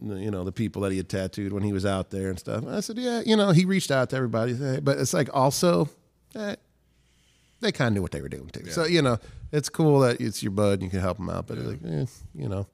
you 0.00 0.30
know, 0.30 0.44
the 0.44 0.52
people 0.52 0.82
that 0.82 0.92
he 0.92 0.98
had 0.98 1.08
tattooed 1.08 1.52
when 1.52 1.62
he 1.62 1.72
was 1.72 1.84
out 1.84 2.10
there 2.10 2.28
and 2.30 2.38
stuff. 2.38 2.62
And 2.64 2.74
I 2.74 2.80
said, 2.80 2.98
yeah, 2.98 3.22
you 3.26 3.36
know, 3.36 3.50
he 3.50 3.64
reached 3.64 3.90
out 3.90 4.10
to 4.10 4.16
everybody, 4.16 4.54
but 4.80 4.98
it's 4.98 5.12
like 5.12 5.28
also, 5.34 5.88
eh, 6.34 6.56
they 7.60 7.72
kind 7.72 7.88
of 7.88 7.94
knew 7.94 8.02
what 8.02 8.12
they 8.12 8.20
were 8.20 8.28
doing 8.28 8.48
too. 8.48 8.70
So 8.70 8.84
you 8.84 9.02
know, 9.02 9.18
it's 9.50 9.68
cool 9.68 10.00
that 10.00 10.20
it's 10.20 10.42
your 10.42 10.52
bud 10.52 10.74
and 10.74 10.82
you 10.84 10.90
can 10.90 11.00
help 11.00 11.18
him 11.18 11.28
out. 11.28 11.46
But 11.46 11.58
it's 11.58 11.66
like, 11.66 11.80
eh, 11.84 12.06
you 12.34 12.48
know, 12.48 12.66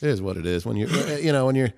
it 0.00 0.08
is 0.08 0.22
what 0.22 0.36
it 0.36 0.46
is. 0.46 0.64
When 0.64 0.76
you, 0.76 0.86
you 1.20 1.32
know, 1.32 1.46
when 1.46 1.56
you're 1.56 1.72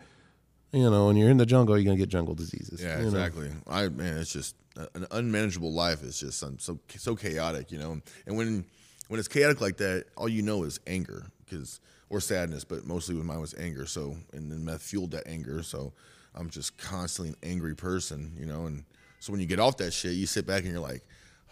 you 0.73 0.91
know, 0.91 1.07
when 1.07 1.17
you're 1.17 1.31
in 1.31 1.39
the 1.39 1.47
jungle, 1.47 1.79
you're 1.79 1.85
gonna 1.85 1.97
get 1.97 2.09
jungle 2.09 2.35
diseases. 2.35 2.83
Yeah, 2.83 2.97
you 2.97 3.03
know? 3.03 3.09
exactly. 3.09 3.51
I 3.67 3.89
man, 3.89 4.19
it's 4.19 4.33
just 4.33 4.57
an 4.77 5.07
unmanageable 5.11 5.73
life. 5.73 6.03
It's 6.03 6.21
just 6.21 6.39
so 6.39 6.79
so 6.89 7.17
chaotic, 7.17 7.73
you 7.73 7.79
know. 7.79 8.01
And 8.27 8.37
when 8.37 8.67
when 9.09 9.19
it's 9.19 9.29
chaotic 9.29 9.61
like 9.61 9.79
that, 9.79 10.07
all 10.17 10.29
you 10.29 10.43
know 10.43 10.65
is 10.65 10.81
anger, 10.87 11.27
because 11.45 11.81
or 12.11 12.21
sadness, 12.21 12.65
but 12.65 12.87
mostly 12.87 13.15
with 13.15 13.25
mine 13.25 13.41
was 13.41 13.55
anger. 13.59 13.87
So 13.87 14.17
and 14.33 14.51
then 14.51 14.65
meth 14.65 14.83
fueled 14.83 15.11
that 15.13 15.27
anger. 15.27 15.63
So 15.63 15.93
I'm 16.35 16.51
just 16.51 16.77
constantly 16.79 17.31
an 17.31 17.37
angry 17.51 17.75
person, 17.75 18.33
you 18.39 18.47
know. 18.47 18.67
And 18.67 18.85
so 19.21 19.33
when 19.33 19.41
you 19.41 19.47
get 19.47 19.59
off 19.61 19.77
that 19.79 19.93
shit, 19.93 20.13
you 20.15 20.27
sit 20.27 20.47
back 20.47 20.63
and 20.63 20.71
you're 20.73 20.81
like. 20.81 21.03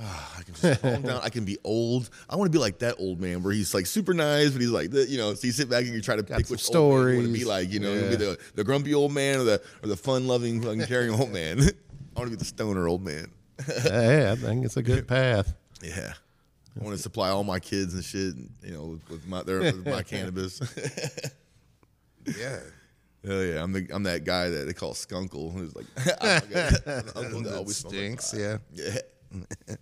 "Ah, 0.01 0.37
I 0.41 0.43
can 0.43 0.55
just 0.55 0.83
calm 0.83 1.03
down. 1.03 1.21
I 1.23 1.29
can 1.29 1.45
be 1.45 1.57
old. 1.63 2.11
I 2.29 2.35
want 2.35 2.51
to 2.51 2.59
be 2.59 2.61
like 2.61 2.81
that 2.81 2.97
old 2.99 3.21
man 3.21 3.45
where 3.45 3.53
he's 3.53 3.73
like 3.73 3.87
super 3.87 4.13
nice, 4.13 4.51
but 4.51 4.61
he's 4.61 4.71
like, 4.71 4.93
you 4.93 5.17
know. 5.17 5.35
So 5.35 5.47
you 5.47 5.53
sit 5.53 5.71
back 5.71 5.85
and 5.85 5.95
you 5.95 6.03
try 6.03 6.17
to 6.17 6.25
pick 6.25 6.47
some 6.47 6.55
which 6.55 6.75
old 6.75 7.05
man 7.05 7.11
you 7.15 7.17
want 7.21 7.27
to 7.29 7.33
be 7.39 7.45
like, 7.45 7.71
you 7.71 7.79
know, 7.79 7.95
Yeah. 7.95 8.17
the, 8.17 8.39
the 8.57 8.65
grumpy 8.65 8.93
old 8.93 9.13
man 9.13 9.39
or 9.39 9.45
the 9.45 9.63
or 9.85 9.89
the 9.89 9.97
fun 9.97 10.27
loving, 10.27 10.61
caring 10.89 11.11
old 11.15 11.31
man. 11.31 11.61
I 12.17 12.19
want 12.21 12.27
to 12.29 12.31
be 12.31 12.35
the 12.37 12.45
stoner 12.45 12.89
old 12.89 13.05
man. 13.05 13.31
hey, 13.65 14.29
I 14.33 14.35
think 14.35 14.65
it's 14.65 14.77
a 14.77 14.83
good 14.83 15.07
path. 15.17 15.55
Yeah. 15.81 16.15
I 16.79 16.83
want 16.85 16.97
to 16.97 17.03
supply 17.03 17.29
all 17.31 17.45
my 17.45 17.61
kids 17.61 17.95
and 17.95 18.03
shit, 18.05 18.35
you 18.63 18.73
know, 18.73 18.85
with, 18.85 19.09
with 19.11 19.27
my 19.29 19.43
their, 19.43 19.61
with 19.61 19.87
my 19.87 20.03
cannabis. 20.13 20.61
Yeah. 22.27 22.59
Hell 23.25 23.43
yeah, 23.43 23.63
I'm 23.63 23.73
the 23.73 23.87
I'm 23.93 24.03
that 24.03 24.25
guy 24.25 24.49
that 24.51 24.67
they 24.67 24.73
call 24.75 24.93
Skunkle, 24.93 25.53
who's 25.53 25.75
like 25.75 25.87
I'm 26.21 26.49
the 26.51 27.13
uncle 27.17 27.43
that 27.43 27.51
That 27.51 27.57
always 27.59 27.77
stinks. 27.77 28.35
Yeah. 28.37 28.59
yeah, 28.73 28.99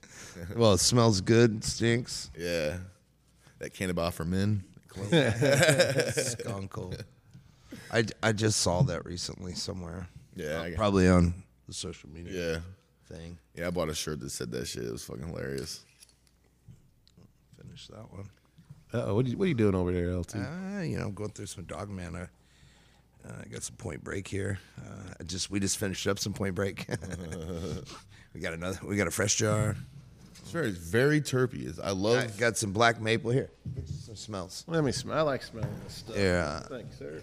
Well, 0.57 0.75
it 0.75 0.79
smells 0.79 1.21
good. 1.21 1.65
Stinks. 1.65 2.31
yeah. 2.37 2.77
That 3.59 3.73
cannabis 3.75 4.15
for 4.15 4.25
men. 4.25 4.65
Skunkle. 5.93 7.01
I, 7.91 8.05
I 8.23 8.33
just 8.33 8.61
saw 8.61 8.83
that 8.83 9.05
recently 9.05 9.55
somewhere. 9.55 10.09
Yeah, 10.37 10.61
I 10.63 10.73
Probably 10.75 11.09
on 11.09 11.35
the 11.67 11.75
social 11.75 12.09
media 12.11 12.33
Yeah, 12.55 12.59
thing. 13.17 13.39
yeah. 13.55 13.67
I 13.67 13.71
bought 13.71 13.89
a 13.89 13.95
shirt 13.95 14.21
that 14.21 14.31
said 14.31 14.51
that 14.53 14.67
shit. 14.67 14.85
It 14.85 14.93
was 14.93 15.05
fucking 15.05 15.27
hilarious. 15.27 15.85
Finish 17.73 17.89
that 17.89 18.13
one. 18.13 18.29
Uh-oh, 18.93 19.15
what, 19.15 19.25
are 19.25 19.29
you, 19.31 19.39
what 19.39 19.45
are 19.47 19.49
you 19.49 19.55
doing 19.55 19.75
over 19.75 19.91
there, 19.93 20.15
LT? 20.15 20.37
Uh, 20.37 20.81
you 20.83 20.99
know, 20.99 21.09
going 21.09 21.31
through 21.31 21.47
some 21.47 21.65
dog 21.65 21.89
man. 21.89 22.15
I, 22.15 22.23
uh, 23.27 23.33
I 23.43 23.49
got 23.49 23.63
some 23.63 23.77
Point 23.77 24.05
Break 24.05 24.29
here. 24.29 24.59
Uh, 24.79 25.15
I 25.19 25.23
just 25.23 25.51
we 25.51 25.59
just 25.59 25.79
finished 25.79 26.07
up 26.07 26.19
some 26.19 26.35
Point 26.35 26.55
Break. 26.55 26.87
we 28.35 28.41
got 28.41 28.53
another. 28.53 28.79
We 28.87 28.97
got 28.97 29.07
a 29.07 29.11
fresh 29.11 29.37
jar. 29.37 29.75
It's 30.39 30.51
very 30.51 30.71
very 30.71 31.23
terpy. 31.23 31.63
It's- 31.63 31.79
I 31.83 31.93
love. 31.93 32.19
I 32.19 32.27
got 32.39 32.59
some 32.59 32.73
black 32.73 33.01
maple 33.01 33.31
here. 33.31 33.49
Get 33.75 33.89
you 33.89 33.95
some 33.95 34.17
smells. 34.17 34.65
Let 34.67 34.85
me 34.85 34.93
smell. 34.93 35.17
I 35.17 35.23
like 35.23 35.43
smelling 35.43 35.71
this 35.85 35.95
stuff. 35.95 36.17
Yeah. 36.17 36.61
Thanks, 36.61 36.99
sir. 36.99 37.23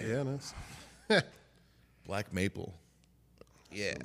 Yeah, 0.00 0.22
that's. 0.22 0.54
Black 2.06 2.32
maple. 2.32 2.72
Yeah. 3.72 3.96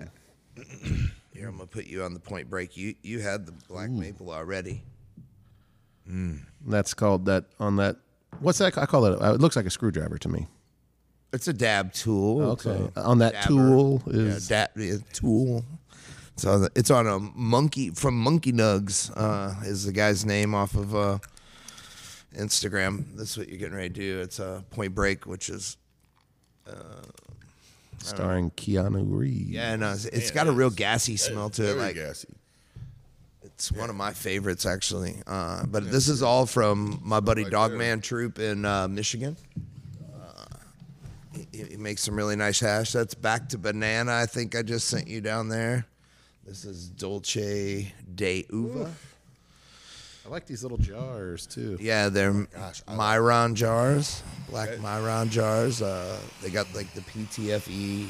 Here, 1.33 1.47
I'm 1.47 1.55
gonna 1.55 1.67
put 1.67 1.85
you 1.85 2.03
on 2.03 2.13
the 2.13 2.19
Point 2.19 2.49
Break. 2.49 2.75
You 2.75 2.95
you 3.01 3.19
had 3.19 3.45
the 3.45 3.53
black 3.69 3.89
maple 3.89 4.31
already. 4.31 4.83
That's 6.65 6.93
called 6.93 7.25
that 7.25 7.45
on 7.59 7.77
that. 7.77 7.95
What's 8.39 8.57
that? 8.57 8.77
I 8.77 8.85
call 8.85 9.05
it. 9.05 9.21
Uh, 9.21 9.33
it 9.33 9.41
looks 9.41 9.55
like 9.55 9.65
a 9.65 9.69
screwdriver 9.69 10.17
to 10.17 10.29
me. 10.29 10.47
It's 11.33 11.47
a 11.47 11.53
dab 11.53 11.93
tool. 11.93 12.41
Okay. 12.51 12.89
a 12.97 13.01
On 13.01 13.19
that 13.19 13.33
dabber. 13.33 13.47
tool 13.47 14.03
yeah, 14.07 14.13
is 14.13 14.47
dab, 14.49 14.69
yeah, 14.75 14.95
tool. 15.13 15.63
It's 16.33 16.45
on, 16.45 16.61
the, 16.63 16.71
it's 16.75 16.91
on 16.91 17.07
a 17.07 17.19
monkey 17.19 17.91
from 17.91 18.17
Monkey 18.19 18.51
Nugs. 18.51 19.11
Uh, 19.15 19.53
is 19.63 19.85
the 19.85 19.93
guy's 19.93 20.25
name 20.25 20.53
off 20.53 20.75
of 20.75 20.93
uh, 20.95 21.19
Instagram. 22.35 23.15
That's 23.15 23.37
what 23.37 23.47
you're 23.47 23.57
getting 23.59 23.75
ready 23.75 23.89
to 23.89 23.95
do. 23.95 24.19
It's 24.21 24.39
a 24.39 24.65
Point 24.71 24.93
Break, 24.95 25.25
which 25.25 25.49
is 25.49 25.77
starring 28.03 28.51
Keanu 28.51 29.03
Reeves. 29.07 29.49
yeah, 29.49 29.75
no, 29.75 29.91
it's, 29.91 30.05
it's 30.05 30.31
got 30.31 30.47
a 30.47 30.51
real 30.51 30.69
gassy 30.69 31.17
smell 31.17 31.49
to 31.51 31.63
it. 31.63 31.65
Very 31.67 31.79
Like 31.79 31.95
gassy. 31.95 32.27
It's 33.43 33.71
one 33.71 33.89
of 33.89 33.95
my 33.95 34.11
favorites, 34.13 34.65
actually. 34.65 35.21
Uh, 35.27 35.65
but 35.67 35.91
this 35.91 36.07
is 36.07 36.23
all 36.23 36.45
from 36.45 36.99
my 37.03 37.19
buddy 37.19 37.43
Dogman 37.43 38.01
Troop 38.01 38.39
in 38.39 38.65
uh, 38.65 38.87
Michigan. 38.87 39.37
Uh, 40.13 40.45
he, 41.51 41.63
he 41.71 41.77
makes 41.77 42.01
some 42.03 42.15
really 42.15 42.35
nice 42.35 42.59
hash. 42.59 42.91
That's 42.91 43.13
back 43.13 43.49
to 43.49 43.57
banana. 43.57 44.13
I 44.13 44.25
think 44.25 44.55
I 44.55 44.63
just 44.63 44.87
sent 44.87 45.07
you 45.07 45.21
down 45.21 45.47
there. 45.49 45.85
This 46.45 46.65
is 46.65 46.89
Dolce 46.89 47.93
de 48.15 48.45
Uva. 48.51 48.91
I 50.25 50.29
like 50.29 50.45
these 50.45 50.61
little 50.63 50.77
jars 50.77 51.47
too. 51.47 51.77
Yeah, 51.81 52.09
they're 52.09 52.45
Miron 52.87 53.55
jars, 53.55 54.21
black 54.49 54.79
Miron 54.79 55.29
jars. 55.29 55.81
Uh, 55.81 56.17
they 56.41 56.49
got 56.49 56.73
like 56.75 56.93
the 56.93 57.01
PTFE 57.01 58.07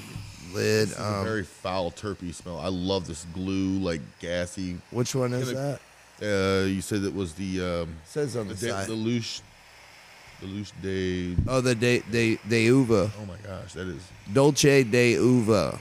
lid. 0.54 0.90
It's 0.90 1.00
a 1.00 1.04
Um, 1.04 1.24
very 1.24 1.44
foul, 1.44 1.90
terpy 1.92 2.34
smell. 2.34 2.60
I 2.60 2.68
love 2.68 3.08
this 3.08 3.26
glue, 3.34 3.80
like 3.80 4.02
gassy. 4.20 4.78
which 4.92 5.16
one 5.16 5.34
is 5.34 5.52
Gonna- 5.52 5.80
that? 6.20 6.64
Uh, 6.64 6.66
you 6.68 6.82
said 6.82 7.04
it 7.04 7.16
was 7.16 7.34
the 7.34 7.62
um, 7.84 7.96
says 8.06 8.36
on 8.36 8.48
the 8.48 8.54
the 8.56 8.66
de, 8.68 8.72
side. 8.72 8.88
the 8.88 8.94
Lush, 8.94 9.42
the 10.42 10.48
Lush 10.48 10.72
de. 10.82 11.36
Oh, 11.48 11.62
the 11.62 11.74
de 11.74 12.00
de 12.12 12.38
de 12.48 12.66
Uva, 12.68 13.10
Oh 13.20 13.26
my 13.26 13.38
gosh, 13.38 13.74
that 13.74 13.88
is. 13.88 14.04
Dolce 14.32 14.84
de 14.84 15.14
Uva. 15.16 15.80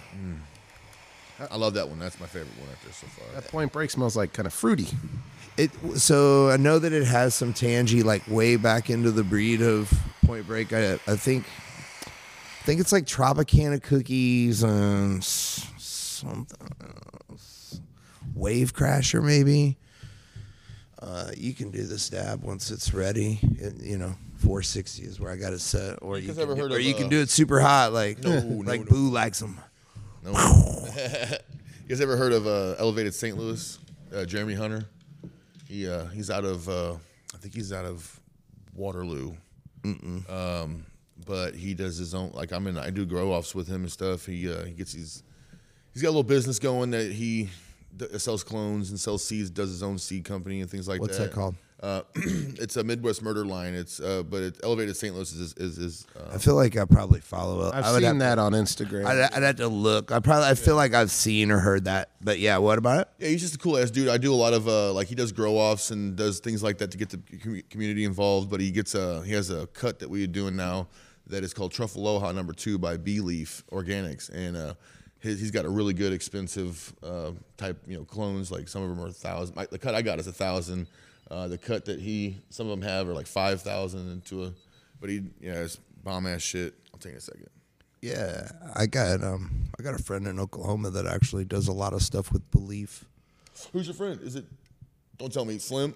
I 1.51 1.57
love 1.57 1.75
that 1.75 1.89
one. 1.89 1.99
That's 1.99 2.21
my 2.21 2.27
favorite 2.27 2.57
one 2.59 2.69
out 2.71 2.77
there 2.85 2.93
so 2.93 3.07
far. 3.09 3.27
That 3.35 3.51
Point 3.51 3.73
Break 3.73 3.91
smells 3.91 4.15
like 4.17 4.33
kind 4.33 4.47
of 4.47 4.53
fruity. 4.55 4.87
It 5.57 5.71
so 5.97 6.51
I 6.51 6.57
know 6.57 6.79
that 6.79 6.93
it 6.93 7.05
has 7.05 7.35
some 7.35 7.53
tangy 7.53 8.03
like 8.03 8.27
way 8.29 8.57
back 8.57 8.91
into 8.91 9.11
the 9.11 9.25
breed 9.25 9.61
of 9.63 9.93
Point 10.25 10.47
Break. 10.47 10.73
I 10.73 10.95
I 10.95 11.17
think 11.17 11.45
I 12.07 12.63
think 12.65 12.81
it's 12.81 12.93
like 12.93 13.05
Tropicana 13.05 13.83
cookies 13.83 14.63
and 14.63 15.23
something 15.25 16.69
else. 17.29 17.81
Wave 18.35 18.75
Crasher 18.75 19.23
maybe. 19.23 19.77
Uh, 21.01 21.31
you 21.35 21.55
can 21.55 21.71
do 21.71 21.83
this 21.83 22.11
dab 22.11 22.43
once 22.43 22.71
it's 22.71 22.93
ready. 22.93 23.41
It, 23.43 23.81
you 23.81 23.97
know, 23.97 24.15
460 24.37 25.03
is 25.03 25.19
where 25.19 25.33
I 25.33 25.37
got 25.37 25.55
it 25.55 25.61
set, 25.61 25.99
or 26.03 26.19
you, 26.19 26.35
can 26.35 26.49
or 26.49 26.77
of, 26.77 26.81
you 26.83 26.93
can 26.93 27.07
uh, 27.07 27.09
do 27.09 27.21
it 27.21 27.31
super 27.31 27.59
hot, 27.59 27.95
like 27.95 28.23
No, 28.23 28.31
like 28.65 28.81
no, 28.81 28.85
no. 28.85 28.91
Boo 28.91 29.11
likes 29.11 29.41
them. 29.41 29.59
No. 30.23 30.33
you 30.95 31.89
guys 31.89 32.01
ever 32.03 32.19
heard 32.19 32.33
of 32.33 32.47
uh, 32.47 32.75
Elevated 32.79 33.15
St. 33.15 33.37
Louis? 33.37 33.79
Uh, 34.15 34.27
Jeremy 34.27 34.55
Hunter. 34.55 34.87
He 35.71 35.89
uh, 35.89 36.07
he's 36.07 36.31
out 36.31 36.45
of 36.45 36.69
uh, 36.69 36.95
I 37.33 37.39
think 37.39 37.55
he's 37.55 37.73
out 37.73 37.85
of 37.85 38.21
Waterloo. 38.75 39.35
Um, 40.29 40.85
but 41.25 41.55
he 41.55 41.75
does 41.75 41.97
his 41.97 42.13
own. 42.13 42.33
Like 42.35 42.51
I'm 42.51 42.67
in. 42.67 42.77
I 42.77 42.91
do 42.91 43.07
grow 43.07 43.33
offs 43.33 43.55
with 43.55 43.69
him 43.69 43.83
and 43.83 43.93
stuff. 43.93 44.27
He 44.27 44.51
uh, 44.53 44.65
he 44.65 44.73
gets 44.73 44.93
these. 44.93 45.23
He's 45.93 46.03
got 46.03 46.09
a 46.09 46.11
little 46.11 46.25
business 46.25 46.59
going 46.59 46.91
that 46.91 47.13
he 47.13 47.51
d- 47.97 48.19
sells 48.19 48.43
clones 48.43 48.91
and 48.91 48.99
sells 48.99 49.25
seeds. 49.25 49.49
Does 49.49 49.71
his 49.71 49.83
own 49.83 49.99
seed 49.99 50.25
company 50.25 50.61
and 50.61 50.69
things 50.69 50.89
like 50.89 50.97
that. 50.97 51.03
What's 51.03 51.19
that. 51.19 51.25
that 51.31 51.33
called? 51.33 51.55
Uh, 51.83 52.03
it's 52.15 52.77
a 52.77 52.85
Midwest 52.85 53.23
Murder 53.23 53.45
Line. 53.45 53.75
It's 53.75 54.01
uh, 54.01 54.23
but 54.23 54.43
it's 54.43 54.61
Elevated 54.63 54.97
St. 54.97 55.15
Louis 55.15 55.33
is 55.33 55.55
is, 55.55 55.79
is 55.79 56.07
uh, 56.15 56.35
I 56.35 56.39
feel 56.39 56.55
like 56.55 56.77
I 56.77 56.85
probably 56.85 57.21
follow 57.21 57.67
it. 57.67 57.75
I've 57.75 57.85
I 57.85 57.93
would 57.93 58.03
seen 58.03 58.07
have, 58.07 58.19
that 58.19 58.39
on 58.39 58.53
Instagram. 58.53 59.07
I'd, 59.07 59.33
I'd 59.33 59.43
have 59.43 59.57
to 59.57 59.69
look. 59.69 60.13
I 60.13 60.21
probably 60.21 60.49
I 60.49 60.55
feel 60.55 60.77
like 60.77 60.93
I've 60.93 61.11
seen 61.11 61.51
or 61.51 61.59
heard 61.59 61.85
that. 61.85 62.11
But 62.21 62.39
yeah, 62.39 62.59
what 62.59 62.77
about 62.77 63.01
it? 63.01 63.09
Yeah, 63.19 63.29
he's 63.29 63.41
just 63.41 63.55
a 63.55 63.59
cool 63.59 63.79
ass 63.79 63.91
dude. 63.91 64.09
I 64.09 64.19
do 64.19 64.33
a 64.33 64.37
lot 64.37 64.53
of 64.53 64.69
uh, 64.69 64.93
like 64.93 65.09
he 65.09 65.15
does 65.15 65.33
grow 65.33 65.55
offs 65.55 65.91
and 65.91 66.17
does 66.17 66.39
things 66.41 66.63
like 66.63 66.79
that 66.79 66.91
to 66.91 66.99
get 66.99 67.09
the 67.09 67.19
com- 67.39 67.63
community 67.71 68.05
involved. 68.05 68.51
But 68.51 68.61
he 68.61 68.71
gets 68.71 68.95
a 68.95 69.23
he 69.25 69.33
has 69.33 69.49
a 69.49 69.67
cut 69.69 70.01
that 70.01 70.11
we're 70.11 70.27
doing 70.27 70.57
now 70.57 70.89
that 71.29 71.45
is 71.45 71.55
called 71.55 71.73
Truffaloha 71.73 72.35
Number 72.35 72.53
Two 72.53 72.79
by 72.79 72.99
Bee 72.99 73.21
Leaf 73.21 73.65
Organics, 73.73 74.29
and 74.29 74.55
uh, 74.55 74.75
his, 75.21 75.41
he's 75.41 75.51
got 75.51 75.65
a 75.65 75.71
really 75.71 75.95
good 75.95 76.13
expensive 76.13 76.95
uh, 77.03 77.31
type 77.57 77.83
you 77.87 77.97
know 77.97 78.05
clones. 78.05 78.51
Like 78.51 78.69
some 78.69 78.83
of 78.83 78.91
them 78.91 79.01
are 79.01 79.09
a 79.09 79.13
thousand. 79.13 79.57
My, 79.57 79.65
the 79.65 79.79
cut 79.79 79.95
I 79.95 80.03
got 80.03 80.19
is 80.19 80.27
a 80.27 80.33
thousand. 80.33 80.87
Uh, 81.31 81.47
the 81.49 81.59
cut 81.59 81.85
that 81.85 82.01
he 82.01 82.37
some 82.51 82.67
of 82.69 82.71
them 82.79 82.83
have 82.89 83.09
are 83.09 83.15
like 83.15 83.27
five 83.27 83.63
thousand 83.63 84.11
into 84.11 84.45
a. 84.45 84.53
But 85.01 85.11
he 85.11 85.23
yeah, 85.41 85.55
it's 85.63 85.77
bomb 86.05 86.27
ass 86.27 86.43
shit. 86.43 86.75
I'll 86.93 86.99
take 87.01 87.15
a 87.15 87.21
second. 87.21 87.49
Yeah, 88.03 88.49
I 88.75 88.87
got 88.87 89.23
um 89.23 89.69
I 89.79 89.83
got 89.83 89.95
a 89.99 90.03
friend 90.03 90.27
in 90.27 90.41
Oklahoma 90.41 90.91
that 90.91 91.07
actually 91.07 91.45
does 91.45 91.69
a 91.69 91.73
lot 91.73 91.93
of 91.93 92.03
stuff 92.03 92.33
with 92.33 92.49
Bee 92.51 92.59
Leaf. 92.61 93.05
Who's 93.73 93.87
your 93.87 93.95
friend? 93.95 94.21
Is 94.23 94.37
it? 94.37 94.45
Don't 95.19 95.33
tell 95.33 95.45
me 95.45 95.59
Slim. 95.59 95.95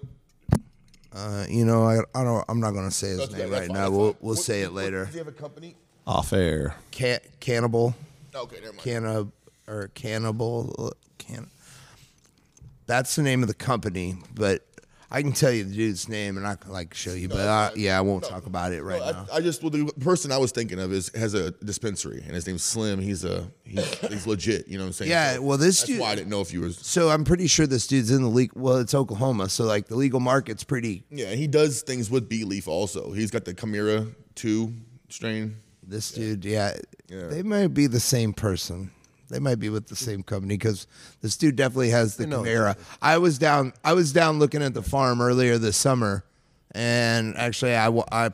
Uh, 1.13 1.45
you 1.49 1.65
know, 1.65 1.83
I 1.83 1.99
I 2.13 2.23
don't 2.23 2.45
I'm 2.47 2.59
not 2.59 2.71
gonna 2.73 2.91
say 2.91 3.07
his 3.09 3.19
That's- 3.19 3.37
name 3.37 3.49
right 3.51 3.69
now. 3.69 3.89
We'll 3.89 4.15
we'll 4.21 4.35
What- 4.35 4.43
say 4.43 4.61
it 4.61 4.71
what- 4.71 4.83
later. 4.83 5.05
Does 5.05 5.13
he 5.13 5.17
have 5.19 5.27
a 5.27 5.31
company? 5.31 5.75
Off 6.07 6.33
air. 6.33 6.75
Can, 6.91 7.19
cannibal, 7.39 7.95
Okay, 8.35 8.57
never 8.57 8.73
mind. 8.73 8.79
cannib 8.81 9.31
or 9.67 9.87
cannibal 9.95 10.93
can. 11.17 11.49
That's 12.85 13.15
the 13.15 13.23
name 13.23 13.41
of 13.41 13.47
the 13.47 13.55
company, 13.55 14.15
but 14.35 14.63
I 15.11 15.21
can 15.21 15.31
tell 15.33 15.51
you 15.51 15.63
the 15.63 15.73
dude's 15.73 16.09
name 16.09 16.37
and 16.37 16.45
I 16.47 16.55
can 16.55 16.71
like 16.71 16.93
show 16.93 17.13
you. 17.13 17.27
But 17.29 17.47
I, 17.47 17.71
yeah, 17.75 17.97
I 17.97 18.01
won't 18.01 18.23
talk 18.23 18.45
about 18.47 18.73
it 18.73 18.81
right 18.83 18.99
No, 18.99 19.11
now. 19.11 19.25
I, 19.31 19.37
I 19.37 19.41
just 19.41 19.61
well, 19.61 19.69
the 19.69 19.85
person 19.99 20.31
I 20.31 20.37
was 20.37 20.51
thinking 20.51 20.79
of 20.79 20.91
is 20.91 21.11
has 21.15 21.33
a 21.33 21.51
dispensary 21.51 22.21
and 22.25 22.33
his 22.33 22.47
name's 22.47 22.63
Slim. 22.63 22.99
He's 22.99 23.23
a 23.23 23.47
he's, 23.63 23.93
he's 24.09 24.27
legit. 24.27 24.67
You 24.67 24.77
know 24.77 24.83
what 24.83 24.87
I'm 24.87 24.93
saying? 24.93 25.11
Yeah, 25.11 25.35
So 25.35 25.41
well, 25.43 25.57
this 25.57 25.83
dude- 25.83 25.99
why 26.01 26.11
I 26.11 26.15
didn't 26.15 26.29
know 26.29 26.41
if 26.41 26.51
you 26.53 26.61
was. 26.61 26.77
So 26.77 27.09
I'm 27.09 27.23
pretty 27.23 27.47
sure 27.47 27.67
this 27.67 27.87
dude's 27.87 28.11
in 28.11 28.21
the 28.23 28.29
league. 28.29 28.51
Well, 28.55 28.77
it's 28.77 28.93
Oklahoma, 28.95 29.49
so 29.49 29.63
like 29.65 29.87
the 29.87 29.95
legal 29.95 30.19
market's 30.19 30.63
pretty. 30.63 31.03
Yeah, 31.09 31.31
he 31.33 31.47
does 31.47 31.81
things 31.83 32.09
with 32.09 32.27
bee 32.27 32.43
leaf 32.43 32.67
also. 32.67 33.11
He's 33.11 33.31
got 33.31 33.45
the 33.45 33.53
Chimera 33.53 34.07
two 34.35 34.73
strain. 35.09 35.57
This 35.87 36.11
dude, 36.11 36.43
yeah, 36.45 36.75
Yeah. 37.07 37.27
they 37.27 37.43
might 37.43 37.67
be 37.75 37.85
the 37.85 37.99
same 37.99 38.33
person. 38.33 38.89
They 39.29 39.39
might 39.39 39.55
be 39.59 39.69
with 39.69 39.87
the 39.87 39.95
same 39.95 40.21
company 40.23 40.55
because 40.55 40.85
this 41.21 41.35
dude 41.37 41.55
definitely 41.55 41.89
has 41.89 42.15
the 42.17 42.27
know 42.27 42.43
Chimera. 42.43 42.77
I 43.01 43.17
was 43.17 43.37
down. 43.39 43.73
I 43.83 43.93
was 43.93 44.13
down 44.13 44.37
looking 44.39 44.61
at 44.61 44.73
the 44.73 44.83
farm 44.83 45.19
earlier 45.21 45.57
this 45.57 45.77
summer, 45.77 46.23
and 46.71 47.35
actually, 47.37 47.75
I 47.75 47.89
wa- 47.89 48.05
I, 48.11 48.31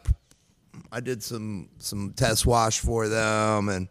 I 0.91 0.99
did 0.99 1.23
some 1.23 1.69
some 1.79 2.11
test 2.15 2.45
wash 2.45 2.79
for 2.79 3.07
them, 3.07 3.69
and 3.69 3.87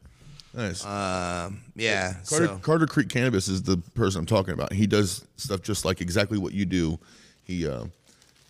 Nice. 0.53 0.85
um, 0.85 1.63
yeah. 1.75 2.15
Carter, 2.29 2.47
so 2.47 2.59
Carter 2.59 2.87
Creek 2.87 3.09
Cannabis 3.09 3.49
is 3.49 3.63
the 3.63 3.79
person 3.95 4.19
I'm 4.21 4.27
talking 4.27 4.53
about. 4.53 4.73
He 4.73 4.87
does 4.87 5.25
stuff 5.37 5.63
just 5.63 5.85
like 5.87 6.01
exactly 6.01 6.37
what 6.39 6.53
you 6.53 6.67
do. 6.67 6.99
He 7.45 7.67
uh, 7.67 7.85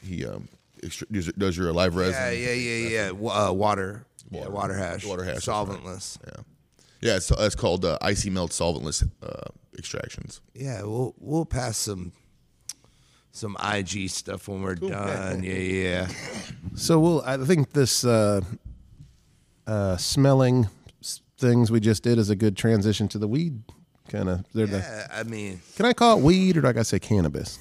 he 0.03 0.27
um, 0.27 0.49
extra- 0.83 1.07
does- 1.13 1.33
does 1.35 1.57
your 1.57 1.73
live 1.73 1.95
resin. 1.95 2.15
yeah, 2.21 2.31
yeah, 2.31 2.53
yeah, 2.53 3.11
yeah. 3.13 3.29
Uh, 3.31 3.53
water, 3.53 4.05
yeah, 4.31 4.41
Water. 4.41 4.51
water 4.51 4.75
hash, 4.75 5.05
Water 5.07 5.23
hash, 5.25 5.35
that's 5.45 5.49
right. 5.49 5.67
solventless. 5.69 6.19
Yeah, 6.27 6.43
yeah. 7.01 7.17
It's, 7.17 7.31
it's 7.31 7.55
called 7.55 7.85
uh, 7.85 7.99
icy 8.01 8.31
melt 8.31 8.51
solventless 8.53 9.09
uh, 9.23 9.51
extractions. 9.79 10.41
Yeah, 10.55 10.83
we'll 10.83 11.15
we'll 11.19 11.47
pass 11.47 11.77
some 11.77 12.13
some 13.33 13.57
IG 13.63 14.11
stuff 14.11 14.49
when 14.49 14.63
we're 14.63 14.75
done. 14.75 15.43
Yeah, 15.43 15.55
yeah. 15.55 16.09
So 16.75 16.99
we'll. 17.01 17.23
I 17.23 17.37
think 17.39 17.73
this 17.73 18.05
uh, 18.05 18.41
uh, 19.67 19.97
smelling 19.97 20.69
things 21.39 21.71
we 21.71 21.81
just 21.81 22.03
did 22.03 22.19
is 22.19 22.31
a 22.31 22.37
good 22.37 22.57
transition 22.57 23.09
to 23.09 23.19
the 23.19 23.27
weed 23.29 23.63
kind 24.09 24.29
of. 24.29 24.45
They're 24.53 24.67
the. 24.67 24.79
yeah. 24.79 25.07
I 25.13 25.23
mean, 25.25 25.61
Can 25.77 25.87
I 25.87 25.93
call 25.93 26.19
it 26.19 26.23
weed 26.23 26.57
or 26.57 26.61
do 26.63 26.69
I 26.69 26.73
gotta 26.73 26.85
say 26.85 26.99
cannabis? 26.99 27.59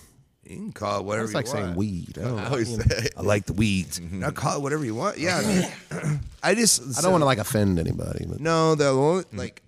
You 0.49 0.55
can 0.55 0.71
call 0.71 0.99
it 0.99 1.05
whatever 1.05 1.25
It's 1.25 1.33
like 1.35 1.45
you 1.45 1.51
saying 1.51 1.65
want. 1.65 1.77
weed. 1.77 2.17
I 2.17 2.21
don't, 2.23 2.39
I 2.39 2.45
always 2.49 2.75
say 2.75 3.09
I 3.15 3.21
like 3.21 3.45
the 3.45 3.53
weeds. 3.53 3.99
Now 3.99 4.07
mm-hmm. 4.07 4.35
call 4.35 4.57
it 4.57 4.61
whatever 4.63 4.83
you 4.83 4.95
want. 4.95 5.19
Yeah, 5.19 5.37
I, 5.37 5.45
mean, 5.45 6.19
I 6.43 6.55
just 6.55 6.97
I 6.97 7.01
don't 7.01 7.11
want 7.11 7.21
to 7.21 7.25
like 7.25 7.37
offend 7.37 7.77
anybody. 7.77 8.25
But 8.27 8.39
No, 8.39 8.73
the 8.73 8.87
only- 8.87 9.25
mm. 9.25 9.37
like 9.37 9.61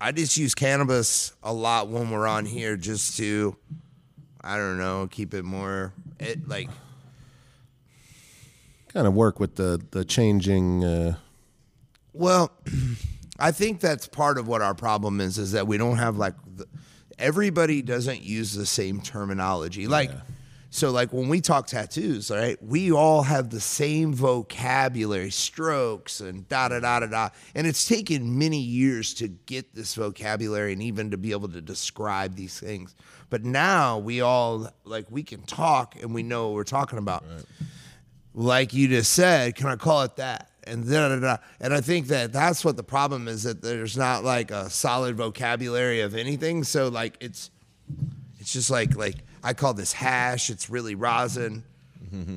I 0.00 0.12
just 0.12 0.36
use 0.36 0.54
cannabis 0.54 1.32
a 1.42 1.52
lot 1.52 1.88
when 1.88 2.10
we're 2.10 2.26
on 2.26 2.44
mm-hmm. 2.44 2.54
here, 2.54 2.76
just 2.76 3.16
to 3.16 3.56
I 4.42 4.56
don't 4.58 4.78
know, 4.78 5.08
keep 5.10 5.32
it 5.32 5.44
more 5.44 5.94
it 6.20 6.46
like 6.46 6.68
kind 8.88 9.06
of 9.06 9.14
work 9.14 9.40
with 9.40 9.56
the 9.56 9.80
the 9.92 10.04
changing. 10.04 10.84
Uh, 10.84 11.16
Well, 12.12 12.52
I 13.38 13.50
think 13.52 13.80
that's 13.80 14.06
part 14.06 14.36
of 14.36 14.46
what 14.46 14.60
our 14.60 14.74
problem 14.74 15.20
is 15.22 15.38
is 15.38 15.52
that 15.52 15.66
we 15.66 15.78
don't 15.78 15.96
have 15.96 16.18
like 16.18 16.34
the, 16.56 16.66
everybody 17.18 17.82
doesn't 17.82 18.22
use 18.22 18.54
the 18.54 18.66
same 18.66 19.00
terminology. 19.00 19.86
Like 19.86 20.10
so 20.70 20.90
like 20.90 21.12
when 21.12 21.28
we 21.28 21.40
talk 21.40 21.66
tattoos, 21.66 22.30
right? 22.30 22.62
We 22.62 22.92
all 22.92 23.22
have 23.22 23.48
the 23.50 23.60
same 23.60 24.12
vocabulary, 24.12 25.30
strokes 25.30 26.20
and 26.20 26.46
da 26.48 26.68
da 26.68 26.80
da 26.80 27.00
da 27.00 27.06
da. 27.06 27.28
And 27.54 27.66
it's 27.66 27.88
taken 27.88 28.38
many 28.38 28.60
years 28.60 29.14
to 29.14 29.28
get 29.28 29.74
this 29.74 29.94
vocabulary 29.94 30.74
and 30.74 30.82
even 30.82 31.10
to 31.10 31.16
be 31.16 31.32
able 31.32 31.48
to 31.48 31.62
describe 31.62 32.34
these 32.34 32.60
things. 32.60 32.94
But 33.30 33.44
now 33.44 33.98
we 33.98 34.20
all 34.20 34.70
like 34.84 35.06
we 35.10 35.22
can 35.22 35.42
talk 35.42 35.96
and 36.00 36.14
we 36.14 36.22
know 36.22 36.48
what 36.48 36.54
we're 36.54 36.64
talking 36.64 36.98
about 36.98 37.24
like 38.38 38.72
you 38.72 38.86
just 38.86 39.12
said, 39.12 39.56
can 39.56 39.66
I 39.66 39.76
call 39.76 40.02
it 40.02 40.16
that? 40.16 40.47
And 40.68 40.88
da, 40.88 41.08
da, 41.08 41.16
da. 41.20 41.36
and 41.60 41.72
I 41.74 41.80
think 41.80 42.08
that 42.08 42.32
that's 42.32 42.64
what 42.64 42.76
the 42.76 42.82
problem 42.82 43.28
is 43.28 43.42
that 43.44 43.62
there's 43.62 43.96
not 43.96 44.24
like 44.24 44.50
a 44.50 44.68
solid 44.70 45.16
vocabulary 45.16 46.00
of 46.00 46.14
anything. 46.14 46.64
So 46.64 46.88
like 46.88 47.16
it's 47.20 47.50
it's 48.38 48.52
just 48.52 48.70
like 48.70 48.96
like 48.96 49.16
I 49.42 49.54
call 49.54 49.74
this 49.74 49.92
hash. 49.92 50.50
It's 50.50 50.68
really 50.70 50.94
rosin, 50.94 51.64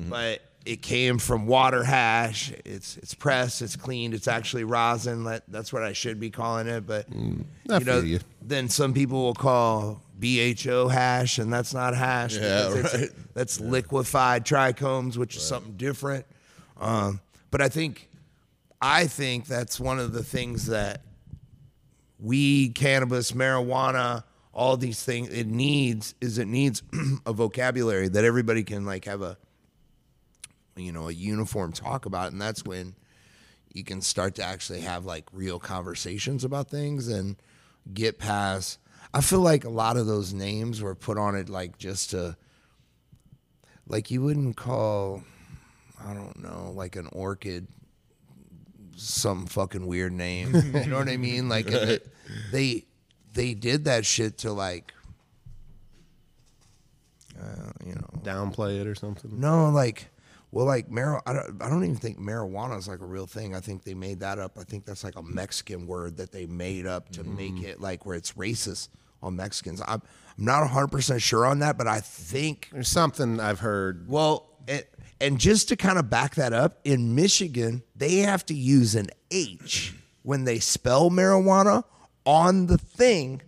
but 0.08 0.40
it 0.64 0.80
came 0.80 1.18
from 1.18 1.46
water 1.46 1.82
hash. 1.82 2.52
It's 2.64 2.96
it's 2.98 3.14
pressed. 3.14 3.62
It's 3.62 3.76
cleaned. 3.76 4.14
It's 4.14 4.28
actually 4.28 4.64
rosin. 4.64 5.24
That, 5.24 5.42
that's 5.48 5.72
what 5.72 5.82
I 5.82 5.92
should 5.92 6.20
be 6.20 6.30
calling 6.30 6.68
it. 6.68 6.86
But 6.86 7.06
I 7.10 7.14
you 7.14 7.84
know, 7.84 8.00
feel 8.00 8.04
you. 8.04 8.20
then 8.40 8.68
some 8.68 8.94
people 8.94 9.22
will 9.24 9.34
call 9.34 10.00
BHO 10.20 10.86
hash, 10.88 11.38
and 11.38 11.52
that's 11.52 11.74
not 11.74 11.96
hash. 11.96 12.36
Yeah, 12.36 12.68
because 12.68 12.94
it's- 12.94 13.00
right. 13.00 13.10
That's 13.34 13.60
liquefied 13.60 14.44
trichomes, 14.44 15.16
which 15.16 15.36
is 15.36 15.42
something 15.42 15.72
different. 15.78 16.26
Um, 16.78 17.20
but 17.50 17.62
I 17.62 17.68
think, 17.70 18.08
I 18.84 19.06
think 19.06 19.46
that's 19.46 19.78
one 19.78 20.00
of 20.00 20.12
the 20.12 20.24
things 20.24 20.66
that 20.66 21.02
weed, 22.18 22.74
cannabis, 22.74 23.30
marijuana, 23.30 24.24
all 24.52 24.76
these 24.76 25.02
things 25.04 25.28
it 25.28 25.46
needs 25.46 26.16
is 26.20 26.36
it 26.36 26.48
needs 26.48 26.82
a 27.26 27.32
vocabulary 27.32 28.08
that 28.08 28.24
everybody 28.24 28.64
can 28.64 28.84
like 28.84 29.04
have 29.04 29.22
a, 29.22 29.38
you 30.74 30.90
know, 30.90 31.08
a 31.08 31.12
uniform 31.12 31.72
talk 31.72 32.06
about, 32.06 32.32
and 32.32 32.40
that's 32.40 32.64
when 32.64 32.96
you 33.72 33.84
can 33.84 34.00
start 34.00 34.34
to 34.34 34.42
actually 34.42 34.80
have 34.80 35.04
like 35.04 35.26
real 35.32 35.60
conversations 35.60 36.42
about 36.42 36.68
things 36.68 37.06
and 37.06 37.36
get 37.94 38.18
past. 38.18 38.80
I 39.14 39.20
feel 39.20 39.40
like 39.40 39.64
a 39.64 39.70
lot 39.70 39.96
of 39.96 40.06
those 40.06 40.34
names 40.34 40.82
were 40.82 40.96
put 40.96 41.18
on 41.18 41.36
it 41.36 41.48
like 41.48 41.78
just 41.78 42.10
to, 42.10 42.36
like 43.86 44.10
you 44.10 44.22
wouldn't 44.22 44.56
call, 44.56 45.22
I 46.04 46.14
don't 46.14 46.42
know, 46.42 46.72
like 46.74 46.96
an 46.96 47.08
orchid 47.12 47.68
some 48.96 49.46
fucking 49.46 49.86
weird 49.86 50.12
name. 50.12 50.54
you 50.74 50.86
know 50.86 50.98
what 50.98 51.08
I 51.08 51.16
mean? 51.16 51.48
Like 51.48 51.66
and 51.66 51.74
it, 51.74 52.08
they 52.50 52.84
they 53.34 53.54
did 53.54 53.84
that 53.86 54.04
shit 54.04 54.38
to 54.38 54.52
like, 54.52 54.92
uh, 57.40 57.72
you 57.84 57.94
know, 57.94 58.08
downplay 58.22 58.80
it 58.80 58.86
or 58.86 58.94
something. 58.94 59.38
no, 59.40 59.70
like, 59.70 60.08
well, 60.50 60.66
like 60.66 60.90
mar. 60.90 61.22
I 61.26 61.32
don't, 61.32 61.62
I 61.62 61.68
don't 61.68 61.82
even 61.84 61.96
think 61.96 62.18
marijuana 62.18 62.78
is 62.78 62.88
like 62.88 63.00
a 63.00 63.06
real 63.06 63.26
thing. 63.26 63.54
I 63.54 63.60
think 63.60 63.84
they 63.84 63.94
made 63.94 64.20
that 64.20 64.38
up. 64.38 64.58
I 64.58 64.64
think 64.64 64.84
that's 64.84 65.02
like 65.04 65.16
a 65.16 65.22
Mexican 65.22 65.86
word 65.86 66.16
that 66.18 66.32
they 66.32 66.46
made 66.46 66.86
up 66.86 67.10
to 67.12 67.24
make 67.24 67.62
it 67.62 67.80
like 67.80 68.04
where 68.04 68.16
it's 68.16 68.32
racist 68.32 68.88
on 69.22 69.36
Mexicans. 69.36 69.80
I'm, 69.86 70.02
I'm 70.38 70.44
not 70.44 70.60
100 70.60 70.88
percent 70.88 71.22
sure 71.22 71.46
on 71.46 71.60
that, 71.60 71.78
but 71.78 71.86
I 71.86 72.00
think 72.00 72.68
There's 72.72 72.88
something 72.88 73.40
I've 73.40 73.60
heard. 73.60 74.06
well, 74.08 74.48
and, 75.22 75.32
and 75.32 75.40
just 75.40 75.68
to 75.68 75.76
kind 75.76 75.98
of 75.98 76.10
back 76.10 76.34
that 76.34 76.52
up, 76.52 76.80
in 76.84 77.14
Michigan, 77.14 77.82
they 77.96 78.16
have 78.16 78.44
to 78.46 78.54
use 78.54 78.94
an 78.94 79.08
H 79.30 79.94
when 80.22 80.44
they 80.44 80.58
spell 80.58 81.10
marijuana 81.10 81.84
on 82.24 82.66
the 82.66 82.78
thing 82.78 83.42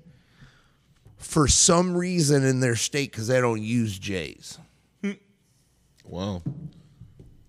for 1.17 1.49
some 1.49 1.97
reason 1.97 2.45
in 2.45 2.61
their 2.61 2.77
state 2.77 3.11
because 3.11 3.29
they 3.29 3.41
don't 3.41 3.63
use 3.63 3.99
J's. 3.99 4.59
Wow. 6.05 6.43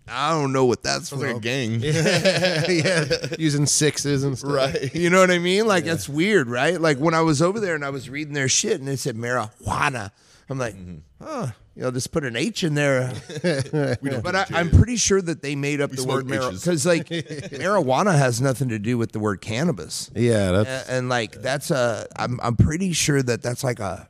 I 0.08 0.30
don't 0.32 0.54
know 0.54 0.66
what 0.66 0.84
that's 0.84 1.10
Sounds 1.10 1.24
like 1.24 1.36
a 1.36 1.40
gang. 1.40 1.80
yeah, 1.82 3.06
using 3.40 3.66
sixes 3.66 4.24
and 4.24 4.38
stuff. 4.38 4.52
right. 4.52 4.96
You 4.96 5.10
know 5.10 5.20
what 5.20 5.32
I 5.32 5.40
mean? 5.40 5.66
Like 5.66 5.84
that's 5.84 6.08
weird, 6.08 6.48
right? 6.48 6.80
Like 6.80 7.00
when 7.00 7.16
I 7.16 7.22
was 7.22 7.42
over 7.42 7.60
there 7.60 7.76
and 7.76 7.84
I 7.84 7.90
was 7.90 8.10
reading 8.10 8.34
their 8.34 8.48
shit 8.48 8.80
and 8.80 8.88
it 8.88 8.98
said 8.98 9.16
marijuana. 9.16 10.12
I'm 10.48 10.60
like, 10.60 10.76
oh, 11.22 11.52
you 11.76 11.82
know, 11.84 11.92
just 11.92 12.12
put 12.12 12.24
an 12.24 12.36
H 12.36 12.64
in 12.64 12.74
there. 12.74 13.14
but 14.24 14.36
I, 14.36 14.46
I'm 14.52 14.72
pretty 14.72 14.96
sure 14.96 15.22
that 15.22 15.42
they 15.42 15.56
made 15.56 15.82
up 15.82 15.92
We 15.92 15.98
the 15.98 16.06
word 16.06 16.26
marijuana 16.26 16.54
because 16.54 16.86
like 16.86 17.08
marijuana 17.10 18.18
has 18.18 18.40
nothing 18.40 18.70
to 18.70 18.80
do 18.80 18.98
with 18.98 19.12
the 19.12 19.20
word 19.20 19.42
cannabis. 19.42 20.10
Yeah, 20.16 20.52
that's 20.52 20.88
and, 20.88 20.98
and 20.98 21.10
like 21.10 21.42
that's 21.42 21.72
a 21.72 22.08
I'm 22.16 22.40
I'm 22.42 22.56
pretty 22.56 22.94
sure 22.94 23.22
that 23.22 23.42
that's 23.42 23.64
like 23.64 23.80
a, 23.80 24.08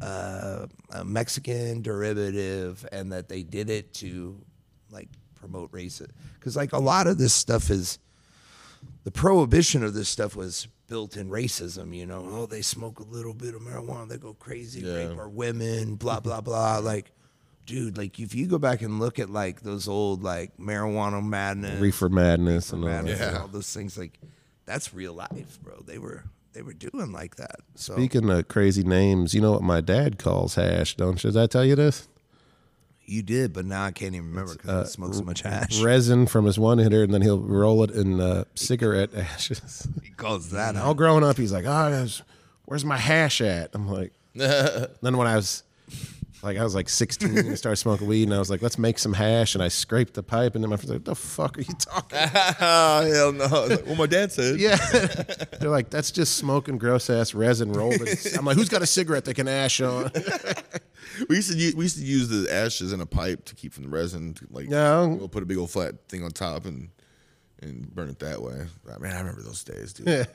a 0.00 0.68
a 0.90 1.04
Mexican 1.04 1.82
derivative, 1.82 2.86
and 2.90 3.12
that 3.12 3.28
they 3.28 3.42
did 3.42 3.68
it 3.68 3.92
to 3.94 4.40
like 4.90 5.08
promote 5.34 5.70
race 5.72 6.00
because 6.38 6.56
like 6.56 6.72
a 6.72 6.78
lot 6.78 7.06
of 7.06 7.18
this 7.18 7.34
stuff 7.34 7.70
is 7.70 7.98
the 9.04 9.10
prohibition 9.10 9.84
of 9.84 9.92
this 9.92 10.08
stuff 10.08 10.34
was 10.34 10.66
built 10.92 11.16
in 11.16 11.30
racism. 11.30 11.96
You 11.96 12.04
know, 12.04 12.22
oh 12.30 12.46
they 12.46 12.60
smoke 12.60 13.00
a 13.00 13.04
little 13.04 13.32
bit 13.32 13.54
of 13.54 13.62
marijuana, 13.62 14.08
they 14.10 14.18
go 14.18 14.34
crazy, 14.34 14.80
Yeah. 14.80 14.94
rape 15.08 15.18
our 15.18 15.28
women, 15.28 15.94
blah 15.96 16.20
blah 16.20 16.40
blah. 16.42 16.78
Like. 16.78 17.10
Dude, 17.64 17.96
like 17.96 18.18
if 18.18 18.34
you 18.34 18.48
go 18.48 18.58
back 18.58 18.82
and 18.82 18.98
look 18.98 19.20
at 19.20 19.30
like 19.30 19.60
those 19.62 19.86
old 19.86 20.24
like 20.24 20.56
marijuana 20.58 21.24
madness, 21.24 21.80
reefer 21.80 22.08
madness 22.08 22.72
and 22.72 22.82
all 22.82 22.90
madness 22.90 23.20
that. 23.20 23.28
and 23.28 23.36
all 23.38 23.46
those 23.46 23.72
things 23.72 23.96
like 23.96 24.18
that's 24.66 24.92
real 24.92 25.14
life 25.14 25.60
bro 25.62 25.80
they 25.86 25.96
were 25.96 26.24
they 26.54 26.62
were 26.62 26.72
doing 26.72 27.12
like 27.12 27.36
that 27.36 27.60
so 27.76 27.94
Speaking 27.94 28.28
of 28.30 28.48
crazy 28.48 28.82
names, 28.82 29.32
you 29.32 29.40
know 29.40 29.52
what 29.52 29.62
my 29.62 29.80
dad 29.80 30.18
calls 30.18 30.56
hash, 30.56 30.96
don't 30.96 31.22
you? 31.22 31.30
Did 31.30 31.40
I 31.40 31.46
tell 31.46 31.64
you 31.64 31.76
this? 31.76 32.08
You 33.12 33.22
did 33.22 33.52
but 33.52 33.64
now 33.64 33.84
i 33.84 33.90
can't 33.90 34.14
even 34.14 34.28
remember 34.28 34.54
because 34.54 34.88
i 34.88 34.90
smoked 34.90 35.14
so 35.14 35.22
much 35.22 35.42
hash 35.42 35.80
Resin 35.82 36.26
from 36.26 36.46
his 36.46 36.58
one 36.58 36.78
hitter, 36.78 37.02
and 37.02 37.12
then 37.12 37.22
he'll 37.22 37.38
roll 37.40 37.82
it 37.84 37.90
in 37.90 38.20
uh, 38.20 38.44
cigarette 38.54 39.14
ashes. 39.16 39.86
he 40.02 40.10
calls 40.10 40.50
that 40.50 40.76
All 40.76 40.94
growing 40.94 41.22
up, 41.24 41.36
he's 41.36 41.52
like, 41.52 41.64
"Oh, 41.66 42.06
where's 42.64 42.84
my 42.84 42.96
hash 42.96 43.40
at?" 43.40 43.70
I'm 43.74 43.88
like, 43.88 44.12
then 44.34 45.16
when 45.16 45.26
I 45.26 45.36
was 45.36 45.62
like, 46.42 46.58
I 46.58 46.64
was 46.64 46.74
like 46.74 46.88
16, 46.88 47.38
and 47.38 47.56
started 47.58 47.76
smoking 47.76 48.06
weed, 48.08 48.24
and 48.24 48.34
I 48.34 48.38
was 48.38 48.50
like, 48.50 48.62
"Let's 48.62 48.78
make 48.78 48.98
some 48.98 49.12
hash," 49.12 49.54
and 49.54 49.62
I 49.62 49.68
scraped 49.68 50.14
the 50.14 50.22
pipe, 50.22 50.54
and 50.54 50.62
then 50.64 50.70
my 50.70 50.76
friends 50.76 50.90
like, 50.90 50.98
"What 50.98 51.04
the 51.04 51.14
fuck 51.14 51.58
are 51.58 51.60
you 51.60 51.74
talking?" 51.78 52.18
oh, 52.60 53.12
hell 53.12 53.32
no. 53.32 53.44
I 53.44 53.48
was 53.50 53.70
like, 53.70 53.86
well, 53.86 53.94
my 53.96 54.06
dad 54.06 54.32
said. 54.32 54.58
Yeah, 54.58 54.76
they're 55.60 55.70
like, 55.70 55.90
"That's 55.90 56.10
just 56.10 56.36
smoking 56.36 56.78
gross 56.78 57.08
ass 57.10 57.32
resin 57.34 57.72
rolled." 57.72 57.94
in-" 58.00 58.16
I'm 58.36 58.44
like, 58.44 58.56
"Who's 58.56 58.68
got 58.68 58.82
a 58.82 58.86
cigarette 58.86 59.24
they 59.24 59.34
can 59.34 59.48
ash 59.48 59.80
on?" 59.80 60.10
We 61.28 61.36
used 61.36 61.50
to 61.52 61.58
use, 61.58 61.74
we 61.76 61.84
used 61.84 61.98
to 61.98 62.04
use 62.04 62.28
the 62.28 62.52
ashes 62.52 62.92
in 62.92 63.00
a 63.02 63.06
pipe 63.06 63.44
to 63.46 63.54
keep 63.54 63.74
from 63.74 63.84
the 63.84 63.90
resin. 63.90 64.32
To 64.34 64.46
like, 64.50 64.70
Yeah. 64.70 65.04
we'll 65.04 65.28
put 65.28 65.42
a 65.42 65.46
big 65.46 65.58
old 65.58 65.70
flat 65.70 66.08
thing 66.08 66.24
on 66.24 66.30
top 66.30 66.64
and 66.64 66.88
and 67.60 67.94
burn 67.94 68.08
it 68.08 68.18
that 68.20 68.40
way. 68.40 68.66
I 68.92 68.98
mean, 68.98 69.12
I 69.12 69.18
remember 69.18 69.42
those 69.42 69.62
days, 69.62 69.92
dude. 69.92 70.26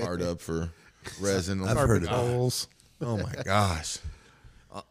Hard 0.00 0.22
up 0.22 0.40
for 0.40 0.70
resin. 1.20 1.62
I've 1.66 1.76
heard 1.76 2.04
of 2.04 2.08
that. 2.10 2.14
Holes. 2.14 2.68
Oh 3.00 3.16
my 3.18 3.34
gosh. 3.44 3.98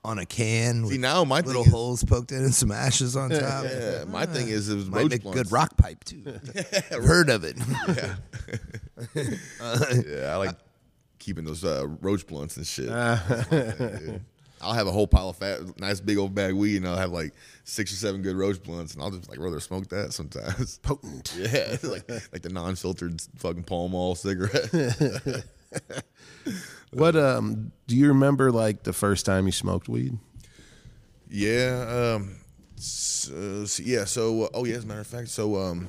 On 0.04 0.20
a 0.20 0.26
can 0.26 0.86
See 0.86 0.94
with 0.94 1.00
now 1.00 1.24
my 1.24 1.40
little 1.42 1.64
thing 1.64 1.70
is, 1.70 1.74
holes 1.74 2.04
poked 2.04 2.32
in 2.32 2.44
and 2.44 2.54
some 2.54 2.72
ashes 2.72 3.16
on 3.16 3.30
top 3.32 3.64
yeah, 3.66 4.04
my 4.08 4.26
thing 4.28 4.48
is 4.48 4.70
it 4.70 4.76
was 4.76 4.88
might 4.90 5.10
make 5.10 5.20
a 5.20 5.24
blunts. 5.24 5.42
good 5.44 5.52
rock 5.52 5.76
pipe 5.76 6.04
too 6.04 6.24
i've 6.92 7.04
heard 7.04 7.30
of 7.30 7.44
it 7.44 7.58
Yeah, 7.88 8.16
yeah. 10.06 10.34
I 10.34 10.36
like 10.36 10.56
keeping 11.20 11.44
those 11.46 11.64
uh, 11.64 11.88
roach 12.02 12.26
blunts 12.28 12.58
and 12.58 12.66
shit. 12.68 12.88
Dude. 13.50 14.22
I'll 14.64 14.74
have 14.74 14.86
a 14.86 14.92
whole 14.92 15.08
pile 15.08 15.30
of 15.30 15.38
fat, 15.38 15.60
nice 15.80 16.00
big 16.00 16.18
old 16.20 16.36
bag 16.36 16.52
of 16.52 16.58
weed, 16.58 16.78
and 16.78 16.88
I'll 16.88 16.96
have 16.98 17.12
like 17.12 17.34
six 17.64 17.92
or 17.92 17.96
seven 17.96 18.22
good 18.22 18.36
roach 18.36 18.62
blunts, 18.62 18.94
and 18.94 19.02
I'll 19.02 19.10
just 19.10 19.28
like 19.28 19.40
rather 19.40 19.60
smoke 19.60 19.88
that 19.90 20.14
sometimes. 20.14 20.78
Potent. 20.84 21.34
Yeah, 21.36 21.78
like 21.84 22.08
like 22.32 22.42
the 22.44 22.50
non-filtered 22.50 23.20
fucking 23.38 23.64
Pall 23.64 23.90
Mall 23.90 24.14
cigarette. 24.14 24.70
What 26.94 27.16
um 27.16 27.72
do 27.88 27.96
you 27.96 28.10
remember 28.10 28.52
like 28.52 28.84
the 28.84 28.92
first 28.92 29.26
time 29.26 29.46
you 29.46 29.52
smoked 29.54 29.88
weed? 29.88 30.18
Yeah. 31.30 32.16
Um. 32.18 32.36
So, 32.76 33.66
so- 33.66 33.84
yeah. 33.84 34.06
So. 34.06 34.44
Uh, 34.44 34.50
oh 34.54 34.66
yeah. 34.66 34.76
As 34.76 34.84
a 34.84 34.88
matter 34.88 35.00
of 35.02 35.08
fact. 35.08 35.30
So. 35.30 35.56
Um. 35.58 35.88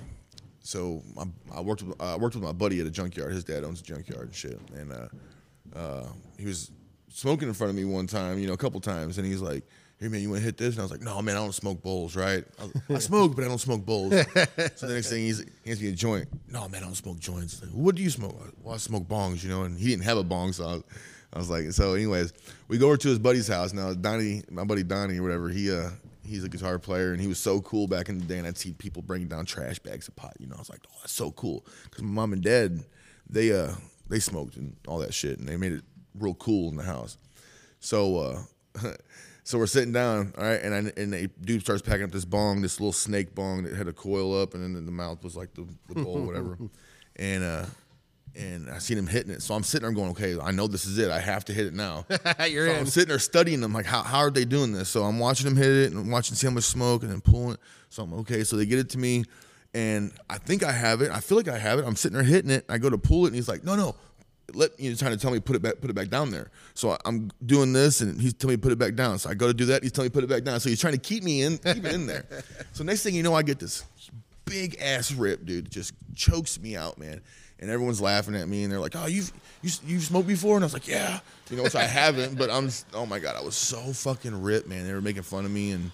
So 0.61 1.03
I, 1.18 1.24
I 1.59 1.61
worked 1.61 1.83
with 1.83 2.01
I 2.01 2.16
worked 2.16 2.37
with 2.37 2.45
my 2.45 2.53
buddy 2.53 2.80
at 2.80 2.87
a 2.87 2.91
junkyard. 2.91 3.33
His 3.33 3.43
dad 3.43 3.64
owns 3.64 3.80
a 3.80 3.85
junkyard 3.85 4.26
and 4.26 4.35
shit. 4.35 4.61
And 4.76 4.93
uh, 4.93 5.09
uh, 5.76 6.07
he 6.39 6.47
was 6.47 6.70
smoking 7.09 7.49
in 7.49 7.55
front 7.55 7.70
of 7.70 7.76
me 7.76 7.85
one 7.85 8.07
time. 8.07 8.39
You 8.39 8.47
know, 8.47 8.53
a 8.53 8.59
couple 8.59 8.80
times, 8.80 9.18
and 9.18 9.26
he's 9.26 9.41
like. 9.43 9.64
Hey 10.03 10.09
man, 10.09 10.20
you 10.20 10.30
want 10.30 10.40
to 10.40 10.44
hit 10.44 10.57
this? 10.57 10.74
And 10.74 10.80
I 10.80 10.82
was 10.82 10.90
like, 10.90 11.00
No 11.00 11.22
man, 11.22 11.36
I 11.36 11.38
don't 11.38 11.55
smoke 11.55 11.80
bowls, 11.80 12.16
right? 12.16 12.44
I, 12.59 12.64
was- 12.64 12.72
I 12.90 12.98
smoke, 12.98 13.36
but 13.36 13.44
I 13.44 13.48
don't 13.48 13.59
smoke 13.59 13.86
bowls. 13.86 14.11
so 14.74 14.88
the 14.88 14.94
next 14.94 15.11
thing 15.11 15.22
he's 15.22 15.38
he 15.62 15.70
hands 15.70 15.80
me 15.80 15.90
a 15.90 15.92
joint. 15.92 16.26
No 16.48 16.68
man, 16.68 16.82
I 16.82 16.86
don't 16.86 16.96
smoke 16.96 17.20
joints. 17.20 17.62
Like, 17.62 17.70
what 17.70 17.94
do 17.94 18.03
you 18.03 18.11
smoke? 18.11 18.34
Well, 18.64 18.74
I 18.74 18.78
smoke 18.78 19.05
bongs, 19.07 19.44
you 19.44 19.48
know. 19.48 19.62
And 19.62 19.78
he 19.78 19.90
didn't 19.90 20.03
have 20.03 20.18
a 20.18 20.24
bong, 20.24 20.53
so 20.55 20.64
I 20.64 20.72
was, 20.72 20.82
I 21.34 21.38
was 21.38 21.50
like, 21.50 21.70
so 21.70 21.94
anyways, 21.94 22.32
we 22.66 22.78
go 22.78 22.86
over 22.88 22.96
to 22.96 23.09
his 23.09 23.20
buddy's 23.20 23.46
house. 23.46 23.72
Now 23.72 23.94
Donnie, 23.94 24.42
my 24.50 24.64
buddy 24.64 24.82
Donnie 24.82 25.20
or 25.20 25.22
whatever, 25.22 25.50
he 25.50 25.70
uh 25.70 25.90
he's 26.26 26.42
a 26.42 26.48
guitar 26.48 26.80
player 26.80 27.12
and 27.12 27.20
he 27.20 27.28
was 27.28 27.38
so 27.38 27.61
cool 27.61 27.86
back 27.86 28.09
in 28.09 28.18
the 28.18 28.24
day. 28.24 28.38
And 28.38 28.46
I'd 28.48 28.59
see 28.59 28.72
people 28.72 29.03
bringing 29.03 29.28
down 29.28 29.44
trash 29.46 29.78
bags 29.78 30.09
of 30.09 30.16
pot. 30.16 30.34
You 30.40 30.48
know, 30.48 30.57
I 30.57 30.59
was 30.59 30.68
like, 30.70 30.80
oh, 30.90 30.96
that's 31.03 31.12
so 31.12 31.30
cool 31.30 31.64
because 31.84 32.03
my 32.03 32.11
mom 32.11 32.32
and 32.32 32.42
dad 32.42 32.80
they 33.30 33.53
uh 33.53 33.70
they 34.09 34.18
smoked 34.18 34.57
and 34.57 34.74
all 34.88 34.98
that 34.98 35.14
shit, 35.14 35.38
and 35.38 35.48
they 35.48 35.57
made 35.57 35.70
it 35.70 35.84
real 36.18 36.34
cool 36.34 36.70
in 36.70 36.76
the 36.76 36.82
house. 36.82 37.18
So 37.78 38.18
uh 38.18 38.88
so 39.45 39.59
we're 39.59 39.66
sitting 39.66 39.93
down, 39.93 40.32
all 40.38 40.45
right, 40.45 40.61
and 40.62 40.74
I, 40.74 40.93
and 41.01 41.12
the 41.12 41.28
dude 41.40 41.62
starts 41.62 41.82
packing 41.82 42.05
up 42.05 42.12
this 42.12 42.24
bong, 42.24 42.62
this 42.62 42.78
little 42.78 42.93
snake 42.93 43.34
bong 43.34 43.64
that 43.64 43.74
had 43.74 43.88
a 43.88 43.93
coil 43.93 44.40
up, 44.40 44.55
and 44.55 44.62
then 44.76 44.86
the 44.86 44.93
mouth 44.93 45.22
was 45.24 45.36
like 45.36 45.53
the, 45.55 45.66
the 45.88 46.03
bowl, 46.03 46.20
whatever. 46.26 46.57
And 47.16 47.45
uh 47.45 47.66
and 48.34 48.70
I 48.70 48.78
seen 48.78 48.97
him 48.97 49.07
hitting 49.07 49.30
it, 49.30 49.43
so 49.43 49.55
I'm 49.55 49.62
sitting 49.62 49.86
there 49.86 49.95
going, 49.95 50.12
okay, 50.12 50.38
I 50.40 50.53
know 50.53 50.66
this 50.66 50.86
is 50.86 50.97
it. 50.97 51.11
I 51.11 51.18
have 51.20 51.45
to 51.47 51.53
hit 51.53 51.66
it 51.66 51.74
now. 51.74 52.07
You're 52.49 52.68
So 52.68 52.74
I'm 52.76 52.86
sitting 52.86 53.09
there 53.09 53.18
studying 53.18 53.61
them, 53.61 53.72
like 53.74 53.84
how 53.84 54.03
how 54.03 54.18
are 54.18 54.30
they 54.30 54.45
doing 54.45 54.72
this? 54.72 54.88
So 54.88 55.05
I'm 55.05 55.18
watching 55.18 55.45
them 55.45 55.57
hit 55.57 55.68
it 55.68 55.93
and 55.93 56.01
I'm 56.01 56.11
watching 56.11 56.34
see 56.34 56.47
how 56.47 56.53
much 56.53 56.64
smoke 56.64 57.03
and 57.03 57.11
then 57.11 57.20
pulling 57.20 57.55
it. 57.55 57.61
So 57.90 58.03
I'm 58.05 58.14
okay. 58.20 58.43
So 58.45 58.57
they 58.57 58.64
get 58.64 58.78
it 58.78 58.88
to 58.90 58.99
me, 58.99 59.24
and 59.74 60.12
I 60.30 60.38
think 60.38 60.62
I 60.62 60.72
have 60.72 61.03
it. 61.03 61.11
I 61.11 61.20
feel 61.20 61.36
like 61.36 61.49
I 61.49 61.59
have 61.59 61.78
it. 61.78 61.84
I'm 61.84 61.97
sitting 61.97 62.16
there 62.16 62.24
hitting 62.24 62.51
it. 62.51 62.64
I 62.68 62.78
go 62.78 62.88
to 62.88 62.97
pull 62.99 63.24
it, 63.24 63.28
and 63.28 63.36
he's 63.36 63.49
like, 63.49 63.64
no, 63.64 63.74
no. 63.76 63.97
Let 64.55 64.78
you 64.78 64.90
know, 64.90 64.96
trying 64.96 65.12
to 65.12 65.18
tell 65.18 65.30
me 65.30 65.40
put 65.40 65.57
it 65.57 65.62
back, 65.62 65.80
put 65.80 65.90
it 65.90 65.94
back 65.94 66.09
down 66.09 66.30
there. 66.30 66.50
So 66.74 66.96
I'm 67.05 67.30
doing 67.44 67.72
this, 67.72 68.00
and 68.00 68.20
he's 68.20 68.34
telling 68.34 68.55
me 68.55 68.59
put 68.59 68.72
it 68.72 68.78
back 68.78 68.94
down. 68.94 69.18
So 69.18 69.30
I 69.30 69.34
go 69.34 69.46
to 69.46 69.55
do 69.55 69.66
that. 69.66 69.82
He's 69.82 69.92
telling 69.92 70.07
me 70.07 70.11
put 70.11 70.24
it 70.24 70.28
back 70.28 70.44
down. 70.44 70.61
So 70.61 70.68
he's 70.68 70.80
trying 70.80 70.94
to 70.94 71.00
keep 71.00 71.22
me 71.22 71.42
in, 71.42 71.59
keep 71.59 71.84
it 71.84 71.94
in 71.94 72.07
there. 72.07 72.26
So 72.72 72.84
next 72.84 73.03
thing 73.03 73.14
you 73.14 73.22
know, 73.22 73.34
I 73.34 73.42
get 73.42 73.59
this 73.59 73.84
big 74.46 74.78
ass 74.80 75.12
rip, 75.12 75.44
dude. 75.44 75.70
Just 75.70 75.92
chokes 76.14 76.59
me 76.59 76.74
out, 76.74 76.98
man. 76.98 77.20
And 77.59 77.70
everyone's 77.70 78.00
laughing 78.00 78.34
at 78.34 78.48
me, 78.48 78.64
and 78.64 78.72
they're 78.72 78.80
like, 78.80 78.96
"Oh, 78.96 79.07
you've 79.07 79.30
you 79.62 79.70
you 79.86 80.00
smoked 80.00 80.26
before?" 80.26 80.57
And 80.57 80.64
I 80.64 80.66
was 80.66 80.72
like, 80.72 80.88
"Yeah," 80.88 81.20
you 81.50 81.57
know, 81.57 81.62
which 81.62 81.76
I 81.76 81.84
haven't, 81.84 82.36
but 82.36 82.50
I'm. 82.50 82.70
Oh 82.92 83.07
my 83.07 83.18
god, 83.18 83.36
I 83.36 83.42
was 83.42 83.55
so 83.55 83.78
fucking 83.92 84.42
ripped, 84.42 84.68
man. 84.68 84.86
They 84.86 84.92
were 84.92 85.00
making 85.00 85.22
fun 85.22 85.44
of 85.44 85.50
me, 85.50 85.70
and 85.72 85.92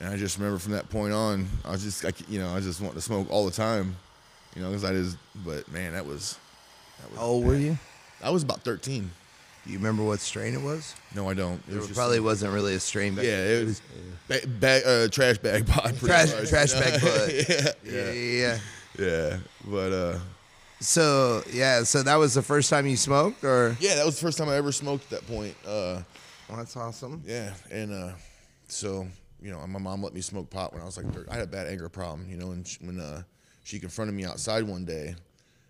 and 0.00 0.08
I 0.10 0.16
just 0.16 0.38
remember 0.38 0.58
from 0.58 0.72
that 0.72 0.88
point 0.90 1.12
on, 1.12 1.48
I 1.64 1.70
was 1.70 1.82
just, 1.82 2.04
like, 2.04 2.28
you 2.28 2.38
know, 2.38 2.54
I 2.54 2.60
just 2.60 2.80
wanted 2.80 2.96
to 2.96 3.00
smoke 3.00 3.30
all 3.30 3.46
the 3.46 3.50
time, 3.50 3.96
you 4.54 4.62
know, 4.62 4.68
because 4.68 4.84
I 4.84 4.92
just. 4.92 5.16
But 5.44 5.70
man, 5.72 5.92
that 5.92 6.04
was. 6.04 6.38
How 7.16 7.22
old 7.22 7.44
were 7.44 7.56
you 7.56 7.78
I 8.22 8.30
was 8.30 8.42
about 8.42 8.62
13. 8.62 9.10
do 9.64 9.72
you 9.72 9.78
remember 9.78 10.02
what 10.02 10.20
strain 10.20 10.54
it 10.54 10.60
was 10.62 10.94
No, 11.14 11.28
I 11.28 11.34
don't. 11.34 11.60
It 11.70 11.74
was 11.76 11.90
probably 11.92 12.20
wasn't 12.20 12.52
really 12.52 12.74
a 12.74 12.80
strain 12.80 13.14
back 13.14 13.24
Yeah, 13.24 13.42
then. 13.44 13.62
it 13.62 13.64
was 13.66 13.82
ba- 14.28 14.46
bag, 14.46 14.82
uh, 14.86 15.08
trash 15.08 15.38
bag 15.38 15.66
pot. 15.66 15.84
pretty 15.84 16.06
trash 16.06 16.32
much, 16.32 16.48
trash 16.48 16.74
you 16.74 16.80
know? 16.80 16.86
bag 16.90 17.00
bud 17.02 17.32
yeah, 17.32 17.72
yeah 17.84 18.12
yeah 18.12 18.12
yeah 18.12 18.58
yeah, 18.98 19.38
but 19.66 19.92
uh. 19.92 20.18
so 20.80 21.42
yeah 21.52 21.82
so 21.82 22.02
that 22.02 22.16
was 22.16 22.34
the 22.34 22.42
first 22.42 22.70
time 22.70 22.86
you 22.86 22.96
smoked 22.96 23.44
or 23.44 23.76
Yeah, 23.80 23.96
that 23.96 24.06
was 24.06 24.16
the 24.18 24.22
first 24.26 24.38
time 24.38 24.48
I 24.48 24.56
ever 24.56 24.72
smoked 24.72 25.04
at 25.04 25.10
that 25.20 25.26
point. 25.26 25.54
Uh, 25.66 26.02
well, 26.48 26.58
that's 26.58 26.76
awesome 26.76 27.22
yeah, 27.26 27.52
and 27.70 27.92
uh, 27.92 28.12
so 28.68 29.06
you 29.42 29.50
know, 29.52 29.64
my 29.66 29.78
mom 29.78 30.02
let 30.02 30.14
me 30.14 30.22
smoke 30.22 30.48
pot 30.48 30.72
when 30.72 30.80
I 30.80 30.86
was 30.86 30.96
like, 30.96 31.12
thir- 31.12 31.26
I 31.30 31.34
had 31.34 31.42
a 31.44 31.46
bad 31.46 31.66
anger 31.66 31.88
problem, 31.90 32.26
you 32.30 32.36
know, 32.38 32.52
and 32.52 32.66
sh- 32.66 32.78
when 32.80 32.98
uh, 32.98 33.22
she 33.64 33.78
confronted 33.78 34.16
me 34.16 34.24
outside 34.24 34.64
one 34.64 34.84
day, 34.86 35.14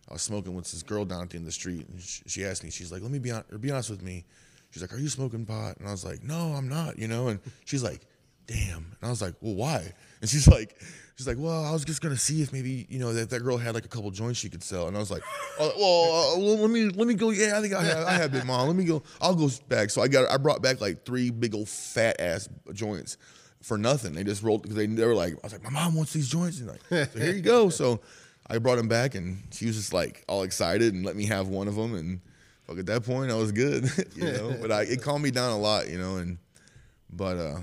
I 0.08 0.12
was 0.12 0.22
smoking 0.22 0.54
with 0.54 0.70
this 0.70 0.82
girl 0.82 1.04
down 1.04 1.22
at 1.22 1.30
the 1.30 1.36
end 1.36 1.42
of 1.42 1.46
the 1.46 1.52
street, 1.52 1.86
and 1.88 2.00
she, 2.00 2.44
asked 2.44 2.62
me, 2.62 2.70
she's 2.70 2.92
like, 2.92 3.02
"Let 3.02 3.10
me 3.10 3.18
be 3.18 3.32
on, 3.32 3.44
or 3.50 3.58
be 3.58 3.70
honest 3.70 3.90
with 3.90 4.02
me." 4.02 4.24
She's 4.70 4.82
like, 4.82 4.92
"Are 4.92 4.98
you 4.98 5.08
smoking 5.08 5.46
pot?" 5.46 5.76
And 5.78 5.88
I 5.88 5.90
was 5.90 6.04
like, 6.04 6.22
"No, 6.22 6.52
I'm 6.52 6.68
not," 6.68 6.98
you 6.98 7.08
know, 7.08 7.28
and 7.28 7.40
she's 7.64 7.82
like, 7.82 8.06
"Damn," 8.46 8.76
and 9.00 9.02
I 9.02 9.10
was 9.10 9.20
like, 9.22 9.34
"Well, 9.40 9.54
why?" 9.54 9.92
And 10.20 10.30
she's 10.30 10.48
like. 10.48 10.80
She's 11.16 11.26
like, 11.26 11.38
well, 11.40 11.64
I 11.64 11.72
was 11.72 11.82
just 11.82 12.02
gonna 12.02 12.18
see 12.18 12.42
if 12.42 12.52
maybe 12.52 12.86
you 12.90 12.98
know 12.98 13.14
that, 13.14 13.30
that 13.30 13.40
girl 13.40 13.56
had 13.56 13.74
like 13.74 13.86
a 13.86 13.88
couple 13.88 14.10
joints 14.10 14.38
she 14.38 14.50
could 14.50 14.62
sell, 14.62 14.86
and 14.86 14.94
I 14.94 15.00
was 15.00 15.10
like, 15.10 15.22
oh, 15.58 15.72
well, 15.78 16.34
uh, 16.34 16.38
well, 16.44 16.58
let 16.58 16.68
me 16.68 16.90
let 16.90 17.08
me 17.08 17.14
go. 17.14 17.30
Yeah, 17.30 17.56
I 17.56 17.62
think 17.62 17.72
I 17.72 17.82
have, 17.82 18.06
I 18.06 18.12
have 18.12 18.34
it, 18.34 18.44
mom. 18.44 18.66
Let 18.66 18.76
me 18.76 18.84
go. 18.84 19.02
I'll 19.18 19.34
go 19.34 19.48
back. 19.66 19.88
So 19.88 20.02
I 20.02 20.08
got 20.08 20.30
I 20.30 20.36
brought 20.36 20.60
back 20.60 20.82
like 20.82 21.06
three 21.06 21.30
big 21.30 21.54
old 21.54 21.70
fat 21.70 22.20
ass 22.20 22.50
joints 22.74 23.16
for 23.62 23.78
nothing. 23.78 24.12
They 24.12 24.24
just 24.24 24.42
rolled 24.42 24.60
because 24.60 24.76
they, 24.76 24.84
they 24.84 25.06
were 25.06 25.14
like, 25.14 25.32
I 25.32 25.38
was 25.42 25.52
like, 25.52 25.62
my 25.62 25.70
mom 25.70 25.94
wants 25.94 26.12
these 26.12 26.28
joints, 26.28 26.60
and 26.60 26.68
like, 26.68 26.82
so 26.90 27.18
here 27.18 27.32
you 27.32 27.40
go. 27.40 27.70
So 27.70 28.02
I 28.48 28.58
brought 28.58 28.76
them 28.76 28.88
back, 28.88 29.14
and 29.14 29.42
she 29.52 29.66
was 29.66 29.76
just 29.76 29.92
like 29.92 30.24
all 30.28 30.42
excited 30.44 30.94
and 30.94 31.04
let 31.04 31.16
me 31.16 31.26
have 31.26 31.48
one 31.48 31.68
of 31.68 31.74
them, 31.74 31.94
and 31.94 32.20
fuck, 32.66 32.78
at 32.78 32.86
that 32.86 33.04
point 33.04 33.30
I 33.30 33.34
was 33.34 33.52
good, 33.52 33.90
you 34.14 34.24
know. 34.24 34.56
But 34.60 34.70
I, 34.72 34.82
it 34.82 35.02
calmed 35.02 35.24
me 35.24 35.30
down 35.30 35.50
a 35.52 35.58
lot, 35.58 35.88
you 35.88 35.98
know, 35.98 36.16
and 36.16 36.38
but 37.12 37.36
uh, 37.36 37.58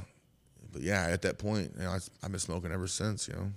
but 0.72 0.82
yeah, 0.82 1.06
at 1.10 1.22
that 1.24 1.38
point, 1.38 1.72
you 1.78 1.84
know, 1.84 1.92
I, 1.92 2.00
I've 2.24 2.32
been 2.32 2.40
smoking 2.40 2.72
ever 2.72 2.88
since. 2.88 3.28
You 3.28 3.34
know. 3.36 3.52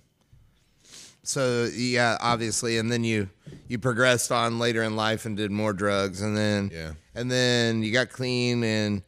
So 1.22 1.68
yeah, 1.74 2.16
obviously, 2.20 2.78
and 2.78 2.90
then 2.90 3.02
you 3.02 3.28
you 3.66 3.78
progressed 3.78 4.30
on 4.30 4.58
later 4.60 4.82
in 4.84 4.94
life 4.94 5.26
and 5.26 5.36
did 5.36 5.50
more 5.50 5.72
drugs, 5.72 6.22
and 6.22 6.36
then 6.36 6.70
Yeah. 6.72 6.92
and 7.14 7.30
then 7.30 7.82
you 7.82 7.92
got 7.92 8.10
clean, 8.10 8.62
and 8.62 9.02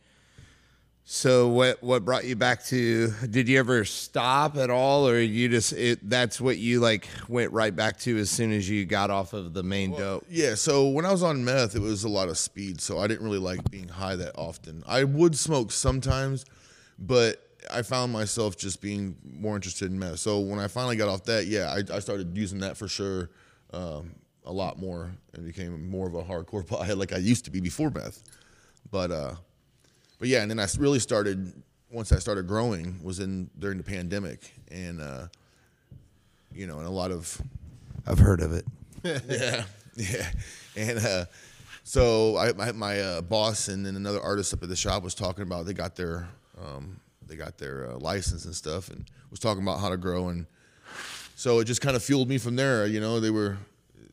so 1.10 1.48
what 1.48 1.82
what 1.82 2.04
brought 2.04 2.26
you 2.26 2.36
back 2.36 2.62
to? 2.66 3.10
Did 3.30 3.48
you 3.48 3.58
ever 3.58 3.86
stop 3.86 4.58
at 4.58 4.68
all, 4.68 5.08
or 5.08 5.18
you 5.18 5.48
just 5.48 5.72
it, 5.72 6.06
that's 6.06 6.38
what 6.38 6.58
you 6.58 6.80
like 6.80 7.08
went 7.28 7.50
right 7.50 7.74
back 7.74 7.98
to 8.00 8.18
as 8.18 8.28
soon 8.28 8.52
as 8.52 8.68
you 8.68 8.84
got 8.84 9.08
off 9.08 9.32
of 9.32 9.54
the 9.54 9.62
main 9.62 9.92
dope? 9.92 10.26
Yeah, 10.28 10.54
so 10.54 10.86
when 10.88 11.06
I 11.06 11.10
was 11.10 11.22
on 11.22 11.42
meth, 11.42 11.74
it 11.74 11.80
was 11.80 12.04
a 12.04 12.10
lot 12.10 12.28
of 12.28 12.36
speed, 12.36 12.82
so 12.82 12.98
I 12.98 13.06
didn't 13.06 13.24
really 13.24 13.38
like 13.38 13.70
being 13.70 13.88
high 13.88 14.16
that 14.16 14.32
often. 14.36 14.84
I 14.86 15.04
would 15.04 15.34
smoke 15.34 15.72
sometimes, 15.72 16.44
but 16.98 17.42
I 17.72 17.80
found 17.80 18.12
myself 18.12 18.58
just 18.58 18.82
being 18.82 19.16
more 19.24 19.56
interested 19.56 19.90
in 19.90 19.98
meth. 19.98 20.18
So 20.18 20.40
when 20.40 20.58
I 20.58 20.68
finally 20.68 20.96
got 20.96 21.08
off 21.08 21.24
that, 21.24 21.46
yeah, 21.46 21.70
I, 21.72 21.96
I 21.96 22.00
started 22.00 22.36
using 22.36 22.58
that 22.58 22.76
for 22.76 22.86
sure 22.86 23.30
um, 23.72 24.14
a 24.44 24.52
lot 24.52 24.78
more 24.78 25.10
and 25.32 25.46
became 25.46 25.88
more 25.88 26.06
of 26.06 26.14
a 26.14 26.22
hardcore 26.22 26.66
pothead 26.66 26.98
like 26.98 27.14
I 27.14 27.18
used 27.18 27.46
to 27.46 27.50
be 27.50 27.60
before 27.60 27.88
meth. 27.88 28.22
But 28.90 29.10
uh, 29.10 29.34
but 30.18 30.28
yeah, 30.28 30.42
and 30.42 30.50
then 30.50 30.58
I 30.58 30.66
really 30.78 30.98
started 30.98 31.52
once 31.90 32.12
I 32.12 32.18
started 32.18 32.46
growing 32.46 33.00
was 33.02 33.20
in 33.20 33.50
during 33.58 33.78
the 33.78 33.84
pandemic, 33.84 34.52
and 34.70 35.00
uh, 35.00 35.28
you 36.52 36.66
know, 36.66 36.78
and 36.78 36.86
a 36.86 36.90
lot 36.90 37.10
of 37.10 37.40
I've 38.06 38.18
heard 38.18 38.40
of 38.40 38.52
it. 38.52 38.66
yeah, 39.02 39.64
yeah. 39.96 40.28
And 40.76 40.98
uh, 40.98 41.24
so 41.84 42.36
I, 42.36 42.52
my, 42.52 42.72
my 42.72 43.00
uh, 43.00 43.22
boss 43.22 43.68
and 43.68 43.84
then 43.84 43.96
another 43.96 44.20
artist 44.20 44.52
up 44.52 44.62
at 44.62 44.68
the 44.68 44.76
shop 44.76 45.02
was 45.02 45.14
talking 45.14 45.42
about 45.42 45.66
they 45.66 45.72
got 45.72 45.96
their 45.96 46.28
um, 46.60 47.00
they 47.26 47.36
got 47.36 47.58
their 47.58 47.90
uh, 47.90 47.98
license 47.98 48.44
and 48.44 48.54
stuff, 48.54 48.90
and 48.90 49.04
was 49.30 49.40
talking 49.40 49.62
about 49.62 49.80
how 49.80 49.88
to 49.88 49.96
grow, 49.96 50.28
and 50.28 50.46
so 51.36 51.60
it 51.60 51.64
just 51.64 51.80
kind 51.80 51.96
of 51.96 52.02
fueled 52.02 52.28
me 52.28 52.38
from 52.38 52.56
there. 52.56 52.86
You 52.86 53.00
know, 53.00 53.20
they 53.20 53.30
were 53.30 53.56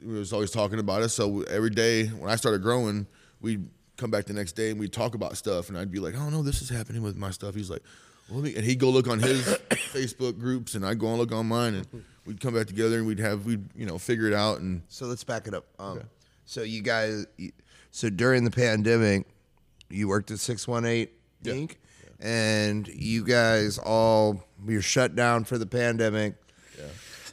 we 0.05 0.13
was 0.13 0.31
always 0.31 0.51
talking 0.51 0.79
about 0.79 1.01
it. 1.01 1.09
So 1.09 1.41
every 1.43 1.71
day 1.71 2.07
when 2.07 2.29
I 2.29 2.35
started 2.35 2.61
growing, 2.61 3.07
we'd 3.41 3.67
come 3.97 4.11
back 4.11 4.25
the 4.25 4.33
next 4.33 4.53
day 4.53 4.71
and 4.71 4.79
we'd 4.79 4.93
talk 4.93 5.15
about 5.15 5.37
stuff, 5.37 5.69
and 5.69 5.77
I'd 5.77 5.91
be 5.91 5.99
like, 5.99 6.15
"Oh 6.15 6.29
no, 6.29 6.41
this 6.43 6.61
is 6.61 6.69
happening 6.69 7.01
with 7.01 7.15
my 7.15 7.31
stuff." 7.31 7.55
He's 7.55 7.69
like, 7.69 7.81
well, 8.29 8.39
let 8.39 8.45
me, 8.45 8.55
and 8.55 8.65
he'd 8.65 8.79
go 8.79 8.89
look 8.89 9.07
on 9.07 9.19
his 9.19 9.41
Facebook 9.93 10.39
groups, 10.39 10.75
and 10.75 10.85
I'd 10.85 10.99
go 10.99 11.07
and 11.09 11.17
look 11.17 11.31
on 11.31 11.47
mine, 11.47 11.75
and 11.75 12.03
we'd 12.25 12.39
come 12.41 12.53
back 12.55 12.67
together 12.67 12.97
and 12.97 13.05
we'd 13.07 13.19
have 13.19 13.45
we'd 13.45 13.63
you 13.75 13.85
know 13.85 13.97
figure 13.97 14.27
it 14.27 14.33
out 14.33 14.59
and. 14.59 14.81
So 14.89 15.05
let's 15.05 15.23
back 15.23 15.47
it 15.47 15.53
up. 15.53 15.65
Um, 15.79 16.01
So 16.45 16.61
you 16.61 16.81
guys, 16.81 17.25
so 17.91 18.09
during 18.09 18.43
the 18.43 18.51
pandemic, 18.51 19.25
you 19.89 20.07
worked 20.07 20.31
at 20.31 20.39
Six 20.39 20.67
One 20.67 20.85
Eight 20.85 21.13
Yeah. 21.43 21.53
Ink. 21.53 21.79
And 22.19 22.87
you 22.87 23.23
guys 23.25 23.77
all 23.77 24.41
you're 24.67 24.81
shut 24.81 25.15
down 25.15 25.43
for 25.43 25.57
the 25.57 25.65
pandemic. 25.65 26.35
Yeah. 26.77 26.85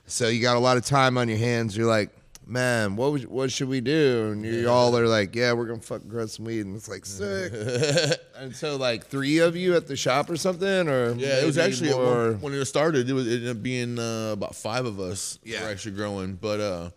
So 0.07 0.29
you 0.29 0.43
got 0.43 0.57
a 0.57 0.61
lot 0.61 0.77
of 0.77 0.85
time 0.85 1.17
on 1.17 1.29
your 1.29 1.39
hands. 1.39 1.77
You're 1.77 1.87
like, 1.87 2.11
man, 2.47 2.97
what 2.97 3.13
was, 3.13 3.27
what 3.27 3.51
should 3.53 3.69
we 3.69 3.81
do? 3.81 4.31
And 4.33 4.45
you 4.45 4.69
all 4.69 4.97
are 4.97 5.07
like, 5.07 5.35
yeah, 5.35 5.53
we're 5.53 5.67
gonna 5.67 5.81
fucking 5.81 6.09
grow 6.09 6.27
some 6.27 6.45
weed, 6.45 6.67
and 6.67 6.77
it's 6.77 6.89
like 6.89 7.07
sick. 7.07 7.53
and 8.37 8.55
so 8.55 8.77
like 8.77 9.07
three 9.07 9.39
of 9.39 9.57
you 9.57 9.75
at 9.75 9.87
the 9.87 9.97
shop 9.97 10.31
or 10.31 10.37
something, 10.37 10.89
or 10.89 11.13
Yeah, 11.15 11.41
it 11.41 11.47
was 11.47 11.59
actually 11.59 11.91
more. 11.91 12.33
when 12.35 12.53
it 12.53 12.65
started. 12.65 13.09
It 13.09 13.13
was 13.13 13.27
it 13.27 13.37
ended 13.37 13.57
up 13.57 13.63
being 13.63 13.99
uh, 13.99 14.33
about 14.33 14.55
five 14.55 14.87
of 14.87 15.01
us. 15.01 15.39
Yeah. 15.45 15.65
were 15.65 15.71
actually 15.71 15.97
growing, 15.97 16.35
but 16.35 16.61
uh, 16.61 16.91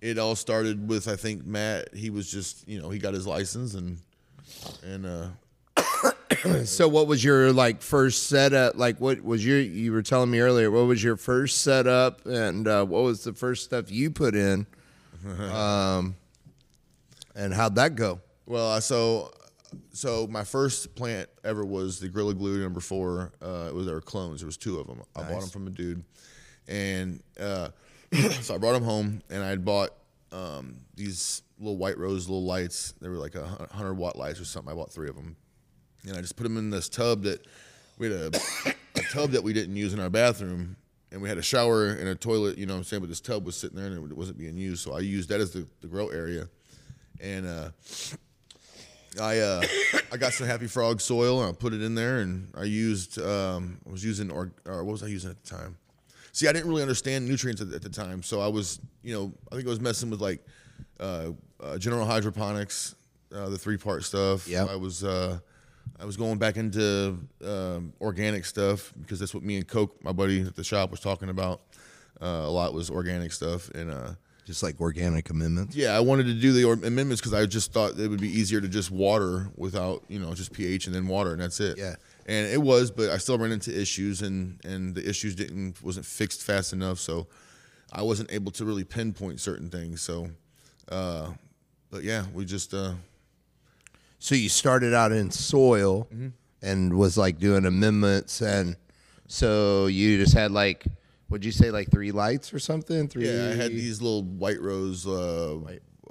it 0.00 0.18
all 0.18 0.36
started 0.36 0.88
with 0.88 1.08
I 1.08 1.16
think 1.16 1.46
Matt. 1.46 1.94
He 1.94 2.10
was 2.10 2.30
just 2.30 2.66
you 2.68 2.80
know 2.80 2.90
he 2.90 2.98
got 2.98 3.14
his 3.14 3.26
license 3.26 3.74
and 3.74 3.98
and 4.82 5.06
uh, 5.06 5.28
So 6.64 6.88
what 6.88 7.06
was 7.06 7.22
your 7.22 7.52
like 7.52 7.82
first 7.82 8.28
setup? 8.28 8.76
Like 8.76 9.00
what 9.00 9.22
was 9.22 9.44
your 9.44 9.60
you 9.60 9.92
were 9.92 10.02
telling 10.02 10.30
me 10.30 10.40
earlier, 10.40 10.70
what 10.70 10.86
was 10.86 11.02
your 11.02 11.16
first 11.16 11.62
setup 11.62 12.24
and 12.26 12.66
uh, 12.66 12.84
what 12.84 13.02
was 13.02 13.24
the 13.24 13.32
first 13.32 13.64
stuff 13.64 13.90
you 13.90 14.10
put 14.10 14.34
in? 14.34 14.66
Um 15.26 16.16
and 17.34 17.52
how'd 17.54 17.74
that 17.76 17.94
go? 17.94 18.20
well 18.46 18.70
I- 18.72 18.80
so 18.80 19.30
so 19.92 20.26
my 20.26 20.42
first 20.42 20.94
plant 20.96 21.28
ever 21.44 21.64
was 21.64 22.00
the 22.00 22.08
Gorilla 22.08 22.34
Glue 22.34 22.60
number 22.60 22.80
four. 22.80 23.32
Uh, 23.40 23.66
it 23.68 23.74
was 23.74 23.86
our 23.86 24.00
clones. 24.00 24.40
There 24.40 24.46
was 24.46 24.56
two 24.56 24.80
of 24.80 24.86
them. 24.88 25.00
I 25.14 25.20
bought 25.22 25.40
them 25.42 25.48
from 25.50 25.66
a 25.68 25.70
dude, 25.70 26.02
and 26.66 27.22
uh, 27.38 27.68
so 28.40 28.56
I 28.56 28.58
brought 28.58 28.72
them 28.72 28.82
home, 28.82 29.22
and 29.30 29.42
I 29.44 29.48
had 29.48 29.64
bought 29.64 29.90
um, 30.32 30.74
these 30.96 31.42
little 31.60 31.76
white 31.76 31.98
rose 31.98 32.28
little 32.28 32.44
lights. 32.44 32.94
They 33.00 33.08
were 33.08 33.14
like 33.16 33.36
a 33.36 33.46
hundred 33.70 33.94
watt 33.94 34.16
lights 34.16 34.40
or 34.40 34.44
something. 34.44 34.72
I 34.72 34.74
bought 34.74 34.90
three 34.90 35.08
of 35.08 35.14
them, 35.14 35.36
and 36.04 36.16
I 36.16 36.20
just 36.20 36.34
put 36.34 36.42
them 36.42 36.56
in 36.56 36.70
this 36.70 36.88
tub 36.88 37.22
that 37.22 37.46
we 37.96 38.10
had 38.10 38.34
a, 38.34 38.40
a 38.96 39.02
tub 39.12 39.30
that 39.30 39.44
we 39.44 39.52
didn't 39.52 39.76
use 39.76 39.94
in 39.94 40.00
our 40.00 40.10
bathroom, 40.10 40.74
and 41.12 41.20
we 41.20 41.28
had 41.28 41.38
a 41.38 41.42
shower 41.42 41.88
and 41.88 42.08
a 42.08 42.14
toilet. 42.14 42.58
You 42.58 42.66
know 42.66 42.74
what 42.74 42.78
I'm 42.78 42.84
saying? 42.84 43.00
But 43.00 43.08
this 43.08 43.20
tub 43.20 43.44
was 43.44 43.56
sitting 43.56 43.76
there 43.76 43.86
and 43.86 44.10
it 44.10 44.16
wasn't 44.16 44.38
being 44.38 44.56
used, 44.56 44.82
so 44.82 44.92
I 44.94 45.00
used 45.00 45.28
that 45.30 45.40
as 45.40 45.52
the, 45.52 45.66
the 45.80 45.86
grow 45.86 46.08
area, 46.08 46.48
and. 47.20 47.46
uh 47.46 47.70
I 49.20 49.38
uh, 49.38 49.62
I 50.12 50.16
got 50.16 50.32
some 50.32 50.46
Happy 50.46 50.66
Frog 50.66 51.00
soil 51.00 51.42
and 51.42 51.50
I 51.50 51.52
put 51.52 51.72
it 51.72 51.82
in 51.82 51.94
there 51.94 52.18
and 52.20 52.52
I 52.56 52.64
used 52.64 53.20
um, 53.20 53.78
I 53.86 53.90
was 53.90 54.04
using 54.04 54.30
or, 54.30 54.52
or 54.64 54.84
what 54.84 54.92
was 54.92 55.02
I 55.02 55.06
using 55.06 55.30
at 55.30 55.42
the 55.42 55.50
time? 55.50 55.76
See, 56.32 56.46
I 56.46 56.52
didn't 56.52 56.68
really 56.68 56.82
understand 56.82 57.26
nutrients 57.26 57.60
at, 57.60 57.72
at 57.72 57.82
the 57.82 57.88
time, 57.88 58.22
so 58.22 58.40
I 58.40 58.46
was 58.46 58.78
you 59.02 59.12
know 59.12 59.32
I 59.50 59.56
think 59.56 59.66
I 59.66 59.70
was 59.70 59.80
messing 59.80 60.10
with 60.10 60.20
like 60.20 60.44
uh, 61.00 61.32
uh, 61.60 61.78
General 61.78 62.06
Hydroponics, 62.06 62.94
uh, 63.34 63.48
the 63.48 63.58
three 63.58 63.76
part 63.76 64.04
stuff. 64.04 64.46
Yeah. 64.46 64.66
I 64.66 64.76
was 64.76 65.02
uh, 65.02 65.40
I 65.98 66.04
was 66.04 66.16
going 66.16 66.38
back 66.38 66.56
into 66.56 67.18
um, 67.44 67.92
organic 68.00 68.44
stuff 68.44 68.92
because 69.00 69.18
that's 69.18 69.34
what 69.34 69.42
me 69.42 69.56
and 69.56 69.66
Coke, 69.66 70.02
my 70.02 70.12
buddy 70.12 70.42
at 70.42 70.56
the 70.56 70.64
shop, 70.64 70.90
was 70.90 71.00
talking 71.00 71.28
about. 71.28 71.60
Uh, 72.20 72.26
a 72.44 72.50
lot 72.50 72.72
was 72.74 72.90
organic 72.90 73.32
stuff 73.32 73.70
and. 73.70 73.90
Uh, 73.90 74.12
Just 74.46 74.62
like 74.62 74.80
organic 74.80 75.30
amendments. 75.30 75.76
yeah, 75.76 75.96
I 75.96 76.00
wanted 76.00 76.26
to 76.26 76.34
do 76.34 76.52
the 76.52 76.64
or- 76.64 76.72
amendments 76.74 77.20
because 77.20 77.32
I 77.34 77.46
just 77.46 77.72
thought 77.72 77.98
it 77.98 78.08
would 78.08 78.20
be 78.20 78.28
easier 78.28 78.60
to 78.60 78.68
just 78.68 78.90
water 78.90 79.50
without, 79.56 80.02
you 80.08 80.18
know, 80.18 80.34
just 80.34 80.52
pH 80.52 80.86
and 80.86 80.94
then 80.94 81.06
water 81.06 81.32
and 81.32 81.40
that's 81.40 81.60
it. 81.60 81.78
Yeah. 81.78 81.94
And 82.26 82.46
it 82.48 82.60
was, 82.60 82.90
but 82.90 83.10
I 83.10 83.18
still 83.18 83.38
ran 83.38 83.52
into 83.52 83.70
issues 83.78 84.22
and 84.22 84.58
and 84.64 84.94
the 84.94 85.08
issues 85.08 85.34
didn't 85.34 85.82
wasn't 85.82 86.04
fixed 86.06 86.42
fast 86.42 86.72
enough, 86.72 86.98
so 86.98 87.26
I 87.92 88.02
wasn't 88.02 88.32
able 88.32 88.50
to 88.52 88.64
really 88.64 88.84
pinpoint 88.84 89.40
certain 89.40 89.68
things. 89.70 90.00
So, 90.00 90.30
uh, 90.90 91.30
but 91.90 92.02
yeah, 92.02 92.24
we 92.34 92.44
just 92.44 92.74
uh, 92.74 92.92
So 94.20 94.34
you 94.36 94.48
started 94.48 94.94
out 94.94 95.10
in 95.12 95.30
soil 95.32 96.06
Mm-hmm. 96.14 96.28
and 96.62 96.94
was 96.96 97.16
like 97.18 97.38
doing 97.38 97.64
amendments 97.66 98.40
and 98.42 98.76
so 99.26 99.86
you 99.86 100.18
just 100.22 100.34
had 100.34 100.52
like 100.52 100.84
would 101.30 101.44
you 101.44 101.52
say 101.52 101.70
like 101.70 101.90
three 101.90 102.10
lights 102.12 102.52
or 102.52 102.58
something? 102.58 103.06
Three 103.08 103.26
yeah, 103.28 103.50
I 103.52 103.54
had 103.54 103.70
these 103.70 104.02
little 104.02 104.22
white 104.24 104.60
rose, 104.60 105.06
uh, 105.06 105.58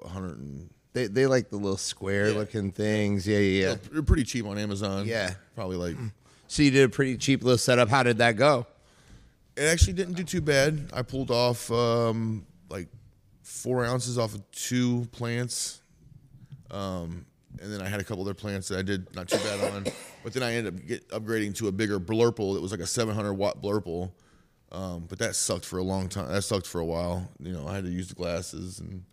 hundred 0.07 0.39
and 0.39 0.69
they 0.93 1.07
they 1.07 1.27
like 1.27 1.49
the 1.49 1.57
little 1.57 1.77
square 1.77 2.31
looking 2.31 2.71
things. 2.71 3.27
Yeah, 3.27 3.37
yeah, 3.39 3.67
yeah. 3.69 3.75
they're 3.91 4.01
pretty 4.01 4.23
cheap 4.23 4.45
on 4.45 4.57
Amazon. 4.57 5.05
Yeah. 5.05 5.33
probably 5.55 5.75
like. 5.77 5.97
So 6.47 6.63
you 6.63 6.71
did 6.71 6.83
a 6.85 6.89
pretty 6.89 7.17
cheap 7.17 7.43
little 7.43 7.57
setup. 7.57 7.89
How 7.89 8.01
did 8.01 8.17
that 8.19 8.37
go? 8.37 8.65
It 9.57 9.63
actually 9.65 9.93
didn't 9.93 10.13
do 10.13 10.23
too 10.23 10.39
bad. 10.41 10.89
I 10.93 11.01
pulled 11.01 11.29
off 11.31 11.69
um, 11.69 12.45
like 12.69 12.87
four 13.43 13.83
ounces 13.85 14.17
off 14.17 14.33
of 14.33 14.49
two 14.51 15.05
plants, 15.11 15.81
um, 16.71 17.25
and 17.61 17.73
then 17.73 17.81
I 17.81 17.87
had 17.87 17.99
a 17.99 18.03
couple 18.03 18.23
other 18.23 18.33
plants 18.33 18.67
that 18.69 18.79
I 18.79 18.81
did 18.81 19.13
not 19.15 19.27
too 19.27 19.37
bad 19.37 19.73
on. 19.73 19.85
But 20.23 20.33
then 20.33 20.43
I 20.43 20.53
ended 20.53 20.75
up 20.75 20.85
get, 20.85 21.09
upgrading 21.09 21.55
to 21.55 21.67
a 21.67 21.71
bigger 21.71 21.99
blurple. 21.99 22.53
that 22.53 22.61
was 22.61 22.71
like 22.71 22.81
a 22.81 22.87
700 22.87 23.33
watt 23.33 23.61
blurple, 23.61 24.11
um, 24.71 25.05
but 25.07 25.19
that 25.19 25.35
sucked 25.35 25.65
for 25.65 25.79
a 25.79 25.83
long 25.83 26.09
time. 26.09 26.31
That 26.31 26.43
sucked 26.43 26.67
for 26.67 26.79
a 26.79 26.85
while. 26.85 27.29
You 27.39 27.53
know, 27.53 27.67
I 27.67 27.75
had 27.75 27.85
to 27.85 27.89
use 27.89 28.09
the 28.09 28.15
glasses, 28.15 28.79
and 28.79 29.03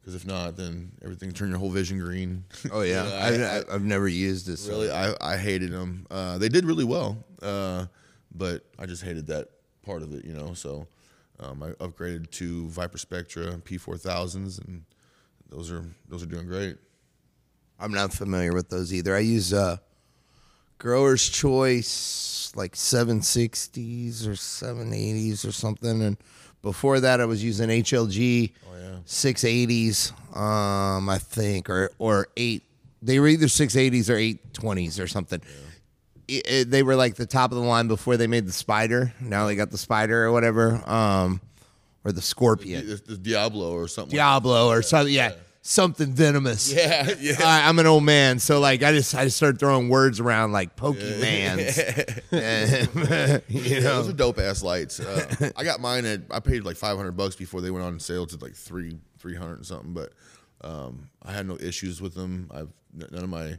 because 0.00 0.14
if 0.14 0.26
not, 0.26 0.56
then 0.56 0.92
everything 1.02 1.32
turned 1.32 1.50
your 1.50 1.58
whole 1.58 1.70
vision 1.70 1.98
green. 1.98 2.44
Oh 2.70 2.82
yeah, 2.82 3.04
You 3.30 3.38
know, 3.38 3.46
I, 3.46 3.58
I, 3.58 3.74
I've 3.74 3.84
never 3.84 4.06
used 4.06 4.46
this. 4.46 4.68
Really, 4.68 4.90
I, 4.90 5.14
I 5.20 5.36
hated 5.36 5.72
them. 5.72 6.06
Uh, 6.10 6.38
they 6.38 6.48
did 6.48 6.64
really 6.64 6.84
well, 6.84 7.24
uh, 7.42 7.86
but 8.34 8.64
I 8.78 8.86
just 8.86 9.02
hated 9.02 9.26
that 9.28 9.48
part 9.82 10.02
of 10.02 10.12
it, 10.14 10.24
you 10.24 10.32
know. 10.32 10.54
So 10.54 10.86
um, 11.40 11.62
I 11.62 11.70
upgraded 11.82 12.30
to 12.32 12.66
ViparSpectra 12.66 13.62
P4000s, 13.62 14.64
and 14.64 14.84
those 15.48 15.70
are 15.72 15.84
those 16.08 16.22
are 16.22 16.26
doing 16.26 16.46
great. 16.46 16.76
I'm 17.78 17.92
not 17.92 18.12
familiar 18.12 18.52
with 18.52 18.68
those 18.70 18.92
either. 18.94 19.14
I 19.16 19.20
use 19.20 19.52
uh, 19.52 19.78
Grower's 20.78 21.28
Choice, 21.28 22.52
like 22.54 22.74
760s 22.74 24.26
or 24.26 24.32
780s 24.32 25.46
or 25.46 25.52
something, 25.52 26.02
and 26.02 26.16
before 26.62 27.00
that 27.00 27.20
I 27.20 27.24
was 27.26 27.42
using 27.44 27.68
HLG 27.68 28.52
Oh, 28.66 28.76
yeah. 28.78 28.96
680s, 29.06 30.12
um, 30.36 31.08
I 31.08 31.18
think, 31.18 31.68
or 31.68 31.90
or 31.98 32.28
eight. 32.36 32.62
They 33.02 33.18
were 33.20 33.28
either 33.28 33.46
680s 33.46 34.08
or 34.08 34.14
820s 34.16 34.98
or 35.02 35.06
something. 35.06 35.40
It- 36.26 36.46
it- 36.46 36.70
they 36.70 36.82
were 36.82 36.96
like 36.96 37.16
the 37.16 37.26
top 37.26 37.52
of 37.52 37.58
the 37.58 37.64
line 37.64 37.86
before 37.86 38.16
they 38.16 38.26
made 38.26 38.46
the 38.46 38.52
Spider. 38.52 39.12
Now 39.20 39.46
they 39.46 39.56
got 39.56 39.70
the 39.70 39.76
Spider 39.78 40.24
or 40.24 40.32
whatever, 40.32 40.82
um, 40.88 41.42
or 42.02 42.12
the 42.12 42.22
Scorpion. 42.22 42.86
The, 42.86 42.94
the 42.96 43.16
Diablo 43.18 43.72
or 43.72 43.88
something. 43.88 44.16
like 44.16 44.24
Diablo 44.24 44.68
or 44.68 44.80
something. 44.80 45.12
Yeah. 45.12 45.32
Something 45.64 46.12
venomous. 46.12 46.72
Yeah, 46.72 47.14
yeah. 47.18 47.36
I, 47.42 47.68
I'm 47.68 47.78
an 47.80 47.86
old 47.86 48.04
man, 48.04 48.38
so 48.38 48.60
like 48.60 48.82
I 48.84 48.92
just 48.92 49.14
I 49.14 49.24
just 49.24 49.36
start 49.36 49.58
throwing 49.58 49.88
words 49.88 50.20
around 50.20 50.52
like 50.52 50.76
Pokemans. 50.76 52.22
And, 52.30 53.42
you 53.48 53.60
Yeah, 53.60 53.80
those 53.80 54.08
are 54.08 54.12
dope 54.12 54.38
ass 54.38 54.62
lights. 54.62 55.00
Uh, 55.00 55.50
I 55.56 55.64
got 55.64 55.80
mine 55.80 56.04
at 56.04 56.20
I 56.30 56.38
paid 56.38 56.64
like 56.64 56.76
five 56.76 56.96
hundred 56.96 57.16
bucks 57.16 57.34
before 57.34 57.60
they 57.60 57.70
went 57.70 57.84
on 57.84 57.98
sale 57.98 58.26
to 58.26 58.36
like 58.36 58.54
three 58.54 58.98
three 59.18 59.34
hundred 59.34 59.56
and 59.56 59.66
something. 59.66 59.92
But 59.92 60.12
um, 60.60 61.08
I 61.22 61.32
had 61.32 61.46
no 61.46 61.56
issues 61.58 62.00
with 62.00 62.14
them. 62.14 62.50
I've 62.54 62.68
none 62.92 63.24
of 63.24 63.28
my 63.28 63.58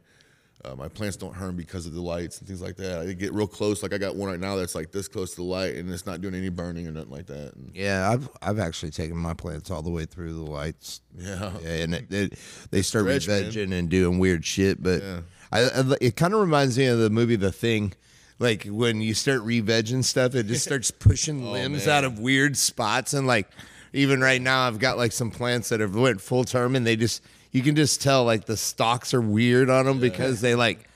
uh, 0.65 0.75
my 0.75 0.87
plants 0.87 1.17
don't 1.17 1.35
harm 1.35 1.55
because 1.55 1.85
of 1.85 1.93
the 1.93 2.01
lights 2.01 2.39
and 2.39 2.47
things 2.47 2.61
like 2.61 2.75
that. 2.77 3.01
I 3.01 3.13
get 3.13 3.33
real 3.33 3.47
close. 3.47 3.83
Like 3.83 3.93
I 3.93 3.97
got 3.97 4.15
one 4.15 4.29
right 4.29 4.39
now 4.39 4.55
that's 4.55 4.75
like 4.75 4.91
this 4.91 5.07
close 5.07 5.31
to 5.31 5.35
the 5.37 5.43
light 5.43 5.75
and 5.75 5.91
it's 5.91 6.05
not 6.05 6.21
doing 6.21 6.33
any 6.35 6.49
burning 6.49 6.87
or 6.87 6.91
nothing 6.91 7.11
like 7.11 7.27
that. 7.27 7.53
And 7.55 7.71
yeah, 7.73 8.09
I've 8.09 8.29
I've 8.41 8.59
actually 8.59 8.91
taken 8.91 9.17
my 9.17 9.33
plants 9.33 9.69
all 9.71 9.81
the 9.81 9.89
way 9.89 10.05
through 10.05 10.33
the 10.33 10.49
lights. 10.51 11.01
yeah, 11.17 11.53
Yeah, 11.61 11.69
and 11.69 11.93
it, 11.95 12.11
it, 12.11 12.39
they 12.71 12.81
start 12.81 13.05
Stretch, 13.21 13.55
man. 13.55 13.73
and 13.73 13.89
doing 13.89 14.19
weird 14.19 14.45
shit. 14.45 14.81
But 14.81 15.01
Yeah. 15.01 15.19
I, 15.51 15.61
I, 15.63 15.83
it 16.01 16.15
kind 16.15 16.33
of 16.33 16.39
reminds 16.41 16.77
me 16.77 16.87
of 16.87 16.99
the 16.99 17.09
movie 17.09 17.35
The 17.35 17.51
Thing. 17.51 17.93
Like 18.39 18.65
when 18.65 18.99
you 18.99 19.13
start 19.13 19.41
re-vegging 19.43 20.03
stuff, 20.03 20.35
it 20.35 20.47
just 20.47 20.65
starts 20.65 20.91
pushing 20.99 21.51
limbs 21.51 21.85
man. 21.85 21.97
out 21.97 22.03
of 22.03 22.19
weird 22.19 22.57
spots. 22.57 23.13
And 23.13 23.25
like 23.27 23.47
even 23.93 24.19
right 24.19 24.41
now, 24.41 24.67
I've 24.67 24.79
got 24.79 24.97
like 24.97 25.11
some 25.13 25.31
plants 25.31 25.69
that 25.69 25.79
have 25.79 25.95
went 25.95 26.19
full 26.19 26.43
term, 26.43 26.75
and 26.75 26.85
they 26.85 26.95
just 26.97 27.23
you 27.55 27.61
can 27.61 27.77
just 27.77 28.01
tell 28.01 28.25
like 28.25 28.43
the 28.43 28.57
stalks 28.57 29.13
are 29.13 29.21
weird 29.21 29.69
on 29.69 29.85
them 29.85 30.01
because 30.01 30.41
they 30.41 30.55
like 30.55 30.89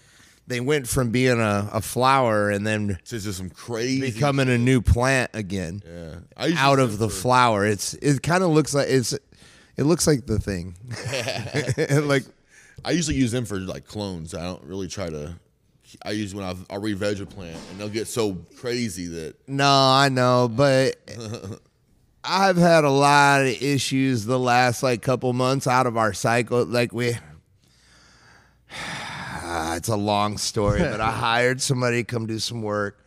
they 0.45 0.60
went 0.60 0.89
from 0.89 1.10
being 1.10 1.39
a, 1.39 1.70
a 1.72 1.82
flower 1.82 2.49
and 2.49 2.68
then 2.68 2.97
it's 2.99 3.12
just 3.12 3.38
some 3.38 3.49
crazy. 3.49 4.12
becoming 4.12 4.49
a 4.49 4.57
new 4.57 4.82
plant 4.82 5.32
again 5.34 5.82
yeah, 5.88 6.16
I 6.36 6.51
out 6.57 6.80
of 6.80 6.97
the 6.97 7.07
flower. 7.07 7.66
It's 7.66 7.93
it 7.93 8.22
kind 8.22 8.43
of 8.43 8.49
looks 8.49 8.74
like 8.76 8.89
it's 8.89 9.14
it 9.14 9.84
looks 9.86 10.05
like 10.05 10.26
the 10.26 10.38
thing. 10.38 10.76
And, 11.78 12.07
like 12.10 12.24
I 12.84 12.91
usually 12.91 13.16
use 13.16 13.32
them 13.32 13.45
for 13.45 13.57
like 13.57 13.88
clones. 13.88 14.34
I 14.34 14.43
don't 14.43 14.64
really 14.66 14.89
try 14.89 15.10
to. 15.10 15.36
I 16.03 16.12
use 16.12 16.36
when 16.36 16.43
I've, 16.43 16.64
I'll 16.70 16.82
re-veg 16.82 17.20
a 17.22 17.26
plant 17.26 17.57
and 17.72 17.80
they'll 17.80 17.89
get 17.89 18.07
so 18.07 18.34
crazy 18.57 19.07
that 19.07 19.36
no, 19.47 19.66
I 19.66 20.10
know, 20.10 20.49
but 20.49 20.97
I've 22.24 22.58
had 22.58 22.84
a 22.84 22.90
lot 22.90 23.42
of 23.42 23.62
issues 23.62 24.26
the 24.26 24.40
last 24.40 24.84
like 24.84 25.02
couple 25.02 25.32
months 25.34 25.68
out 25.68 25.88
of 25.88 25.98
our 25.98 26.14
cycle. 26.14 26.66
Like 26.66 26.94
we, 26.94 27.18
Ah, 29.52 29.76
it's 29.76 29.88
a 29.88 29.96
long 29.96 30.38
story, 30.38 30.80
but 30.80 31.02
I 31.02 31.10
hired 31.12 31.60
somebody 31.60 32.04
to 32.04 32.04
come 32.04 32.28
do 32.28 32.38
some 32.38 32.62
work. 32.62 33.04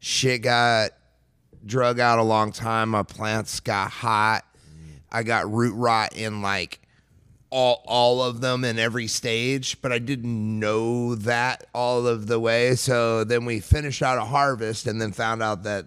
Shit 0.00 0.42
got 0.42 0.90
drug 1.64 2.00
out 2.00 2.18
a 2.18 2.24
long 2.24 2.50
time. 2.50 2.88
My 2.88 3.04
plants 3.04 3.60
got 3.60 3.90
hot. 3.90 4.44
I 5.12 5.22
got 5.22 5.50
root 5.50 5.74
rot 5.74 6.16
in 6.16 6.42
like 6.42 6.80
all 7.50 7.84
all 7.86 8.20
of 8.20 8.40
them 8.40 8.64
in 8.64 8.78
every 8.78 9.06
stage, 9.06 9.80
but 9.80 9.92
I 9.92 10.00
didn't 10.00 10.58
know 10.58 11.14
that 11.14 11.66
all 11.72 12.06
of 12.06 12.26
the 12.26 12.40
way. 12.40 12.74
So 12.74 13.22
then 13.22 13.44
we 13.44 13.60
finished 13.60 14.02
out 14.02 14.18
a 14.18 14.24
harvest 14.24 14.88
and 14.88 15.00
then 15.00 15.12
found 15.12 15.42
out 15.42 15.62
that 15.62 15.86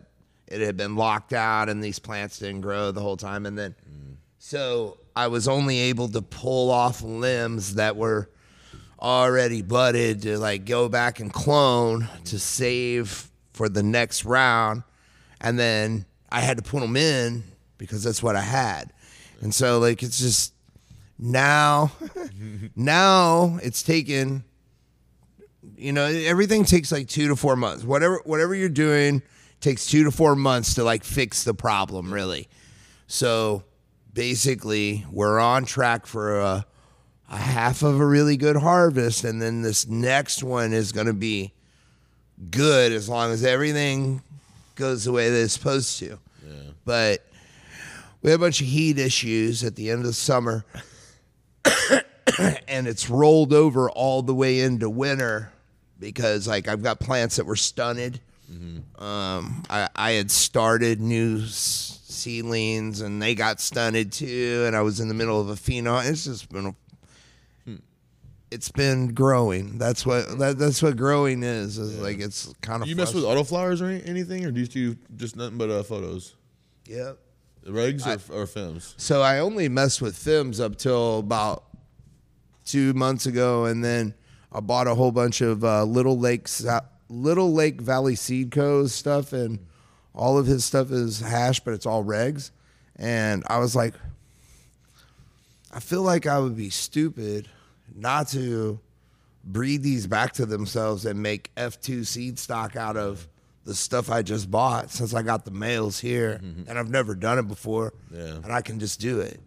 it 0.49 0.61
had 0.61 0.75
been 0.75 0.95
locked 0.95 1.31
out 1.31 1.69
and 1.69 1.83
these 1.83 1.99
plants 1.99 2.39
didn't 2.39 2.61
grow 2.61 2.91
the 2.91 3.01
whole 3.01 3.17
time. 3.17 3.45
And 3.45 3.57
then 3.57 3.75
mm. 3.89 4.15
so 4.39 4.97
I 5.15 5.27
was 5.27 5.47
only 5.47 5.77
able 5.79 6.09
to 6.09 6.21
pull 6.21 6.71
off 6.71 7.01
limbs 7.03 7.75
that 7.75 7.95
were 7.95 8.29
already 8.99 9.61
budded 9.61 10.23
to 10.23 10.37
like 10.37 10.65
go 10.65 10.89
back 10.89 11.19
and 11.19 11.31
clone 11.31 12.09
to 12.25 12.39
save 12.39 13.29
for 13.53 13.69
the 13.69 13.83
next 13.83 14.25
round. 14.25 14.83
And 15.39 15.57
then 15.57 16.05
I 16.29 16.41
had 16.41 16.57
to 16.57 16.63
put 16.63 16.81
them 16.81 16.97
in 16.97 17.43
because 17.77 18.03
that's 18.03 18.23
what 18.23 18.35
I 18.35 18.41
had. 18.41 18.91
And 19.41 19.53
so 19.53 19.79
like 19.79 20.01
it's 20.01 20.19
just 20.19 20.53
now 21.19 21.91
now 22.75 23.59
it's 23.61 23.83
taken 23.83 24.43
you 25.75 25.91
know 25.91 26.05
everything 26.05 26.63
takes 26.63 26.91
like 26.91 27.07
2 27.07 27.27
to 27.27 27.35
4 27.35 27.55
months. 27.55 27.83
Whatever 27.83 28.21
whatever 28.25 28.55
you're 28.55 28.67
doing 28.67 29.21
takes 29.61 29.85
2 29.87 30.05
to 30.05 30.11
4 30.11 30.35
months 30.35 30.75
to 30.75 30.83
like 30.83 31.03
fix 31.03 31.43
the 31.43 31.53
problem 31.53 32.13
really. 32.13 32.47
So 33.07 33.63
basically 34.13 35.05
we're 35.11 35.39
on 35.39 35.65
track 35.65 36.05
for 36.05 36.39
a 36.39 36.65
a 37.31 37.37
half 37.37 37.83
of 37.83 37.99
a 37.99 38.05
really 38.05 38.37
good 38.37 38.55
harvest 38.55 39.23
and 39.23 39.39
then 39.39 39.61
this 39.61 39.87
next 39.87 40.41
one 40.41 40.73
is 40.73 40.91
going 40.91 41.05
to 41.05 41.13
be 41.13 41.53
good 42.49 42.91
as 42.91 43.07
long 43.07 43.31
as 43.31 43.43
everything 43.43 44.21
goes 44.75 45.03
the 45.03 45.11
way 45.11 45.29
that 45.29 45.43
it's 45.43 45.53
supposed 45.53 45.99
to. 45.99 46.17
But 46.85 47.23
we 48.21 48.31
had 48.31 48.39
a 48.39 48.41
bunch 48.41 48.61
of 48.61 48.67
heat 48.67 48.97
issues 48.97 49.63
at 49.63 49.75
the 49.75 49.91
end 49.91 49.99
of 49.99 50.07
the 50.07 50.13
summer 50.13 50.65
and 52.67 52.87
it's 52.87 53.09
rolled 53.09 53.53
over 53.53 53.89
all 53.91 54.21
the 54.21 54.33
way 54.33 54.61
into 54.61 54.89
winter 54.89 55.51
because 55.99 56.47
like 56.47 56.67
I've 56.67 56.81
got 56.81 56.99
plants 56.99 57.35
that 57.35 57.45
were 57.45 57.55
stunted. 57.55 58.21
Um, 58.97 59.63
I, 59.69 59.89
I 59.95 60.11
had 60.11 60.31
started 60.31 60.99
new 60.99 61.45
seedlings 61.45 63.01
and 63.01 63.21
they 63.21 63.35
got 63.35 63.59
stunted 63.59 64.11
too, 64.11 64.63
and 64.65 64.75
I 64.75 64.81
was 64.81 64.99
in 64.99 65.07
the 65.07 65.13
middle 65.13 65.39
of 65.39 65.49
a 65.49 65.55
phenol. 65.55 65.99
It's 65.99 66.25
just 66.25 66.49
been, 66.49 66.65
a, 66.67 66.75
it's 68.51 68.69
been 68.69 69.13
growing. 69.13 69.77
That's 69.77 70.05
what 70.05 70.39
that, 70.39 70.57
that's 70.57 70.81
what 70.81 70.97
growing 70.97 71.43
is. 71.43 71.77
Is 71.77 71.99
like 71.99 72.19
it's 72.19 72.53
kind 72.61 72.81
of 72.81 72.89
you 72.89 72.95
mess 72.95 73.13
with 73.13 73.23
autoflowers 73.23 73.81
or 73.81 73.89
anything, 74.07 74.45
or 74.45 74.51
do 74.51 74.61
you 74.61 74.67
do 74.67 74.95
just 75.15 75.35
nothing 75.35 75.57
but 75.57 75.69
uh, 75.69 75.83
photos, 75.83 76.35
yeah. 76.85 77.13
regs 77.65 78.05
or, 78.05 78.41
or 78.41 78.45
fems? 78.45 78.95
So 78.97 79.21
I 79.21 79.39
only 79.39 79.69
messed 79.69 80.01
with 80.01 80.15
fems 80.15 80.59
up 80.59 80.75
till 80.75 81.19
about 81.19 81.65
two 82.65 82.93
months 82.93 83.27
ago, 83.27 83.65
and 83.65 83.83
then 83.83 84.15
I 84.51 84.59
bought 84.59 84.87
a 84.87 84.95
whole 84.95 85.11
bunch 85.11 85.41
of 85.41 85.63
uh, 85.63 85.83
Little 85.83 86.17
Lakes, 86.17 86.65
Little 87.09 87.53
Lake 87.53 87.81
Valley 87.81 88.15
Seed 88.15 88.51
Co's 88.51 88.93
stuff, 88.93 89.33
and 89.33 89.59
all 90.13 90.37
of 90.37 90.45
his 90.45 90.63
stuff 90.65 90.91
is 90.91 91.19
hash, 91.19 91.59
but 91.59 91.73
it's 91.73 91.85
all 91.85 92.03
regs. 92.03 92.51
And 92.95 93.43
I 93.47 93.59
was 93.59 93.75
like, 93.75 93.93
I 95.71 95.79
feel 95.79 96.01
like 96.01 96.27
I 96.27 96.39
would 96.39 96.55
be 96.55 96.69
stupid 96.69 97.47
not 97.95 98.27
to 98.29 98.79
breed 99.43 99.83
these 99.83 100.07
back 100.07 100.33
to 100.33 100.45
themselves 100.45 101.05
and 101.05 101.21
make 101.21 101.53
F2 101.55 102.05
seed 102.05 102.39
stock 102.39 102.75
out 102.75 102.97
of 102.97 103.27
the 103.65 103.75
stuff 103.75 104.09
I 104.09 104.21
just 104.21 104.49
bought 104.49 104.89
since 104.89 105.13
I 105.13 105.21
got 105.21 105.45
the 105.45 105.51
males 105.51 105.99
here 105.99 106.39
mm-hmm. 106.43 106.67
and 106.67 106.79
I've 106.79 106.89
never 106.89 107.15
done 107.15 107.39
it 107.39 107.47
before. 107.47 107.93
Yeah. 108.11 108.35
And 108.35 108.51
I 108.51 108.61
can 108.61 108.79
just 108.79 108.99
do 108.99 109.19
it. 109.19 109.39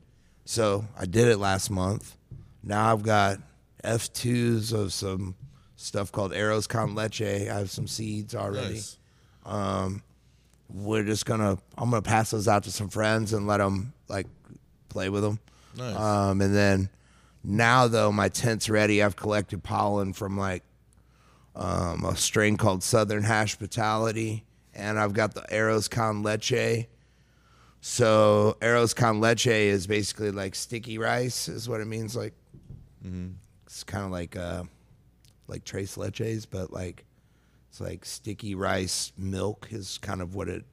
So 0.44 0.84
I 0.98 1.06
did 1.06 1.28
it 1.28 1.38
last 1.38 1.70
month. 1.70 2.16
Now 2.62 2.92
I've 2.92 3.02
got 3.02 3.38
F2s 3.84 4.72
of 4.72 4.92
some 4.92 5.34
stuff 5.83 6.12
called 6.12 6.33
Arroz 6.33 6.68
con 6.68 6.95
leche. 6.95 7.22
I 7.22 7.59
have 7.59 7.70
some 7.70 7.87
seeds 7.87 8.35
already. 8.35 8.74
Nice. 8.74 8.97
We're 10.74 11.05
just 11.05 11.26
gonna, 11.26 11.59
I'm 11.76 11.91
gonna 11.91 12.01
pass 12.01 12.30
those 12.30 12.49
out 12.49 12.62
to 12.64 12.72
some 12.72 12.89
friends 12.89 13.33
and 13.35 13.47
let 13.47 13.59
them 13.59 13.93
like 14.09 14.26
play 14.89 15.11
with 15.11 15.22
them. 15.22 15.39
Nice. 15.76 15.97
Um, 15.97 16.41
and 16.41 16.55
then 16.55 16.89
now 17.45 17.89
though 17.89 18.11
my 18.11 18.28
tent's 18.28 18.70
ready. 18.70 19.03
I've 19.03 19.16
collected 19.16 19.62
pollen 19.62 20.14
from 20.14 20.39
like 20.39 20.62
um, 21.55 22.05
a 22.05 22.16
strain 22.16 22.57
called 22.57 22.83
Southern 22.83 23.24
Hospitality, 23.24 24.45
and 24.74 24.99
I've 24.99 25.12
got 25.12 25.35
the 25.35 25.43
Arroz 25.53 25.91
con 25.91 26.22
leche. 26.22 26.87
So 27.83 28.57
Arroz 28.62 28.95
con 28.97 29.20
leche 29.20 29.49
is 29.49 29.87
basically 29.87 30.30
like 30.30 30.55
sticky 30.55 30.97
rice, 30.97 31.49
is 31.49 31.68
what 31.68 31.83
it 31.83 31.87
means. 31.87 32.16
Like 32.16 32.33
it's 33.66 33.85
kind 33.85 34.05
of 34.07 34.11
like 34.11 34.37
uh, 34.37 34.62
like 35.53 35.64
tres 35.64 35.96
leches, 35.96 36.46
but 36.50 36.72
like 36.72 37.05
it's 37.70 37.80
like 37.80 38.05
sticky 38.05 38.55
rice 38.55 39.12
milk 39.16 39.68
is 39.70 39.98
kind 39.98 40.20
of 40.20 40.34
what 40.34 40.48
it 40.48 40.64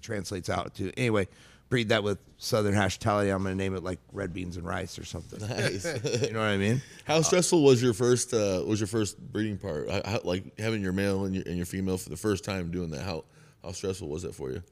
translates 0.00 0.48
out 0.48 0.74
to. 0.76 0.92
Anyway, 0.98 1.28
breed 1.68 1.88
that 1.88 2.02
with 2.02 2.18
Southern 2.38 2.74
Hospitality. 2.74 3.30
I'm 3.30 3.42
gonna 3.42 3.54
name 3.54 3.74
it 3.74 3.82
like 3.82 3.98
red 4.12 4.32
beans 4.32 4.56
and 4.56 4.66
rice 4.66 4.98
or 4.98 5.04
something. 5.04 5.40
Nice. 5.48 5.84
you 6.22 6.32
know 6.32 6.40
what 6.40 6.46
I 6.48 6.56
mean? 6.56 6.82
How 7.04 7.20
stressful 7.22 7.62
was 7.62 7.82
your 7.82 7.94
first 7.94 8.32
uh, 8.34 8.62
was 8.66 8.80
your 8.80 8.86
first 8.86 9.18
breeding 9.32 9.58
part? 9.58 9.90
How, 9.90 10.02
how- 10.04 10.20
like 10.24 10.58
having 10.58 10.82
your 10.82 10.92
male 10.92 11.24
and 11.24 11.34
your, 11.34 11.44
and 11.46 11.56
your 11.56 11.66
female 11.66 11.98
for 11.98 12.10
the 12.10 12.16
first 12.16 12.44
time 12.44 12.70
doing 12.70 12.90
that. 12.90 13.02
How 13.02 13.24
how 13.62 13.72
stressful 13.72 14.08
was 14.08 14.22
that 14.22 14.34
for 14.34 14.50
you? 14.50 14.62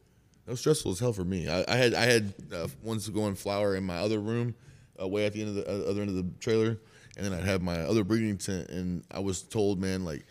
That 0.46 0.52
was 0.52 0.60
stressful 0.60 0.92
as 0.92 0.98
hell 0.98 1.12
for 1.12 1.24
me. 1.24 1.48
I, 1.48 1.64
I 1.68 1.76
had 1.76 1.94
I 1.94 2.04
had 2.06 2.34
uh, 2.52 2.68
ones 2.82 3.08
going 3.08 3.34
flower 3.34 3.76
in 3.76 3.84
my 3.84 3.98
other 3.98 4.18
room, 4.18 4.54
uh, 5.00 5.06
way 5.08 5.26
at 5.26 5.32
the 5.32 5.40
end 5.42 5.50
of 5.50 5.54
the 5.56 5.68
uh, 5.68 5.90
other 5.90 6.00
end 6.02 6.10
of 6.10 6.16
the 6.16 6.26
trailer, 6.40 6.78
and 7.20 7.26
then 7.32 7.38
I'd 7.38 7.44
have 7.44 7.62
my 7.62 7.80
other 7.80 8.02
breeding 8.04 8.38
tent, 8.38 8.68
and 8.70 9.04
I 9.10 9.18
was 9.20 9.42
told, 9.42 9.80
man, 9.80 10.04
like. 10.04 10.24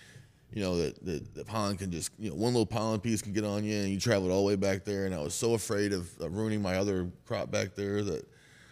You 0.51 0.63
know 0.63 0.77
that 0.77 1.05
the, 1.05 1.21
the 1.35 1.45
pollen 1.45 1.77
can 1.77 1.91
just 1.91 2.09
you 2.17 2.31
know 2.31 2.35
one 2.35 2.53
little 2.53 2.65
pollen 2.65 2.99
piece 2.99 3.21
can 3.21 3.33
get 3.33 3.45
on 3.45 3.63
you 3.63 3.77
and 3.77 3.89
you 3.89 3.99
travel 3.99 4.31
all 4.31 4.39
the 4.41 4.47
way 4.47 4.55
back 4.55 4.83
there 4.83 5.05
and 5.05 5.13
I 5.13 5.19
was 5.19 5.35
so 5.35 5.53
afraid 5.53 5.93
of, 5.93 6.09
of 6.19 6.35
ruining 6.35 6.59
my 6.59 6.77
other 6.77 7.07
crop 7.27 7.51
back 7.51 7.75
there 7.75 8.01
that 8.03 8.27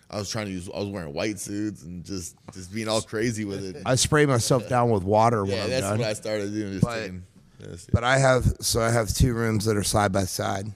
I 0.10 0.18
was 0.18 0.28
trying 0.28 0.48
to 0.48 0.52
use 0.52 0.68
I 0.74 0.80
was 0.80 0.88
wearing 0.88 1.14
white 1.14 1.38
suits 1.40 1.84
and 1.84 2.04
just 2.04 2.36
just 2.52 2.74
being 2.74 2.88
all 2.88 3.02
crazy 3.04 3.46
with 3.46 3.64
it. 3.64 3.84
I 3.86 3.94
spray 3.94 4.26
myself 4.26 4.68
down 4.76 4.90
with 4.90 5.04
water 5.04 5.44
when 5.44 5.54
Yeah, 5.56 5.64
I'm 5.66 5.70
that's 5.70 5.82
done. 5.84 6.00
what 6.00 6.08
I 6.08 6.14
started 6.14 6.52
doing. 6.52 6.72
Just 6.74 6.84
But- 6.84 7.00
taking, 7.00 7.24
yes, 7.60 7.88
But 7.94 8.04
I 8.04 8.18
have 8.18 8.56
so 8.60 8.82
I 8.82 8.90
have 8.90 9.14
two 9.14 9.36
rooms 9.36 9.66
that 9.66 9.78
are 9.78 9.84
side 9.84 10.12
by 10.12 10.24
side, 10.26 10.74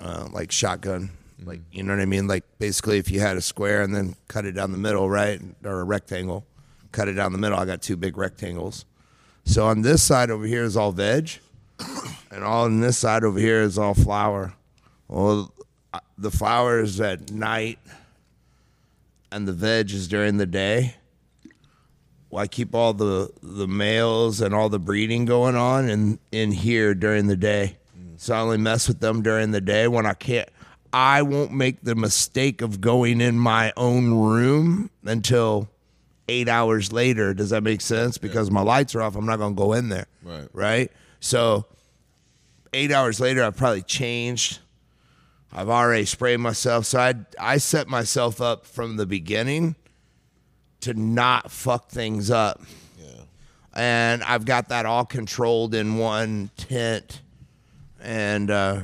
uh, 0.00 0.28
like 0.32 0.52
shotgun 0.52 1.10
Like 1.44 1.60
you 1.72 1.82
know 1.82 1.94
what 1.94 2.02
I 2.02 2.06
mean? 2.06 2.26
Like 2.26 2.44
basically, 2.58 2.98
if 2.98 3.10
you 3.10 3.20
had 3.20 3.36
a 3.36 3.40
square 3.40 3.82
and 3.82 3.94
then 3.94 4.16
cut 4.28 4.44
it 4.44 4.52
down 4.52 4.72
the 4.72 4.78
middle, 4.78 5.08
right, 5.08 5.40
or 5.64 5.80
a 5.80 5.84
rectangle, 5.84 6.46
cut 6.92 7.08
it 7.08 7.14
down 7.14 7.32
the 7.32 7.38
middle. 7.38 7.58
I 7.58 7.64
got 7.64 7.82
two 7.82 7.96
big 7.96 8.16
rectangles. 8.16 8.84
So 9.44 9.66
on 9.66 9.82
this 9.82 10.02
side 10.02 10.30
over 10.30 10.46
here 10.46 10.62
is 10.62 10.76
all 10.76 10.92
veg, 10.92 11.30
and 12.30 12.44
all 12.44 12.64
on 12.64 12.80
this 12.80 12.98
side 12.98 13.24
over 13.24 13.38
here 13.38 13.62
is 13.62 13.78
all 13.78 13.94
flour. 13.94 14.54
Well, 15.08 15.52
uh, 15.92 16.00
the 16.16 16.30
flour 16.30 16.80
is 16.80 17.00
at 17.00 17.32
night, 17.32 17.78
and 19.30 19.46
the 19.48 19.52
veg 19.52 19.90
is 19.90 20.08
during 20.08 20.36
the 20.36 20.46
day. 20.46 20.94
Well, 22.30 22.42
I 22.42 22.46
keep 22.46 22.74
all 22.74 22.94
the 22.94 23.30
the 23.42 23.68
males 23.68 24.40
and 24.40 24.54
all 24.54 24.68
the 24.68 24.78
breeding 24.78 25.24
going 25.24 25.56
on 25.56 25.88
in 25.88 26.18
in 26.30 26.52
here 26.52 26.94
during 26.94 27.26
the 27.26 27.36
day. 27.36 27.76
So 28.16 28.34
I 28.34 28.38
only 28.38 28.58
mess 28.58 28.86
with 28.86 29.00
them 29.00 29.22
during 29.22 29.50
the 29.50 29.60
day 29.60 29.88
when 29.88 30.06
I 30.06 30.14
can't. 30.14 30.48
I 30.92 31.22
won't 31.22 31.52
make 31.52 31.82
the 31.82 31.94
mistake 31.94 32.60
of 32.60 32.80
going 32.80 33.20
in 33.20 33.38
my 33.38 33.72
own 33.76 34.12
room 34.14 34.90
until 35.04 35.68
eight 36.28 36.48
hours 36.48 36.92
later. 36.92 37.34
Does 37.34 37.50
that 37.50 37.62
make 37.62 37.80
sense? 37.80 38.18
Because 38.18 38.50
my 38.50 38.60
lights 38.60 38.94
are 38.94 39.02
off. 39.02 39.16
I'm 39.16 39.26
not 39.26 39.38
going 39.38 39.54
to 39.54 39.58
go 39.58 39.72
in 39.72 39.88
there. 39.88 40.06
Right. 40.22 40.48
Right. 40.52 40.92
So 41.20 41.66
eight 42.72 42.92
hours 42.92 43.20
later, 43.20 43.42
I've 43.42 43.56
probably 43.56 43.82
changed. 43.82 44.58
I've 45.52 45.68
already 45.68 46.04
sprayed 46.04 46.40
myself. 46.40 46.86
So 46.86 46.98
I, 46.98 47.14
I 47.38 47.58
set 47.58 47.88
myself 47.88 48.40
up 48.40 48.66
from 48.66 48.96
the 48.96 49.06
beginning 49.06 49.76
to 50.80 50.94
not 50.94 51.50
fuck 51.50 51.88
things 51.90 52.30
up. 52.30 52.60
Yeah. 52.98 53.22
And 53.74 54.22
I've 54.24 54.44
got 54.44 54.68
that 54.68 54.86
all 54.86 55.04
controlled 55.04 55.74
in 55.74 55.96
one 55.98 56.50
tent. 56.56 57.20
And 58.00 58.50
uh, 58.50 58.80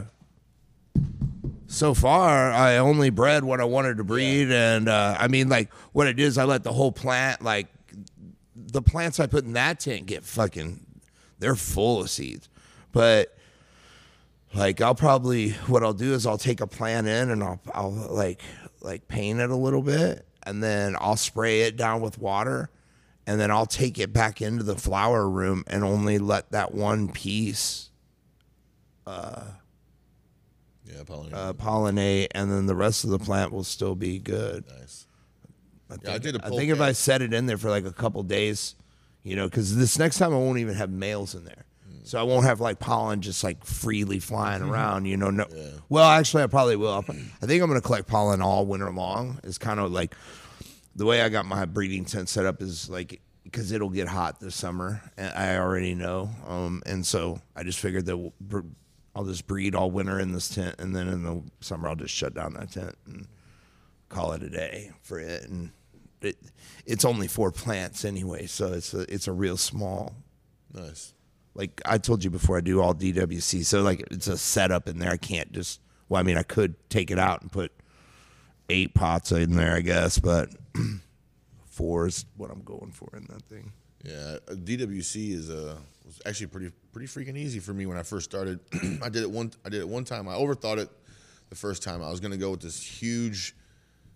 so 1.68 1.94
far, 1.94 2.50
I 2.50 2.78
only 2.78 3.10
bred 3.10 3.44
what 3.44 3.60
I 3.60 3.64
wanted 3.64 3.98
to 3.98 4.04
breed. 4.04 4.50
And 4.50 4.88
uh, 4.88 5.16
I 5.18 5.28
mean, 5.28 5.48
like, 5.48 5.72
what 5.92 6.08
it 6.08 6.18
is, 6.18 6.36
I 6.36 6.44
let 6.44 6.64
the 6.64 6.72
whole 6.72 6.90
plant, 6.90 7.42
like, 7.42 7.68
the 8.56 8.82
plants 8.82 9.20
I 9.20 9.26
put 9.26 9.44
in 9.44 9.52
that 9.52 9.78
tent 9.78 10.06
get 10.06 10.24
fucking, 10.24 10.84
they're 11.38 11.54
full 11.54 12.00
of 12.00 12.10
seeds. 12.10 12.48
But 12.90 13.38
like 14.54 14.80
I'll 14.80 14.94
probably 14.94 15.50
what 15.66 15.82
I'll 15.82 15.92
do 15.92 16.14
is 16.14 16.26
I'll 16.26 16.38
take 16.38 16.60
a 16.60 16.66
plant 16.66 17.06
in 17.06 17.30
and 17.30 17.42
I'll 17.42 17.60
I'll 17.74 17.90
like 17.90 18.40
like 18.80 19.08
paint 19.08 19.40
it 19.40 19.50
a 19.50 19.56
little 19.56 19.82
bit 19.82 20.26
and 20.42 20.62
then 20.62 20.96
I'll 20.98 21.16
spray 21.16 21.62
it 21.62 21.76
down 21.76 22.00
with 22.00 22.18
water 22.18 22.70
and 23.26 23.38
then 23.38 23.50
I'll 23.50 23.66
take 23.66 23.98
it 23.98 24.12
back 24.12 24.40
into 24.40 24.62
the 24.62 24.76
flower 24.76 25.28
room 25.28 25.64
and 25.66 25.84
only 25.84 26.18
let 26.18 26.50
that 26.52 26.74
one 26.74 27.08
piece 27.08 27.90
Yeah, 30.88 31.02
pollinate. 31.04 31.34
uh, 31.34 31.52
pollinate 31.52 32.28
and 32.32 32.50
then 32.50 32.66
the 32.66 32.74
rest 32.74 33.04
of 33.04 33.10
the 33.10 33.18
plant 33.18 33.52
will 33.52 33.64
still 33.64 33.94
be 33.94 34.18
good. 34.18 34.64
nice. 34.78 35.06
yeah, 36.02 36.14
I 36.14 36.18
did 36.18 36.36
a 36.36 36.44
I 36.46 36.50
think 36.50 36.70
if. 36.70 36.80
I 36.80 36.92
set 36.92 37.22
it 37.22 37.32
in 37.32 37.46
there 37.46 37.58
for 37.58 37.70
like 37.70 37.84
a 37.84 37.92
couple 37.92 38.22
days, 38.22 38.74
you 39.22 39.36
know, 39.36 39.46
because 39.46 39.76
this 39.76 39.98
next 39.98 40.18
time 40.18 40.32
I 40.32 40.36
won't 40.36 40.58
even 40.58 40.74
have 40.74 40.90
males 40.90 41.34
in 41.34 41.44
there. 41.44 41.64
So 42.04 42.18
I 42.18 42.22
won't 42.22 42.46
have 42.46 42.58
like 42.58 42.78
pollen 42.78 43.20
just 43.20 43.44
like 43.44 43.66
freely 43.66 44.18
flying 44.18 44.62
around, 44.62 45.04
you 45.04 45.18
know. 45.18 45.28
No, 45.28 45.44
well, 45.90 46.08
actually, 46.08 46.42
I 46.42 46.46
probably 46.46 46.74
will. 46.76 46.92
I'll- 46.94 47.02
think 47.02 47.30
I'm 47.42 47.68
going 47.68 47.74
to 47.74 47.86
collect 47.86 48.08
pollen 48.08 48.40
all 48.40 48.64
winter 48.64 48.90
long. 48.90 49.38
It's 49.44 49.58
kind 49.58 49.78
of 49.78 49.92
like 49.92 50.14
the 50.96 51.04
way 51.04 51.20
I 51.20 51.28
got 51.28 51.44
my 51.44 51.66
breeding 51.66 52.06
tent 52.06 52.30
set 52.30 52.46
up 52.46 52.62
is 52.62 52.88
like 52.88 53.20
because 53.44 53.72
it'll 53.72 53.90
get 53.90 54.08
hot 54.08 54.40
this 54.40 54.54
summer, 54.54 55.02
and 55.18 55.34
I 55.34 55.58
already 55.58 55.94
know. 55.94 56.30
Um, 56.46 56.82
and 56.86 57.04
so 57.06 57.42
I 57.54 57.62
just 57.62 57.78
figured 57.78 58.06
that 58.06 58.16
we'll, 58.16 58.32
br- 58.40 58.60
I'll 59.18 59.24
just 59.24 59.48
breed 59.48 59.74
all 59.74 59.90
winter 59.90 60.20
in 60.20 60.30
this 60.30 60.48
tent, 60.48 60.76
and 60.78 60.94
then 60.94 61.08
in 61.08 61.24
the 61.24 61.42
summer 61.58 61.88
I'll 61.88 61.96
just 61.96 62.14
shut 62.14 62.34
down 62.34 62.54
that 62.54 62.70
tent 62.70 62.94
and 63.04 63.26
call 64.08 64.30
it 64.30 64.44
a 64.44 64.48
day 64.48 64.92
for 65.02 65.18
it. 65.18 65.42
And 65.42 65.72
it, 66.20 66.36
it's 66.86 67.04
only 67.04 67.26
four 67.26 67.50
plants 67.50 68.04
anyway, 68.04 68.46
so 68.46 68.74
it's 68.74 68.94
a, 68.94 69.12
it's 69.12 69.26
a 69.26 69.32
real 69.32 69.56
small. 69.56 70.14
Nice. 70.72 71.14
Like 71.56 71.82
I 71.84 71.98
told 71.98 72.22
you 72.22 72.30
before, 72.30 72.58
I 72.58 72.60
do 72.60 72.80
all 72.80 72.94
DWC, 72.94 73.64
so 73.64 73.82
like 73.82 74.04
it's 74.12 74.28
a 74.28 74.38
setup 74.38 74.88
in 74.88 75.00
there. 75.00 75.10
I 75.10 75.16
can't 75.16 75.50
just. 75.50 75.80
Well, 76.08 76.20
I 76.20 76.22
mean, 76.22 76.38
I 76.38 76.44
could 76.44 76.76
take 76.88 77.10
it 77.10 77.18
out 77.18 77.42
and 77.42 77.50
put 77.50 77.72
eight 78.68 78.94
pots 78.94 79.32
in 79.32 79.56
there, 79.56 79.74
I 79.74 79.80
guess, 79.80 80.20
but 80.20 80.54
four 81.66 82.06
is 82.06 82.24
what 82.36 82.52
I'm 82.52 82.62
going 82.62 82.92
for 82.92 83.08
in 83.16 83.24
that 83.30 83.42
thing. 83.42 83.72
Yeah, 84.04 84.36
DWC 84.48 85.32
is 85.32 85.50
uh 85.50 85.76
was 86.06 86.22
actually 86.24 86.46
pretty 86.46 86.70
pretty 86.98 87.30
freaking 87.30 87.36
easy 87.36 87.60
for 87.60 87.72
me 87.72 87.86
when 87.86 87.96
I 87.96 88.02
first 88.02 88.28
started. 88.28 88.58
I 89.02 89.08
did 89.08 89.22
it 89.22 89.30
one 89.30 89.52
I 89.64 89.68
did 89.68 89.80
it 89.80 89.88
one 89.88 90.02
time. 90.02 90.28
I 90.28 90.34
overthought 90.34 90.78
it 90.78 90.88
the 91.48 91.54
first 91.54 91.80
time. 91.80 92.02
I 92.02 92.10
was 92.10 92.18
gonna 92.18 92.36
go 92.36 92.50
with 92.50 92.60
this 92.60 92.82
huge 92.82 93.54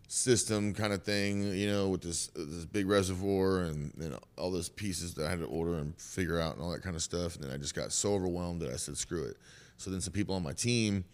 system 0.09 0.75
kind 0.75 0.93
of 0.93 1.05
thing, 1.05 1.45
you 1.55 1.69
know, 1.69 1.91
with 1.91 2.03
this 2.03 2.27
this 2.35 2.65
big 2.65 2.89
reservoir 2.89 3.61
and 3.61 3.97
know 3.97 4.19
all 4.37 4.51
those 4.51 4.69
pieces 4.69 5.15
that 5.15 5.27
I 5.27 5.31
had 5.31 5.39
to 5.39 5.45
order 5.47 5.75
and 5.75 5.95
figure 5.97 6.41
out 6.41 6.57
and 6.57 6.65
all 6.65 6.73
that 6.73 6.83
kind 6.83 6.97
of 6.97 7.03
stuff. 7.03 7.37
And 7.37 7.45
then 7.45 7.53
I 7.53 7.57
just 7.57 7.77
got 7.77 7.93
so 7.93 8.15
overwhelmed 8.15 8.61
that 8.63 8.73
I 8.73 8.77
said 8.77 8.97
screw 8.97 9.27
it. 9.27 9.37
So 9.77 9.91
then 9.91 10.01
some 10.01 10.13
people 10.13 10.35
on 10.35 10.43
my 10.43 10.53
team 10.53 11.05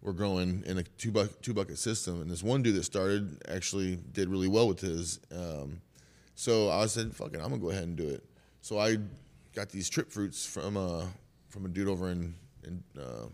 were 0.00 0.14
growing 0.14 0.62
in 0.64 0.78
a 0.78 0.82
two 0.82 1.12
bucket 1.12 1.42
two 1.42 1.52
bucket 1.52 1.76
system, 1.76 2.22
and 2.22 2.30
this 2.30 2.42
one 2.42 2.62
dude 2.62 2.74
that 2.76 2.84
started 2.84 3.42
actually 3.48 3.96
did 4.12 4.30
really 4.30 4.48
well 4.48 4.66
with 4.66 4.80
his. 4.80 5.20
Um, 5.30 5.82
so 6.34 6.70
I 6.70 6.86
said, 6.86 7.14
"Fuck 7.14 7.34
it, 7.34 7.40
I'm 7.40 7.50
gonna 7.50 7.58
go 7.58 7.68
ahead 7.68 7.84
and 7.84 7.96
do 7.98 8.08
it." 8.08 8.24
So 8.62 8.78
I 8.78 8.96
got 9.58 9.70
these 9.70 9.88
trip 9.88 10.12
fruits 10.12 10.46
from 10.46 10.76
uh 10.76 11.04
from 11.48 11.64
a 11.64 11.68
dude 11.68 11.88
over 11.88 12.10
in 12.10 12.34
in 12.62 12.82
uh, 13.00 13.26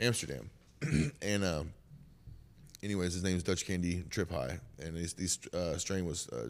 Amsterdam, 0.00 0.50
and 1.22 1.44
uh, 1.44 1.62
anyways, 2.82 3.12
his 3.12 3.22
name's 3.22 3.42
Dutch 3.42 3.66
Candy 3.66 4.02
Trip 4.10 4.30
High, 4.30 4.58
and 4.82 4.96
this 4.96 5.12
these 5.12 5.38
uh, 5.54 5.76
strain 5.76 6.06
was 6.06 6.28
uh, 6.30 6.48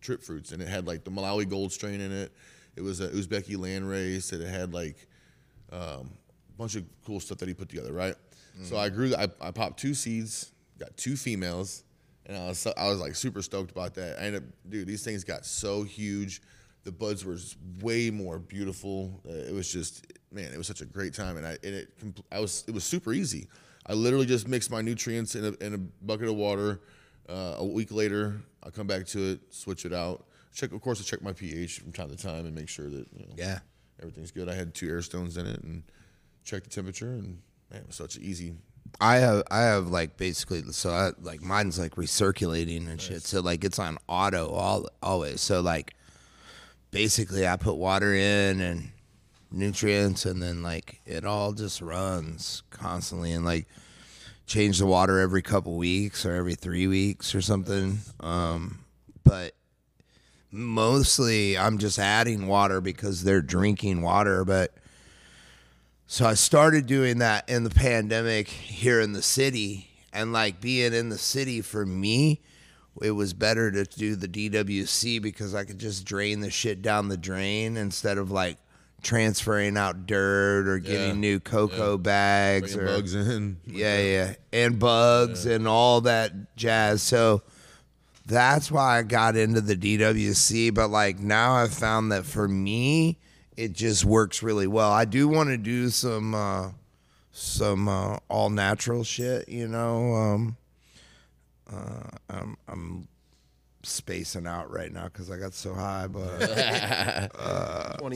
trip 0.00 0.22
fruits, 0.22 0.50
and 0.50 0.60
it 0.60 0.68
had 0.68 0.86
like 0.86 1.04
the 1.04 1.10
Malawi 1.10 1.48
Gold 1.48 1.72
strain 1.72 2.00
in 2.00 2.10
it. 2.10 2.32
It 2.74 2.82
was 2.82 3.00
a 3.00 3.08
Uzbeki 3.08 3.56
land 3.56 3.88
race, 3.88 4.32
and 4.32 4.42
it 4.42 4.48
had 4.48 4.74
like 4.74 5.06
um, 5.70 6.10
a 6.48 6.58
bunch 6.58 6.74
of 6.74 6.84
cool 7.04 7.20
stuff 7.20 7.38
that 7.38 7.48
he 7.48 7.54
put 7.54 7.68
together, 7.68 7.92
right? 7.92 8.14
So 8.62 8.78
I 8.78 8.88
grew, 8.88 9.14
I, 9.14 9.28
I 9.40 9.50
popped 9.50 9.78
two 9.78 9.92
seeds, 9.92 10.50
got 10.78 10.96
two 10.96 11.14
females, 11.14 11.84
and 12.24 12.36
I 12.36 12.48
was 12.48 12.66
I 12.66 12.88
was 12.88 12.98
like 12.98 13.14
super 13.14 13.42
stoked 13.42 13.70
about 13.70 13.94
that. 13.94 14.18
I 14.18 14.24
ended 14.24 14.42
up, 14.42 14.48
dude, 14.70 14.88
these 14.88 15.04
things 15.04 15.22
got 15.22 15.44
so 15.44 15.82
huge. 15.84 16.40
The 16.86 16.92
buds 16.92 17.24
were 17.24 17.36
way 17.80 18.10
more 18.10 18.38
beautiful. 18.38 19.20
Uh, 19.28 19.32
it 19.32 19.52
was 19.52 19.72
just, 19.72 20.06
man, 20.30 20.52
it 20.52 20.56
was 20.56 20.68
such 20.68 20.82
a 20.82 20.84
great 20.84 21.12
time, 21.14 21.36
and 21.36 21.44
I 21.44 21.58
and 21.64 21.74
it 21.74 21.98
compl- 21.98 22.22
I 22.30 22.38
was 22.38 22.62
it 22.68 22.72
was 22.74 22.84
super 22.84 23.12
easy. 23.12 23.48
I 23.86 23.94
literally 23.94 24.24
just 24.24 24.46
mixed 24.46 24.70
my 24.70 24.82
nutrients 24.82 25.34
in 25.34 25.44
a, 25.46 25.64
in 25.64 25.74
a 25.74 25.78
bucket 25.78 26.28
of 26.28 26.36
water. 26.36 26.80
Uh, 27.28 27.54
a 27.58 27.64
week 27.64 27.90
later, 27.90 28.40
I 28.62 28.70
come 28.70 28.86
back 28.86 29.04
to 29.06 29.32
it, 29.32 29.40
switch 29.52 29.84
it 29.84 29.92
out. 29.92 30.26
Check, 30.54 30.70
of 30.70 30.80
course, 30.80 31.00
I 31.00 31.02
check 31.02 31.22
my 31.22 31.32
pH 31.32 31.80
from 31.80 31.90
time 31.90 32.08
to 32.08 32.16
time 32.16 32.46
and 32.46 32.54
make 32.54 32.68
sure 32.68 32.88
that 32.88 33.06
you 33.12 33.26
know, 33.26 33.34
Yeah. 33.36 33.58
everything's 34.00 34.30
good. 34.30 34.48
I 34.48 34.54
had 34.54 34.72
two 34.72 34.88
air 34.88 35.02
stones 35.02 35.36
in 35.36 35.44
it 35.46 35.60
and 35.64 35.82
checked 36.44 36.64
the 36.64 36.70
temperature, 36.70 37.10
and 37.10 37.40
man, 37.72 37.80
it 37.80 37.86
was 37.88 37.96
such 37.96 38.14
an 38.14 38.22
easy. 38.22 38.54
I 39.00 39.16
have 39.16 39.42
I 39.50 39.62
have 39.62 39.88
like 39.88 40.16
basically 40.16 40.62
so 40.70 40.90
I 40.90 41.10
like 41.20 41.42
mine's 41.42 41.80
like 41.80 41.96
recirculating 41.96 42.88
and 42.88 43.00
shit. 43.00 43.22
So 43.24 43.40
like 43.40 43.64
it's 43.64 43.80
on 43.80 43.98
auto 44.06 44.50
all 44.50 44.86
always. 45.02 45.40
So 45.40 45.60
like 45.60 45.95
basically 46.90 47.46
I 47.46 47.56
put 47.56 47.76
water 47.76 48.14
in 48.14 48.60
and 48.60 48.90
nutrients 49.50 50.26
and 50.26 50.42
then 50.42 50.62
like 50.62 51.00
it 51.06 51.24
all 51.24 51.52
just 51.52 51.80
runs 51.80 52.62
constantly 52.70 53.32
and 53.32 53.44
like 53.44 53.66
change 54.46 54.78
the 54.78 54.86
water 54.86 55.20
every 55.20 55.42
couple 55.42 55.76
weeks 55.76 56.26
or 56.26 56.34
every 56.34 56.54
3 56.54 56.86
weeks 56.86 57.34
or 57.34 57.40
something. 57.40 57.98
Um 58.20 58.80
but 59.24 59.54
mostly 60.50 61.58
I'm 61.58 61.78
just 61.78 61.98
adding 61.98 62.46
water 62.46 62.80
because 62.80 63.24
they're 63.24 63.42
drinking 63.42 64.02
water, 64.02 64.44
but 64.44 64.74
so 66.06 66.24
I 66.24 66.34
started 66.34 66.86
doing 66.86 67.18
that 67.18 67.48
in 67.48 67.64
the 67.64 67.70
pandemic 67.70 68.48
here 68.48 69.00
in 69.00 69.12
the 69.12 69.22
city. 69.22 69.90
And 70.12 70.32
like 70.32 70.60
being 70.60 70.94
in 70.94 71.08
the 71.08 71.18
city 71.18 71.60
for 71.60 71.84
me, 71.84 72.40
it 73.02 73.10
was 73.12 73.32
better 73.34 73.70
to 73.70 73.84
do 73.84 74.16
the 74.16 74.28
DWC 74.28 75.20
because 75.22 75.54
I 75.54 75.64
could 75.64 75.78
just 75.78 76.04
drain 76.04 76.40
the 76.40 76.50
shit 76.50 76.82
down 76.82 77.08
the 77.08 77.16
drain 77.16 77.76
instead 77.76 78.18
of 78.18 78.30
like 78.30 78.56
transferring 79.02 79.76
out 79.76 80.06
dirt 80.06 80.66
or 80.66 80.78
getting 80.78 81.08
Yeah. 81.08 81.12
new 81.14 81.40
coco 81.40 81.96
bags 81.98 82.74
Bringing 82.74 82.92
or 82.92 82.96
bugs 82.96 83.14
in. 83.14 83.56
yeah, 83.66 84.00
yeah, 84.00 84.34
and 84.52 84.78
bugs 84.78 85.46
and 85.46 85.68
all 85.68 86.00
that 86.02 86.56
jazz. 86.56 87.02
So 87.02 87.42
that's 88.26 88.70
why 88.72 88.98
I 88.98 89.02
got 89.02 89.36
into 89.36 89.60
the 89.60 89.76
DWC. 89.76 90.74
But 90.74 90.88
like 90.88 91.20
now, 91.20 91.52
I've 91.54 91.74
found 91.74 92.10
that 92.12 92.24
for 92.24 92.48
me, 92.48 93.18
it 93.56 93.72
just 93.72 94.04
works 94.04 94.42
really 94.42 94.66
well. 94.66 94.90
I 94.90 95.04
do 95.04 95.28
want 95.28 95.50
to 95.50 95.56
do 95.56 95.88
some 95.90 96.34
uh, 96.34 96.70
some 97.32 97.88
uh, 97.88 98.16
all 98.28 98.50
natural 98.50 99.04
shit. 99.04 99.48
You 99.48 99.68
know, 99.68 100.14
um, 100.14 100.56
uh, 101.72 102.08
I'm 102.30 102.56
I'm 102.68 103.08
spacing 103.82 104.46
out 104.46 104.70
right 104.70 104.92
now 104.92 105.04
because 105.04 105.30
I 105.30 105.38
got 105.38 105.54
so 105.54 105.74
high, 105.74 106.06
but. 106.08 107.30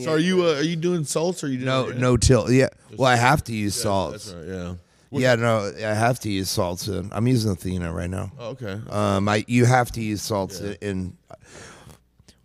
So 0.03 0.11
are 0.11 0.19
you 0.19 0.45
uh, 0.45 0.55
are 0.55 0.63
you 0.63 0.75
doing 0.75 1.03
salts 1.03 1.43
or 1.43 1.47
are 1.47 1.49
you 1.49 1.57
doing 1.57 1.65
No, 1.67 1.87
no 1.89 2.17
till. 2.17 2.51
Yeah. 2.51 2.69
Well, 2.95 3.09
I 3.09 3.15
have 3.15 3.43
to 3.45 3.53
use 3.53 3.75
salts. 3.75 4.31
That's 4.31 4.47
right. 4.47 4.47
Yeah. 4.47 4.75
Yeah, 5.13 5.35
no, 5.35 5.73
I 5.77 5.93
have 5.93 6.19
to 6.21 6.31
use 6.31 6.49
salts. 6.49 6.87
In, 6.87 7.09
I'm 7.11 7.27
using 7.27 7.51
Athena 7.51 7.91
right 7.91 8.09
now. 8.09 8.31
Oh, 8.39 8.49
okay. 8.51 8.79
Um, 8.89 9.27
I 9.27 9.43
you 9.47 9.65
have 9.65 9.91
to 9.93 10.01
use 10.01 10.21
salts 10.21 10.61
in, 10.61 10.77
in. 10.81 11.17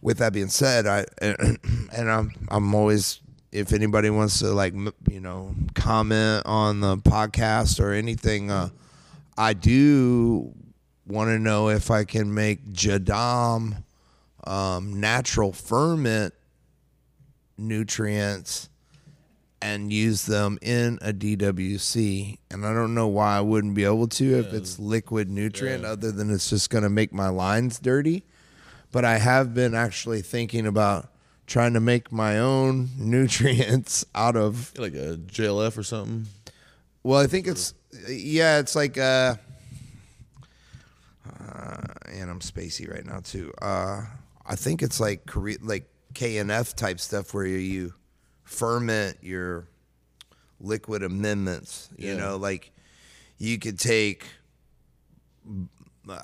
With 0.02 0.18
that 0.18 0.32
being 0.32 0.48
said, 0.48 0.86
I 0.86 1.04
and 1.22 2.10
I'm 2.10 2.32
I'm 2.48 2.74
always 2.74 3.20
if 3.52 3.72
anybody 3.72 4.10
wants 4.10 4.40
to 4.40 4.48
like 4.48 4.74
you 4.74 5.20
know 5.20 5.54
comment 5.74 6.42
on 6.44 6.80
the 6.80 6.96
podcast 6.96 7.78
or 7.80 7.92
anything, 7.92 8.50
uh, 8.50 8.70
I 9.38 9.52
do 9.52 10.52
want 11.06 11.28
to 11.28 11.38
know 11.38 11.68
if 11.68 11.90
I 11.90 12.04
can 12.04 12.34
make 12.34 12.72
Jadam 12.72 13.82
um, 14.44 15.00
natural 15.00 15.52
ferment 15.52 16.34
nutrients 17.58 18.68
and 19.62 19.92
use 19.92 20.26
them 20.26 20.58
in 20.60 20.98
a 21.00 21.12
DWC. 21.12 22.38
And 22.50 22.66
I 22.66 22.72
don't 22.72 22.94
know 22.94 23.08
why 23.08 23.38
I 23.38 23.40
wouldn't 23.40 23.74
be 23.74 23.84
able 23.84 24.08
to 24.08 24.38
if 24.38 24.52
it's 24.52 24.78
liquid 24.78 25.30
nutrient, 25.30 25.84
other 25.84 26.12
than 26.12 26.32
it's 26.32 26.50
just 26.50 26.70
going 26.70 26.84
to 26.84 26.90
make 26.90 27.12
my 27.12 27.28
lines 27.28 27.78
dirty. 27.78 28.24
But 28.92 29.04
I 29.04 29.18
have 29.18 29.54
been 29.54 29.74
actually 29.74 30.22
thinking 30.22 30.66
about 30.66 31.08
trying 31.46 31.72
to 31.74 31.80
make 31.80 32.12
my 32.12 32.38
own 32.38 32.90
nutrients 32.98 34.04
out 34.14 34.36
of. 34.36 34.72
like 34.78 34.94
a 34.94 35.16
JLF 35.16 35.76
or 35.78 35.82
something. 35.82 36.26
Well, 37.02 37.20
I 37.20 37.26
think 37.26 37.46
it's 37.46 37.72
yeah, 38.08 38.58
it's 38.58 38.74
like 38.74 38.98
uh, 38.98 39.36
uh 41.40 41.82
and 42.12 42.30
I'm 42.30 42.40
spacey 42.40 42.90
right 42.90 43.04
now 43.04 43.20
too. 43.20 43.52
Uh, 43.60 44.02
I 44.46 44.54
think 44.56 44.82
it's 44.82 45.00
like 45.00 45.26
Korea, 45.26 45.58
like 45.62 45.88
KNF 46.14 46.74
type 46.74 46.98
stuff 47.00 47.34
where 47.34 47.46
you, 47.46 47.94
ferment 48.44 49.18
your 49.22 49.68
liquid 50.60 51.02
amendments. 51.02 51.88
You 51.98 52.10
Yeah. 52.12 52.16
know, 52.16 52.36
like 52.36 52.72
you 53.38 53.58
could 53.58 53.78
take 53.78 54.24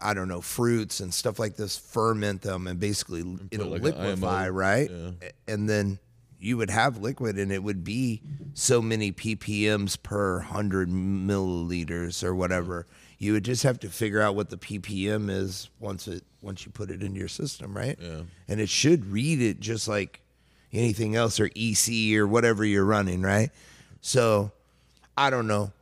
I 0.00 0.14
don't 0.14 0.28
know 0.28 0.40
fruits 0.40 1.00
and 1.00 1.12
stuff 1.12 1.38
like 1.40 1.56
this, 1.56 1.76
ferment 1.76 2.42
them, 2.42 2.66
and 2.68 2.78
basically 2.78 3.24
it'll 3.50 3.68
like 3.68 3.82
liquefy, 3.82 4.48
right? 4.48 4.88
Yeah. 4.90 5.10
And 5.48 5.68
then 5.68 5.98
you 6.38 6.56
would 6.56 6.70
have 6.70 6.98
liquid, 6.98 7.36
and 7.38 7.50
it 7.52 7.62
would 7.64 7.82
be 7.82 8.22
so 8.54 8.80
many 8.80 9.10
ppms 9.12 10.00
per 10.00 10.38
hundred 10.40 10.88
milliliters 10.88 12.22
or 12.22 12.34
whatever. 12.34 12.86
You 13.22 13.34
would 13.34 13.44
just 13.44 13.62
have 13.62 13.78
to 13.80 13.88
figure 13.88 14.20
out 14.20 14.34
what 14.34 14.50
the 14.50 14.56
ppm 14.56 15.30
is 15.30 15.70
once 15.78 16.08
it 16.08 16.24
once 16.40 16.66
you 16.66 16.72
put 16.72 16.90
it 16.90 17.04
into 17.04 17.20
your 17.20 17.28
system, 17.28 17.72
right? 17.72 17.96
Yeah. 18.00 18.22
And 18.48 18.60
it 18.60 18.68
should 18.68 19.06
read 19.06 19.40
it 19.40 19.60
just 19.60 19.86
like 19.86 20.20
anything 20.72 21.14
else 21.14 21.38
or 21.38 21.48
EC 21.54 22.16
or 22.16 22.26
whatever 22.26 22.64
you're 22.64 22.84
running, 22.84 23.22
right? 23.22 23.50
So 24.00 24.50
I 25.16 25.30
don't 25.30 25.46
know. 25.46 25.72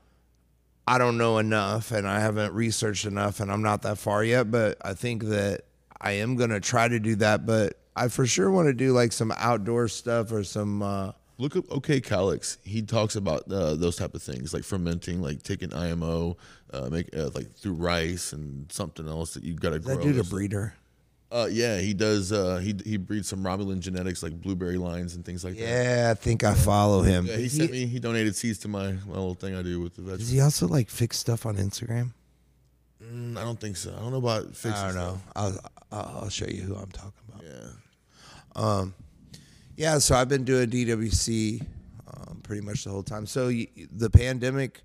I 0.87 0.99
don't 0.99 1.17
know 1.17 1.39
enough 1.39 1.93
and 1.93 2.07
I 2.07 2.21
haven't 2.21 2.53
researched 2.53 3.07
enough 3.07 3.41
and 3.41 3.51
I'm 3.51 3.63
not 3.63 3.81
that 3.83 3.97
far 3.97 4.23
yet, 4.23 4.51
but 4.51 4.77
I 4.83 4.93
think 4.93 5.25
that 5.25 5.63
I 5.99 6.13
am 6.13 6.37
going 6.37 6.51
to 6.51 6.61
try 6.61 6.89
to 6.89 7.01
do 7.01 7.15
that, 7.17 7.47
but 7.47 7.79
I 7.97 8.09
for 8.09 8.27
sure 8.27 8.51
want 8.51 8.67
to 8.67 8.75
do 8.75 8.93
like 8.93 9.13
some 9.13 9.33
outdoor 9.39 9.89
stuff 9.89 10.31
or 10.31 10.45
some 10.45 10.83
uh 10.83 11.13
Look 11.41 11.57
up 11.57 11.65
OK 11.71 12.01
Calix. 12.01 12.59
He 12.65 12.83
talks 12.83 13.17
about 13.17 13.51
uh, 13.51 13.75
those 13.75 13.97
type 13.97 14.15
of 14.15 14.23
things, 14.23 14.53
like 14.55 14.63
fermenting, 14.63 15.23
like 15.23 15.43
taking 15.43 15.73
IMO, 15.75 16.37
uh, 16.73 16.89
make 16.91 17.09
uh, 17.17 17.31
like 17.35 17.51
through 17.57 17.73
rice 17.73 18.33
and 18.33 18.71
something 18.71 19.09
else 19.09 19.35
that 19.35 19.43
you've 19.43 19.61
got 19.61 19.71
to 19.71 19.79
grow. 19.79 19.97
that 19.97 20.03
dude 20.03 20.19
a 20.19 20.25
breeder. 20.25 20.75
Uh, 21.33 21.49
yeah, 21.51 21.79
he 21.79 21.95
does. 21.95 22.33
Uh, 22.33 22.57
he 22.59 22.75
he 22.85 22.97
breeds 22.97 23.29
some 23.29 23.43
Romulan 23.45 23.79
genetics, 23.81 24.23
like 24.23 24.33
blueberry 24.41 24.77
lines 24.79 25.15
and 25.15 25.25
things 25.25 25.45
like 25.45 25.55
that. 25.57 25.61
Yeah, 25.63 26.09
I 26.11 26.15
think 26.15 26.43
I 26.45 26.55
follow 26.55 27.03
him. 27.03 27.25
Yeah, 27.27 27.37
he 27.37 27.43
He- 27.45 27.49
sent 27.49 27.71
me. 27.71 27.87
He 27.87 28.01
donated 28.01 28.35
seeds 28.37 28.59
to 28.59 28.69
my, 28.69 28.93
my 28.93 29.13
little 29.13 29.35
thing 29.35 29.55
I 29.55 29.63
do 29.63 29.81
with 29.81 29.95
the 29.95 30.03
Does 30.03 30.11
vegetables. 30.11 30.31
he 30.31 30.41
also 30.41 30.67
like 30.69 30.91
fix 30.91 31.17
stuff 31.19 31.47
on 31.47 31.57
Instagram? 31.57 32.11
Mm, 33.03 33.39
I 33.39 33.43
don't 33.45 33.59
think 33.61 33.77
so. 33.77 33.95
I 33.97 34.01
don't 34.01 34.11
know 34.11 34.19
about 34.19 34.47
fixing. 34.57 34.73
I 34.73 34.87
don't 34.89 34.95
know. 34.97 35.21
I'll 35.37 35.59
I'll 35.93 36.21
I'll 36.23 36.29
show 36.31 36.47
you 36.47 36.63
who 36.63 36.75
I'm 36.75 36.91
talking 36.91 37.13
about. 37.29 37.45
Yeah. 37.45 38.85
Yeah, 39.81 39.97
so 39.97 40.15
I've 40.15 40.29
been 40.29 40.45
doing 40.45 40.69
DWC 40.69 41.63
um, 42.07 42.41
pretty 42.43 42.61
much 42.61 42.85
the 42.85 42.91
whole 42.91 43.03
time. 43.03 43.25
So 43.25 43.47
y 43.47 43.67
the 43.91 44.11
pandemic 44.11 44.83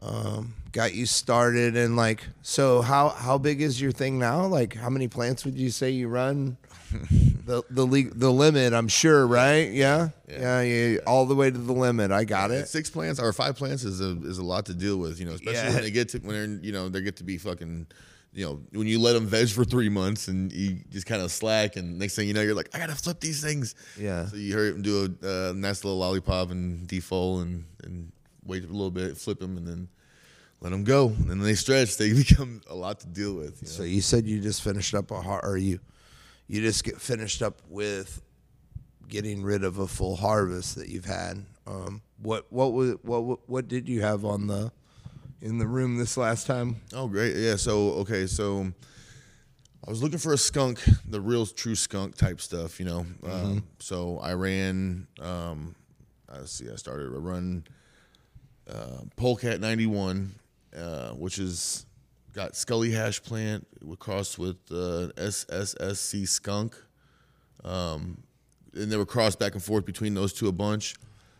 um, 0.00 0.54
got 0.70 0.94
you 0.94 1.04
started, 1.04 1.76
and 1.76 1.96
like, 1.96 2.22
so 2.40 2.80
how 2.80 3.08
how 3.08 3.38
big 3.38 3.60
is 3.60 3.80
your 3.80 3.90
thing 3.90 4.20
now? 4.20 4.46
Like, 4.46 4.72
how 4.72 4.88
many 4.88 5.08
plants 5.08 5.44
would 5.44 5.58
you 5.58 5.68
say 5.68 5.90
you 5.90 6.06
run? 6.06 6.56
the 7.44 7.64
the 7.70 7.84
le- 7.84 8.14
the 8.14 8.30
limit, 8.30 8.72
I'm 8.72 8.86
sure, 8.86 9.26
right? 9.26 9.68
Yeah? 9.72 10.10
yeah, 10.28 10.60
yeah, 10.60 10.98
all 11.08 11.26
the 11.26 11.34
way 11.34 11.50
to 11.50 11.58
the 11.58 11.72
limit. 11.72 12.12
I 12.12 12.22
got 12.22 12.52
it. 12.52 12.68
Six 12.68 12.90
plants 12.90 13.18
or 13.18 13.32
five 13.32 13.56
plants 13.56 13.82
is 13.82 14.00
a 14.00 14.16
is 14.22 14.38
a 14.38 14.44
lot 14.44 14.66
to 14.66 14.74
deal 14.74 14.96
with, 14.96 15.18
you 15.18 15.26
know, 15.26 15.32
especially 15.32 15.54
Yeah. 15.58 15.74
when 15.74 15.82
they 15.82 15.90
get 15.90 16.10
to 16.10 16.18
when 16.20 16.36
they're 16.36 16.64
you 16.64 16.70
know 16.70 16.88
they 16.88 17.00
get 17.00 17.16
to 17.16 17.24
be 17.24 17.36
fucking, 17.36 17.88
you 18.34 18.44
know, 18.44 18.60
when 18.72 18.86
you 18.88 19.00
let 19.00 19.12
them 19.12 19.26
veg 19.26 19.48
for 19.50 19.64
three 19.64 19.88
months 19.88 20.26
and 20.28 20.52
you 20.52 20.80
just 20.90 21.06
kind 21.06 21.22
of 21.22 21.30
slack, 21.30 21.76
and 21.76 21.98
next 21.98 22.16
thing 22.16 22.26
you 22.26 22.34
know 22.34 22.42
you're 22.42 22.54
like, 22.54 22.68
I 22.74 22.78
gotta 22.78 22.94
flip 22.96 23.20
these 23.20 23.40
things. 23.42 23.74
Yeah. 23.98 24.26
So 24.26 24.36
you 24.36 24.54
hurry 24.54 24.70
up 24.70 24.74
and 24.74 24.84
do 24.84 25.16
a 25.22 25.50
uh, 25.50 25.52
nice 25.52 25.84
little 25.84 25.98
lollipop 25.98 26.50
and 26.50 26.86
defold 26.86 27.42
and 27.42 27.64
and 27.84 28.12
wait 28.44 28.64
a 28.64 28.66
little 28.66 28.90
bit, 28.90 29.16
flip 29.16 29.38
them, 29.38 29.56
and 29.56 29.66
then 29.66 29.88
let 30.60 30.70
them 30.70 30.82
go. 30.84 31.08
And 31.08 31.30
then 31.30 31.40
they 31.40 31.54
stretch. 31.54 31.96
They 31.96 32.12
become 32.24 32.60
a 32.68 32.74
lot 32.74 33.00
to 33.00 33.06
deal 33.06 33.34
with. 33.34 33.62
You 33.62 33.68
know? 33.68 33.72
So 33.72 33.82
you 33.84 34.00
said 34.00 34.26
you 34.26 34.40
just 34.40 34.62
finished 34.62 34.94
up 34.94 35.10
a 35.12 35.20
har- 35.20 35.44
or 35.44 35.56
you 35.56 35.78
you 36.48 36.60
just 36.60 36.82
get 36.84 37.00
finished 37.00 37.40
up 37.40 37.62
with 37.68 38.20
getting 39.08 39.42
rid 39.42 39.64
of 39.64 39.78
a 39.78 39.86
full 39.86 40.16
harvest 40.16 40.74
that 40.76 40.88
you've 40.88 41.04
had. 41.04 41.44
Um, 41.66 42.02
what 42.20 42.46
what 42.50 42.72
was 42.72 42.96
what 43.02 43.22
what- 43.24 43.48
what 43.48 43.68
did 43.68 43.88
you 43.88 44.00
have 44.02 44.24
on 44.24 44.46
the 44.48 44.72
in 45.44 45.58
the 45.58 45.66
room 45.66 45.98
this 45.98 46.16
last 46.16 46.46
time? 46.46 46.80
Oh, 46.94 47.06
great. 47.06 47.36
Yeah. 47.36 47.56
So, 47.56 47.90
okay. 48.00 48.26
So 48.26 48.72
I 49.86 49.90
was 49.90 50.02
looking 50.02 50.18
for 50.18 50.32
a 50.32 50.38
skunk, 50.38 50.82
the 51.06 51.20
real 51.20 51.44
true 51.44 51.74
skunk 51.74 52.16
type 52.16 52.40
stuff, 52.40 52.80
you 52.80 52.86
know. 52.86 53.06
Um, 53.24 53.64
so 53.78 54.18
I 54.18 54.32
ran, 54.32 55.06
um, 55.20 55.76
let's 56.32 56.52
see, 56.52 56.70
I 56.72 56.76
started 56.76 57.08
a 57.08 57.18
run 57.18 57.64
uh, 58.68 59.02
Polecat 59.16 59.60
91, 59.60 60.34
uh, 60.74 61.10
which 61.10 61.38
is 61.38 61.84
got 62.32 62.56
Scully 62.56 62.90
hash 62.90 63.22
plant 63.22 63.66
crossed 63.98 64.38
with 64.38 64.56
uh, 64.70 65.12
SSSC 65.16 66.26
skunk. 66.26 66.76
Um, 67.62 68.22
and 68.74 68.90
they 68.90 68.96
were 68.96 69.06
crossed 69.06 69.38
back 69.38 69.52
and 69.52 69.62
forth 69.62 69.84
between 69.84 70.14
those 70.14 70.32
two 70.32 70.48
a 70.48 70.52
bunch. 70.52 70.96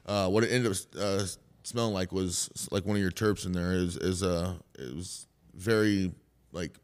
Uh, 0.07 0.29
what 0.29 0.45
it 0.45 0.53
ended 0.53 0.71
up 0.71 0.79
uh, 0.99 1.25
smelling 1.65 1.95
like 1.95 2.13
was 2.13 2.51
like 2.71 2.85
one 2.85 2.97
of 2.97 3.03
your 3.03 3.11
terps 3.11 3.47
in 3.47 3.53
there 3.53 3.73
is 3.73 3.97
is 3.97 4.23
uh 4.23 4.55
it 4.79 4.95
was 4.95 5.27
very 5.55 6.13
like 6.53 6.79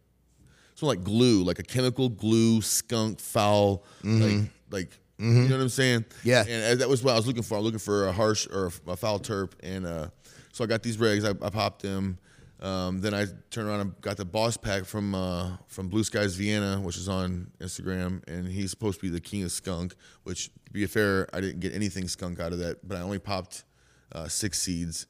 smelled 0.74 0.96
like 0.96 1.04
glue, 1.04 1.44
like 1.44 1.58
a 1.58 1.62
chemical 1.62 2.08
glue, 2.08 2.60
skunk, 2.60 3.20
foul, 3.20 3.84
like 4.02 4.50
like 4.70 4.98
you 5.18 5.48
know 5.48 5.56
what 5.56 5.62
I'm 5.62 5.68
saying? 5.68 6.06
Yeah. 6.24 6.44
And 6.48 6.80
that 6.80 6.88
was 6.88 7.04
what 7.04 7.12
I 7.12 7.16
was 7.16 7.26
looking 7.26 7.42
for. 7.42 7.54
I 7.54 7.58
was 7.58 7.66
looking 7.66 7.78
for 7.78 8.08
a 8.08 8.12
harsh 8.12 8.46
or 8.50 8.72
a 8.86 8.96
foul 8.96 9.20
terp, 9.20 9.52
and 9.62 9.86
uh, 9.86 10.08
so 10.52 10.64
I 10.64 10.66
got 10.66 10.82
these 10.82 10.96
regs. 10.96 11.24
I, 11.26 11.46
I 11.46 11.50
popped 11.50 11.82
them. 11.82 12.18
Um, 12.60 13.00
then 13.00 13.14
I 13.14 13.26
turned 13.50 13.68
around 13.68 13.80
and 13.80 14.00
got 14.02 14.16
the 14.18 14.24
boss 14.24 14.56
pack 14.56 14.84
from 14.84 15.14
uh, 15.14 15.56
from 15.66 15.88
Blue 15.88 16.04
Skies 16.04 16.36
Vienna, 16.36 16.80
which 16.80 16.96
is 16.96 17.08
on 17.08 17.50
Instagram, 17.60 18.26
and 18.28 18.46
he's 18.48 18.70
supposed 18.70 19.00
to 19.00 19.06
be 19.06 19.10
the 19.10 19.20
king 19.20 19.42
of 19.42 19.52
skunk. 19.52 19.94
Which, 20.24 20.50
to 20.66 20.72
be 20.72 20.86
fair, 20.86 21.28
I 21.34 21.40
didn't 21.40 21.60
get 21.60 21.74
anything 21.74 22.08
skunk 22.08 22.40
out 22.40 22.52
of 22.52 22.58
that, 22.58 22.86
but 22.86 22.96
I 22.96 23.00
only 23.00 23.18
popped 23.18 23.64
uh, 24.12 24.28
six 24.28 24.60
seeds, 24.60 25.06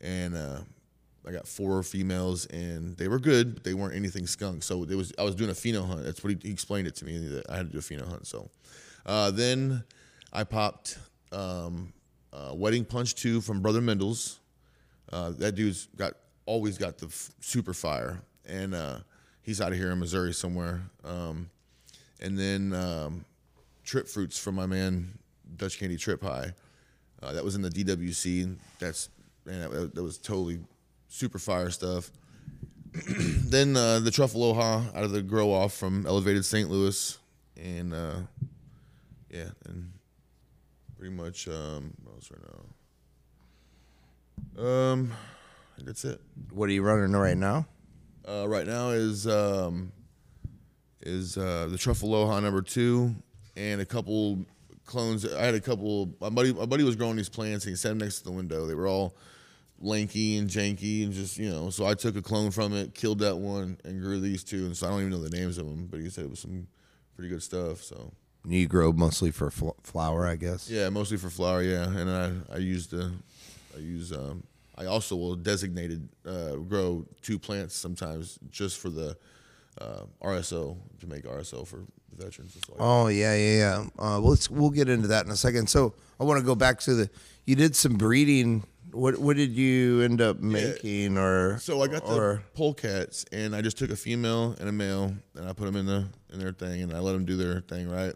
and 0.00 0.36
uh, 0.36 0.60
I 1.26 1.32
got 1.32 1.48
four 1.48 1.82
females, 1.82 2.46
and 2.46 2.96
they 2.96 3.08
were 3.08 3.18
good, 3.18 3.54
but 3.54 3.64
they 3.64 3.74
weren't 3.74 3.94
anything 3.94 4.26
skunk. 4.26 4.62
So 4.62 4.82
it 4.84 4.94
was 4.94 5.12
I 5.18 5.22
was 5.22 5.34
doing 5.34 5.50
a 5.50 5.54
pheno 5.54 5.86
hunt. 5.86 6.04
That's 6.04 6.22
what 6.22 6.32
he, 6.32 6.38
he 6.42 6.50
explained 6.50 6.86
it 6.86 6.94
to 6.96 7.04
me 7.04 7.18
that 7.18 7.50
I 7.50 7.56
had 7.56 7.66
to 7.66 7.72
do 7.72 7.78
a 7.78 7.80
pheno 7.80 8.06
hunt. 8.06 8.26
So 8.26 8.50
uh, 9.06 9.30
then 9.30 9.84
I 10.32 10.44
popped 10.44 10.98
um, 11.32 11.92
uh, 12.32 12.52
Wedding 12.54 12.84
Punch 12.84 13.14
Two 13.14 13.40
from 13.40 13.60
Brother 13.60 13.80
Mendel's. 13.80 14.40
Uh, 15.12 15.30
that 15.38 15.54
dude's 15.54 15.88
got 15.96 16.14
always 16.46 16.76
got 16.76 16.98
the 16.98 17.06
f- 17.06 17.30
super 17.40 17.72
fire, 17.72 18.22
and 18.46 18.74
uh, 18.74 18.98
he's 19.42 19.60
out 19.60 19.72
of 19.72 19.78
here 19.78 19.92
in 19.92 19.98
Missouri 19.98 20.32
somewhere. 20.32 20.82
Um, 21.04 21.50
and 22.20 22.38
then 22.38 22.72
um, 22.74 23.24
Trip 23.84 24.08
Fruits 24.08 24.38
from 24.38 24.54
my 24.54 24.66
man 24.66 25.18
Dutch 25.56 25.78
Candy 25.78 25.96
Trip 25.96 26.22
High. 26.22 26.52
Uh, 27.24 27.32
that 27.32 27.44
was 27.44 27.54
in 27.54 27.62
the 27.62 27.70
DWC. 27.70 28.56
That's 28.78 29.08
man, 29.46 29.70
that, 29.70 29.94
that 29.94 30.02
was 30.02 30.18
totally 30.18 30.60
super 31.08 31.38
fire 31.38 31.70
stuff. 31.70 32.10
then 33.46 33.76
uh, 33.76 34.00
the 34.00 34.10
Truffle 34.10 34.44
Aloha 34.44 34.82
out 34.94 35.04
of 35.04 35.10
the 35.10 35.22
grow 35.22 35.52
off 35.52 35.72
from 35.72 36.06
Elevated 36.06 36.44
St. 36.44 36.70
Louis, 36.70 37.18
and 37.56 37.94
uh, 37.94 38.16
yeah, 39.30 39.48
and 39.66 39.90
pretty 40.98 41.14
much 41.14 41.48
um, 41.48 41.94
what 42.02 42.14
else 42.14 42.30
right 42.30 42.42
now? 44.58 44.64
Um, 44.64 45.12
that's 45.78 46.04
it. 46.04 46.20
What 46.50 46.68
are 46.68 46.72
you 46.72 46.82
running 46.82 47.12
right 47.12 47.36
now? 47.36 47.66
Uh, 48.28 48.46
right 48.48 48.66
now 48.66 48.90
is 48.90 49.26
um, 49.26 49.92
is 51.00 51.36
uh, 51.36 51.68
the 51.70 51.78
Truffle 51.78 52.10
Aloha 52.10 52.40
number 52.40 52.62
two, 52.62 53.14
and 53.56 53.80
a 53.80 53.86
couple 53.86 54.44
clones. 54.86 55.24
I 55.32 55.42
had 55.44 55.54
a 55.54 55.60
couple. 55.60 56.14
My 56.20 56.28
buddy, 56.30 56.52
my 56.52 56.66
buddy 56.66 56.84
was 56.84 56.96
growing 56.96 57.16
these 57.16 57.28
plants, 57.28 57.64
and 57.64 57.72
he 57.72 57.76
set 57.76 57.90
them 57.90 57.98
next 57.98 58.18
to 58.18 58.24
the 58.24 58.32
window. 58.32 58.66
They 58.66 58.74
were 58.74 58.86
all 58.88 59.14
lanky 59.80 60.36
and 60.38 60.48
janky 60.48 61.04
and 61.04 61.12
just 61.12 61.36
you 61.38 61.50
know. 61.50 61.70
So 61.70 61.86
I 61.86 61.94
took 61.94 62.16
a 62.16 62.22
clone 62.22 62.50
from 62.50 62.72
it, 62.74 62.94
killed 62.94 63.18
that 63.20 63.36
one, 63.36 63.78
and 63.84 64.00
grew 64.00 64.20
these 64.20 64.44
two. 64.44 64.66
And 64.66 64.76
so 64.76 64.86
I 64.86 64.90
don't 64.90 65.00
even 65.00 65.10
know 65.12 65.22
the 65.22 65.36
names 65.36 65.58
of 65.58 65.66
them, 65.66 65.86
but 65.90 66.00
he 66.00 66.08
said 66.10 66.24
it 66.24 66.30
was 66.30 66.40
some 66.40 66.66
pretty 67.16 67.28
good 67.28 67.42
stuff. 67.42 67.82
So 67.82 68.12
You 68.46 68.66
grow 68.68 68.92
mostly 68.92 69.30
for 69.30 69.50
fl- 69.50 69.70
flower, 69.82 70.26
I 70.26 70.36
guess. 70.36 70.68
yeah, 70.70 70.88
mostly 70.90 71.16
for 71.16 71.30
flower. 71.30 71.62
Yeah, 71.62 71.84
and 71.88 72.10
I 72.10 72.54
I 72.54 72.58
use 72.58 72.86
the 72.86 73.12
I 73.76 73.80
use 73.80 74.12
um 74.12 74.44
I 74.76 74.86
also 74.86 75.14
will 75.16 75.36
designated 75.36 76.08
uh, 76.26 76.56
grow 76.56 77.06
two 77.22 77.38
plants 77.38 77.76
sometimes 77.76 78.38
just 78.50 78.78
for 78.80 78.90
the 78.90 79.16
uh, 79.80 80.02
RSO 80.22 80.76
to 81.00 81.06
make 81.06 81.24
RSO 81.24 81.64
for 81.66 81.84
veterans. 82.14 82.52
stuff 82.52 82.70
like. 82.70 82.78
Oh 82.80 83.08
yeah, 83.08 83.34
yeah, 83.34 83.56
yeah. 83.56 83.78
Uh, 83.98 84.20
well, 84.20 84.30
let's 84.30 84.50
we'll 84.50 84.70
get 84.70 84.88
into 84.88 85.08
that 85.08 85.24
in 85.24 85.30
a 85.30 85.36
second. 85.36 85.68
So 85.68 85.94
I 86.20 86.24
want 86.24 86.40
to 86.40 86.44
go 86.44 86.54
back 86.54 86.80
to 86.80 86.94
the. 86.94 87.10
You 87.44 87.56
did 87.56 87.76
some 87.76 87.94
breeding. 87.94 88.64
What 88.92 89.18
what 89.18 89.36
did 89.36 89.52
you 89.52 90.02
end 90.02 90.20
up 90.20 90.40
making, 90.40 91.18
or 91.18 91.58
So 91.58 91.82
I 91.82 91.88
got 91.88 92.06
the 92.06 92.14
or 92.14 92.42
polecats, 92.54 93.24
and 93.32 93.54
I 93.54 93.60
just 93.60 93.76
took 93.76 93.90
a 93.90 93.96
female 93.96 94.54
and 94.60 94.68
a 94.68 94.72
male, 94.72 95.14
and 95.34 95.48
I 95.48 95.52
put 95.52 95.64
them 95.66 95.76
in 95.76 95.86
the 95.86 96.06
in 96.32 96.38
their 96.38 96.52
thing, 96.52 96.82
and 96.82 96.92
I 96.92 97.00
let 97.00 97.12
them 97.12 97.24
do 97.24 97.36
their 97.36 97.60
thing. 97.60 97.90
Right. 97.90 98.14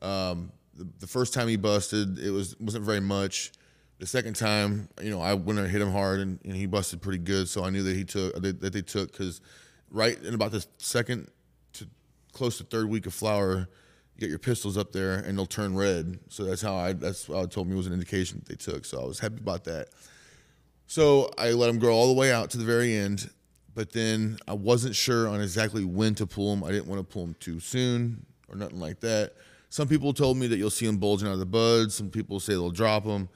Um, 0.00 0.50
the, 0.74 0.88
the 1.00 1.06
first 1.06 1.34
time 1.34 1.48
he 1.48 1.56
busted, 1.56 2.18
it 2.18 2.30
was 2.30 2.58
wasn't 2.58 2.84
very 2.84 3.00
much. 3.00 3.52
The 3.98 4.06
second 4.06 4.34
time, 4.34 4.88
you 5.00 5.10
know, 5.10 5.20
I 5.20 5.34
went 5.34 5.58
and 5.58 5.70
hit 5.70 5.80
him 5.80 5.92
hard, 5.92 6.20
and, 6.20 6.40
and 6.44 6.54
he 6.54 6.66
busted 6.66 7.00
pretty 7.00 7.18
good. 7.18 7.48
So 7.48 7.64
I 7.64 7.70
knew 7.70 7.82
that 7.84 7.94
he 7.94 8.04
took 8.04 8.34
that 8.34 8.72
they 8.72 8.82
took 8.82 9.12
because 9.12 9.40
right 9.90 10.20
in 10.22 10.34
about 10.34 10.50
the 10.50 10.64
second 10.78 11.28
close 12.34 12.58
to 12.58 12.64
third 12.64 12.88
week 12.88 13.06
of 13.06 13.14
flower, 13.14 13.68
you 14.14 14.20
get 14.20 14.28
your 14.28 14.38
pistils 14.38 14.76
up 14.76 14.92
there, 14.92 15.14
and 15.14 15.38
they'll 15.38 15.46
turn 15.46 15.74
red. 15.74 16.18
So 16.28 16.44
that's 16.44 16.62
how 16.62 16.76
I 16.76 16.92
that's 16.92 17.28
what 17.28 17.38
I 17.42 17.46
told 17.46 17.68
me 17.68 17.74
was 17.74 17.86
an 17.86 17.92
indication 17.92 18.40
that 18.40 18.48
they 18.48 18.72
took. 18.72 18.84
So 18.84 19.00
I 19.00 19.04
was 19.04 19.18
happy 19.18 19.38
about 19.38 19.64
that. 19.64 19.88
So 20.86 21.30
I 21.38 21.52
let 21.52 21.68
them 21.68 21.78
grow 21.78 21.94
all 21.94 22.08
the 22.08 22.18
way 22.18 22.30
out 22.30 22.50
to 22.50 22.58
the 22.58 22.64
very 22.64 22.94
end, 22.94 23.30
but 23.74 23.92
then 23.92 24.38
I 24.46 24.52
wasn't 24.52 24.94
sure 24.94 25.26
on 25.28 25.40
exactly 25.40 25.84
when 25.84 26.14
to 26.16 26.26
pull 26.26 26.54
them. 26.54 26.62
I 26.62 26.70
didn't 26.70 26.86
want 26.86 27.00
to 27.00 27.12
pull 27.12 27.24
them 27.24 27.36
too 27.40 27.58
soon 27.58 28.26
or 28.48 28.56
nothing 28.56 28.80
like 28.80 29.00
that. 29.00 29.32
Some 29.70 29.88
people 29.88 30.12
told 30.12 30.36
me 30.36 30.46
that 30.46 30.56
you'll 30.56 30.70
see 30.70 30.86
them 30.86 30.98
bulging 30.98 31.26
out 31.26 31.32
of 31.32 31.40
the 31.40 31.46
buds. 31.46 31.94
Some 31.94 32.10
people 32.10 32.38
say 32.38 32.52
they'll 32.52 32.70
drop 32.70 33.04
them. 33.04 33.28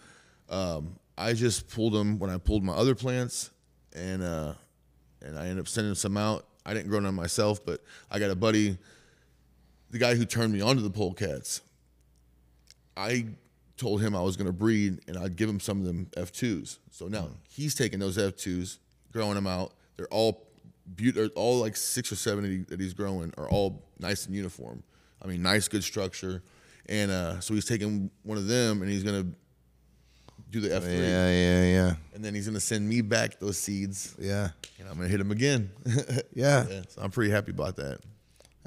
Um, 0.48 0.96
I 1.16 1.32
just 1.32 1.68
pulled 1.68 1.94
them 1.94 2.18
when 2.18 2.30
I 2.30 2.38
pulled 2.38 2.62
my 2.62 2.74
other 2.74 2.94
plants, 2.94 3.50
and 3.96 4.22
uh, 4.22 4.54
and 5.20 5.36
I 5.36 5.44
ended 5.44 5.58
up 5.58 5.68
sending 5.68 5.94
some 5.94 6.16
out. 6.16 6.46
I 6.64 6.74
didn't 6.74 6.88
grow 6.88 7.00
none 7.00 7.14
myself, 7.14 7.64
but 7.64 7.82
I 8.10 8.18
got 8.18 8.30
a 8.30 8.36
buddy, 8.36 8.76
the 9.90 9.98
guy 9.98 10.14
who 10.14 10.24
turned 10.24 10.52
me 10.52 10.60
onto 10.60 10.82
the 10.82 10.90
polecats. 10.90 11.60
I 12.96 13.26
told 13.76 14.02
him 14.02 14.14
I 14.14 14.20
was 14.20 14.36
going 14.36 14.48
to 14.48 14.52
breed 14.52 15.00
and 15.06 15.16
I'd 15.16 15.36
give 15.36 15.48
him 15.48 15.60
some 15.60 15.78
of 15.80 15.86
them 15.86 16.08
F2s. 16.16 16.78
So 16.90 17.06
now 17.06 17.28
he's 17.48 17.74
taking 17.74 18.00
those 18.00 18.18
F2s, 18.18 18.78
growing 19.12 19.34
them 19.34 19.46
out. 19.46 19.72
They're 19.96 20.08
all 20.08 20.48
beautiful, 20.96 21.30
all 21.36 21.60
like 21.60 21.76
six 21.76 22.10
or 22.10 22.16
seven 22.16 22.44
that, 22.44 22.68
that 22.68 22.80
he's 22.80 22.94
growing 22.94 23.32
are 23.38 23.48
all 23.48 23.82
nice 23.98 24.26
and 24.26 24.34
uniform. 24.34 24.82
I 25.22 25.26
mean, 25.26 25.42
nice, 25.42 25.68
good 25.68 25.84
structure. 25.84 26.42
And 26.88 27.10
uh, 27.10 27.40
so 27.40 27.54
he's 27.54 27.66
taking 27.66 28.10
one 28.22 28.38
of 28.38 28.46
them 28.46 28.82
and 28.82 28.90
he's 28.90 29.04
going 29.04 29.22
to 29.22 29.38
do 30.50 30.60
the 30.60 30.68
F3. 30.68 30.86
yeah, 30.86 31.30
yeah, 31.30 31.64
yeah, 31.64 31.94
And 32.14 32.24
then 32.24 32.34
he's 32.34 32.46
going 32.46 32.54
to 32.54 32.60
send 32.60 32.88
me 32.88 33.00
back 33.00 33.38
those 33.38 33.58
seeds 33.58 34.14
yeah, 34.18 34.48
and 34.78 34.88
I'm 34.88 34.96
going 34.96 35.06
to 35.06 35.08
hit 35.08 35.20
him 35.20 35.30
again. 35.30 35.70
yeah. 36.34 36.66
yeah, 36.68 36.82
so 36.88 37.02
I'm 37.02 37.10
pretty 37.10 37.30
happy 37.30 37.50
about 37.50 37.76
that. 37.76 37.98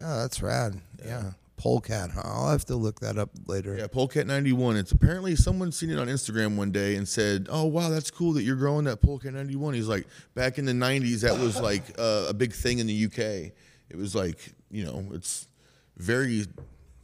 Oh, 0.01 0.19
that's 0.21 0.41
rad. 0.41 0.79
Yeah, 1.05 1.31
polecat. 1.57 2.11
Huh? 2.11 2.21
I'll 2.23 2.49
have 2.49 2.65
to 2.65 2.75
look 2.75 2.99
that 3.01 3.17
up 3.17 3.29
later. 3.45 3.75
Yeah, 3.77 3.87
Polecat 3.87 4.25
91. 4.25 4.77
It's 4.77 4.91
apparently 4.91 5.35
someone 5.35 5.71
seen 5.71 5.91
it 5.91 5.99
on 5.99 6.07
Instagram 6.07 6.55
one 6.55 6.71
day 6.71 6.95
and 6.95 7.07
said, 7.07 7.47
"Oh 7.49 7.65
wow, 7.65 7.89
that's 7.89 8.09
cool 8.09 8.33
that 8.33 8.43
you're 8.43 8.55
growing 8.55 8.85
that 8.85 9.01
Polecat 9.01 9.33
91." 9.33 9.75
He's 9.75 9.87
like, 9.87 10.07
back 10.33 10.57
in 10.57 10.65
the 10.65 10.71
90s, 10.71 11.21
that 11.21 11.37
was 11.39 11.59
like 11.59 11.83
uh, 11.99 12.25
a 12.29 12.33
big 12.33 12.53
thing 12.53 12.79
in 12.79 12.87
the 12.87 13.05
UK. 13.05 13.51
It 13.89 13.97
was 13.97 14.15
like, 14.15 14.53
you 14.71 14.85
know, 14.85 15.05
it's 15.13 15.47
very, 15.97 16.45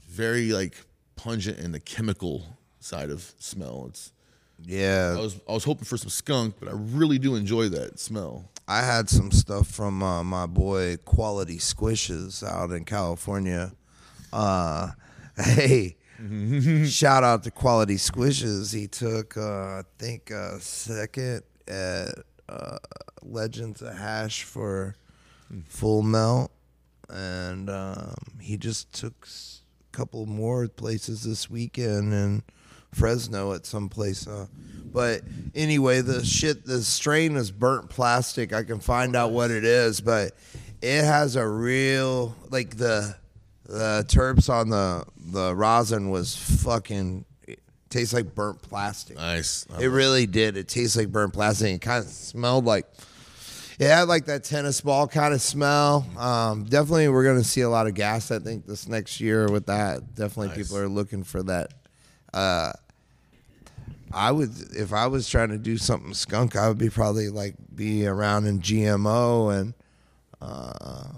very 0.07 0.51
like 0.51 0.75
pungent 1.15 1.59
in 1.59 1.71
the 1.71 1.80
chemical 1.80 2.57
side 2.80 3.09
of 3.09 3.34
smell. 3.38 3.86
It's 3.89 4.11
I 4.60 4.64
Yeah, 4.66 5.16
was 5.16 5.39
I 5.47 5.53
was 5.53 5.64
hoping 5.64 5.86
for 5.86 5.97
some 5.97 6.10
skunk, 6.10 6.55
but 6.60 6.70
I 6.70 6.74
really 6.74 7.20
do 7.20 7.36
enjoy 7.36 7.70
that 7.70 7.99
smell. 7.99 8.49
I 8.68 8.82
had 8.82 9.10
some 9.10 9.32
stuff 9.32 9.68
from 9.68 10.03
uh, 10.03 10.24
my 10.24 10.45
boy 10.45 10.97
Quality 11.05 11.58
Squishes 11.58 12.45
out 12.45 12.72
in 12.72 12.84
California. 12.84 13.72
Uh, 14.34 14.91
hey, 15.38 15.95
shout 16.86 17.24
out 17.24 17.43
to 17.43 17.51
Quality 17.51 17.95
Squishes. 17.95 18.74
He 18.74 18.88
took, 18.88 19.38
uh, 19.38 19.80
I 19.80 19.82
think, 19.97 20.32
uh, 20.32 20.60
second 20.60 21.43
at 21.68 22.10
uh, 22.49 22.78
Legends 23.22 23.82
of 23.82 23.97
Hash 23.97 24.43
for 24.43 24.95
Full 25.70 26.01
Melt, 26.01 26.51
and 27.10 27.70
um, 27.70 28.16
he 28.41 28.58
just 28.58 28.91
took 28.91 29.28
a 29.28 29.95
couple 29.95 30.26
more 30.26 30.68
places 30.68 31.24
this 31.24 31.49
weekend 31.49 32.14
and. 32.14 32.43
Fresno 32.93 33.53
at 33.53 33.65
some 33.65 33.89
place. 33.89 34.27
Uh, 34.27 34.47
but 34.91 35.21
anyway, 35.53 36.01
the 36.01 36.23
shit, 36.25 36.65
the 36.65 36.81
strain 36.81 37.35
is 37.35 37.51
burnt 37.51 37.89
plastic. 37.89 38.53
I 38.53 38.63
can 38.63 38.79
find 38.79 39.15
out 39.15 39.31
what 39.31 39.51
it 39.51 39.63
is, 39.63 40.01
but 40.01 40.31
it 40.81 41.03
has 41.03 41.35
a 41.35 41.47
real 41.47 42.35
like 42.49 42.77
the 42.77 43.15
the 43.65 44.05
terps 44.07 44.49
on 44.49 44.69
the 44.69 45.03
the 45.17 45.55
rosin 45.55 46.09
was 46.09 46.35
fucking. 46.63 47.25
It 47.47 47.59
tastes 47.89 48.13
like 48.13 48.33
burnt 48.33 48.61
plastic. 48.61 49.17
Nice. 49.17 49.65
I 49.73 49.83
It 49.83 49.88
really 49.88 50.25
did. 50.25 50.57
It 50.57 50.67
tastes 50.67 50.95
like 50.97 51.09
burnt 51.11 51.33
plastic. 51.33 51.73
It 51.75 51.81
kind 51.81 52.03
of 52.03 52.09
smelled 52.09 52.65
like. 52.65 52.85
It 53.79 53.85
had 53.88 54.07
like 54.07 54.25
that 54.25 54.43
tennis 54.43 54.81
ball 54.81 55.07
kind 55.07 55.35
of 55.35 55.41
smell. 55.41 56.03
Um, 56.17 56.63
definitely, 56.63 57.09
we're 57.09 57.23
going 57.23 57.38
to 57.38 57.43
see 57.43 57.61
a 57.61 57.69
lot 57.69 57.85
of 57.85 57.93
gas. 57.93 58.31
I 58.31 58.39
think 58.39 58.65
this 58.65 58.88
next 58.88 59.21
year 59.21 59.51
with 59.51 59.67
that. 59.67 60.15
Definitely, 60.15 60.47
Nice. 60.47 60.57
people 60.57 60.77
are 60.77 60.88
looking 60.89 61.23
for 61.23 61.43
that. 61.43 61.73
Uh, 62.34 62.73
I 64.11 64.32
would, 64.32 64.51
if 64.75 64.93
I 64.93 65.07
was 65.07 65.30
trying 65.30 65.49
to 65.49 65.57
do 65.57 65.78
something 65.78 66.13
skunk, 66.13 66.55
I 66.55 66.67
would 66.67 66.78
be 66.78 66.89
probably 66.89 67.30
like 67.30 67.55
be 67.73 68.07
around 68.07 68.45
in 68.45 68.61
GMO 68.61 69.59
and 69.59 69.73
uh, 70.41 71.09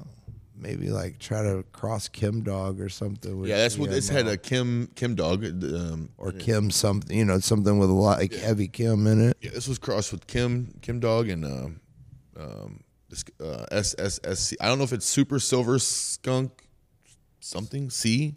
maybe 0.58 0.90
like 0.90 1.20
try 1.20 1.42
to 1.44 1.64
cross 1.72 2.08
Chem 2.08 2.42
Dog 2.42 2.82
or 2.82 2.90
something. 2.90 3.40
With 3.40 3.50
yeah, 3.50 3.58
that's 3.58 3.78
what 3.78 3.90
this 3.90 4.10
had 4.10 4.28
a 4.28 4.38
Chem 4.38 4.90
Chem 4.96 5.16
dog. 5.16 5.46
Um, 5.46 6.10
or 6.18 6.32
Chem 6.32 6.72
something, 6.72 7.16
you 7.16 7.26
know, 7.26 7.40
something 7.40 7.78
with 7.78 7.90
a 7.90 7.94
lot 7.94 8.20
like 8.20 8.34
heavy 8.34 8.68
Chem 8.68 9.08
in 9.08 9.30
it. 9.30 9.38
Yeah, 9.42 9.52
this 9.52 9.68
was 9.68 9.78
crossed 9.78 10.12
with 10.12 10.28
Chem 10.28 10.74
Chem 10.82 11.00
Dog 11.00 11.30
and 11.30 11.46
um, 11.46 11.80
um, 12.38 12.84
this 13.10 13.24
uh, 13.40 13.66
SSSC. 13.72 14.56
I 14.60 14.68
don't 14.68 14.78
know 14.78 14.84
if 14.84 14.94
it's 14.94 15.06
Super 15.06 15.40
Silver 15.40 15.80
Skunk 15.80 16.68
something 17.40 17.90
C. 17.90 18.36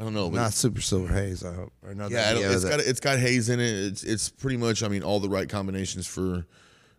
I 0.00 0.02
don't 0.02 0.14
know. 0.14 0.30
Not 0.30 0.54
super 0.54 0.80
silver 0.80 1.12
haze, 1.12 1.44
I 1.44 1.52
hope. 1.52 1.74
Or 1.86 1.94
not 1.94 2.10
yeah, 2.10 2.30
I 2.30 2.32
that- 2.34 2.40
don't, 2.40 2.52
it's 2.52 2.62
that- 2.62 2.70
got 2.70 2.80
it's 2.80 3.00
got 3.00 3.18
haze 3.18 3.50
in 3.50 3.60
it. 3.60 3.70
It's 3.70 4.02
it's 4.02 4.30
pretty 4.30 4.56
much. 4.56 4.82
I 4.82 4.88
mean, 4.88 5.02
all 5.02 5.20
the 5.20 5.28
right 5.28 5.46
combinations 5.46 6.06
for 6.06 6.46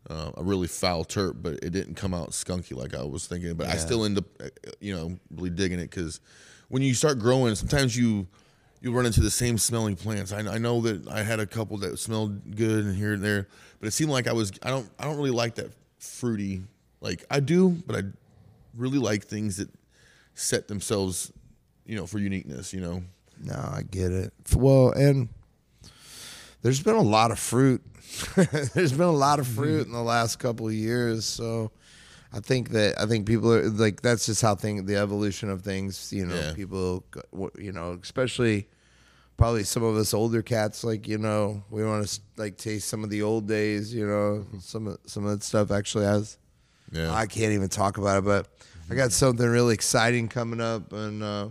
uh, 0.07 0.31
a 0.37 0.43
really 0.43 0.67
foul 0.67 1.03
terp, 1.03 1.41
but 1.41 1.53
it 1.63 1.71
didn't 1.71 1.95
come 1.95 2.13
out 2.13 2.29
skunky 2.29 2.75
like 2.75 2.93
I 2.95 3.03
was 3.03 3.25
thinking. 3.25 3.55
But 3.55 3.67
I 3.67 3.77
still 3.77 4.05
end 4.05 4.19
up, 4.19 4.25
uh, 4.39 4.49
you 4.79 4.95
know, 4.95 5.17
really 5.31 5.49
digging 5.49 5.79
it 5.79 5.89
because 5.89 6.19
when 6.69 6.83
you 6.83 6.93
start 6.93 7.17
growing, 7.17 7.55
sometimes 7.55 7.97
you 7.97 8.27
you 8.81 8.91
run 8.91 9.07
into 9.07 9.21
the 9.21 9.31
same 9.31 9.57
smelling 9.57 9.95
plants. 9.95 10.31
I, 10.31 10.39
I 10.39 10.57
know 10.59 10.81
that 10.81 11.07
I 11.07 11.23
had 11.23 11.39
a 11.39 11.47
couple 11.47 11.77
that 11.79 11.97
smelled 11.97 12.55
good 12.55 12.85
and 12.85 12.95
here 12.95 13.13
and 13.13 13.23
there, 13.23 13.47
but 13.79 13.87
it 13.87 13.91
seemed 13.91 14.11
like 14.11 14.27
I 14.27 14.33
was. 14.33 14.51
I 14.61 14.69
don't. 14.69 14.87
I 14.99 15.05
don't 15.05 15.17
really 15.17 15.31
like 15.31 15.55
that 15.55 15.71
fruity. 15.97 16.61
Like 16.99 17.25
I 17.31 17.39
do, 17.39 17.69
but 17.87 17.95
I 17.95 18.03
really 18.77 18.99
like 18.99 19.23
things 19.25 19.57
that 19.57 19.69
set 20.35 20.67
themselves, 20.67 21.31
you 21.91 21.97
know, 21.97 22.07
for 22.07 22.19
uniqueness. 22.19 22.73
You 22.73 22.79
know. 22.79 23.03
No, 23.43 23.53
I 23.53 23.81
get 23.81 24.13
it. 24.13 24.33
Well, 24.55 24.91
and 24.91 25.27
there's 26.61 26.81
been 26.81 26.95
a 26.95 27.01
lot 27.01 27.31
of 27.31 27.39
fruit. 27.39 27.81
there's 28.73 28.93
been 28.93 29.01
a 29.01 29.11
lot 29.11 29.39
of 29.39 29.47
fruit 29.47 29.81
mm-hmm. 29.81 29.91
in 29.91 29.91
the 29.91 30.01
last 30.01 30.39
couple 30.39 30.67
of 30.67 30.73
years, 30.73 31.25
so 31.25 31.71
I 32.31 32.39
think 32.39 32.69
that 32.69 32.97
I 32.97 33.07
think 33.07 33.27
people 33.27 33.51
are 33.53 33.69
like 33.69 34.01
that's 34.01 34.25
just 34.27 34.41
how 34.41 34.55
thing 34.55 34.85
the 34.85 34.95
evolution 34.95 35.49
of 35.49 35.63
things. 35.63 36.13
You 36.13 36.27
know, 36.27 36.35
Yeah. 36.35 36.53
people, 36.53 37.03
you 37.57 37.73
know, 37.73 37.99
especially 38.01 38.69
probably 39.35 39.65
some 39.65 39.83
of 39.83 39.97
us 39.97 40.13
older 40.13 40.41
cats, 40.41 40.85
like 40.85 41.09
you 41.09 41.17
know, 41.17 41.61
we 41.69 41.83
want 41.83 42.07
to 42.07 42.21
like 42.37 42.55
taste 42.55 42.87
some 42.87 43.03
of 43.03 43.09
the 43.09 43.21
old 43.21 43.49
days. 43.49 43.93
You 43.93 44.07
know, 44.07 44.45
mm-hmm. 44.45 44.59
some 44.59 44.87
of 44.87 44.97
some 45.05 45.25
of 45.25 45.31
that 45.31 45.43
stuff 45.43 45.71
actually 45.71 46.05
has. 46.05 46.37
Yeah. 46.93 47.13
I 47.13 47.25
can't 47.25 47.51
even 47.51 47.67
talk 47.67 47.97
about 47.97 48.19
it, 48.19 48.25
but 48.25 48.47
I 48.89 48.95
got 48.95 49.03
mm-hmm. 49.03 49.11
something 49.11 49.45
really 49.45 49.73
exciting 49.73 50.29
coming 50.29 50.61
up, 50.61 50.93
and 50.93 51.21
uh, 51.21 51.49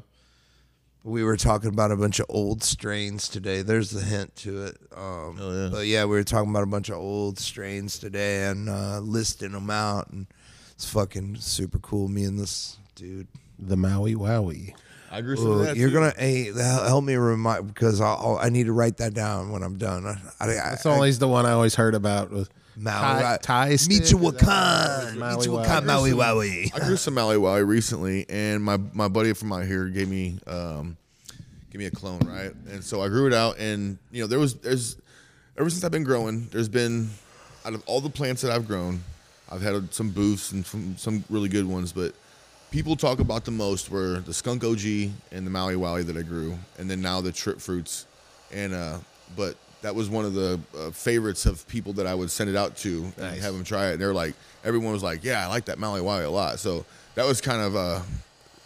we 1.02 1.24
were 1.24 1.36
talking 1.36 1.70
about 1.70 1.90
a 1.90 1.96
bunch 1.96 2.20
of 2.20 2.26
old 2.28 2.62
strains 2.62 3.28
today. 3.28 3.62
There's 3.62 3.90
the 3.90 4.02
hint 4.02 4.36
to 4.36 4.64
it. 4.66 4.76
Um, 4.94 5.38
Oh, 5.40 5.50
yeah. 5.64 5.68
But 5.70 5.86
yeah, 5.86 6.04
we 6.04 6.10
were 6.16 6.24
talking 6.24 6.50
about 6.50 6.62
a 6.62 6.66
bunch 6.66 6.88
of 6.90 6.96
old 6.96 7.38
strains 7.38 7.98
today 7.98 8.46
and 8.48 8.68
uh, 8.68 9.00
listing 9.00 9.52
them 9.52 9.70
out, 9.70 10.10
and 10.10 10.26
it's 10.72 10.88
fucking 10.90 11.36
super 11.36 11.78
cool. 11.78 12.08
Me 12.08 12.24
and 12.24 12.38
this 12.38 12.78
dude. 12.94 13.28
The 13.58 13.76
Maui 13.76 14.14
Wowie. 14.14 14.74
I 15.10 15.20
grew 15.22 15.36
some 15.36 15.46
of 15.50 15.56
Ooh, 15.60 15.64
that. 15.64 15.76
you're 15.76 15.88
too. 15.90 15.94
gonna 15.94 16.14
hey, 16.16 16.52
help 16.54 17.04
me 17.04 17.14
remind 17.16 17.66
because 17.66 18.00
I'll, 18.00 18.38
I 18.40 18.48
need 18.48 18.66
to 18.66 18.72
write 18.72 18.98
that 18.98 19.12
down 19.12 19.50
when 19.50 19.62
I'm 19.62 19.76
done. 19.76 20.06
I, 20.06 20.16
I, 20.40 20.46
That's 20.46 20.86
always 20.86 21.18
the 21.18 21.28
one 21.28 21.46
I 21.46 21.50
always 21.52 21.74
heard 21.74 21.94
about 21.94 22.30
with 22.30 22.48
Maui, 22.80 23.22
Thai, 23.22 23.38
Thai 23.42 23.76
stick, 23.76 24.02
is 24.02 24.10
that- 24.10 24.16
Michoacan, 24.16 25.18
Maui 25.18 25.36
Michoacan, 25.36 25.84
Wowie. 25.84 26.16
Maui 26.16 26.72
I 26.74 26.78
grew 26.86 26.96
some 26.96 27.14
Maui 27.14 27.36
Wowie 27.36 27.66
recently, 27.66 28.24
and 28.28 28.62
my 28.64 28.78
my 28.94 29.08
buddy 29.08 29.32
from 29.34 29.52
out 29.52 29.66
here 29.66 29.86
gave 29.88 30.08
me 30.08 30.38
um, 30.46 30.96
gave 31.70 31.78
me 31.78 31.86
a 31.86 31.90
clone, 31.90 32.20
right? 32.20 32.52
And 32.70 32.82
so 32.82 33.02
I 33.02 33.08
grew 33.08 33.26
it 33.26 33.34
out, 33.34 33.58
and 33.58 33.98
you 34.10 34.22
know 34.22 34.26
there 34.26 34.38
was 34.38 34.54
there's 34.54 34.96
ever 35.58 35.68
since 35.68 35.84
I've 35.84 35.90
been 35.90 36.04
growing, 36.04 36.48
there's 36.52 36.68
been 36.70 37.10
out 37.66 37.74
of 37.74 37.82
all 37.86 38.00
the 38.00 38.08
plants 38.08 38.40
that 38.42 38.50
I've 38.50 38.66
grown, 38.66 39.04
I've 39.50 39.60
had 39.60 39.92
some 39.92 40.10
booths 40.10 40.52
and 40.52 40.64
some 40.64 40.96
some 40.96 41.22
really 41.28 41.50
good 41.50 41.66
ones, 41.66 41.92
but 41.92 42.14
people 42.70 42.96
talk 42.96 43.18
about 43.20 43.44
the 43.44 43.50
most 43.50 43.90
were 43.90 44.20
the 44.20 44.32
skunk 44.32 44.64
OG 44.64 45.10
and 45.32 45.46
the 45.46 45.50
Maui 45.50 45.74
Wowie 45.74 46.06
that 46.06 46.16
I 46.16 46.22
grew, 46.22 46.58
and 46.78 46.88
then 46.90 47.02
now 47.02 47.20
the 47.20 47.32
trip 47.32 47.60
fruits, 47.60 48.06
and 48.52 48.72
uh, 48.72 48.98
but 49.36 49.56
that 49.82 49.94
was 49.94 50.08
one 50.08 50.24
of 50.24 50.34
the 50.34 50.60
uh, 50.78 50.90
favorites 50.90 51.46
of 51.46 51.66
people 51.68 51.92
that 51.94 52.06
I 52.06 52.14
would 52.14 52.30
send 52.30 52.50
it 52.50 52.56
out 52.56 52.76
to 52.78 53.12
and 53.16 53.40
have 53.40 53.54
them 53.54 53.64
try 53.64 53.88
it. 53.88 53.92
And 53.92 54.00
they're 54.00 54.14
like, 54.14 54.34
everyone 54.64 54.92
was 54.92 55.02
like, 55.02 55.24
yeah, 55.24 55.44
I 55.44 55.48
like 55.48 55.64
that 55.66 55.78
Wowie 55.78 56.24
a 56.24 56.28
lot. 56.28 56.58
So 56.58 56.84
that 57.14 57.26
was 57.26 57.40
kind 57.40 57.60
of 57.60 57.76
uh, 57.76 58.00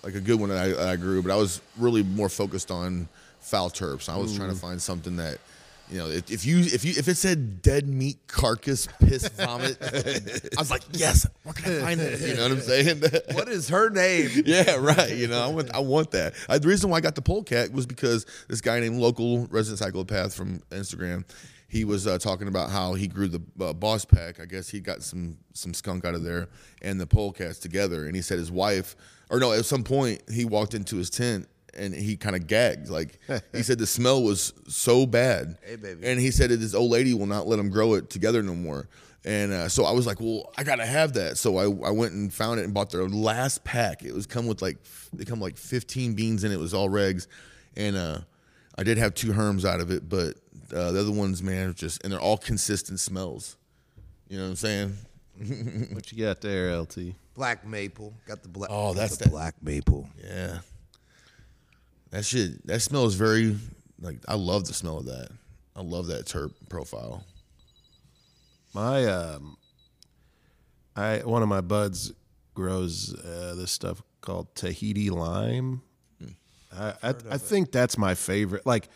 like 0.02 0.14
a 0.14 0.20
good 0.20 0.40
one 0.40 0.48
that 0.50 0.58
I, 0.58 0.68
that 0.68 0.88
I 0.88 0.96
grew, 0.96 1.22
but 1.22 1.30
I 1.30 1.36
was 1.36 1.60
really 1.78 2.02
more 2.02 2.28
focused 2.28 2.70
on 2.70 3.08
foul 3.40 3.70
terps. 3.70 4.08
I 4.08 4.16
was 4.16 4.36
trying 4.36 4.50
to 4.50 4.56
find 4.56 4.80
something 4.80 5.16
that. 5.16 5.38
You 5.90 5.98
know, 5.98 6.08
if, 6.08 6.30
if 6.30 6.46
you 6.46 6.60
if 6.60 6.84
you 6.84 6.94
if 6.96 7.08
it 7.08 7.16
said 7.16 7.60
dead 7.60 7.86
meat 7.86 8.18
carcass 8.26 8.88
piss 9.00 9.28
vomit, 9.28 9.76
I 9.82 10.60
was 10.60 10.70
like, 10.70 10.82
yes, 10.92 11.26
where 11.42 11.52
can 11.52 11.76
I 11.76 11.80
find 11.80 12.00
it? 12.00 12.20
You 12.20 12.34
know 12.34 12.42
what 12.44 12.52
I'm 12.52 12.60
saying? 12.60 13.02
What 13.32 13.48
is 13.48 13.68
her 13.68 13.90
name? 13.90 14.30
Yeah, 14.46 14.76
right. 14.76 15.14
You 15.14 15.28
know, 15.28 15.42
I 15.42 15.48
want 15.48 15.74
I 15.74 15.80
want 15.80 16.10
that. 16.12 16.34
I, 16.48 16.58
the 16.58 16.68
reason 16.68 16.88
why 16.90 16.98
I 16.98 17.00
got 17.00 17.14
the 17.14 17.22
polecat 17.22 17.72
was 17.72 17.86
because 17.86 18.24
this 18.48 18.60
guy 18.60 18.80
named 18.80 18.98
local 18.98 19.46
resident 19.48 19.78
psychopath 19.78 20.34
from 20.34 20.60
Instagram, 20.70 21.24
he 21.68 21.84
was 21.84 22.06
uh, 22.06 22.18
talking 22.18 22.48
about 22.48 22.70
how 22.70 22.94
he 22.94 23.06
grew 23.06 23.28
the 23.28 23.42
uh, 23.60 23.72
boss 23.72 24.04
pack. 24.04 24.40
I 24.40 24.46
guess 24.46 24.68
he 24.68 24.80
got 24.80 25.02
some 25.02 25.36
some 25.52 25.74
skunk 25.74 26.04
out 26.04 26.14
of 26.14 26.22
there 26.22 26.48
and 26.80 27.00
the 27.00 27.06
polecats 27.06 27.58
together. 27.58 28.06
And 28.06 28.16
he 28.16 28.22
said 28.22 28.38
his 28.38 28.50
wife, 28.50 28.96
or 29.28 29.38
no, 29.38 29.52
at 29.52 29.64
some 29.64 29.84
point 29.84 30.22
he 30.30 30.44
walked 30.44 30.74
into 30.74 30.96
his 30.96 31.10
tent 31.10 31.48
and 31.76 31.94
he 31.94 32.16
kind 32.16 32.36
of 32.36 32.46
gagged. 32.46 32.88
Like 32.88 33.18
he 33.52 33.62
said, 33.62 33.78
the 33.78 33.86
smell 33.86 34.22
was 34.22 34.52
so 34.68 35.06
bad. 35.06 35.58
Hey, 35.64 35.76
baby. 35.76 36.06
And 36.06 36.18
he 36.20 36.30
said 36.30 36.50
that 36.50 36.60
his 36.60 36.74
old 36.74 36.90
lady 36.90 37.14
will 37.14 37.26
not 37.26 37.46
let 37.46 37.58
him 37.58 37.70
grow 37.70 37.94
it 37.94 38.10
together 38.10 38.42
no 38.42 38.54
more. 38.54 38.88
And 39.26 39.52
uh, 39.52 39.68
so 39.70 39.84
I 39.84 39.92
was 39.92 40.06
like, 40.06 40.20
well, 40.20 40.52
I 40.58 40.64
gotta 40.64 40.84
have 40.84 41.14
that. 41.14 41.38
So 41.38 41.56
I, 41.56 41.64
I 41.88 41.90
went 41.90 42.12
and 42.12 42.32
found 42.32 42.60
it 42.60 42.64
and 42.64 42.74
bought 42.74 42.90
their 42.90 43.08
last 43.08 43.64
pack. 43.64 44.02
It 44.04 44.12
was 44.12 44.26
come 44.26 44.46
with 44.46 44.60
like 44.60 44.76
they 45.14 45.24
come 45.24 45.40
like 45.40 45.56
15 45.56 46.14
beans 46.14 46.44
in 46.44 46.52
it. 46.52 46.56
It 46.56 46.60
was 46.60 46.74
all 46.74 46.90
regs, 46.90 47.26
and 47.74 47.96
uh, 47.96 48.18
I 48.76 48.82
did 48.82 48.98
have 48.98 49.14
two 49.14 49.32
herms 49.32 49.64
out 49.64 49.80
of 49.80 49.90
it, 49.90 50.08
but 50.10 50.34
uh, 50.74 50.90
the 50.92 51.00
other 51.00 51.10
ones, 51.10 51.42
man, 51.42 51.72
just 51.74 52.04
and 52.04 52.12
they're 52.12 52.20
all 52.20 52.36
consistent 52.36 53.00
smells. 53.00 53.56
You 54.28 54.36
know 54.36 54.44
what 54.44 54.50
I'm 54.50 54.56
saying? 54.56 54.96
What 55.94 56.12
you 56.12 56.24
got 56.24 56.40
there, 56.40 56.76
LT? 56.78 56.98
Black 57.34 57.66
maple. 57.66 58.14
Got 58.28 58.42
the 58.42 58.48
black. 58.48 58.70
Oh, 58.72 58.94
that's 58.94 59.16
the 59.16 59.24
that- 59.24 59.30
black 59.30 59.54
maple. 59.62 60.06
Yeah. 60.22 60.58
That 62.14 62.24
shit. 62.24 62.64
That 62.68 62.80
smell 62.80 63.06
is 63.06 63.14
very 63.14 63.56
like 64.00 64.18
I 64.28 64.34
love 64.36 64.66
the 64.66 64.72
smell 64.72 64.98
of 64.98 65.06
that. 65.06 65.30
I 65.74 65.82
love 65.82 66.06
that 66.06 66.26
terp 66.26 66.52
profile. 66.68 67.24
My 68.72 69.04
um, 69.06 69.56
I 70.94 71.18
one 71.24 71.42
of 71.42 71.48
my 71.48 71.60
buds 71.60 72.12
grows 72.54 73.12
uh, 73.14 73.54
this 73.56 73.72
stuff 73.72 74.00
called 74.20 74.54
Tahiti 74.54 75.10
lime. 75.10 75.82
I 76.72 76.94
I, 77.02 77.14
I 77.30 77.38
think 77.38 77.72
that's 77.72 77.98
my 77.98 78.14
favorite. 78.14 78.64
Like 78.64 78.88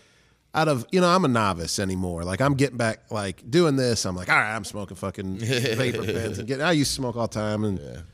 out 0.54 0.68
of 0.68 0.86
you 0.92 1.00
know, 1.00 1.08
I'm 1.08 1.24
a 1.24 1.28
novice 1.28 1.80
anymore. 1.80 2.22
Like 2.22 2.40
I'm 2.40 2.54
getting 2.54 2.76
back, 2.76 3.10
like 3.10 3.50
doing 3.50 3.74
this. 3.74 4.04
I'm 4.06 4.14
like, 4.14 4.28
all 4.28 4.36
right, 4.38 4.54
I'm 4.54 4.64
smoking 4.64 4.96
fucking 4.96 5.38
vapor 5.38 6.04
pens 6.04 6.38
and 6.38 6.46
getting. 6.46 6.64
I 6.64 6.70
used 6.70 6.90
to 6.92 6.94
smoke 6.94 7.16
all 7.16 7.26
the 7.26 7.34
time 7.34 7.64
and 7.64 8.04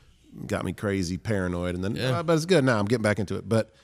got 0.47 0.65
me 0.65 0.73
crazy, 0.73 1.19
paranoid, 1.19 1.75
and 1.75 1.85
then 1.85 1.95
Yeah. 1.95 2.21
uh, 2.21 2.23
but 2.23 2.37
it's 2.37 2.47
good 2.47 2.65
now. 2.65 2.79
I'm 2.79 2.87
getting 2.87 3.03
back 3.03 3.19
into 3.19 3.37
it. 3.37 3.47
But 3.47 3.75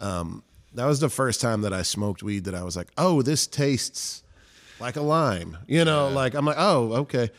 um, 0.00 0.42
that 0.74 0.86
was 0.86 1.00
the 1.00 1.08
first 1.08 1.40
time 1.40 1.62
that 1.62 1.72
I 1.72 1.82
smoked 1.82 2.22
weed 2.22 2.44
that 2.44 2.54
I 2.54 2.62
was 2.62 2.76
like, 2.76 2.88
oh, 2.98 3.22
this 3.22 3.46
tastes 3.46 4.22
like 4.80 4.96
a 4.96 5.02
lime. 5.02 5.56
You 5.66 5.84
know, 5.84 6.08
like 6.08 6.34
I'm 6.34 6.44
like, 6.44 6.56
oh, 6.58 6.92
okay. 6.92 7.30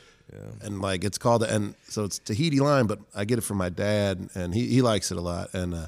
And 0.61 0.81
like 0.81 1.03
it's 1.03 1.17
called 1.17 1.43
and 1.43 1.75
so 1.87 2.03
it's 2.03 2.19
Tahiti 2.19 2.59
lime, 2.59 2.87
but 2.87 2.99
I 3.15 3.23
get 3.25 3.37
it 3.37 3.41
from 3.41 3.57
my 3.57 3.69
dad 3.69 4.29
and 4.35 4.53
he, 4.53 4.67
he 4.67 4.81
likes 4.81 5.11
it 5.11 5.17
a 5.17 5.21
lot. 5.21 5.53
And 5.53 5.73
uh, 5.73 5.87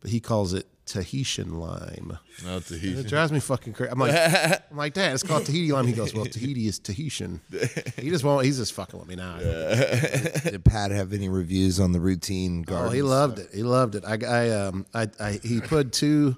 but 0.00 0.10
he 0.10 0.20
calls 0.20 0.54
it 0.54 0.66
Tahitian 0.86 1.58
lime. 1.58 2.16
Not 2.44 2.64
the 2.66 2.76
It 2.76 3.08
drives 3.08 3.32
me 3.32 3.40
fucking 3.40 3.72
crazy. 3.72 3.90
I'm 3.90 3.98
like, 3.98 4.14
I'm 4.70 4.76
like, 4.76 4.94
Dad, 4.94 5.14
it's 5.14 5.24
called 5.24 5.44
Tahiti 5.44 5.72
lime. 5.72 5.86
He 5.86 5.92
goes, 5.92 6.14
Well, 6.14 6.26
Tahiti 6.26 6.68
is 6.68 6.78
Tahitian. 6.78 7.40
He 7.96 8.08
just 8.08 8.22
won't. 8.24 8.44
He's 8.44 8.58
just 8.58 8.72
fucking 8.72 8.98
with 8.98 9.08
me 9.08 9.16
now. 9.16 9.38
Did 9.38 10.64
Pat 10.64 10.92
have 10.92 11.12
any 11.12 11.28
reviews 11.28 11.80
on 11.80 11.92
the 11.92 12.00
routine 12.00 12.62
garden? 12.62 12.88
Oh, 12.88 12.92
he 12.92 13.02
loved 13.02 13.40
it. 13.40 13.48
He 13.52 13.64
loved 13.64 13.96
it. 13.96 14.04
I, 14.06 14.18
I, 14.24 14.50
um, 14.50 14.86
I, 14.94 15.08
I, 15.18 15.40
he 15.42 15.60
put 15.60 15.92
two. 15.92 16.36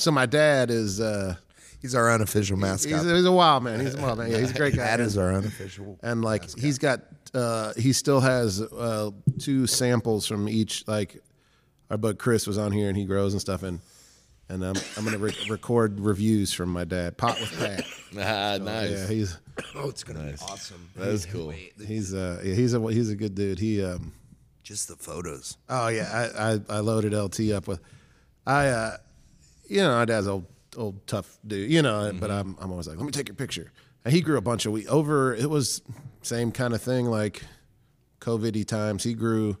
So 0.00 0.10
my 0.10 0.26
dad 0.26 0.70
is, 0.70 1.00
uh, 1.00 1.36
He's 1.82 1.94
our 1.94 2.10
unofficial 2.12 2.58
mascot. 2.58 2.92
he's, 3.00 3.10
he's 3.10 3.24
a 3.24 3.32
wild 3.32 3.62
man. 3.64 3.80
He's 3.80 3.94
a 3.94 4.02
wild 4.02 4.18
man. 4.18 4.30
Yeah, 4.30 4.36
he's 4.38 4.50
a 4.50 4.54
great 4.54 4.74
guy. 4.76 4.84
Pat 4.84 5.00
is 5.00 5.16
our 5.16 5.32
unofficial. 5.32 5.98
and 6.02 6.22
like 6.22 6.44
he's 6.58 6.76
got 6.78 7.00
uh 7.32 7.72
he 7.74 7.94
still 7.94 8.20
has 8.20 8.60
uh 8.60 9.10
two 9.38 9.66
samples 9.66 10.26
from 10.26 10.46
each 10.46 10.86
like 10.86 11.22
our 11.90 11.96
bud 11.96 12.18
chris 12.18 12.46
was 12.46 12.58
on 12.58 12.70
here 12.72 12.88
and 12.88 12.98
he 12.98 13.04
grows 13.06 13.32
and 13.32 13.40
stuff 13.40 13.62
and 13.62 13.78
and 14.50 14.62
i'm, 14.64 14.74
I'm 14.96 15.04
gonna 15.04 15.16
re- 15.16 15.32
record 15.48 16.00
reviews 16.00 16.52
from 16.52 16.68
my 16.70 16.84
dad 16.84 17.16
pot 17.16 17.38
with 17.40 17.56
pat 17.58 17.84
ah, 18.60 18.62
nice. 18.62 18.90
yeah 18.90 19.06
he's 19.06 19.38
Oh, 19.76 19.88
it's 19.88 20.02
gonna 20.04 20.24
be 20.32 20.34
awesome. 20.42 20.88
That 20.96 21.08
is 21.08 21.24
cool. 21.24 21.50
he's 21.86 22.12
uh 22.12 22.42
yeah, 22.44 22.54
he's 22.54 22.74
a 22.74 22.80
he's 22.92 23.08
a 23.10 23.16
good 23.16 23.34
dude 23.36 23.58
he 23.60 23.82
um 23.84 24.12
Just 24.64 24.88
the 24.88 24.96
photos. 24.96 25.56
oh 25.70 25.86
yeah 25.88 26.30
i 26.36 26.52
i, 26.54 26.60
I 26.68 26.80
loaded 26.80 27.12
lt 27.14 27.40
up 27.52 27.68
with 27.68 27.80
i 28.46 28.66
uh 28.68 28.96
you 29.70 29.80
know 29.80 29.92
my 29.92 30.04
dad's 30.04 30.26
old 30.26 30.44
old 30.76 31.06
tough 31.06 31.38
dude 31.46 31.70
you 31.70 31.80
know 31.80 32.12
but 32.18 32.30
mm-hmm. 32.30 32.50
i'm 32.50 32.56
i'm 32.60 32.70
always 32.70 32.86
like 32.88 32.96
let 32.96 33.06
me 33.06 33.12
take 33.12 33.28
your 33.28 33.34
picture. 33.36 33.72
And 34.04 34.14
he 34.14 34.22
grew 34.22 34.38
a 34.38 34.40
bunch 34.40 34.64
of 34.64 34.72
wheat 34.72 34.86
over 34.88 35.34
it 35.34 35.48
was 35.48 35.82
same 36.22 36.52
kind 36.52 36.74
of 36.74 36.82
thing 36.82 37.06
like 37.06 37.42
covid 38.20 38.66
times. 38.66 39.04
He 39.04 39.14
grew 39.14 39.56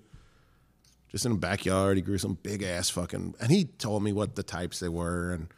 just 1.10 1.26
in 1.26 1.32
the 1.32 1.38
backyard. 1.38 1.96
He 1.96 2.02
grew 2.02 2.18
some 2.18 2.38
big 2.42 2.62
ass 2.62 2.90
fucking 2.90 3.34
and 3.40 3.50
he 3.50 3.64
told 3.64 4.02
me 4.02 4.12
what 4.12 4.34
the 4.34 4.42
types 4.42 4.80
they 4.80 4.88
were 4.88 5.32
and 5.32 5.48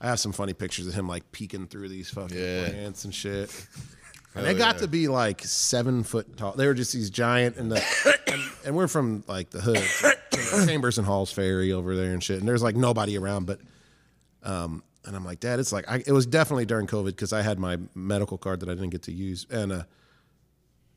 i 0.00 0.06
have 0.06 0.20
some 0.20 0.32
funny 0.32 0.52
pictures 0.52 0.86
of 0.86 0.94
him 0.94 1.08
like 1.08 1.30
peeking 1.32 1.66
through 1.66 1.88
these 1.88 2.10
fucking 2.10 2.36
Yeah. 2.36 2.68
plants 2.68 3.04
and 3.04 3.14
shit. 3.14 3.50
And 4.34 4.44
they 4.44 4.54
got 4.54 4.78
to 4.78 4.88
be 4.88 5.06
like 5.06 5.42
seven 5.42 6.02
foot 6.02 6.36
tall. 6.36 6.52
They 6.52 6.66
were 6.66 6.74
just 6.74 6.92
these 6.92 7.08
giant, 7.08 7.56
and 7.56 7.70
the 7.70 7.80
and, 8.26 8.42
and 8.66 8.76
we're 8.76 8.88
from 8.88 9.22
like 9.28 9.50
the 9.50 9.60
hood, 9.60 10.66
Chambers 10.66 10.98
and 10.98 11.06
Halls 11.06 11.30
Ferry 11.30 11.70
over 11.70 11.94
there 11.94 12.12
and 12.12 12.20
shit. 12.22 12.40
And 12.40 12.48
there's 12.48 12.62
like 12.62 12.74
nobody 12.74 13.16
around, 13.16 13.46
but 13.46 13.60
um, 14.44 14.82
and 15.04 15.14
I'm 15.16 15.24
like, 15.24 15.40
Dad, 15.40 15.58
it's 15.60 15.72
like 15.72 15.88
I, 15.90 16.02
it 16.06 16.12
was 16.12 16.26
definitely 16.26 16.66
during 16.66 16.86
COVID 16.86 17.06
because 17.06 17.32
I 17.32 17.42
had 17.42 17.58
my 17.58 17.78
medical 17.94 18.38
card 18.38 18.60
that 18.60 18.68
I 18.68 18.74
didn't 18.74 18.90
get 18.90 19.02
to 19.02 19.12
use, 19.12 19.46
and 19.50 19.72
uh, 19.72 19.82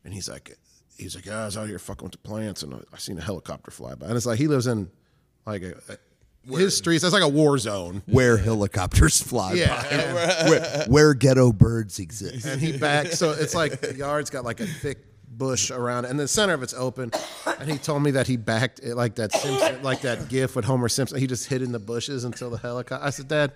and 0.04 0.14
he's 0.14 0.28
like, 0.28 0.56
he's 0.96 1.14
like, 1.14 1.26
yeah, 1.26 1.42
I 1.42 1.44
was 1.46 1.56
out 1.56 1.68
here 1.68 1.78
fucking 1.78 2.04
with 2.04 2.12
the 2.12 2.18
plants, 2.18 2.62
and 2.62 2.74
I, 2.74 2.78
I 2.92 2.98
seen 2.98 3.18
a 3.18 3.22
helicopter 3.22 3.70
fly 3.70 3.94
by, 3.94 4.06
and 4.06 4.16
it's 4.16 4.26
like 4.26 4.38
he 4.38 4.46
lives 4.48 4.66
in 4.66 4.90
like 5.46 5.62
a, 5.62 5.74
a 5.88 5.96
his 6.56 6.76
streets. 6.76 7.02
That's 7.02 7.12
like 7.12 7.22
a 7.22 7.28
war 7.28 7.58
zone. 7.58 8.02
Where 8.06 8.38
helicopters 8.38 9.20
fly 9.22 9.52
Yeah, 9.54 9.82
by. 9.82 10.48
Where, 10.48 10.84
where 10.88 11.14
ghetto 11.14 11.52
birds 11.52 11.98
exist. 11.98 12.46
and 12.46 12.58
he 12.60 12.76
back. 12.78 13.08
So 13.08 13.32
it's 13.32 13.54
like 13.54 13.80
the 13.82 13.94
yard's 13.94 14.30
got 14.30 14.44
like 14.44 14.60
a 14.60 14.66
thick 14.66 15.07
bush 15.38 15.70
around 15.70 16.04
it, 16.04 16.10
and 16.10 16.18
the 16.20 16.28
center 16.28 16.52
of 16.52 16.62
it's 16.62 16.74
open. 16.74 17.12
And 17.60 17.70
he 17.70 17.78
told 17.78 18.02
me 18.02 18.10
that 18.12 18.26
he 18.26 18.36
backed 18.36 18.80
it 18.80 18.94
like 18.96 19.14
that 19.14 19.32
Simpson, 19.32 19.82
like 19.82 20.00
that 20.02 20.28
GIF 20.28 20.56
with 20.56 20.64
Homer 20.64 20.88
Simpson. 20.88 21.18
He 21.18 21.26
just 21.26 21.46
hid 21.48 21.62
in 21.62 21.72
the 21.72 21.78
bushes 21.78 22.24
until 22.24 22.50
the 22.50 22.58
helicopter. 22.58 23.04
I 23.04 23.10
said, 23.10 23.28
Dad, 23.28 23.52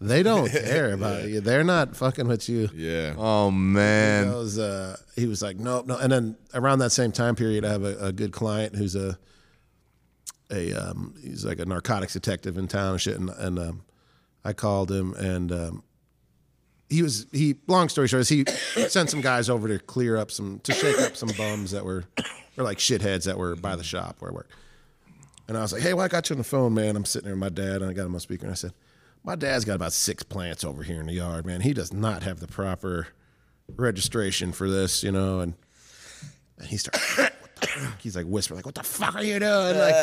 they 0.00 0.22
don't 0.22 0.50
care 0.50 0.92
about 0.92 1.24
you. 1.28 1.40
They're 1.40 1.64
not 1.64 1.96
fucking 1.96 2.28
with 2.28 2.48
you. 2.48 2.68
Yeah. 2.74 3.14
Oh 3.16 3.50
He 3.50 3.56
man. 3.56 4.26
goes, 4.30 4.58
uh, 4.58 4.96
he 5.16 5.26
was 5.26 5.40
like, 5.42 5.56
nope, 5.58 5.86
no. 5.86 5.96
And 5.96 6.12
then 6.12 6.36
around 6.54 6.80
that 6.80 6.90
same 6.90 7.12
time 7.12 7.34
period, 7.34 7.64
I 7.64 7.70
have 7.72 7.82
a, 7.82 7.96
a 8.06 8.12
good 8.12 8.32
client 8.32 8.76
who's 8.76 8.94
a 8.94 9.18
a 10.50 10.72
um, 10.74 11.14
he's 11.22 11.44
like 11.44 11.58
a 11.58 11.64
narcotics 11.66 12.12
detective 12.12 12.56
in 12.56 12.68
town 12.68 12.92
and 12.92 13.00
shit. 13.00 13.16
And, 13.18 13.30
and 13.30 13.58
um, 13.58 13.82
I 14.44 14.52
called 14.52 14.92
him 14.92 15.12
and 15.14 15.50
um, 15.50 15.82
he 16.88 17.02
was 17.02 17.26
he. 17.32 17.56
Long 17.66 17.88
story 17.88 18.08
short, 18.08 18.20
is 18.20 18.28
he 18.28 18.44
sent 18.88 19.10
some 19.10 19.20
guys 19.20 19.50
over 19.50 19.68
to 19.68 19.78
clear 19.78 20.16
up 20.16 20.30
some 20.30 20.60
to 20.60 20.72
shake 20.72 20.98
up 21.00 21.16
some 21.16 21.30
bums 21.36 21.72
that 21.72 21.84
were 21.84 22.04
or 22.56 22.64
like 22.64 22.78
shitheads 22.78 23.24
that 23.24 23.38
were 23.38 23.56
by 23.56 23.76
the 23.76 23.84
shop 23.84 24.16
where 24.18 24.30
I 24.30 24.34
work. 24.34 24.48
And 25.48 25.56
I 25.56 25.60
was 25.60 25.72
like, 25.72 25.82
hey, 25.82 25.94
well, 25.94 26.04
I 26.04 26.08
got 26.08 26.28
you 26.28 26.34
on 26.34 26.38
the 26.38 26.44
phone, 26.44 26.74
man. 26.74 26.96
I'm 26.96 27.04
sitting 27.04 27.26
there 27.26 27.34
with 27.34 27.40
my 27.40 27.48
dad, 27.48 27.82
and 27.82 27.90
I 27.90 27.92
got 27.92 28.06
him 28.06 28.14
on 28.14 28.20
speaker. 28.20 28.46
And 28.46 28.52
I 28.52 28.56
said, 28.56 28.72
my 29.22 29.36
dad's 29.36 29.64
got 29.64 29.74
about 29.74 29.92
six 29.92 30.22
plants 30.22 30.64
over 30.64 30.82
here 30.82 31.00
in 31.00 31.06
the 31.06 31.12
yard, 31.12 31.46
man. 31.46 31.60
He 31.60 31.72
does 31.72 31.92
not 31.92 32.22
have 32.24 32.40
the 32.40 32.48
proper 32.48 33.08
registration 33.68 34.52
for 34.52 34.68
this, 34.68 35.04
you 35.04 35.12
know. 35.12 35.40
And, 35.40 35.54
and 36.58 36.66
he 36.68 36.76
started, 36.76 37.32
he's 37.98 38.16
like 38.16 38.26
whispering, 38.26 38.58
like, 38.58 38.66
"What 38.66 38.74
the 38.74 38.82
fuck 38.82 39.14
are 39.14 39.22
you 39.24 39.38
doing?" 39.38 39.78
Like, 39.78 39.94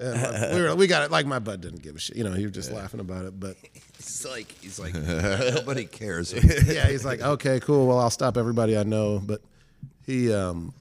and 0.00 0.54
we 0.56 0.62
were, 0.62 0.74
we 0.74 0.86
got 0.86 1.02
it. 1.04 1.10
Like 1.10 1.26
my 1.26 1.38
bud 1.38 1.60
didn't 1.60 1.82
give 1.82 1.96
a 1.96 1.98
shit. 1.98 2.16
You 2.16 2.24
know, 2.24 2.32
he 2.32 2.44
was 2.44 2.52
just 2.54 2.72
laughing 2.72 3.00
about 3.00 3.24
it. 3.24 3.38
But 3.38 3.56
He's 3.96 4.26
like, 4.26 4.52
he's 4.60 4.78
like, 4.78 4.94
nobody 5.54 5.84
cares. 5.86 6.32
yeah, 6.32 6.86
he's 6.88 7.04
like, 7.04 7.20
"Okay, 7.22 7.60
cool. 7.60 7.86
Well, 7.86 7.98
I'll 7.98 8.10
stop 8.10 8.36
everybody 8.36 8.76
I 8.76 8.82
know." 8.82 9.18
But 9.18 9.40
he, 10.06 10.32
um, 10.32 10.74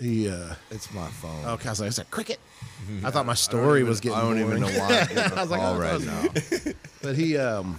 he, 0.00 0.28
uh, 0.28 0.54
It's 0.70 0.92
my 0.92 1.08
phone. 1.08 1.44
okay, 1.44 1.68
I 1.68 1.72
was 1.72 1.80
like, 1.80 1.88
"Is 1.88 1.96
that 1.96 2.10
cricket?" 2.10 2.40
I 3.04 3.10
thought 3.10 3.26
my 3.26 3.34
story 3.34 3.84
was 3.84 4.00
getting. 4.00 4.18
I 4.18 4.22
don't 4.22 4.38
even 4.38 4.46
boring. 4.60 4.62
know 4.62 4.78
why 4.80 5.06
I 5.36 5.40
was 5.42 5.50
like, 5.50 5.60
oh, 5.62 5.78
right 5.78 6.00
now. 6.00 6.72
But 7.00 7.14
he, 7.16 7.36
um, 7.36 7.78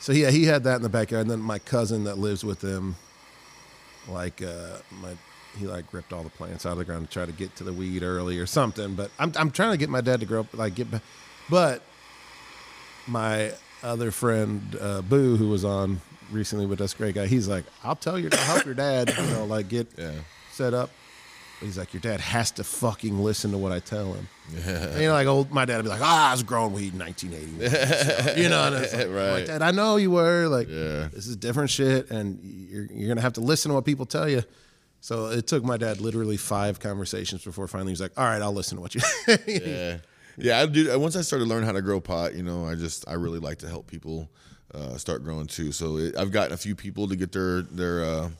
so 0.00 0.12
yeah, 0.12 0.30
he 0.30 0.44
had 0.44 0.64
that 0.64 0.76
in 0.76 0.82
the 0.82 0.88
backyard, 0.88 1.22
and 1.22 1.30
then 1.30 1.40
my 1.40 1.58
cousin 1.58 2.04
that 2.04 2.16
lives 2.18 2.44
with 2.44 2.62
him, 2.62 2.96
like, 4.08 4.42
uh, 4.42 4.78
my, 5.02 5.10
he 5.58 5.66
like 5.66 5.92
ripped 5.92 6.12
all 6.12 6.22
the 6.22 6.30
plants 6.30 6.64
out 6.66 6.72
of 6.72 6.78
the 6.78 6.84
ground 6.84 7.06
to 7.06 7.12
try 7.12 7.26
to 7.26 7.32
get 7.32 7.54
to 7.56 7.64
the 7.64 7.72
weed 7.72 8.02
early 8.02 8.38
or 8.38 8.46
something. 8.46 8.94
But 8.94 9.10
I'm, 9.18 9.32
I'm 9.36 9.50
trying 9.50 9.72
to 9.72 9.76
get 9.76 9.88
my 9.88 10.00
dad 10.00 10.20
to 10.20 10.26
grow 10.26 10.40
up, 10.40 10.54
like 10.54 10.74
get 10.74 10.90
back. 10.90 11.02
But 11.50 11.82
my 13.06 13.52
other 13.82 14.10
friend, 14.10 14.76
uh, 14.80 15.02
Boo, 15.02 15.36
who 15.36 15.48
was 15.48 15.64
on 15.64 16.00
recently 16.30 16.66
with 16.66 16.80
us, 16.80 16.94
great 16.94 17.14
guy, 17.14 17.26
he's 17.26 17.48
like, 17.48 17.64
I'll 17.82 17.96
tell 17.96 18.18
you 18.18 18.28
to 18.28 18.36
help 18.36 18.64
your 18.64 18.74
dad, 18.74 19.14
you 19.16 19.26
know, 19.30 19.44
like 19.44 19.68
get 19.68 19.88
Yeah. 19.96 20.12
set 20.50 20.74
up. 20.74 20.90
He's 21.60 21.76
like, 21.76 21.92
your 21.92 22.00
dad 22.00 22.20
has 22.20 22.52
to 22.52 22.64
fucking 22.64 23.18
listen 23.18 23.50
to 23.50 23.58
what 23.58 23.72
I 23.72 23.80
tell 23.80 24.12
him. 24.12 24.28
And, 24.64 25.00
you 25.00 25.08
know, 25.08 25.12
like 25.12 25.26
old 25.26 25.50
my 25.50 25.64
dad 25.64 25.76
would 25.78 25.82
be 25.82 25.88
like, 25.88 26.00
ah, 26.02 26.28
I 26.28 26.32
was 26.32 26.42
growing 26.44 26.72
weed 26.72 26.92
in 26.92 27.00
1981. 27.00 28.38
you 28.42 28.48
know, 28.48 28.66
and 28.68 28.76
it's 28.76 28.94
like, 28.94 29.08
Right. 29.10 29.46
Dad, 29.46 29.62
I 29.62 29.72
know 29.72 29.96
you 29.96 30.10
were. 30.12 30.46
Like, 30.48 30.68
Yeah. 30.68 31.08
this 31.12 31.26
is 31.26 31.36
different 31.36 31.70
shit, 31.70 32.10
and 32.10 32.38
you're 32.70 32.86
you're 32.86 33.08
gonna 33.08 33.20
have 33.20 33.32
to 33.34 33.40
listen 33.40 33.70
to 33.70 33.74
what 33.74 33.84
people 33.84 34.06
tell 34.06 34.28
you. 34.28 34.42
So 35.00 35.26
it 35.26 35.46
took 35.46 35.64
my 35.64 35.76
dad 35.76 36.00
literally 36.00 36.36
five 36.36 36.80
conversations 36.80 37.44
before 37.44 37.66
finally 37.68 37.90
he 37.90 37.92
was 37.92 38.00
like, 38.00 38.12
all 38.16 38.24
right, 38.24 38.42
I'll 38.42 38.52
listen 38.54 38.76
to 38.76 38.82
what 38.82 38.94
you. 38.94 39.00
Yeah, 39.46 39.98
yeah. 40.36 40.60
I 40.60 40.66
do. 40.66 40.98
Once 40.98 41.16
I 41.16 41.22
started 41.22 41.46
learning 41.48 41.66
how 41.66 41.72
to 41.72 41.82
grow 41.82 42.00
pot, 42.00 42.34
you 42.34 42.42
know, 42.42 42.66
I 42.66 42.74
just 42.76 43.06
I 43.08 43.14
really 43.14 43.38
like 43.40 43.58
to 43.58 43.68
help 43.68 43.86
people 43.88 44.28
uh, 44.74 44.96
start 44.96 45.24
growing 45.24 45.46
too. 45.46 45.72
So 45.72 45.96
it, 45.98 46.16
I've 46.16 46.30
gotten 46.30 46.52
a 46.52 46.56
few 46.56 46.74
people 46.76 47.08
to 47.08 47.16
get 47.16 47.32
their 47.32 47.62
their 47.62 48.04
uh, 48.04 48.30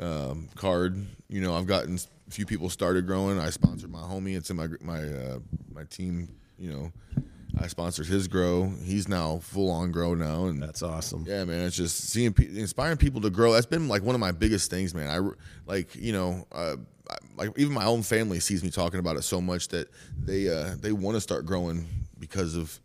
um, 0.00 0.48
card. 0.56 1.04
You 1.28 1.40
know, 1.40 1.54
I've 1.54 1.66
gotten 1.66 1.96
a 1.96 2.30
few 2.30 2.46
people 2.46 2.68
started 2.70 3.06
growing. 3.06 3.38
I 3.38 3.50
sponsored 3.50 3.90
my 3.90 4.00
homie. 4.00 4.36
It's 4.36 4.50
in 4.50 4.56
my 4.56 4.68
my 4.80 5.02
uh, 5.02 5.38
my 5.72 5.84
team. 5.84 6.28
You 6.58 6.70
know, 6.72 6.92
I 7.58 7.66
sponsored 7.68 8.06
his 8.06 8.28
grow. 8.28 8.70
He's 8.84 9.08
now 9.08 9.38
full 9.38 9.70
on 9.70 9.92
grow 9.92 10.14
now, 10.14 10.46
and 10.46 10.62
That's 10.62 10.82
awesome. 10.82 11.24
yeah, 11.26 11.44
man. 11.44 11.66
It's 11.66 11.76
just 11.76 12.08
seeing, 12.10 12.32
pe- 12.32 12.46
inspiring 12.46 12.98
people 12.98 13.20
to 13.22 13.30
grow. 13.30 13.52
That's 13.52 13.66
been 13.66 13.88
like 13.88 14.02
one 14.02 14.14
of 14.14 14.20
my 14.20 14.32
biggest 14.32 14.70
things, 14.70 14.94
man. 14.94 15.08
I 15.08 15.70
like, 15.70 15.94
you 15.96 16.12
know, 16.12 16.46
uh, 16.52 16.76
I, 17.08 17.14
like 17.36 17.58
even 17.58 17.72
my 17.72 17.86
own 17.86 18.02
family 18.02 18.40
sees 18.40 18.62
me 18.62 18.70
talking 18.70 19.00
about 19.00 19.16
it 19.16 19.22
so 19.22 19.40
much 19.40 19.68
that 19.68 19.88
they 20.18 20.48
uh, 20.48 20.76
they 20.80 20.92
want 20.92 21.16
to 21.16 21.20
start 21.20 21.46
growing 21.46 21.86
because 22.18 22.54
of, 22.56 22.78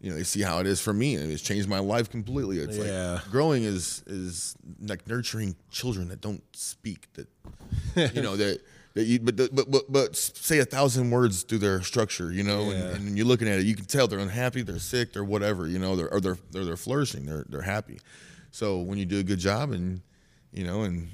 you 0.00 0.10
know, 0.10 0.16
they 0.16 0.22
see 0.24 0.40
how 0.42 0.58
it 0.60 0.66
is 0.66 0.80
for 0.80 0.92
me, 0.92 1.14
and 1.16 1.30
it's 1.30 1.42
changed 1.42 1.68
my 1.68 1.78
life 1.78 2.08
completely. 2.10 2.58
It's 2.58 2.76
Yeah. 2.76 3.14
like 3.14 3.30
growing 3.30 3.64
is 3.64 4.02
is 4.06 4.54
like 4.80 5.06
nurturing 5.06 5.54
children 5.70 6.08
that 6.08 6.20
don't 6.20 6.42
speak 6.56 7.08
that, 7.14 8.14
you 8.14 8.22
know 8.22 8.36
that. 8.42 8.60
That 8.94 9.04
you, 9.04 9.20
but, 9.20 9.36
but 9.36 9.70
but 9.70 9.84
but 9.92 10.16
say 10.16 10.58
a 10.58 10.64
thousand 10.64 11.12
words 11.12 11.44
through 11.44 11.58
their 11.58 11.80
structure, 11.82 12.32
you 12.32 12.42
know, 12.42 12.70
Yeah. 12.72 12.76
and, 12.88 13.08
and 13.08 13.16
you're 13.16 13.26
looking 13.26 13.46
at 13.46 13.60
it, 13.60 13.64
you 13.66 13.76
can 13.76 13.84
tell 13.84 14.08
they're 14.08 14.18
unhappy, 14.18 14.62
they're 14.62 14.80
sick, 14.80 15.12
they're 15.12 15.22
whatever, 15.22 15.68
you 15.68 15.78
know, 15.78 15.94
they're 15.94 16.12
or 16.12 16.20
they're 16.20 16.38
they're, 16.50 16.64
they're 16.64 16.76
flourishing, 16.76 17.24
they're 17.24 17.44
they're 17.48 17.62
happy. 17.62 18.00
So 18.50 18.80
when 18.80 18.98
you 18.98 19.04
do 19.06 19.20
a 19.20 19.22
good 19.22 19.38
job, 19.38 19.70
and 19.70 20.00
you 20.52 20.64
know, 20.64 20.82
and 20.82 21.08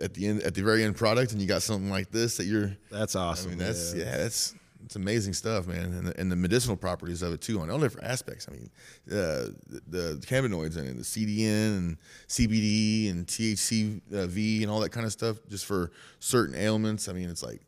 at 0.00 0.14
the 0.14 0.26
end, 0.26 0.42
at 0.44 0.54
the 0.54 0.62
very 0.62 0.82
end 0.82 0.96
product, 0.96 1.32
and 1.32 1.42
you 1.42 1.46
got 1.46 1.62
something 1.62 1.90
like 1.90 2.10
this 2.10 2.38
that 2.38 2.44
you're, 2.46 2.74
That's 2.90 3.14
awesome. 3.16 3.48
I 3.48 3.50
mean, 3.50 3.58
that's 3.58 3.92
yeah. 3.92 4.04
yeah, 4.04 4.16
that's 4.16 4.54
it's 4.84 4.96
amazing 4.96 5.32
stuff, 5.32 5.66
man, 5.66 5.84
and 5.84 6.06
the, 6.08 6.20
and 6.20 6.30
the 6.30 6.36
medicinal 6.36 6.76
properties 6.76 7.22
of 7.22 7.32
it 7.32 7.40
too 7.40 7.60
on 7.60 7.70
all 7.70 7.78
different 7.78 8.06
aspects. 8.06 8.46
I 8.48 8.52
mean, 8.52 8.70
uh, 9.10 9.50
the, 9.66 9.80
the 9.88 10.26
cannabinoids 10.26 10.76
in 10.76 10.86
it, 10.86 10.96
the 10.96 11.02
CBN 11.02 11.78
and 11.78 11.96
CBD 12.28 13.10
and 13.10 13.26
THCV 13.26 14.62
and 14.62 14.70
all 14.70 14.80
that 14.80 14.90
kind 14.90 15.06
of 15.06 15.12
stuff, 15.12 15.38
just 15.48 15.64
for 15.64 15.90
certain 16.20 16.54
ailments. 16.54 17.08
I 17.08 17.12
mean, 17.12 17.30
it's 17.30 17.42
like 17.42 17.62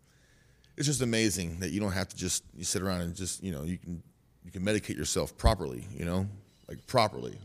it's 0.76 0.86
just 0.86 1.00
amazing 1.00 1.60
that 1.60 1.70
you 1.70 1.80
don't 1.80 1.92
have 1.92 2.08
to 2.08 2.16
just 2.16 2.44
you 2.54 2.64
sit 2.64 2.82
around 2.82 3.00
and 3.00 3.14
just 3.14 3.42
you 3.42 3.52
know 3.52 3.62
you 3.62 3.78
can 3.78 4.02
you 4.44 4.50
can 4.50 4.62
medicate 4.62 4.96
yourself 4.96 5.36
properly, 5.38 5.84
you 5.96 6.04
know, 6.04 6.26
like 6.68 6.86
properly. 6.86 7.38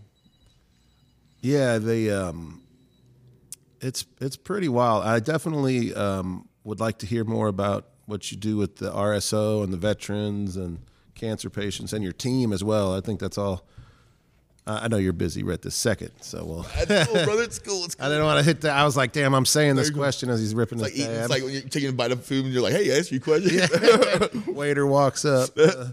Yeah, 1.39 1.77
they 1.77 2.09
um 2.11 2.61
it's 3.79 4.05
it's 4.19 4.35
pretty 4.35 4.67
wild. 4.67 5.05
I 5.05 5.19
definitely 5.19 5.93
um 5.93 6.47
would 6.63 6.79
like 6.79 6.99
to 6.99 7.05
hear 7.05 7.23
more 7.23 7.47
about 7.47 7.87
what 8.11 8.29
you 8.31 8.37
do 8.37 8.57
with 8.57 8.75
the 8.75 8.91
RSO 8.91 9.63
and 9.63 9.71
the 9.71 9.77
veterans 9.77 10.57
and 10.57 10.79
cancer 11.15 11.49
patients 11.49 11.93
and 11.93 12.03
your 12.03 12.11
team 12.13 12.51
as 12.51 12.61
well. 12.63 12.93
I 12.93 12.99
think 12.99 13.19
that's 13.21 13.37
all 13.37 13.65
I 14.67 14.83
I 14.83 14.87
know 14.89 14.97
you're 14.97 15.13
busy 15.13 15.43
right 15.43 15.61
this 15.61 15.75
second, 15.75 16.11
so 16.21 16.43
well. 16.45 16.85
That's 16.85 17.07
cool, 17.11 17.23
brother. 17.23 17.43
It's 17.43 17.57
cool. 17.57 17.85
It's 17.85 17.95
cool. 17.95 18.05
I 18.05 18.09
didn't 18.09 18.25
want 18.25 18.39
to 18.39 18.43
hit 18.45 18.61
that. 18.61 18.77
I 18.77 18.83
was 18.83 18.95
like, 18.97 19.11
damn, 19.13 19.33
I'm 19.33 19.45
saying 19.45 19.75
this 19.77 19.89
question 19.89 20.29
as 20.29 20.39
he's 20.39 20.53
ripping 20.53 20.79
It's 20.79 20.83
like 20.89 20.93
eating, 20.93 21.05
tab. 21.07 21.21
it's 21.21 21.29
like 21.29 21.43
when 21.43 21.53
you're 21.53 21.61
taking 21.63 21.89
a 21.89 21.93
bite 21.93 22.11
of 22.11 22.23
food 22.23 22.45
and 22.45 22.53
you're 22.53 22.61
like, 22.61 22.73
"Hey, 22.73 22.93
I 22.93 22.99
ask 22.99 23.11
you 23.11 23.17
a 23.17 23.21
question." 23.21 24.43
Waiter 24.53 24.85
walks 24.85 25.25
up. 25.25 25.49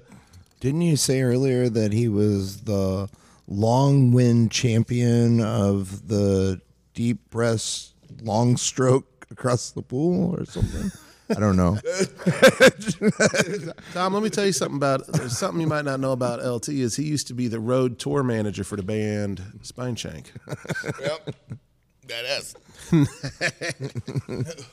Didn't 0.60 0.82
you 0.82 0.96
say 0.96 1.22
earlier 1.22 1.68
that 1.68 1.92
he 1.92 2.08
was 2.08 2.62
the 2.62 3.08
long 3.46 4.10
wind 4.10 4.50
champion 4.50 5.40
of 5.40 6.08
the 6.08 6.60
deep 6.94 7.30
breast 7.30 7.92
long 8.22 8.56
stroke 8.56 9.26
across 9.30 9.70
the 9.70 9.82
pool 9.82 10.34
or 10.36 10.44
something? 10.44 10.90
I 11.30 11.40
don't 11.40 11.56
know. 11.56 11.78
Tom, 13.92 14.14
let 14.14 14.22
me 14.22 14.30
tell 14.30 14.46
you 14.46 14.52
something 14.52 14.76
about 14.76 15.06
there's 15.08 15.36
something 15.36 15.60
you 15.60 15.66
might 15.66 15.84
not 15.84 16.00
know 16.00 16.12
about 16.12 16.42
LT 16.44 16.68
is 16.70 16.96
he 16.96 17.04
used 17.04 17.26
to 17.28 17.34
be 17.34 17.48
the 17.48 17.60
road 17.60 17.98
tour 17.98 18.22
manager 18.22 18.64
for 18.64 18.76
the 18.76 18.82
band 18.82 19.42
Spineshank. 19.62 20.26
yep, 21.00 21.34
that 22.06 22.24
ass. 22.24 22.54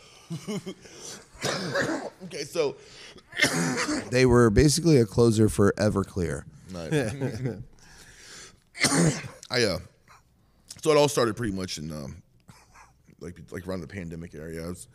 okay, 2.24 2.44
so 2.44 2.76
They 4.10 4.26
were 4.26 4.50
basically 4.50 4.98
a 4.98 5.06
closer 5.06 5.50
for 5.50 5.74
Everclear. 5.78 6.44
I 9.50 9.64
uh, 9.64 9.80
so 10.82 10.92
it 10.92 10.98
all 10.98 11.08
started 11.08 11.36
pretty 11.36 11.54
much 11.54 11.78
in 11.78 11.92
um, 11.92 12.22
like 13.20 13.40
like 13.52 13.68
around 13.68 13.82
the 13.82 13.88
pandemic 13.88 14.34
area. 14.36 14.66
I 14.66 14.70
was 14.70 14.88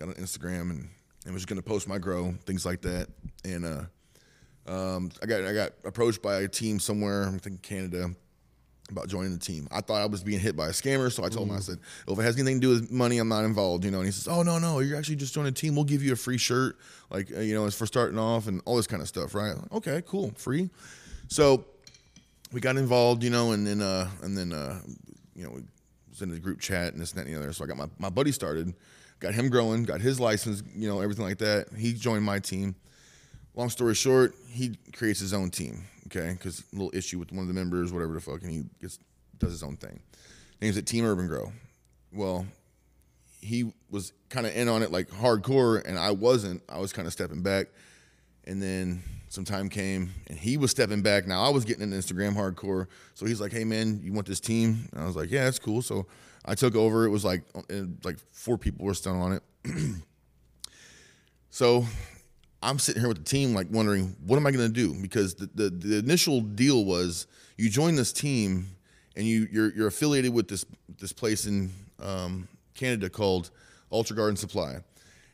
got 0.00 0.08
on 0.08 0.14
Instagram 0.14 0.70
and, 0.70 0.88
and 1.24 1.34
was 1.34 1.46
going 1.46 1.60
to 1.60 1.62
post 1.62 1.86
my 1.86 1.98
grow 1.98 2.34
things 2.46 2.66
like 2.66 2.80
that, 2.82 3.08
and 3.44 3.64
uh, 3.64 4.70
um, 4.70 5.10
I 5.22 5.26
got 5.26 5.44
I 5.44 5.52
got 5.52 5.72
approached 5.84 6.22
by 6.22 6.40
a 6.40 6.48
team 6.48 6.80
somewhere, 6.80 7.28
I 7.28 7.38
think 7.38 7.62
Canada, 7.62 8.10
about 8.90 9.08
joining 9.08 9.32
the 9.32 9.38
team. 9.38 9.68
I 9.70 9.80
thought 9.80 10.00
I 10.00 10.06
was 10.06 10.22
being 10.24 10.40
hit 10.40 10.56
by 10.56 10.68
a 10.68 10.72
scammer, 10.72 11.12
so 11.12 11.24
I 11.24 11.28
told 11.28 11.48
him 11.48 11.56
I 11.56 11.60
said, 11.60 11.78
well, 12.06 12.14
if 12.14 12.20
it 12.20 12.26
has 12.26 12.36
anything 12.36 12.60
to 12.60 12.66
do 12.66 12.68
with 12.70 12.90
money, 12.90 13.18
I'm 13.18 13.28
not 13.28 13.44
involved, 13.44 13.84
you 13.84 13.90
know. 13.90 13.98
And 13.98 14.06
he 14.06 14.12
says, 14.12 14.26
oh 14.26 14.42
no 14.42 14.58
no, 14.58 14.80
you're 14.80 14.98
actually 14.98 15.16
just 15.16 15.34
joining 15.34 15.50
a 15.50 15.52
team. 15.52 15.74
We'll 15.74 15.84
give 15.84 16.02
you 16.02 16.12
a 16.12 16.16
free 16.16 16.38
shirt, 16.38 16.78
like 17.10 17.30
uh, 17.36 17.40
you 17.40 17.54
know, 17.54 17.66
it's 17.66 17.76
for 17.76 17.86
starting 17.86 18.18
off 18.18 18.48
and 18.48 18.62
all 18.64 18.76
this 18.76 18.86
kind 18.86 19.02
of 19.02 19.08
stuff, 19.08 19.34
right? 19.34 19.54
Like, 19.54 19.72
okay, 19.72 20.02
cool, 20.06 20.32
free. 20.36 20.70
So 21.28 21.64
we 22.52 22.60
got 22.60 22.76
involved, 22.76 23.22
you 23.22 23.30
know, 23.30 23.52
and 23.52 23.66
then 23.66 23.82
uh, 23.82 24.08
and 24.22 24.36
then 24.36 24.52
uh, 24.52 24.80
you 25.34 25.44
know, 25.44 25.50
we 25.50 25.62
was 26.10 26.22
in 26.22 26.30
the 26.30 26.38
group 26.38 26.60
chat 26.60 26.92
and 26.92 27.00
this 27.00 27.12
and 27.12 27.20
that 27.20 27.26
and 27.26 27.34
the 27.34 27.40
other. 27.40 27.52
So 27.52 27.64
I 27.64 27.66
got 27.66 27.76
my, 27.76 27.86
my 27.98 28.10
buddy 28.10 28.32
started, 28.32 28.74
got 29.20 29.34
him 29.34 29.48
growing, 29.48 29.84
got 29.84 30.00
his 30.00 30.18
license, 30.18 30.62
you 30.74 30.88
know, 30.88 31.00
everything 31.00 31.24
like 31.24 31.38
that. 31.38 31.68
He 31.76 31.92
joined 31.92 32.24
my 32.24 32.38
team. 32.38 32.74
Long 33.54 33.68
story 33.68 33.94
short, 33.94 34.34
he 34.48 34.78
creates 34.92 35.20
his 35.20 35.32
own 35.32 35.50
team, 35.50 35.84
okay? 36.06 36.32
Because 36.32 36.64
little 36.72 36.90
issue 36.94 37.18
with 37.18 37.30
one 37.30 37.42
of 37.42 37.48
the 37.48 37.54
members, 37.54 37.92
whatever 37.92 38.14
the 38.14 38.20
fuck, 38.20 38.42
and 38.42 38.50
he 38.50 38.64
gets 38.80 38.98
does 39.38 39.52
his 39.52 39.62
own 39.62 39.76
thing. 39.76 40.00
Names 40.60 40.76
it 40.76 40.86
Team 40.86 41.04
Urban 41.04 41.26
Grow. 41.26 41.52
Well, 42.12 42.46
he 43.40 43.72
was 43.90 44.12
kind 44.28 44.46
of 44.46 44.54
in 44.54 44.68
on 44.68 44.82
it 44.82 44.90
like 44.90 45.08
hardcore, 45.08 45.84
and 45.86 45.98
I 45.98 46.10
wasn't. 46.10 46.62
I 46.68 46.78
was 46.78 46.92
kind 46.92 47.06
of 47.06 47.12
stepping 47.12 47.42
back. 47.42 47.68
And 48.44 48.60
then 48.60 49.02
some 49.28 49.44
time 49.44 49.68
came 49.68 50.10
and 50.26 50.36
he 50.36 50.56
was 50.56 50.70
stepping 50.70 51.02
back. 51.02 51.26
Now 51.26 51.44
I 51.44 51.50
was 51.50 51.64
getting 51.64 51.82
into 51.82 51.96
Instagram 51.96 52.34
hardcore. 52.34 52.86
So 53.14 53.26
he's 53.26 53.40
like, 53.40 53.52
hey 53.52 53.64
man, 53.64 54.00
you 54.02 54.12
want 54.12 54.26
this 54.26 54.40
team? 54.40 54.88
And 54.92 55.00
I 55.00 55.06
was 55.06 55.14
like, 55.14 55.30
yeah, 55.30 55.44
that's 55.44 55.58
cool. 55.58 55.82
So 55.82 56.06
I 56.44 56.54
took 56.54 56.74
over. 56.74 57.04
It 57.04 57.10
was 57.10 57.24
like 57.24 57.42
and 57.68 57.98
like 58.04 58.16
four 58.32 58.58
people 58.58 58.86
were 58.86 58.94
still 58.94 59.20
on 59.20 59.32
it. 59.32 59.42
so 61.50 61.84
I'm 62.62 62.78
sitting 62.78 63.00
here 63.00 63.08
with 63.08 63.18
the 63.18 63.24
team, 63.24 63.54
like 63.54 63.68
wondering, 63.70 64.16
what 64.26 64.36
am 64.36 64.46
I 64.46 64.50
going 64.50 64.66
to 64.66 64.72
do? 64.72 64.94
Because 65.00 65.34
the, 65.34 65.48
the, 65.54 65.70
the 65.70 65.98
initial 65.98 66.40
deal 66.40 66.84
was 66.84 67.26
you 67.56 67.70
join 67.70 67.94
this 67.94 68.12
team 68.12 68.68
and 69.16 69.26
you, 69.26 69.48
you're, 69.50 69.72
you're 69.72 69.86
affiliated 69.86 70.34
with 70.34 70.48
this, 70.48 70.66
this 70.98 71.12
place 71.12 71.46
in 71.46 71.70
um, 72.02 72.48
Canada 72.74 73.08
called 73.08 73.50
Ultra 73.90 74.14
Garden 74.14 74.36
Supply. 74.36 74.76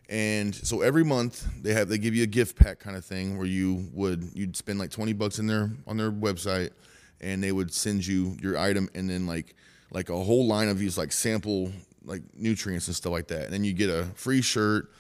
And 0.09 0.55
so 0.55 0.83
every 0.83 1.05
month 1.05 1.49
they 1.63 1.73
have 1.73 1.89
they 1.89 1.99
give 1.99 2.15
you 2.15 2.23
a 2.23 2.29
gift 2.29 2.57
pack 2.57 2.79
kind 2.79 2.97
of 2.97 3.05
thing 3.05 3.37
where 3.37 3.47
you 3.47 3.89
would 3.93 4.31
you'd 4.35 4.57
spend 4.57 4.79
like 4.79 4.91
20 4.91 5.13
bucks 5.15 5.41
in 5.41 5.49
their 5.49 5.73
on 5.85 5.97
their 5.97 6.13
website 6.13 6.71
and 7.21 7.43
they 7.43 7.51
would 7.51 7.75
send 7.75 8.07
you 8.07 8.37
your 8.41 8.57
item 8.57 8.89
and 8.95 9.11
then 9.11 9.27
like 9.27 9.57
like 9.91 10.09
a 10.11 10.17
whole 10.17 10.47
line 10.47 10.69
of 10.69 10.79
these 10.79 10.97
like 10.99 11.13
sample 11.13 11.73
like 12.05 12.23
nutrients 12.35 12.87
and 12.87 12.97
stuff 12.97 13.13
like 13.13 13.29
that. 13.29 13.45
And 13.45 13.53
then 13.53 13.65
you 13.65 13.73
get 13.73 13.91
a 13.91 14.05
free 14.15 14.43
shirt 14.43 14.91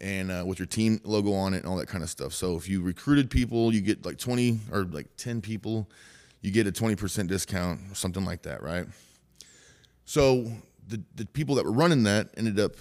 and 0.00 0.30
uh, 0.30 0.44
with 0.46 0.58
your 0.58 0.66
team 0.66 1.00
logo 1.04 1.32
on 1.32 1.54
it 1.54 1.58
and 1.58 1.66
all 1.66 1.76
that 1.76 1.88
kind 1.88 2.02
of 2.04 2.10
stuff. 2.10 2.32
So 2.32 2.56
if 2.56 2.68
you 2.68 2.82
recruited 2.82 3.30
people, 3.30 3.72
you 3.72 3.80
get 3.80 4.04
like 4.04 4.18
20 4.18 4.58
or 4.72 4.84
like 4.84 5.06
10 5.16 5.40
people, 5.40 5.88
you 6.40 6.50
get 6.50 6.66
a 6.66 6.72
20% 6.72 7.26
discount 7.28 7.80
or 7.90 7.94
something 7.94 8.24
like 8.24 8.42
that, 8.42 8.62
right? 8.62 8.86
So 10.04 10.50
the 10.88 11.00
the 11.14 11.26
people 11.26 11.54
that 11.56 11.64
were 11.64 11.72
running 11.72 12.02
that 12.04 12.30
ended 12.36 12.58
up 12.58 12.72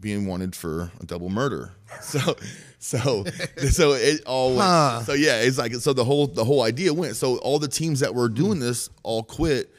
being 0.00 0.26
wanted 0.26 0.54
for 0.56 0.90
a 1.00 1.06
double 1.06 1.28
murder. 1.28 1.72
So 2.02 2.36
so 2.78 3.24
so 3.70 3.92
it 3.92 4.24
all 4.26 4.50
went, 4.50 4.60
Huh. 4.62 5.02
so 5.04 5.12
yeah, 5.12 5.40
it's 5.42 5.58
like 5.58 5.74
so 5.76 5.92
the 5.92 6.04
whole 6.04 6.26
the 6.26 6.44
whole 6.44 6.62
idea 6.62 6.92
went. 6.92 7.16
So 7.16 7.36
all 7.38 7.58
the 7.58 7.68
teams 7.68 8.00
that 8.00 8.14
were 8.14 8.28
doing 8.28 8.58
this 8.58 8.88
all 9.02 9.22
quit 9.22 9.72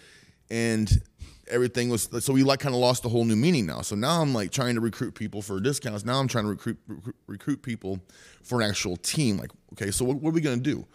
and 0.49 1.01
everything 1.49 1.89
was 1.89 2.09
so 2.19 2.33
we 2.33 2.43
like 2.43 2.59
kind 2.59 2.75
of 2.75 2.81
lost 2.81 3.03
the 3.03 3.09
whole 3.09 3.25
new 3.25 3.35
meaning 3.35 3.65
now. 3.65 3.81
So 3.81 3.95
now 3.95 4.21
I'm 4.21 4.33
like 4.33 4.51
trying 4.51 4.75
to 4.75 4.81
recruit 4.81 5.15
people 5.15 5.41
for 5.41 5.59
discounts. 5.59 6.05
Now 6.05 6.19
I'm 6.19 6.27
trying 6.27 6.45
to 6.45 6.49
recruit 6.49 6.77
recruit, 6.87 7.15
recruit 7.27 7.61
people 7.61 7.99
for 8.43 8.61
an 8.61 8.69
actual 8.69 8.97
team. 8.97 9.37
Like, 9.37 9.51
okay, 9.73 9.91
so 9.91 10.05
what, 10.05 10.17
what 10.17 10.29
are 10.29 10.33
we 10.33 10.41
gonna 10.41 10.57
do? 10.57 10.85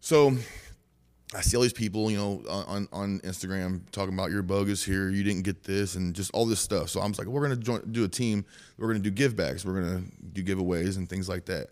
So 0.00 0.36
I 1.34 1.40
see 1.40 1.56
all 1.56 1.62
these 1.62 1.72
people, 1.72 2.10
you 2.10 2.16
know, 2.16 2.42
on 2.48 2.88
on 2.92 3.20
Instagram 3.20 3.80
talking 3.90 4.14
about 4.14 4.30
your 4.30 4.42
bogus 4.42 4.84
here, 4.84 5.10
you 5.10 5.24
didn't 5.24 5.42
get 5.42 5.64
this, 5.64 5.96
and 5.96 6.14
just 6.14 6.30
all 6.32 6.46
this 6.46 6.60
stuff. 6.60 6.88
So 6.88 7.00
I'm 7.00 7.12
like, 7.12 7.26
we're 7.26 7.42
gonna 7.42 7.56
join, 7.56 7.80
do 7.90 8.04
a 8.04 8.08
team. 8.08 8.44
We're 8.78 8.88
gonna 8.88 9.00
do 9.00 9.10
give. 9.10 9.36
We're 9.36 9.80
gonna 9.80 10.02
do 10.32 10.44
giveaways 10.44 10.96
and 10.96 11.08
things 11.08 11.28
like 11.28 11.46
that. 11.46 11.68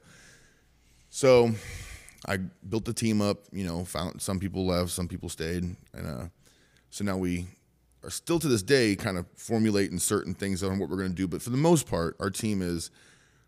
So 1.11 1.53
I 2.27 2.39
built 2.69 2.85
the 2.85 2.93
team 2.93 3.23
up. 3.23 3.39
You 3.53 3.65
know, 3.65 3.85
found 3.85 4.21
some 4.21 4.41
people 4.41 4.67
left, 4.67 4.91
some 4.91 5.07
people 5.07 5.29
stayed, 5.29 5.63
and 5.63 6.07
uh, 6.07 6.25
so 6.95 7.03
now 7.03 7.17
we 7.17 7.49
are 8.05 8.11
still 8.11 8.39
to 8.39 8.47
this 8.47 8.63
day 8.63 8.95
kind 8.95 9.19
of 9.19 9.27
formulating 9.35 9.99
certain 9.99 10.33
things 10.33 10.63
on 10.63 10.79
what 10.79 10.89
we're 10.89 10.97
gonna 10.97 11.09
do. 11.09 11.27
But 11.27 11.43
for 11.43 11.51
the 11.51 11.57
most 11.57 11.89
part, 11.89 12.15
our 12.21 12.31
team 12.31 12.63
is 12.63 12.93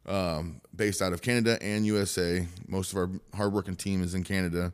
um, 0.05 0.61
based 0.75 1.01
out 1.01 1.13
of 1.13 1.23
Canada 1.23 1.57
and 1.63 1.87
USA. 1.87 2.45
Most 2.67 2.91
of 2.91 2.99
our 2.99 3.09
hardworking 3.37 3.77
team 3.77 4.03
is 4.03 4.17
in 4.17 4.25
Canada, 4.25 4.73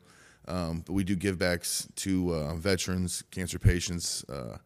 um, 0.48 0.82
but 0.86 0.94
we 0.94 1.04
do 1.04 1.14
give 1.14 1.38
backs 1.38 1.86
to 1.96 2.34
uh, 2.34 2.54
veterans, 2.54 3.22
cancer 3.30 3.58
patients. 3.58 4.24
Uh, 4.24 4.56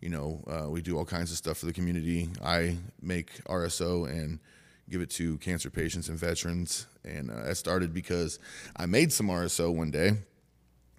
you 0.00 0.08
know, 0.08 0.42
uh, 0.46 0.70
we 0.70 0.80
do 0.80 0.96
all 0.96 1.04
kinds 1.04 1.30
of 1.30 1.36
stuff 1.36 1.58
for 1.58 1.66
the 1.66 1.74
community. 1.74 2.30
I 2.42 2.78
make 3.02 3.44
RSO 3.44 4.08
and 4.08 4.40
give 4.88 5.02
it 5.02 5.10
to 5.10 5.36
cancer 5.36 5.68
patients 5.68 6.08
and 6.08 6.18
veterans. 6.18 6.86
And 7.04 7.30
uh, 7.30 7.42
that 7.42 7.56
started 7.56 7.92
because 7.92 8.38
I 8.74 8.86
made 8.86 9.12
some 9.12 9.28
RSO 9.28 9.74
one 9.74 9.90
day, 9.90 10.08
and 10.08 10.18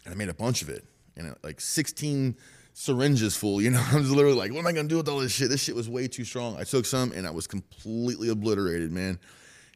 I 0.05 0.13
made 0.13 0.29
a 0.29 0.35
bunch 0.35 0.61
of 0.61 0.69
it, 0.69 0.85
and 1.17 1.31
uh, 1.31 1.35
like 1.43 1.61
16 1.61 2.35
syringes 2.73 3.35
full. 3.35 3.61
You 3.61 3.71
know, 3.71 3.83
I 3.91 3.95
was 3.95 4.11
literally 4.11 4.38
like, 4.38 4.51
"What 4.51 4.59
am 4.59 4.67
I 4.67 4.71
gonna 4.71 4.88
do 4.88 4.97
with 4.97 5.09
all 5.09 5.19
this 5.19 5.31
shit? 5.31 5.49
This 5.49 5.61
shit 5.61 5.75
was 5.75 5.89
way 5.89 6.07
too 6.07 6.23
strong." 6.23 6.57
I 6.57 6.63
took 6.63 6.85
some, 6.85 7.11
and 7.11 7.27
I 7.27 7.31
was 7.31 7.47
completely 7.47 8.29
obliterated, 8.29 8.91
man. 8.91 9.19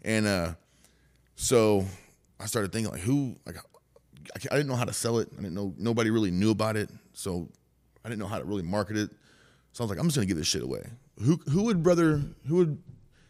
And 0.04 0.28
uh, 0.28 0.54
so 1.36 1.86
I 2.40 2.46
started 2.46 2.72
thinking, 2.72 2.92
like, 2.92 3.02
who, 3.02 3.36
like, 3.46 3.58
I, 3.58 4.40
I 4.52 4.56
didn't 4.56 4.68
know 4.68 4.76
how 4.76 4.86
to 4.86 4.94
sell 4.94 5.20
it. 5.20 5.30
I 5.34 5.42
didn't 5.42 5.56
know 5.56 5.74
nobody 5.78 6.10
really 6.10 6.32
knew 6.32 6.52
about 6.52 6.78
it, 6.78 6.90
so 7.14 7.50
I 8.04 8.10
didn't 8.10 8.20
know 8.20 8.28
how 8.28 8.40
to 8.40 8.46
really 8.46 8.64
market 8.64 8.98
it. 8.98 9.10
So 9.74 9.84
I 9.84 9.86
was 9.86 9.90
like, 9.90 10.00
I'm 10.00 10.06
just 10.06 10.16
gonna 10.16 10.28
give 10.28 10.38
this 10.38 10.48
shit 10.48 10.64
away. 10.64 10.86
Who 11.22 11.40
who 11.50 11.64
would 11.64 11.86
rather 11.86 12.22
who 12.48 12.56
would 12.58 12.82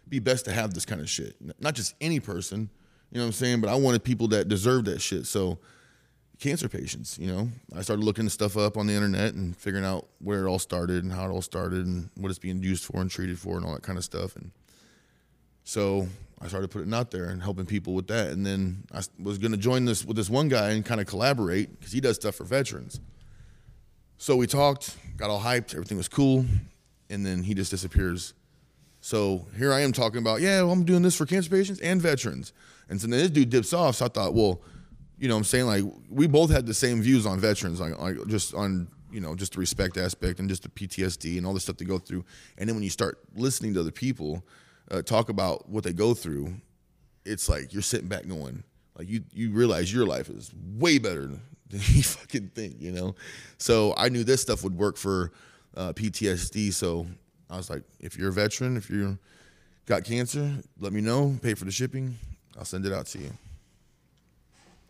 be 0.07 0.19
best 0.19 0.45
to 0.45 0.51
have 0.51 0.73
this 0.73 0.85
kind 0.85 1.01
of 1.01 1.09
shit? 1.09 1.35
Not 1.59 1.73
just 1.73 1.95
any 2.01 2.19
person, 2.19 2.69
you 3.11 3.17
know 3.17 3.23
what 3.23 3.27
I'm 3.27 3.33
saying, 3.33 3.61
but 3.61 3.69
I 3.69 3.75
wanted 3.75 4.03
people 4.03 4.27
that 4.29 4.47
deserve 4.47 4.85
that 4.85 5.01
shit. 5.01 5.25
So 5.25 5.59
cancer 6.39 6.67
patients, 6.67 7.17
you 7.17 7.27
know, 7.27 7.49
I 7.75 7.81
started 7.81 8.03
looking 8.03 8.27
stuff 8.29 8.57
up 8.57 8.77
on 8.77 8.87
the 8.87 8.93
internet 8.93 9.33
and 9.33 9.55
figuring 9.55 9.85
out 9.85 10.07
where 10.19 10.45
it 10.45 10.49
all 10.49 10.59
started 10.59 11.03
and 11.03 11.11
how 11.11 11.25
it 11.25 11.31
all 11.31 11.41
started 11.41 11.85
and 11.85 12.09
what 12.15 12.29
it's 12.29 12.39
being 12.39 12.61
used 12.61 12.83
for 12.83 13.01
and 13.01 13.09
treated 13.09 13.39
for 13.39 13.57
and 13.57 13.65
all 13.65 13.73
that 13.73 13.83
kind 13.83 13.97
of 13.97 14.03
stuff. 14.03 14.35
And 14.35 14.51
so 15.63 16.07
I 16.41 16.47
started 16.47 16.69
putting 16.71 16.89
it 16.89 16.95
out 16.95 17.11
there 17.11 17.25
and 17.25 17.41
helping 17.41 17.65
people 17.65 17.93
with 17.93 18.07
that. 18.07 18.29
And 18.29 18.45
then 18.45 18.83
I 18.93 19.01
was 19.19 19.37
going 19.37 19.51
to 19.51 19.57
join 19.57 19.85
this 19.85 20.05
with 20.05 20.17
this 20.17 20.29
one 20.29 20.49
guy 20.49 20.71
and 20.71 20.85
kind 20.85 21.01
of 21.01 21.07
collaborate 21.07 21.79
because 21.79 21.93
he 21.93 22.01
does 22.01 22.17
stuff 22.17 22.35
for 22.35 22.43
veterans. 22.43 22.99
So 24.17 24.35
we 24.35 24.47
talked, 24.47 24.95
got 25.17 25.29
all 25.29 25.41
hyped, 25.41 25.73
everything 25.73 25.97
was 25.97 26.07
cool, 26.07 26.45
and 27.09 27.25
then 27.25 27.43
he 27.43 27.53
just 27.53 27.71
disappears. 27.71 28.33
So 29.01 29.45
here 29.57 29.71
I 29.71 29.81
am 29.81 29.91
talking 29.91 30.19
about, 30.19 30.41
yeah, 30.41 30.61
well, 30.61 30.71
I'm 30.71 30.83
doing 30.83 31.01
this 31.01 31.15
for 31.15 31.25
cancer 31.25 31.49
patients 31.49 31.79
and 31.79 32.01
veterans. 32.01 32.53
And 32.89 32.99
so 32.99 33.07
then 33.07 33.19
this 33.19 33.29
dude 33.29 33.49
dips 33.49 33.73
off. 33.73 33.95
So 33.95 34.05
I 34.05 34.07
thought, 34.07 34.33
well, 34.33 34.61
you 35.17 35.27
know 35.27 35.35
what 35.35 35.39
I'm 35.39 35.43
saying? 35.45 35.65
Like, 35.65 35.83
we 36.09 36.27
both 36.27 36.51
had 36.51 36.65
the 36.65 36.73
same 36.73 37.01
views 37.01 37.25
on 37.25 37.39
veterans, 37.39 37.79
like, 37.79 37.97
like 37.99 38.17
just 38.27 38.53
on, 38.53 38.87
you 39.11 39.21
know, 39.21 39.35
just 39.35 39.53
the 39.53 39.59
respect 39.59 39.97
aspect 39.97 40.39
and 40.39 40.49
just 40.49 40.63
the 40.63 40.69
PTSD 40.69 41.37
and 41.37 41.45
all 41.45 41.53
the 41.53 41.59
stuff 41.59 41.77
they 41.77 41.85
go 41.85 41.99
through. 41.99 42.25
And 42.57 42.67
then 42.67 42.75
when 42.75 42.83
you 42.83 42.89
start 42.89 43.19
listening 43.35 43.73
to 43.75 43.79
other 43.79 43.91
people 43.91 44.45
uh, 44.91 45.01
talk 45.01 45.29
about 45.29 45.69
what 45.69 45.83
they 45.83 45.93
go 45.93 46.13
through, 46.13 46.53
it's 47.25 47.49
like 47.49 47.73
you're 47.73 47.81
sitting 47.81 48.07
back 48.07 48.27
going, 48.27 48.63
like 48.97 49.09
you 49.09 49.23
you 49.33 49.51
realize 49.51 49.91
your 49.91 50.05
life 50.05 50.29
is 50.29 50.51
way 50.77 50.99
better 50.99 51.27
than 51.69 51.79
you 51.87 52.03
fucking 52.03 52.49
think, 52.49 52.79
you 52.79 52.91
know. 52.91 53.15
So 53.57 53.93
I 53.97 54.09
knew 54.09 54.23
this 54.23 54.41
stuff 54.41 54.63
would 54.63 54.77
work 54.77 54.97
for 54.97 55.31
uh, 55.75 55.93
PTSD. 55.93 56.73
So 56.73 57.07
I 57.49 57.57
was 57.57 57.69
like, 57.69 57.83
if 57.99 58.17
you're 58.17 58.29
a 58.29 58.33
veteran, 58.33 58.77
if 58.77 58.89
you 58.89 59.17
got 59.85 60.03
cancer, 60.03 60.51
let 60.79 60.93
me 60.93 61.01
know. 61.01 61.37
Pay 61.41 61.53
for 61.53 61.65
the 61.65 61.71
shipping. 61.71 62.15
I'll 62.57 62.65
send 62.65 62.85
it 62.85 62.93
out 62.93 63.07
to 63.07 63.19
you. 63.19 63.31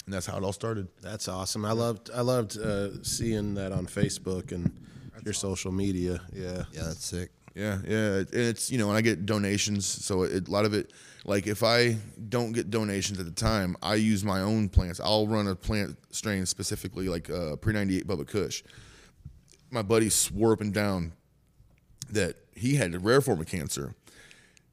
And 0.05 0.13
that's 0.13 0.25
how 0.25 0.37
it 0.37 0.43
all 0.43 0.53
started. 0.53 0.87
That's 1.01 1.27
awesome. 1.27 1.65
I 1.65 1.71
loved 1.71 2.11
I 2.13 2.21
loved 2.21 2.57
uh, 2.59 3.03
seeing 3.03 3.55
that 3.55 3.71
on 3.71 3.87
Facebook 3.87 4.51
and 4.51 4.71
your 5.23 5.33
social 5.33 5.71
media. 5.71 6.21
Yeah. 6.33 6.63
Yeah, 6.71 6.83
that's 6.83 7.05
sick. 7.05 7.31
Yeah, 7.55 7.79
yeah, 7.87 8.17
and 8.17 8.27
it's 8.33 8.69
you 8.69 8.77
know, 8.77 8.89
and 8.89 8.97
I 8.97 9.01
get 9.01 9.25
donations, 9.25 9.85
so 9.85 10.23
it, 10.23 10.49
a 10.49 10.51
lot 10.51 10.65
of 10.65 10.73
it, 10.73 10.91
like 11.23 11.47
if 11.47 11.63
I 11.63 11.95
don't 12.27 12.51
get 12.51 12.69
donations 12.69 13.17
at 13.17 13.25
the 13.25 13.31
time, 13.31 13.77
I 13.81 13.95
use 13.95 14.25
my 14.25 14.41
own 14.41 14.67
plants. 14.67 14.99
I'll 15.01 15.25
run 15.25 15.47
a 15.47 15.55
plant 15.55 15.97
strain 16.11 16.45
specifically, 16.45 17.07
like 17.07 17.29
uh, 17.29 17.55
pre 17.55 17.71
ninety 17.71 17.97
eight 17.97 18.07
Bubba 18.07 18.27
Kush. 18.27 18.61
My 19.71 19.81
buddy 19.81 20.09
swore 20.09 20.51
up 20.51 20.59
and 20.59 20.73
down 20.73 21.13
that 22.09 22.35
he 22.53 22.75
had 22.75 22.93
a 22.93 22.99
rare 22.99 23.21
form 23.21 23.39
of 23.39 23.47
cancer. 23.47 23.95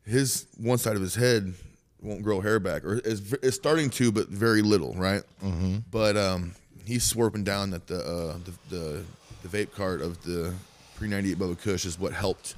His 0.05 0.49
one 0.59 0.79
side 0.79 0.97
of 0.97 1.03
his 1.03 1.15
head 1.15 1.55
won't 2.03 2.23
grow 2.23 2.41
hair 2.41 2.59
back, 2.61 2.85
or 2.85 2.99
is, 2.99 3.33
is 3.35 3.55
starting 3.55 3.89
to, 3.91 4.11
but 4.12 4.29
very 4.29 4.61
little, 4.62 4.93
right? 4.95 5.23
Mm-hmm. 5.43 5.79
But 5.91 6.16
um, 6.16 6.55
he's 6.85 7.05
swore 7.05 7.27
up 7.27 7.35
and 7.35 7.45
down 7.45 7.70
that 7.70 7.87
the 7.87 7.99
uh, 8.01 8.37
the, 8.45 8.74
the 8.77 9.05
the 9.49 9.49
vape 9.59 9.73
cart 9.73 10.01
of 10.01 10.23
the 10.24 10.53
pre 10.97 11.09
ninety 11.09 11.31
eight 11.33 11.39
Bubba 11.39 11.61
Kush 11.61 11.85
is 11.85 11.99
what 11.99 12.12
helped 12.12 12.55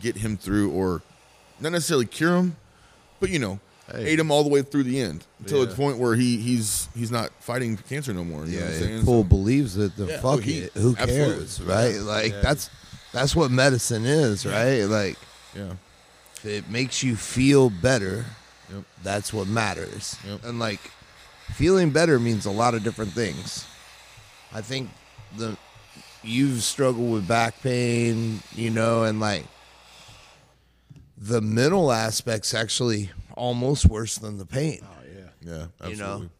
get 0.00 0.16
him 0.16 0.36
through, 0.36 0.70
or 0.70 1.02
not 1.60 1.72
necessarily 1.72 2.06
cure 2.06 2.36
him, 2.36 2.56
but 3.20 3.30
you 3.30 3.38
know, 3.38 3.58
Hey. 3.92 4.06
aid 4.12 4.18
him 4.18 4.30
all 4.30 4.42
the 4.42 4.48
way 4.48 4.62
through 4.62 4.84
the 4.84 4.98
end 4.98 5.26
until 5.40 5.58
Yeah. 5.58 5.66
the 5.66 5.74
point 5.74 5.98
where 5.98 6.14
he 6.14 6.38
he's 6.38 6.88
he's 6.96 7.10
not 7.10 7.30
fighting 7.40 7.76
cancer 7.76 8.14
no 8.14 8.24
more. 8.24 8.46
You 8.46 8.52
know 8.52 8.58
Yeah, 8.58 8.64
what 8.64 8.74
I'm 8.74 8.80
saying? 8.80 8.98
if 9.00 9.04
Poole 9.04 9.24
believes 9.24 9.74
that 9.74 9.94
then 9.96 10.08
Yeah, 10.08 10.20
fuck 10.20 10.40
he- 10.40 10.58
it. 10.60 10.72
Who 10.72 10.96
absolutely. 10.98 11.34
cares, 11.36 11.60
right? 11.62 11.94
Like 11.96 12.32
that's 12.42 12.70
that's 13.12 13.36
what 13.36 13.50
medicine 13.50 14.06
is, 14.06 14.46
right? 14.46 14.84
Like 14.84 15.18
yeah, 15.54 15.74
it 16.44 16.70
makes 16.70 17.02
you 17.02 17.14
feel 17.14 17.68
better, 17.68 18.24
Yep. 18.72 18.84
that's 19.02 19.32
what 19.32 19.46
matters. 19.46 20.16
Yep. 20.26 20.44
And 20.44 20.58
like 20.58 20.80
feeling 21.52 21.90
better 21.90 22.18
means 22.18 22.46
a 22.46 22.50
lot 22.50 22.74
of 22.74 22.82
different 22.82 23.12
things. 23.12 23.66
I 24.52 24.60
think 24.60 24.90
the 25.36 25.56
you've 26.22 26.62
struggled 26.62 27.12
with 27.12 27.28
back 27.28 27.60
pain, 27.62 28.40
you 28.54 28.70
know, 28.70 29.04
and 29.04 29.20
like 29.20 29.44
the 31.18 31.40
mental 31.40 31.92
aspects 31.92 32.54
actually 32.54 33.10
almost 33.36 33.86
worse 33.86 34.16
than 34.16 34.38
the 34.38 34.46
pain. 34.46 34.80
Oh 34.82 34.86
yeah. 35.06 35.20
yeah, 35.40 35.66
absolutely. 35.80 35.90
You 35.90 35.96
know? 35.96 36.30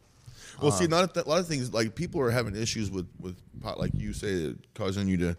Well, 0.61 0.71
see, 0.71 0.85
um, 0.85 0.91
not 0.91 1.13
that, 1.15 1.25
a 1.25 1.29
lot 1.29 1.39
of 1.39 1.47
things 1.47 1.73
like 1.73 1.95
people 1.95 2.21
are 2.21 2.31
having 2.31 2.55
issues 2.55 2.89
with 2.89 3.07
with 3.19 3.35
pot, 3.61 3.79
like 3.79 3.91
you 3.93 4.13
say, 4.13 4.29
it 4.29 4.57
causing 4.73 5.07
you 5.07 5.17
to 5.17 5.37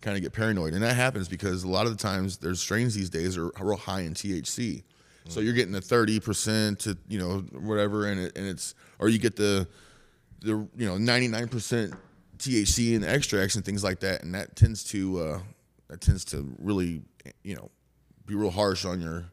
kind 0.00 0.16
of 0.16 0.22
get 0.22 0.32
paranoid, 0.32 0.74
and 0.74 0.82
that 0.82 0.94
happens 0.94 1.28
because 1.28 1.64
a 1.64 1.68
lot 1.68 1.86
of 1.86 1.96
the 1.96 2.02
times 2.02 2.38
there's 2.38 2.60
strains 2.60 2.94
these 2.94 3.10
days 3.10 3.36
are 3.36 3.50
real 3.60 3.76
high 3.76 4.02
in 4.02 4.14
THC, 4.14 4.82
so 5.28 5.40
you're 5.40 5.52
getting 5.52 5.72
the 5.72 5.80
thirty 5.80 6.20
percent 6.20 6.80
to 6.80 6.96
you 7.08 7.18
know 7.18 7.38
whatever, 7.60 8.06
and 8.06 8.20
it, 8.20 8.36
and 8.36 8.46
it's 8.46 8.74
or 8.98 9.08
you 9.08 9.18
get 9.18 9.36
the 9.36 9.68
the 10.40 10.68
you 10.76 10.86
know 10.86 10.98
ninety 10.98 11.28
nine 11.28 11.48
percent 11.48 11.94
THC 12.38 12.94
in 12.94 13.04
extracts 13.04 13.56
and 13.56 13.64
things 13.64 13.84
like 13.84 14.00
that, 14.00 14.22
and 14.22 14.34
that 14.34 14.56
tends 14.56 14.84
to 14.84 15.20
uh, 15.20 15.40
that 15.88 16.00
tends 16.00 16.24
to 16.26 16.54
really 16.58 17.02
you 17.42 17.54
know 17.54 17.70
be 18.26 18.34
real 18.34 18.50
harsh 18.50 18.84
on 18.84 19.00
your 19.00 19.24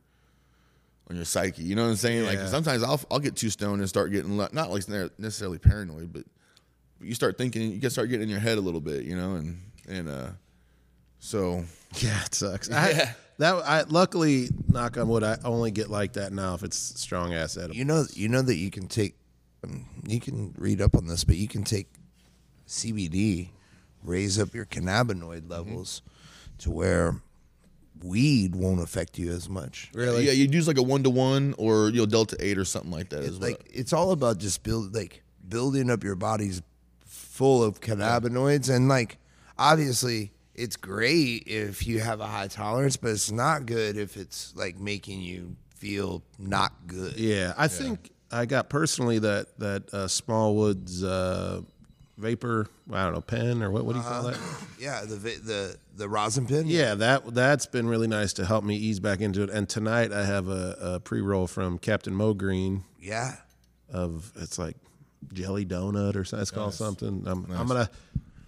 on 1.10 1.16
your 1.16 1.26
psyche. 1.26 1.64
You 1.64 1.76
know 1.76 1.84
what 1.84 1.90
I'm 1.90 1.96
saying? 1.96 2.26
Like 2.26 2.40
sometimes 2.48 2.84
I'll 2.84 3.00
I'll 3.12 3.20
get 3.20 3.36
too 3.36 3.50
stoned 3.50 3.82
and 3.82 3.90
start 3.90 4.12
getting 4.12 4.38
not 4.38 4.54
like 4.54 4.88
necessarily 5.18 5.60
paranoid, 5.60 6.12
but, 6.12 6.24
you 7.02 7.14
start 7.14 7.38
thinking 7.38 7.72
you 7.72 7.80
can 7.82 7.90
start 7.90 8.10
getting 8.10 8.24
in 8.24 8.30
your 8.30 8.40
head 8.40 8.58
a 8.58 8.62
little 8.62 8.80
bit, 8.80 9.04
you 9.04 9.16
know, 9.16 9.36
and 9.36 9.60
and 9.88 10.10
uh, 10.10 10.30
so 11.20 11.64
Yeah, 11.98 12.24
it 12.26 12.34
sucks. 12.34 12.72
I, 12.72 13.14
that 13.38 13.56
I 13.66 13.84
luckily, 13.84 14.50
knock 14.68 14.98
on 14.98 15.08
wood, 15.08 15.24
I 15.24 15.38
only 15.44 15.72
get 15.72 15.90
like 15.90 16.14
that 16.14 16.32
now 16.34 16.54
if 16.56 16.64
it's 16.64 16.78
strong 16.78 17.34
ass 17.34 17.58
edible. 17.58 17.76
You 17.76 17.86
know, 17.86 18.06
you 18.14 18.30
know 18.30 18.42
that 18.42 18.56
you 18.56 18.72
can 18.72 18.88
take. 18.88 19.16
um, 19.64 19.86
You 20.08 20.20
can 20.20 20.54
read 20.58 20.82
up 20.82 20.96
on 20.96 21.08
this, 21.08 21.24
but 21.24 21.36
you 21.36 21.48
can 21.48 21.64
take 21.64 21.88
CBD, 22.68 23.50
raise 24.04 24.40
up 24.40 24.54
your 24.54 24.66
cannabinoid 24.66 25.50
levels 25.50 26.02
to 26.60 26.72
where 26.72 27.22
weed 28.04 28.56
won't 28.56 28.82
affect 28.82 29.18
you 29.18 29.32
as 29.32 29.48
much. 29.50 29.90
Really? 29.94 30.26
Yeah, 30.26 30.32
you'd 30.34 30.54
use 30.54 30.68
like 30.68 30.78
a 30.78 30.84
one 30.84 31.04
to 31.04 31.10
one 31.10 31.56
or 31.58 31.90
you 31.90 32.00
know 32.02 32.06
delta 32.06 32.36
eight 32.40 32.58
or 32.58 32.66
something 32.66 32.92
like 32.92 33.10
that 33.10 33.20
as 33.22 33.28
It's 33.30 33.40
well. 33.40 33.52
like 33.52 33.70
it's 33.74 33.94
all 33.94 34.12
about 34.12 34.38
just 34.38 34.64
build 34.64 34.94
like 34.96 35.24
building 35.48 35.90
up 35.90 36.04
your 36.04 36.16
body's 36.16 36.62
full 37.06 37.64
of 37.64 37.82
cannabinoids 37.82 38.74
and 38.74 38.88
like 38.90 39.18
obviously 39.58 40.32
it's 40.56 40.76
great 40.76 41.44
if 41.48 41.86
you 41.86 42.00
have 42.00 42.22
a 42.22 42.28
high 42.28 42.48
tolerance, 42.48 42.98
but 42.98 43.12
it's 43.12 43.32
not 43.32 43.66
good 43.66 43.98
if 43.98 44.18
it's 44.18 44.56
like 44.56 44.80
making 44.80 45.22
you 45.22 45.56
feel 45.76 46.24
not 46.40 46.74
good. 46.88 47.18
Yeah, 47.18 47.54
I 47.58 47.68
think 47.68 48.12
I 48.32 48.46
got 48.46 48.70
personally 48.70 49.20
that 49.20 49.58
that 49.60 49.94
uh, 49.94 50.08
Smallwood's 50.08 51.04
uh, 51.04 51.62
vapor. 52.18 52.68
I 52.92 53.04
don't 53.04 53.14
know 53.14 53.22
pen 53.22 53.62
or 53.62 53.72
what? 53.72 53.86
What 53.86 53.94
do 53.94 54.00
you 54.00 54.06
call 54.06 54.24
that? 54.24 54.40
Yeah, 54.80 55.02
the 55.02 55.16
the 55.16 55.78
the 55.96 56.10
rosin 56.10 56.46
pen. 56.46 56.66
Yeah, 56.68 56.96
that 56.96 57.34
that's 57.34 57.66
been 57.66 57.88
really 57.88 58.08
nice 58.08 58.34
to 58.34 58.46
help 58.46 58.64
me 58.64 58.76
ease 58.76 59.00
back 59.00 59.22
into 59.22 59.44
it. 59.44 59.50
And 59.50 59.68
tonight 59.68 60.12
I 60.12 60.26
have 60.26 60.48
a, 60.48 60.78
a 60.80 61.00
pre 61.00 61.22
roll 61.22 61.48
from 61.48 61.78
Captain 61.78 62.14
Mo 62.14 62.34
Green 62.34 62.84
yeah. 63.00 63.36
of 63.92 64.32
it's 64.36 64.60
like 64.60 64.76
jelly 65.34 65.66
donut 65.66 66.16
or 66.16 66.24
something. 66.24 66.42
It's 66.42 66.52
called 66.52 66.74
something. 66.74 67.24
I'm, 67.26 67.46
I'm 67.52 67.68
gonna 67.68 67.90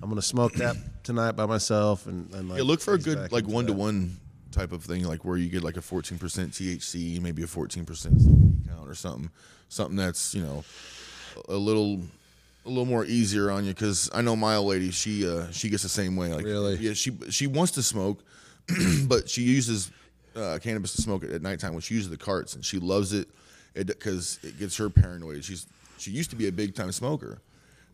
I'm 0.02 0.10
gonna 0.10 0.22
smoke 0.22 0.54
that 0.54 0.76
tonight 1.04 1.32
by 1.32 1.46
myself 1.46 2.06
and, 2.06 2.32
and 2.34 2.50
like 2.50 2.58
yeah, 2.60 2.64
look 2.64 2.82
for 2.82 2.94
a 2.94 3.00
good 3.00 3.32
like 3.32 3.48
one 3.48 3.66
to 3.68 3.74
one 3.74 4.18
type 4.52 4.72
of 4.72 4.84
thing, 4.84 5.04
like 5.04 5.26
where 5.26 5.38
you 5.38 5.50
get 5.50 5.64
like 5.64 5.78
a 5.78 5.82
fourteen 5.82 6.18
percent 6.18 6.52
THC, 6.52 7.20
maybe 7.22 7.44
a 7.44 7.48
fourteen 7.48 7.86
percent 7.86 8.18
CBD 8.20 8.68
count 8.68 8.90
or 8.90 8.96
something, 8.96 9.30
something 9.70 9.96
that's 9.96 10.36
you 10.36 10.44
know 10.44 10.64
a 11.50 11.56
little 11.56 12.02
a 12.66 12.70
little 12.70 12.86
more 12.86 13.06
easier 13.06 13.50
on 13.50 13.66
you. 13.66 13.74
Because 13.74 14.10
I 14.14 14.22
know 14.22 14.36
my 14.36 14.56
old 14.56 14.68
lady, 14.68 14.92
she 14.92 15.28
uh, 15.28 15.50
she 15.52 15.70
gets 15.70 15.84
the 15.84 15.90
same 15.90 16.16
way. 16.16 16.32
Like 16.34 16.46
Really? 16.46 16.76
yeah, 16.76 16.94
she 16.94 17.12
she 17.30 17.48
wants 17.48 17.72
to 17.74 17.84
smoke, 17.84 18.24
but 19.08 19.30
she 19.30 19.42
uses 19.42 19.92
uh, 20.36 20.60
cannabis 20.62 20.96
to 20.96 21.02
smoke 21.02 21.24
it 21.24 21.32
at 21.32 21.42
nighttime 21.42 21.74
when 21.74 21.82
she 21.82 21.96
uses 21.96 22.10
the 22.10 22.18
carts, 22.18 22.54
and 22.56 22.64
she 22.64 22.78
loves 22.80 23.14
it 23.14 23.28
because 23.74 24.40
it, 24.44 24.60
gets 24.60 24.78
her 24.78 24.90
paranoid. 24.90 25.44
She's 25.44 25.66
she 25.98 26.12
used 26.12 26.30
to 26.30 26.36
be 26.36 26.48
a 26.48 26.52
big 26.52 26.76
time 26.76 26.92
smoker. 26.92 27.40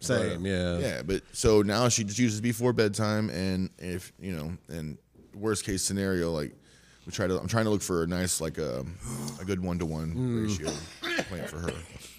Same, 0.04 0.42
But, 0.44 0.50
yeah. 0.50 0.78
Yeah, 0.80 1.02
but 1.04 1.22
so 1.32 1.62
now 1.62 1.90
she 1.90 2.04
just 2.04 2.20
uses 2.20 2.42
before 2.42 2.74
bedtime, 2.74 3.30
and 3.30 3.70
if 3.80 4.12
you 4.20 4.36
know, 4.36 4.52
and 4.70 4.98
worst 5.34 5.66
case 5.66 5.82
scenario, 5.84 6.32
like 6.32 6.54
we 7.06 7.12
try 7.12 7.28
to, 7.28 7.40
I'm 7.40 7.48
trying 7.48 7.66
to 7.66 7.70
look 7.72 7.82
for 7.82 8.04
a 8.04 8.08
nice, 8.08 8.40
like 8.42 8.58
a, 8.58 8.86
a 9.42 9.46
good 9.46 9.62
one 9.64 9.80
to 9.80 9.86
one 9.86 10.44
ratio 10.44 10.72
plant 11.30 11.50
for 11.50 11.60
her. 11.60 11.74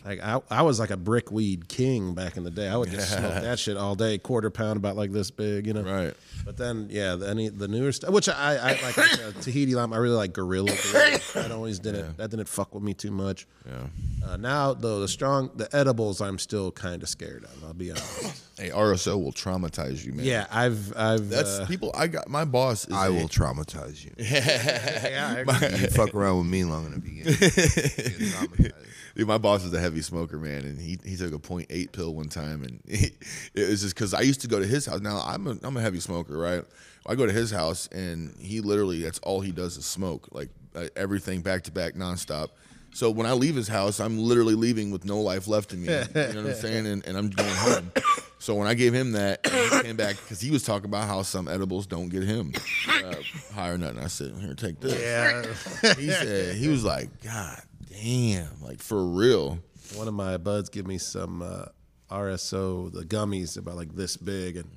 Like 0.04 0.20
I, 0.22 0.38
I 0.50 0.62
was 0.62 0.78
like 0.78 0.90
a 0.90 0.96
brick 0.98 1.32
weed 1.32 1.66
king 1.68 2.12
back 2.14 2.36
in 2.36 2.44
the 2.44 2.50
day. 2.50 2.68
I 2.68 2.76
would 2.76 2.90
just 2.90 3.10
smoke 3.10 3.32
that 3.32 3.58
shit 3.58 3.76
all 3.78 3.94
day, 3.94 4.18
quarter 4.18 4.50
pound 4.50 4.76
about 4.76 4.96
like 4.96 5.12
this 5.12 5.30
big, 5.30 5.66
you 5.66 5.72
know. 5.72 5.82
Right. 5.82 6.14
But 6.44 6.58
then, 6.58 6.88
yeah, 6.90 7.14
the, 7.14 7.26
any 7.30 7.48
the 7.48 7.68
newer 7.68 7.90
stuff, 7.90 8.10
which 8.10 8.28
I, 8.28 8.56
I 8.56 8.82
like 8.82 8.98
uh, 8.98 9.32
Tahiti 9.40 9.74
lime. 9.74 9.94
I 9.94 9.96
really 9.96 10.16
like 10.16 10.34
Gorilla. 10.34 10.72
Gorilla. 10.92 11.20
That 11.34 11.50
always 11.50 11.78
didn't 11.78 12.18
that 12.18 12.30
didn't 12.30 12.48
fuck 12.48 12.74
with 12.74 12.82
me 12.84 12.92
too 12.94 13.10
much. 13.10 13.46
Yeah. 13.66 13.86
Uh, 14.28 14.36
now 14.36 14.74
though, 14.74 15.00
the 15.00 15.08
strong 15.08 15.50
the 15.56 15.74
edibles, 15.74 16.20
I'm 16.20 16.38
still 16.38 16.70
kind 16.70 17.02
of 17.02 17.08
scared 17.08 17.44
of. 17.44 17.64
I'll 17.64 17.72
be 17.72 17.90
honest. 17.90 18.42
Hey, 18.56 18.70
RSO 18.70 19.20
will 19.20 19.32
traumatize 19.32 20.04
you, 20.06 20.12
man. 20.12 20.24
yeah, 20.24 20.46
I've 20.48 20.96
I've 20.96 21.28
That's 21.28 21.58
uh, 21.58 21.66
people. 21.66 21.90
I 21.92 22.06
got 22.06 22.28
my 22.28 22.44
boss. 22.44 22.86
Is 22.86 22.94
I 22.94 23.08
a- 23.08 23.12
will 23.12 23.26
traumatize 23.28 24.04
you. 24.04 24.12
yeah, 24.16 25.42
I- 25.48 25.76
you 25.76 25.88
fuck 25.88 26.14
around 26.14 26.38
with 26.38 26.46
me 26.46 26.62
long 26.62 26.86
enough, 26.86 27.04
you 27.04 27.24
get, 27.24 27.40
get 27.40 27.50
traumatized. 27.50 28.72
Dude, 29.14 29.28
my 29.28 29.38
boss 29.38 29.64
is 29.64 29.72
a 29.72 29.78
heavy 29.80 30.02
smoker, 30.02 30.38
man, 30.38 30.64
and 30.64 30.80
he, 30.80 30.98
he 31.04 31.16
took 31.16 31.32
a 31.32 31.38
point 31.38 31.68
0.8 31.68 31.92
pill 31.92 32.14
one 32.14 32.28
time, 32.28 32.64
and 32.64 32.80
he, 32.88 33.10
it 33.54 33.68
was 33.68 33.82
just 33.82 33.94
because 33.94 34.12
I 34.12 34.22
used 34.22 34.40
to 34.40 34.48
go 34.48 34.58
to 34.58 34.66
his 34.66 34.86
house. 34.86 35.00
Now 35.00 35.22
I'm 35.24 35.46
a 35.46 35.56
I'm 35.62 35.76
a 35.76 35.80
heavy 35.80 36.00
smoker, 36.00 36.36
right? 36.36 36.64
I 37.06 37.14
go 37.14 37.26
to 37.26 37.32
his 37.32 37.50
house, 37.50 37.86
and 37.88 38.34
he 38.40 38.60
literally 38.60 39.02
that's 39.02 39.20
all 39.20 39.40
he 39.40 39.52
does 39.52 39.76
is 39.76 39.86
smoke, 39.86 40.28
like 40.32 40.48
uh, 40.74 40.88
everything 40.96 41.42
back 41.42 41.62
to 41.64 41.72
back, 41.72 41.94
nonstop. 41.94 42.48
So 42.92 43.10
when 43.10 43.26
I 43.26 43.32
leave 43.32 43.56
his 43.56 43.66
house, 43.66 43.98
I'm 43.98 44.18
literally 44.18 44.54
leaving 44.54 44.92
with 44.92 45.04
no 45.04 45.20
life 45.20 45.48
left 45.48 45.72
in 45.72 45.82
me. 45.82 45.88
You 45.88 45.92
know 45.92 46.04
what 46.04 46.36
I'm 46.36 46.54
saying? 46.54 46.86
And, 46.86 47.04
and 47.04 47.16
I'm 47.16 47.28
going 47.28 47.52
home. 47.52 47.92
So 48.38 48.54
when 48.54 48.68
I 48.68 48.74
gave 48.74 48.94
him 48.94 49.12
that, 49.12 49.44
he 49.44 49.82
came 49.82 49.96
back 49.96 50.14
because 50.16 50.40
he 50.40 50.52
was 50.52 50.62
talking 50.62 50.84
about 50.84 51.08
how 51.08 51.22
some 51.22 51.48
edibles 51.48 51.86
don't 51.88 52.08
get 52.08 52.22
him 52.22 52.52
uh, 52.88 53.14
high 53.52 53.70
or 53.70 53.78
nothing. 53.78 53.98
I 53.98 54.06
said, 54.06 54.34
"Here, 54.40 54.54
take 54.54 54.80
this." 54.80 55.00
yeah. 55.00 55.94
He 55.94 56.08
said 56.10 56.56
he 56.56 56.68
was 56.68 56.84
like, 56.84 57.10
"God 57.22 57.60
damn, 58.02 58.60
like 58.62 58.82
for 58.82 59.04
real." 59.04 59.58
One 59.94 60.08
of 60.08 60.14
my 60.14 60.38
buds 60.38 60.70
give 60.70 60.86
me 60.86 60.98
some 60.98 61.42
uh, 61.42 61.66
RSO, 62.10 62.92
the 62.92 63.04
gummies 63.04 63.58
about 63.58 63.76
like 63.76 63.94
this 63.94 64.16
big, 64.16 64.56
and 64.56 64.68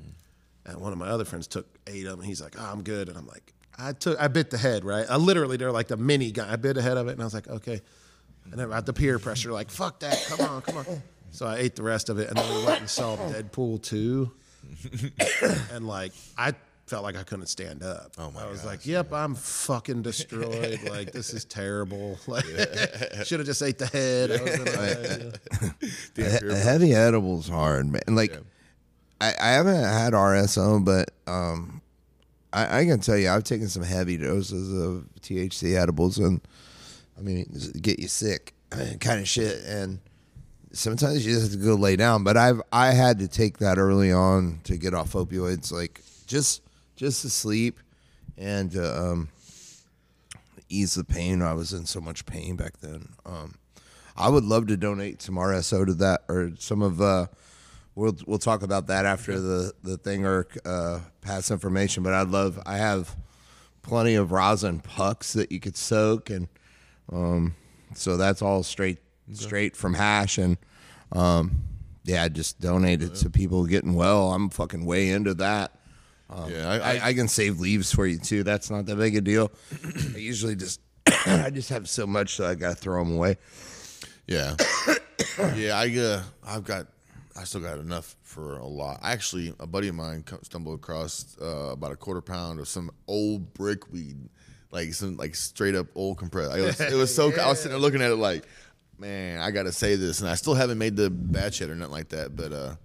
and 0.65 0.79
one 0.79 0.91
of 0.91 0.99
my 0.99 1.07
other 1.07 1.25
friends 1.25 1.47
took 1.47 1.65
eight 1.87 2.05
of 2.05 2.17
them. 2.17 2.21
He's 2.21 2.41
like, 2.41 2.55
"Oh, 2.59 2.65
I'm 2.65 2.83
good," 2.83 3.09
and 3.09 3.17
I'm 3.17 3.27
like, 3.27 3.53
"I 3.77 3.93
took, 3.93 4.19
I 4.19 4.27
bit 4.27 4.49
the 4.49 4.57
head, 4.57 4.83
right? 4.83 5.05
I 5.09 5.17
literally 5.17 5.57
they're 5.57 5.71
like 5.71 5.87
the 5.87 5.97
mini 5.97 6.31
guy. 6.31 6.51
I 6.51 6.55
bit 6.57 6.75
the 6.75 6.81
head 6.81 6.97
of 6.97 7.07
it, 7.07 7.11
and 7.11 7.21
I 7.21 7.23
was 7.25 7.33
like, 7.33 7.47
okay." 7.47 7.81
And 8.51 8.59
then 8.59 8.71
at 8.71 8.85
the 8.85 8.93
peer 8.93 9.19
pressure, 9.19 9.51
like, 9.51 9.69
"Fuck 9.69 9.99
that! 9.99 10.23
Come 10.27 10.47
on, 10.47 10.61
come 10.61 10.77
on." 10.77 10.85
So 11.31 11.45
I 11.45 11.57
ate 11.57 11.75
the 11.75 11.83
rest 11.83 12.09
of 12.09 12.19
it, 12.19 12.29
and 12.29 12.37
then 12.37 12.55
we 12.57 12.65
went 12.65 12.79
and 12.79 12.89
saw 12.89 13.17
Deadpool 13.17 13.81
two, 13.83 14.31
and 15.71 15.87
like 15.87 16.13
I 16.37 16.53
felt 16.87 17.03
like 17.03 17.15
I 17.17 17.23
couldn't 17.23 17.47
stand 17.47 17.83
up. 17.83 18.13
Oh 18.17 18.31
my 18.31 18.43
I 18.43 18.49
was 18.49 18.61
gosh, 18.61 18.67
like, 18.67 18.85
"Yep, 18.85 19.13
I'm 19.13 19.35
fucking 19.35 20.01
destroyed. 20.01 20.79
like 20.89 21.11
this 21.11 21.33
is 21.33 21.45
terrible. 21.45 22.17
Like 22.27 22.45
should 23.23 23.39
have 23.39 23.45
just 23.45 23.61
ate 23.61 23.77
the 23.77 23.87
head." 23.87 24.31
I 24.31 24.41
was 24.41 24.53
in 24.55 24.67
a- 24.67 25.31
Damn, 26.15 26.35
A, 26.35 26.39
peer 26.39 26.49
a 26.49 26.55
heavy 26.55 26.93
edible's 26.95 27.47
hard, 27.47 27.87
man. 27.87 28.01
Like, 28.07 28.35
I, 29.21 29.33
I 29.39 29.47
haven't 29.49 29.75
had 29.83 30.13
RSO, 30.13 30.83
but 30.83 31.11
um, 31.31 31.81
I, 32.53 32.79
I 32.79 32.85
can 32.85 32.99
tell 32.99 33.17
you, 33.17 33.29
I've 33.29 33.43
taken 33.43 33.67
some 33.67 33.83
heavy 33.83 34.17
doses 34.17 34.73
of 34.73 35.07
THC 35.21 35.75
edibles, 35.79 36.17
and 36.17 36.41
I 37.17 37.21
mean, 37.21 37.39
it 37.53 37.81
get 37.81 37.99
you 37.99 38.07
sick, 38.07 38.53
kind 38.71 39.19
of 39.21 39.27
shit. 39.27 39.63
And 39.65 39.99
sometimes 40.71 41.25
you 41.25 41.33
just 41.33 41.51
have 41.51 41.59
to 41.59 41.65
go 41.65 41.75
lay 41.75 41.95
down. 41.95 42.23
But 42.23 42.37
I've 42.37 42.61
I 42.71 42.91
had 42.91 43.19
to 43.19 43.27
take 43.27 43.57
that 43.59 43.77
early 43.77 44.11
on 44.11 44.61
to 44.65 44.77
get 44.77 44.93
off 44.93 45.13
opioids, 45.13 45.71
like 45.71 46.01
just 46.27 46.61
just 46.97 47.21
to 47.21 47.29
sleep 47.29 47.79
and 48.37 48.71
to 48.71 49.01
um, 49.01 49.29
ease 50.67 50.95
the 50.95 51.03
pain. 51.03 51.41
I 51.41 51.53
was 51.53 51.71
in 51.71 51.85
so 51.85 52.01
much 52.01 52.25
pain 52.25 52.57
back 52.57 52.79
then. 52.81 53.07
Um, 53.25 53.55
I 54.17 54.29
would 54.29 54.43
love 54.43 54.67
to 54.67 54.75
donate 54.75 55.21
some 55.21 55.35
RSO 55.35 55.85
to 55.85 55.93
that 55.93 56.23
or 56.27 56.51
some 56.59 56.81
of. 56.81 56.99
Uh, 56.99 57.27
we'll 57.95 58.17
we'll 58.25 58.39
talk 58.39 58.63
about 58.63 58.87
that 58.87 59.05
after 59.05 59.39
the 59.39 59.73
the 59.83 59.97
thing 59.97 60.25
or 60.25 60.47
uh, 60.65 60.99
pass 61.21 61.51
information. 61.51 62.03
But 62.03 62.13
I'd 62.13 62.29
love. 62.29 62.59
I 62.65 62.77
have 62.77 63.15
plenty 63.83 64.15
of 64.15 64.31
rosin 64.31 64.79
pucks 64.79 65.33
that 65.33 65.51
you 65.51 65.59
could 65.59 65.77
soak, 65.77 66.29
and 66.29 66.47
um, 67.13 67.55
so 67.93 68.17
that's 68.17 68.41
all 68.41 68.63
straight 68.63 68.99
straight 69.31 69.77
from 69.77 69.93
hash 69.93 70.37
and. 70.37 70.57
Um, 71.13 71.63
yeah, 72.03 72.23
I 72.23 72.29
just 72.29 72.61
donate 72.61 73.01
it 73.01 73.15
to 73.15 73.29
people 73.29 73.65
getting 73.65 73.93
well. 73.93 74.31
I'm 74.31 74.49
fucking 74.49 74.85
way 74.85 75.09
into 75.09 75.33
that. 75.35 75.77
Yeah, 76.49 76.69
I, 76.69 76.77
I, 76.77 77.07
I 77.07 77.13
can 77.13 77.27
save 77.27 77.59
leaves 77.59 77.93
for 77.93 78.05
you 78.05 78.19
too. 78.19 78.43
That's 78.43 78.69
not 78.69 78.85
that 78.85 78.97
big 78.97 79.15
a 79.15 79.21
deal. 79.21 79.51
I 80.15 80.17
usually 80.17 80.55
just 80.55 80.81
I 81.25 81.49
just 81.49 81.69
have 81.69 81.87
so 81.89 82.05
much 82.05 82.35
so 82.35 82.47
I 82.47 82.55
gotta 82.55 82.75
throw 82.75 83.03
them 83.03 83.15
away. 83.15 83.37
yeah, 84.27 84.55
yeah. 85.55 85.77
I 85.77 85.97
uh, 85.97 86.23
I've 86.45 86.63
got, 86.65 86.87
I 87.35 87.43
still 87.45 87.61
got 87.61 87.79
enough 87.79 88.15
for 88.23 88.57
a 88.57 88.65
lot. 88.65 88.99
Actually, 89.03 89.53
a 89.59 89.67
buddy 89.67 89.87
of 89.87 89.95
mine 89.95 90.23
stumbled 90.41 90.75
across 90.75 91.37
uh, 91.41 91.71
about 91.71 91.91
a 91.91 91.95
quarter 91.95 92.21
pound 92.21 92.59
of 92.59 92.67
some 92.67 92.91
old 93.07 93.53
brick 93.53 93.91
weed, 93.91 94.17
like 94.71 94.93
some 94.93 95.15
like 95.15 95.35
straight 95.35 95.75
up 95.75 95.87
old 95.95 96.17
compressed. 96.17 96.57
It 96.57 96.61
was, 96.61 96.81
it 96.81 96.95
was 96.95 97.15
so. 97.15 97.31
I 97.41 97.47
was 97.47 97.59
sitting 97.59 97.71
there 97.71 97.79
looking 97.79 98.01
at 98.01 98.11
it 98.11 98.17
like, 98.17 98.45
man, 98.97 99.39
I 99.39 99.51
gotta 99.51 99.71
say 99.71 99.95
this, 99.95 100.19
and 100.19 100.29
I 100.29 100.35
still 100.35 100.55
haven't 100.55 100.77
made 100.77 100.97
the 100.97 101.09
batch 101.09 101.61
yet 101.61 101.69
or 101.69 101.75
nothing 101.75 101.93
like 101.93 102.09
that, 102.09 102.35
but 102.35 102.51
uh. 102.51 102.75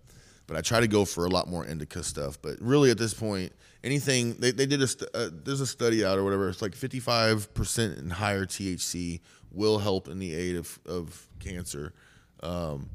But 0.53 0.59
I 0.59 0.61
try 0.61 0.81
to 0.81 0.87
go 0.87 1.07
for 1.07 1.25
a 1.25 1.31
lot 1.31 1.49
more 1.49 1.65
indica 1.65 2.03
stuff. 2.03 2.37
But 2.43 2.61
really, 2.61 2.91
at 2.91 2.99
this 2.99 3.15
point, 3.15 3.53
anything 3.83 4.35
they, 4.35 4.51
they 4.51 4.67
did 4.67 4.83
a 4.83 4.87
st- 4.87 5.09
uh, 5.15 5.31
there's 5.33 5.63
a 5.63 5.67
study 5.67 6.05
out 6.05 6.19
or 6.19 6.25
whatever. 6.25 6.51
It's 6.51 6.61
like 6.61 6.75
55 6.75 7.55
percent 7.55 7.97
and 7.97 8.13
higher 8.13 8.45
THC 8.45 9.21
will 9.51 9.79
help 9.79 10.09
in 10.09 10.19
the 10.19 10.35
aid 10.35 10.57
of 10.57 10.79
of 10.85 11.27
cancer. 11.41 11.95
Um, 12.43 12.91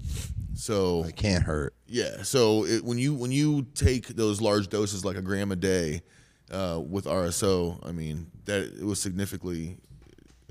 so 0.54 1.04
It 1.06 1.16
can't 1.16 1.44
hurt. 1.44 1.74
yeah, 1.88 2.22
so 2.22 2.66
it, 2.66 2.84
when 2.84 3.00
you 3.00 3.16
when 3.16 3.32
you 3.32 3.66
take 3.74 4.08
those 4.10 4.40
large 4.40 4.68
doses, 4.68 5.04
like 5.04 5.16
a 5.18 5.22
gram 5.24 5.52
a 5.52 5.56
day, 5.56 6.02
uh, 6.52 6.80
with 6.88 7.06
RSO, 7.06 7.80
I 7.88 7.92
mean 7.92 8.30
that 8.46 8.62
it 8.62 8.84
was 8.84 9.02
significantly, 9.02 9.78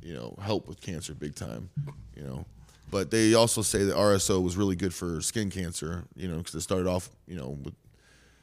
you 0.03 0.15
know, 0.15 0.35
help 0.43 0.67
with 0.67 0.81
cancer 0.81 1.15
big 1.15 1.37
time, 1.37 1.71
you 2.17 2.25
know. 2.25 2.47
But 2.91 3.11
they 3.11 3.35
also 3.35 3.63
say 3.63 3.85
that 3.85 3.97
RSO 3.97 4.43
was 4.43 4.57
really 4.57 4.77
good 4.77 4.95
for 4.95 5.21
skin 5.21 5.51
cancer, 5.51 6.05
you 6.15 6.29
know, 6.29 6.39
because 6.39 6.55
it 6.55 6.61
started 6.61 6.87
off, 6.87 7.11
you 7.27 7.37
know, 7.37 7.59
with 7.65 7.75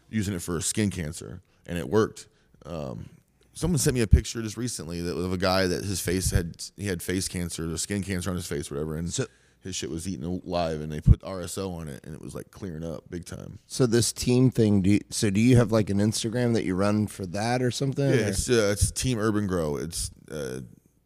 using 0.10 0.34
it 0.34 0.41
for 0.41 0.60
skin 0.61 0.90
cancer, 0.90 1.41
and 1.65 1.78
it 1.78 1.90
worked. 1.90 2.28
Um, 2.65 3.06
someone 3.53 3.78
sent 3.80 3.94
me 3.95 4.02
a 4.02 4.07
picture 4.07 4.41
just 4.41 4.57
recently 4.57 5.02
that 5.02 5.15
of 5.15 5.32
a 5.32 5.38
guy 5.38 5.68
that 5.68 5.84
his 5.86 6.02
face 6.02 6.32
had 6.32 6.56
he 6.78 6.88
had 6.88 7.02
face 7.02 7.28
cancer, 7.28 7.72
or 7.72 7.78
skin 7.78 8.03
cancer 8.03 8.30
on 8.30 8.36
his 8.36 8.45
face, 8.48 8.70
whatever, 8.70 8.95
and 8.98 9.11
So- 9.14 9.28
his 9.61 9.78
shit 9.78 9.90
was 9.90 10.06
eaten 10.10 10.26
alive, 10.26 10.82
and 10.82 10.91
they 10.91 10.99
put 10.99 11.22
RSO 11.24 11.72
on 11.80 11.88
it, 11.88 12.03
and 12.03 12.14
it 12.14 12.20
was 12.22 12.36
like 12.36 12.52
clearing 12.52 12.84
up 12.84 13.06
big 13.10 13.24
time. 13.24 13.60
So 13.68 13.86
this 13.86 14.11
team 14.11 14.52
thing, 14.52 14.82
do 14.82 14.90
you, 14.90 14.99
so 15.10 15.30
do 15.30 15.40
you 15.40 15.56
have 15.56 15.72
like 15.72 15.90
an 15.90 15.99
Instagram 15.99 16.53
that 16.56 16.65
you 16.65 16.76
run 16.76 17.07
for 17.07 17.26
that 17.28 17.61
or 17.61 17.72
something? 17.72 18.10
Yeah, 18.10 18.26
or- 18.26 18.28
it's 18.28 18.49
uh, 18.49 18.72
it's 18.74 18.91
Team 18.91 19.18
Urban 19.20 19.48
Grow. 19.48 19.78
It's 19.78 20.11
uh, 20.30 20.60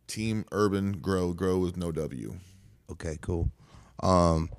Team 0.08 0.44
Urban 0.52 0.94
Grow. 0.94 1.34
Grow 1.34 1.60
with 1.60 1.78
no 1.78 1.92
W. 1.92 2.40
Okay, 2.92 3.18
cool. 3.22 3.50
Um, 4.02 4.50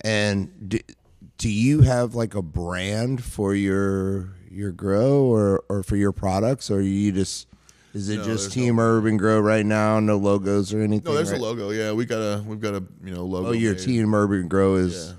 and 0.00 0.68
do, 0.68 0.78
do 1.38 1.48
you 1.48 1.82
have 1.82 2.14
like 2.14 2.34
a 2.34 2.42
brand 2.42 3.22
for 3.22 3.54
your 3.54 4.30
your 4.50 4.72
grow 4.72 5.24
or 5.24 5.64
or 5.68 5.82
for 5.82 5.96
your 5.96 6.12
products, 6.12 6.70
or 6.70 6.80
you 6.80 7.12
just 7.12 7.46
is 7.92 8.08
it 8.08 8.18
No, 8.18 8.24
just 8.24 8.52
Team 8.52 8.78
Urban 8.78 9.16
Grow 9.16 9.40
right 9.40 9.64
now? 9.64 10.00
No 10.00 10.16
logos 10.16 10.72
or 10.74 10.80
anything. 10.80 11.04
No, 11.04 11.14
there's 11.14 11.30
right? 11.30 11.40
a 11.40 11.42
logo. 11.42 11.70
Yeah, 11.70 11.92
we 11.92 12.04
got 12.04 12.18
a 12.18 12.42
we've 12.42 12.60
got 12.60 12.74
a 12.74 12.82
you 13.04 13.14
know 13.14 13.24
logo. 13.24 13.48
Oh, 13.48 13.52
your 13.52 13.74
made. 13.74 13.82
Team 13.82 14.14
Urban 14.14 14.48
Grow 14.48 14.76
is. 14.76 15.08
Yeah, 15.08 15.12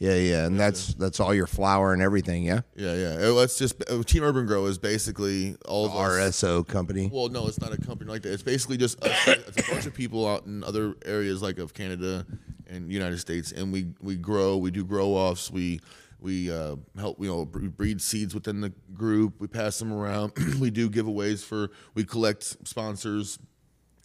yeah, 0.00 0.14
yeah, 0.14 0.46
and 0.46 0.58
that's 0.58 0.94
that's 0.94 1.20
all 1.20 1.34
your 1.34 1.46
flour 1.46 1.92
and 1.92 2.00
everything, 2.02 2.42
yeah. 2.42 2.62
Yeah, 2.74 2.94
yeah. 2.94 3.28
Uh, 3.28 3.32
Let's 3.32 3.58
just 3.58 3.84
uh, 3.88 4.02
Team 4.02 4.22
Urban 4.24 4.46
Grow 4.46 4.64
is 4.64 4.78
basically 4.78 5.56
all 5.68 5.84
of 5.84 5.92
us- 5.92 6.36
RSO 6.42 6.66
company. 6.66 7.10
Well, 7.12 7.28
no, 7.28 7.46
it's 7.46 7.60
not 7.60 7.72
a 7.72 7.76
company 7.78 8.10
like 8.10 8.22
that. 8.22 8.32
It's 8.32 8.42
basically 8.42 8.78
just 8.78 9.02
us, 9.04 9.28
it's 9.28 9.68
a 9.68 9.70
bunch 9.70 9.84
of 9.84 9.92
people 9.94 10.26
out 10.26 10.46
in 10.46 10.64
other 10.64 10.94
areas 11.04 11.42
like 11.42 11.58
of 11.58 11.74
Canada 11.74 12.26
and 12.66 12.90
United 12.90 13.18
States, 13.18 13.52
and 13.52 13.70
we 13.72 13.88
we 14.00 14.16
grow. 14.16 14.56
We 14.56 14.70
do 14.70 14.84
grow 14.84 15.08
offs. 15.08 15.50
We 15.50 15.80
we 16.18 16.50
uh, 16.50 16.76
help 16.98 17.20
you 17.20 17.28
know 17.28 17.44
bre- 17.44 17.68
breed 17.68 18.00
seeds 18.00 18.34
within 18.34 18.62
the 18.62 18.72
group. 18.94 19.34
We 19.38 19.48
pass 19.48 19.78
them 19.78 19.92
around. 19.92 20.32
we 20.60 20.70
do 20.70 20.88
giveaways 20.88 21.44
for. 21.44 21.70
We 21.94 22.04
collect 22.04 22.44
sponsors 22.66 23.38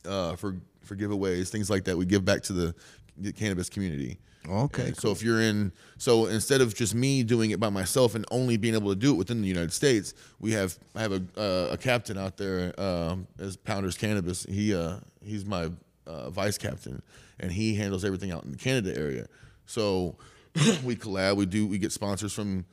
uh, 0.06 0.36
for 0.36 0.58
for 0.82 0.96
giveaways, 0.98 1.50
things 1.50 1.70
like 1.70 1.86
that. 1.86 1.98
We 1.98 2.06
give 2.06 2.26
back 2.26 2.42
to 2.44 2.54
the, 2.54 2.76
the 3.18 3.32
cannabis 3.32 3.70
community. 3.70 4.20
Okay, 4.50 4.94
So 4.94 5.12
if 5.12 5.24
you're 5.24 5.42
in, 5.42 5.72
so 5.98 6.28
instead 6.28 6.62
of 6.62 6.76
just 6.76 6.94
me 6.94 7.24
doing 7.24 7.52
it 7.52 7.60
by 7.60 7.70
myself 7.70 8.16
and 8.16 8.26
only 8.32 8.58
being 8.58 8.76
able 8.76 8.90
to 8.90 8.96
do 8.96 9.12
it 9.12 9.18
within 9.18 9.42
the 9.42 9.48
United 9.48 9.74
States, 9.74 10.14
we 10.40 10.52
have 10.52 10.78
I 10.96 11.02
have 11.02 11.12
a 11.14 11.24
uh, 11.38 11.74
a 11.74 11.78
captain 11.78 12.18
out 12.18 12.38
there 12.38 12.80
um, 12.80 13.28
as 13.40 13.56
Pounders 13.56 13.98
Cannabis. 13.98 14.46
He 14.48 14.74
uh, 14.74 14.98
he's 15.24 15.46
my 15.46 15.72
uh, 16.06 16.30
vice 16.30 16.58
captain, 16.58 17.02
and 17.40 17.52
he 17.52 17.76
handles 17.76 18.06
everything 18.06 18.32
out 18.32 18.44
in 18.44 18.52
the 18.52 18.58
Canada 18.58 18.98
area. 18.98 19.28
So 19.66 20.16
we 20.84 20.96
collab. 20.96 21.38
We 21.38 21.46
do. 21.46 21.68
We 21.68 21.78
get 21.78 21.92
sponsors 21.92 22.34
from 22.34 22.66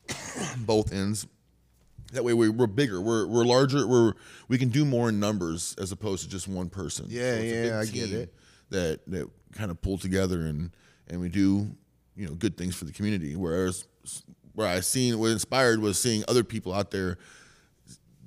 both 0.58 0.92
ends. 0.92 1.26
That 2.12 2.24
way 2.24 2.34
we, 2.34 2.50
we're 2.50 2.66
bigger. 2.66 3.00
We're 3.00 3.26
we're 3.26 3.44
larger. 3.44 3.86
We're 3.86 4.14
we 4.48 4.58
can 4.58 4.68
do 4.68 4.84
more 4.84 5.08
in 5.08 5.18
numbers 5.18 5.74
as 5.78 5.92
opposed 5.92 6.24
to 6.24 6.28
just 6.28 6.48
one 6.48 6.68
person. 6.68 7.06
Yeah, 7.08 7.36
a 7.36 7.68
yeah, 7.68 7.80
I 7.80 7.86
get 7.86 8.12
it. 8.12 8.34
That 8.70 9.00
that 9.06 9.30
kind 9.52 9.70
of 9.70 9.80
pull 9.80 9.98
together 9.98 10.40
and 10.42 10.72
and 11.08 11.20
we 11.20 11.28
do 11.28 11.70
you 12.16 12.26
know 12.26 12.34
good 12.34 12.56
things 12.56 12.74
for 12.74 12.84
the 12.84 12.92
community. 12.92 13.36
Whereas 13.36 13.86
where 14.54 14.66
I 14.66 14.80
seen 14.80 15.18
what 15.18 15.30
inspired 15.30 15.80
was 15.80 15.98
seeing 15.98 16.24
other 16.28 16.44
people 16.44 16.72
out 16.74 16.90
there 16.90 17.18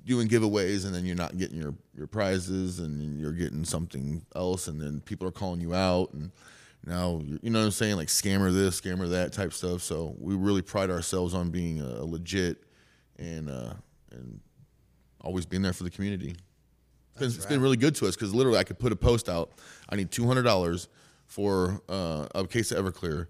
doing 0.04 0.28
giveaways 0.28 0.84
and 0.86 0.94
then 0.94 1.04
you're 1.04 1.16
not 1.16 1.36
getting 1.36 1.56
your 1.60 1.74
your 1.96 2.06
prizes 2.06 2.78
and 2.78 3.18
you're 3.20 3.32
getting 3.32 3.64
something 3.64 4.24
else 4.34 4.68
and 4.68 4.80
then 4.80 5.00
people 5.00 5.26
are 5.26 5.32
calling 5.32 5.60
you 5.60 5.74
out 5.74 6.12
and 6.12 6.30
now 6.84 7.20
you're- 7.24 7.40
know 7.50 7.58
what 7.58 7.64
I'm 7.64 7.70
saying? 7.72 7.96
Like 7.96 8.08
scammer 8.08 8.52
this 8.52 8.80
scammer 8.80 9.08
that 9.10 9.32
type 9.32 9.52
stuff. 9.52 9.82
So 9.82 10.14
we 10.18 10.34
really 10.36 10.62
pride 10.62 10.90
ourselves 10.90 11.34
on 11.34 11.50
being 11.50 11.80
a, 11.80 12.04
legit 12.04 12.62
and 13.18 13.48
uh 13.50 13.74
and 14.12 14.40
always 15.20 15.46
being 15.46 15.62
there 15.62 15.72
for 15.72 15.82
the 15.82 15.90
community. 15.90 16.36
It's 17.12 17.18
been, 17.18 17.28
it's 17.28 17.46
been 17.46 17.60
really 17.60 17.76
good 17.76 17.94
to 17.96 18.06
us 18.06 18.14
because 18.14 18.32
literally 18.34 18.58
I 18.58 18.64
could 18.64 18.78
put 18.78 18.92
a 18.92 18.96
post 18.96 19.28
out 19.28 19.52
I 19.88 19.96
need 19.96 20.10
$200 20.10 20.86
for 21.26 21.80
uh, 21.88 22.26
a 22.34 22.46
case 22.46 22.70
of 22.72 22.84
Everclear 22.84 23.26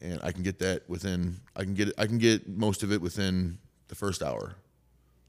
and 0.00 0.18
I 0.22 0.32
can 0.32 0.42
get 0.42 0.58
that 0.60 0.88
within 0.88 1.40
I 1.56 1.64
can 1.64 1.74
get 1.74 1.92
I 1.98 2.06
can 2.06 2.18
get 2.18 2.48
most 2.48 2.82
of 2.82 2.90
it 2.92 3.00
within 3.02 3.58
the 3.88 3.94
first 3.94 4.22
hour 4.22 4.54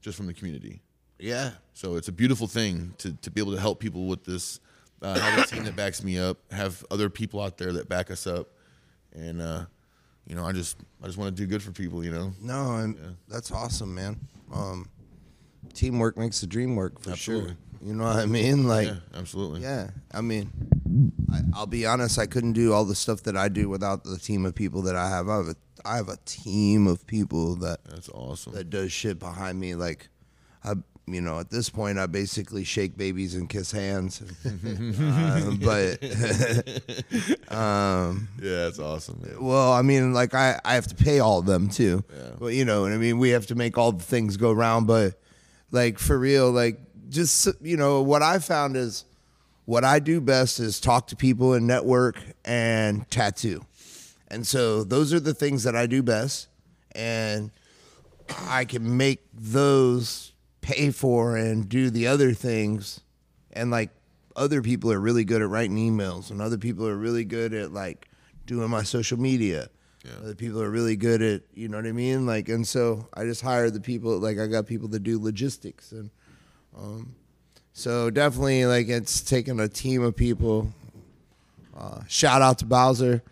just 0.00 0.16
from 0.16 0.26
the 0.26 0.32
community 0.34 0.80
Yeah. 1.18 1.50
so 1.74 1.96
it's 1.96 2.08
a 2.08 2.12
beautiful 2.12 2.46
thing 2.46 2.94
to, 2.98 3.12
to 3.12 3.30
be 3.30 3.40
able 3.40 3.52
to 3.54 3.60
help 3.60 3.80
people 3.80 4.06
with 4.06 4.24
this. 4.24 4.60
Uh, 5.02 5.18
have 5.18 5.38
a 5.40 5.46
team 5.48 5.64
that 5.64 5.74
backs 5.74 6.04
me 6.04 6.16
up. 6.16 6.38
Have 6.52 6.84
other 6.88 7.10
people 7.10 7.40
out 7.40 7.58
there 7.58 7.72
that 7.72 7.88
back 7.88 8.08
us 8.08 8.24
up, 8.24 8.46
and 9.12 9.42
uh, 9.42 9.64
you 10.28 10.36
know, 10.36 10.44
I 10.44 10.52
just 10.52 10.76
I 11.02 11.06
just 11.06 11.18
want 11.18 11.36
to 11.36 11.42
do 11.42 11.44
good 11.48 11.60
for 11.60 11.72
people. 11.72 12.04
You 12.04 12.12
know, 12.12 12.32
No, 12.40 12.76
and 12.76 13.16
that's 13.28 13.50
awesome, 13.50 13.92
man. 13.96 14.16
Um, 14.54 14.88
teamwork 15.74 16.16
makes 16.16 16.40
the 16.40 16.46
dream 16.46 16.76
work 16.76 17.00
for 17.00 17.10
Absolutely. 17.10 17.48
sure. 17.48 17.56
You 17.84 17.94
know 17.94 18.04
what 18.04 18.16
I 18.16 18.26
mean? 18.26 18.68
Like, 18.68 18.88
yeah, 18.88 18.94
absolutely. 19.14 19.62
Yeah, 19.62 19.90
I 20.12 20.20
mean, 20.20 20.50
I, 21.32 21.40
I'll 21.54 21.66
be 21.66 21.84
honest. 21.84 22.18
I 22.18 22.26
couldn't 22.26 22.52
do 22.52 22.72
all 22.72 22.84
the 22.84 22.94
stuff 22.94 23.24
that 23.24 23.36
I 23.36 23.48
do 23.48 23.68
without 23.68 24.04
the 24.04 24.18
team 24.18 24.46
of 24.46 24.54
people 24.54 24.82
that 24.82 24.94
I 24.94 25.08
have. 25.08 25.28
I 25.28 25.36
have 25.36 25.48
a, 25.48 25.56
I 25.84 25.96
have 25.96 26.08
a 26.08 26.18
team 26.24 26.86
of 26.86 27.06
people 27.06 27.56
that 27.56 27.80
That's 27.84 28.08
awesome. 28.10 28.52
that 28.52 28.70
does 28.70 28.92
shit 28.92 29.18
behind 29.18 29.58
me. 29.58 29.74
Like, 29.74 30.10
I, 30.62 30.74
you 31.06 31.20
know, 31.20 31.40
at 31.40 31.50
this 31.50 31.70
point, 31.70 31.98
I 31.98 32.06
basically 32.06 32.62
shake 32.62 32.96
babies 32.96 33.34
and 33.34 33.48
kiss 33.48 33.72
hands. 33.72 34.22
uh, 35.10 35.50
but, 35.60 35.98
yeah, 37.50 38.14
that's 38.40 38.78
awesome. 38.78 39.20
Man. 39.22 39.42
well, 39.44 39.72
I 39.72 39.82
mean, 39.82 40.12
like, 40.12 40.34
I, 40.34 40.60
I 40.64 40.74
have 40.74 40.86
to 40.86 40.94
pay 40.94 41.18
all 41.18 41.40
of 41.40 41.46
them 41.46 41.68
too. 41.68 42.04
Yeah. 42.16 42.30
Well, 42.38 42.50
you 42.50 42.64
know 42.64 42.82
what 42.82 42.92
I 42.92 42.96
mean. 42.96 43.18
We 43.18 43.30
have 43.30 43.46
to 43.48 43.56
make 43.56 43.76
all 43.76 43.90
the 43.90 44.04
things 44.04 44.36
go 44.36 44.52
round. 44.52 44.86
But, 44.86 45.20
like, 45.72 45.98
for 45.98 46.16
real, 46.16 46.52
like, 46.52 46.78
just 47.12 47.48
you 47.60 47.76
know, 47.76 48.02
what 48.02 48.22
I 48.22 48.38
found 48.38 48.76
is 48.76 49.04
what 49.64 49.84
I 49.84 50.00
do 50.00 50.20
best 50.20 50.58
is 50.58 50.80
talk 50.80 51.06
to 51.08 51.16
people 51.16 51.54
and 51.54 51.66
network 51.66 52.16
and 52.44 53.08
tattoo. 53.10 53.64
And 54.28 54.46
so 54.46 54.82
those 54.82 55.12
are 55.12 55.20
the 55.20 55.34
things 55.34 55.62
that 55.64 55.76
I 55.76 55.86
do 55.86 56.02
best. 56.02 56.48
And 56.94 57.50
I 58.48 58.64
can 58.64 58.96
make 58.96 59.20
those 59.32 60.32
pay 60.62 60.90
for 60.90 61.36
and 61.36 61.68
do 61.68 61.90
the 61.90 62.06
other 62.06 62.32
things. 62.32 63.00
And 63.52 63.70
like 63.70 63.90
other 64.34 64.62
people 64.62 64.90
are 64.90 64.98
really 64.98 65.24
good 65.24 65.42
at 65.42 65.48
writing 65.48 65.76
emails, 65.76 66.30
and 66.30 66.40
other 66.40 66.58
people 66.58 66.88
are 66.88 66.96
really 66.96 67.24
good 67.24 67.52
at 67.52 67.72
like 67.72 68.08
doing 68.46 68.70
my 68.70 68.82
social 68.82 69.18
media. 69.18 69.68
Other 70.20 70.34
people 70.34 70.60
are 70.60 70.70
really 70.70 70.96
good 70.96 71.22
at, 71.22 71.42
you 71.54 71.68
know 71.68 71.76
what 71.76 71.86
I 71.86 71.92
mean? 71.92 72.26
Like, 72.26 72.48
and 72.48 72.66
so 72.66 73.08
I 73.14 73.22
just 73.24 73.40
hire 73.40 73.70
the 73.70 73.80
people, 73.80 74.18
like, 74.18 74.36
I 74.36 74.48
got 74.48 74.66
people 74.66 74.88
that 74.88 75.04
do 75.04 75.16
logistics. 75.16 75.92
And 75.92 76.10
um, 76.76 77.14
so 77.72 78.10
definitely, 78.10 78.66
like, 78.66 78.88
it's 78.88 79.20
taken 79.20 79.60
a 79.60 79.68
team 79.68 80.02
of 80.02 80.16
people. 80.16 80.72
Uh, 81.76 82.00
shout 82.08 82.42
out 82.42 82.58
to 82.58 82.66
Bowser. 82.66 83.22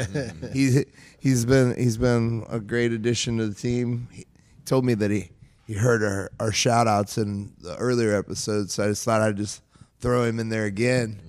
he 0.52 0.84
he's 1.20 1.44
been 1.44 1.74
he's 1.76 1.96
been 1.96 2.44
a 2.48 2.60
great 2.60 2.92
addition 2.92 3.38
to 3.38 3.46
the 3.46 3.54
team. 3.54 4.08
He 4.12 4.26
told 4.64 4.84
me 4.84 4.94
that 4.94 5.10
he 5.10 5.30
he 5.66 5.74
heard 5.74 6.02
our, 6.02 6.30
our 6.40 6.52
shout 6.52 6.86
outs 6.88 7.18
in 7.18 7.52
the 7.60 7.76
earlier 7.76 8.16
episodes, 8.16 8.74
so 8.74 8.84
I 8.84 8.88
just 8.88 9.04
thought 9.04 9.20
I'd 9.20 9.36
just 9.36 9.62
throw 10.00 10.24
him 10.24 10.40
in 10.40 10.48
there 10.48 10.64
again. 10.64 11.20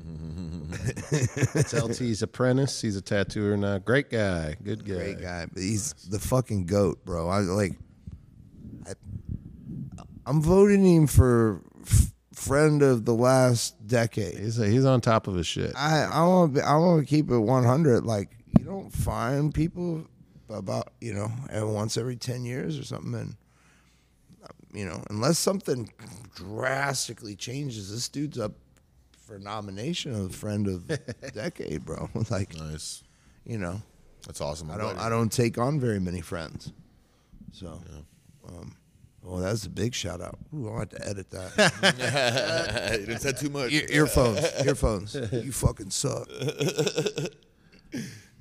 It's 1.54 1.74
LT's 1.74 2.22
apprentice. 2.22 2.82
He's 2.82 2.96
a 2.96 3.02
tattooer 3.02 3.58
now. 3.58 3.78
Great 3.80 4.10
guy. 4.10 4.56
Good 4.64 4.86
guy. 4.86 4.94
Great 4.94 5.22
guy, 5.22 5.46
but 5.46 5.62
he's 5.62 5.92
the 6.10 6.18
fucking 6.18 6.66
goat, 6.66 7.04
bro. 7.04 7.28
I 7.28 7.40
like. 7.40 7.74
I'm 10.26 10.42
voting 10.42 10.86
him 10.86 11.08
for 11.08 11.62
f- 11.84 12.12
friend 12.34 12.82
of 12.82 13.06
the 13.06 13.14
last 13.14 13.86
decade. 13.88 14.38
He's 14.38 14.56
he's 14.58 14.86
on 14.86 15.02
top 15.02 15.28
of 15.28 15.36
his 15.36 15.48
shit. 15.48 15.74
I 15.76 16.04
I 16.04 16.24
want 16.26 16.56
to 16.56 16.64
I 16.64 16.76
want 16.76 17.02
to 17.02 17.10
keep 17.10 17.30
it 17.32 17.38
100. 17.38 18.06
Like 18.06 18.30
you 18.60 18.66
don't 18.66 18.92
find 18.92 19.54
people 19.54 20.06
about 20.50 20.90
you 21.00 21.14
know 21.14 21.32
every 21.50 21.72
once 21.72 21.98
every 21.98 22.16
10 22.18 22.44
years 22.46 22.78
or 22.78 22.84
something, 22.84 23.14
and 23.16 23.36
you 24.74 24.86
know 24.86 25.02
unless 25.10 25.40
something 25.40 25.90
drastically 26.36 27.36
changes, 27.36 27.92
this 27.92 28.08
dude's 28.10 28.38
up 28.40 28.54
for 29.26 29.40
nomination 29.40 30.14
of 30.14 30.36
friend 30.36 30.68
of 30.68 30.88
decade, 31.34 31.86
bro. 31.86 32.10
like 32.30 32.56
Nice. 32.58 33.04
you 33.46 33.58
know 33.58 33.82
That's 34.26 34.42
awesome. 34.42 34.70
I 34.70 34.78
don't 34.78 34.98
I 35.00 35.10
don't 35.10 35.32
take 35.32 35.58
on 35.58 35.80
very 35.80 36.00
many 36.00 36.22
friends, 36.22 36.72
so. 37.52 37.82
Um, 38.48 38.76
well, 39.24 39.38
that's 39.38 39.66
a 39.66 39.70
big 39.70 39.94
shout 39.94 40.20
out. 40.20 40.40
Ooh, 40.54 40.70
I'll 40.70 40.80
have 40.80 40.90
to 40.90 41.08
edit 41.08 41.30
that. 41.30 42.92
you 43.00 43.06
didn't 43.06 43.22
say 43.22 43.34
too 43.34 43.50
much. 43.50 43.72
Ear- 43.72 43.88
earphones, 43.90 44.40
earphones. 44.66 45.16
You 45.32 45.52
fucking 45.52 45.92
suck. 45.92 46.28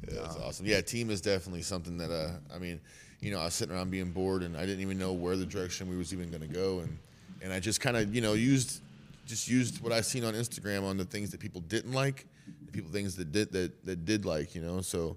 That's 0.03 0.37
awesome. 0.37 0.67
Yeah, 0.67 0.81
team 0.81 1.11
is 1.11 1.21
definitely 1.21 1.63
something 1.63 1.99
that 1.99 2.11
uh, 2.11 2.31
I 2.55 2.59
mean, 2.59 2.81
you 3.21 3.31
know, 3.31 3.41
I 3.41 3.45
was 3.45 3.55
sitting 3.55 3.75
around 3.75 3.91
being 3.91 4.11
bored 4.11 4.43
and 4.43 4.57
I 4.57 4.61
didn't 4.61 4.81
even 4.81 4.99
know 4.99 5.13
where 5.13 5.37
the 5.37 5.47
direction 5.47 5.89
we 5.89 5.97
was 5.97 6.15
even 6.15 6.31
going 6.31 6.43
to 6.43 6.49
go, 6.49 6.81
and 6.81 6.99
and 7.43 7.53
I 7.53 7.61
just 7.61 7.81
kind 7.81 7.97
of 7.97 8.15
you 8.15 8.23
know 8.23 8.33
used 8.33 8.81
just 9.27 9.49
used 9.49 9.83
what 9.83 9.93
I 9.93 10.01
seen 10.01 10.25
on 10.25 10.33
Instagram 10.35 10.85
on 10.85 10.97
the 10.97 11.05
things 11.05 11.31
that 11.31 11.41
people 11.41 11.61
didn't 11.61 11.93
like, 11.93 12.27
the 12.65 12.73
people 12.73 12.91
things 12.91 13.17
that 13.17 13.33
did 13.33 13.53
that 13.53 13.85
that 13.85 14.05
did 14.07 14.25
like, 14.25 14.55
you 14.55 14.63
know, 14.63 14.81
so. 14.81 15.17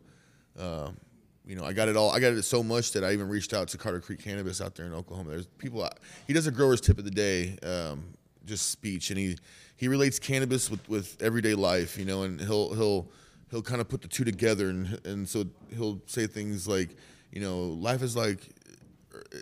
Um, 0.60 0.98
you 1.46 1.56
know, 1.56 1.66
I 1.66 1.74
got 1.74 1.90
it 1.90 1.98
all. 1.98 2.12
I 2.12 2.20
got 2.20 2.34
it 2.34 2.44
so 2.44 2.64
much 2.64 2.94
that 2.94 3.04
I 3.04 3.12
even 3.12 3.28
reached 3.28 3.54
out 3.54 3.68
to 3.70 3.78
Carter 3.78 4.00
Creek 4.00 4.24
Cannabis 4.24 4.62
out 4.62 4.76
there 4.76 4.86
in 4.86 4.94
Oklahoma. 4.94 5.32
There's 5.32 5.46
people. 5.46 5.88
He 6.26 6.34
does 6.34 6.48
a 6.48 6.52
grower's 6.52 6.80
tip 6.80 6.98
of 6.98 7.04
the 7.04 7.12
day, 7.12 7.58
um, 7.64 8.06
just 8.46 8.70
speech, 8.70 9.10
and 9.10 9.20
he 9.20 9.38
he 9.76 9.88
relates 9.88 10.20
cannabis 10.20 10.70
with, 10.70 10.88
with 10.88 11.22
everyday 11.22 11.54
life. 11.54 11.98
You 11.98 12.06
know, 12.06 12.24
and 12.24 12.40
he'll 12.40 12.74
he'll 12.74 13.08
he'll 13.52 13.62
kind 13.62 13.82
of 13.82 13.90
put 13.90 14.02
the 14.02 14.08
two 14.08 14.24
together, 14.24 14.70
and 14.70 15.00
and 15.06 15.28
so 15.28 15.44
he'll 15.76 16.00
say 16.06 16.28
things 16.28 16.68
like, 16.68 16.96
you 17.32 17.42
know, 17.42 17.60
life 17.60 18.02
is 18.02 18.16
like, 18.16 18.40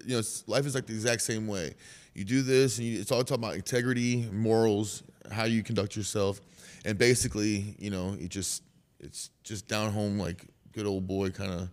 you 0.06 0.18
know, 0.18 0.23
life 0.48 0.65
is 0.65 0.73
like 0.73 0.88
the 0.88 0.94
exact 0.94 1.22
same 1.22 1.48
way. 1.48 1.76
You 2.15 2.26
do 2.26 2.41
this, 2.41 2.80
and 2.80 2.88
you, 2.88 2.99
it's 2.99 3.11
all 3.11 3.23
talking 3.23 3.44
about 3.44 3.56
integrity, 3.56 4.28
morals, 4.34 5.03
how 5.32 5.44
you 5.44 5.61
conduct 5.61 5.95
yourself, 5.95 6.41
and 6.84 6.98
basically, 6.98 7.76
you 7.78 7.91
know, 7.91 8.18
it 8.19 8.30
just 8.30 8.64
it's 8.99 9.30
just 9.44 9.68
down 9.68 9.91
home 9.91 10.18
like 10.18 10.48
good 10.73 10.88
old 10.88 11.06
boy 11.06 11.30
kind 11.30 11.52
of 11.52 11.69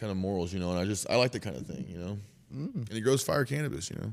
kind 0.00 0.10
of 0.10 0.16
morals, 0.16 0.52
you 0.52 0.58
know. 0.58 0.70
And 0.70 0.78
I 0.78 0.84
just 0.84 1.08
I 1.10 1.16
like 1.16 1.30
that 1.32 1.42
kind 1.42 1.56
of 1.56 1.66
thing, 1.66 1.84
you 1.88 1.98
know. 1.98 2.18
And 2.52 2.88
he 2.90 3.00
grows 3.00 3.22
fire 3.22 3.44
cannabis, 3.44 3.90
you 3.90 3.96
know. 3.96 4.12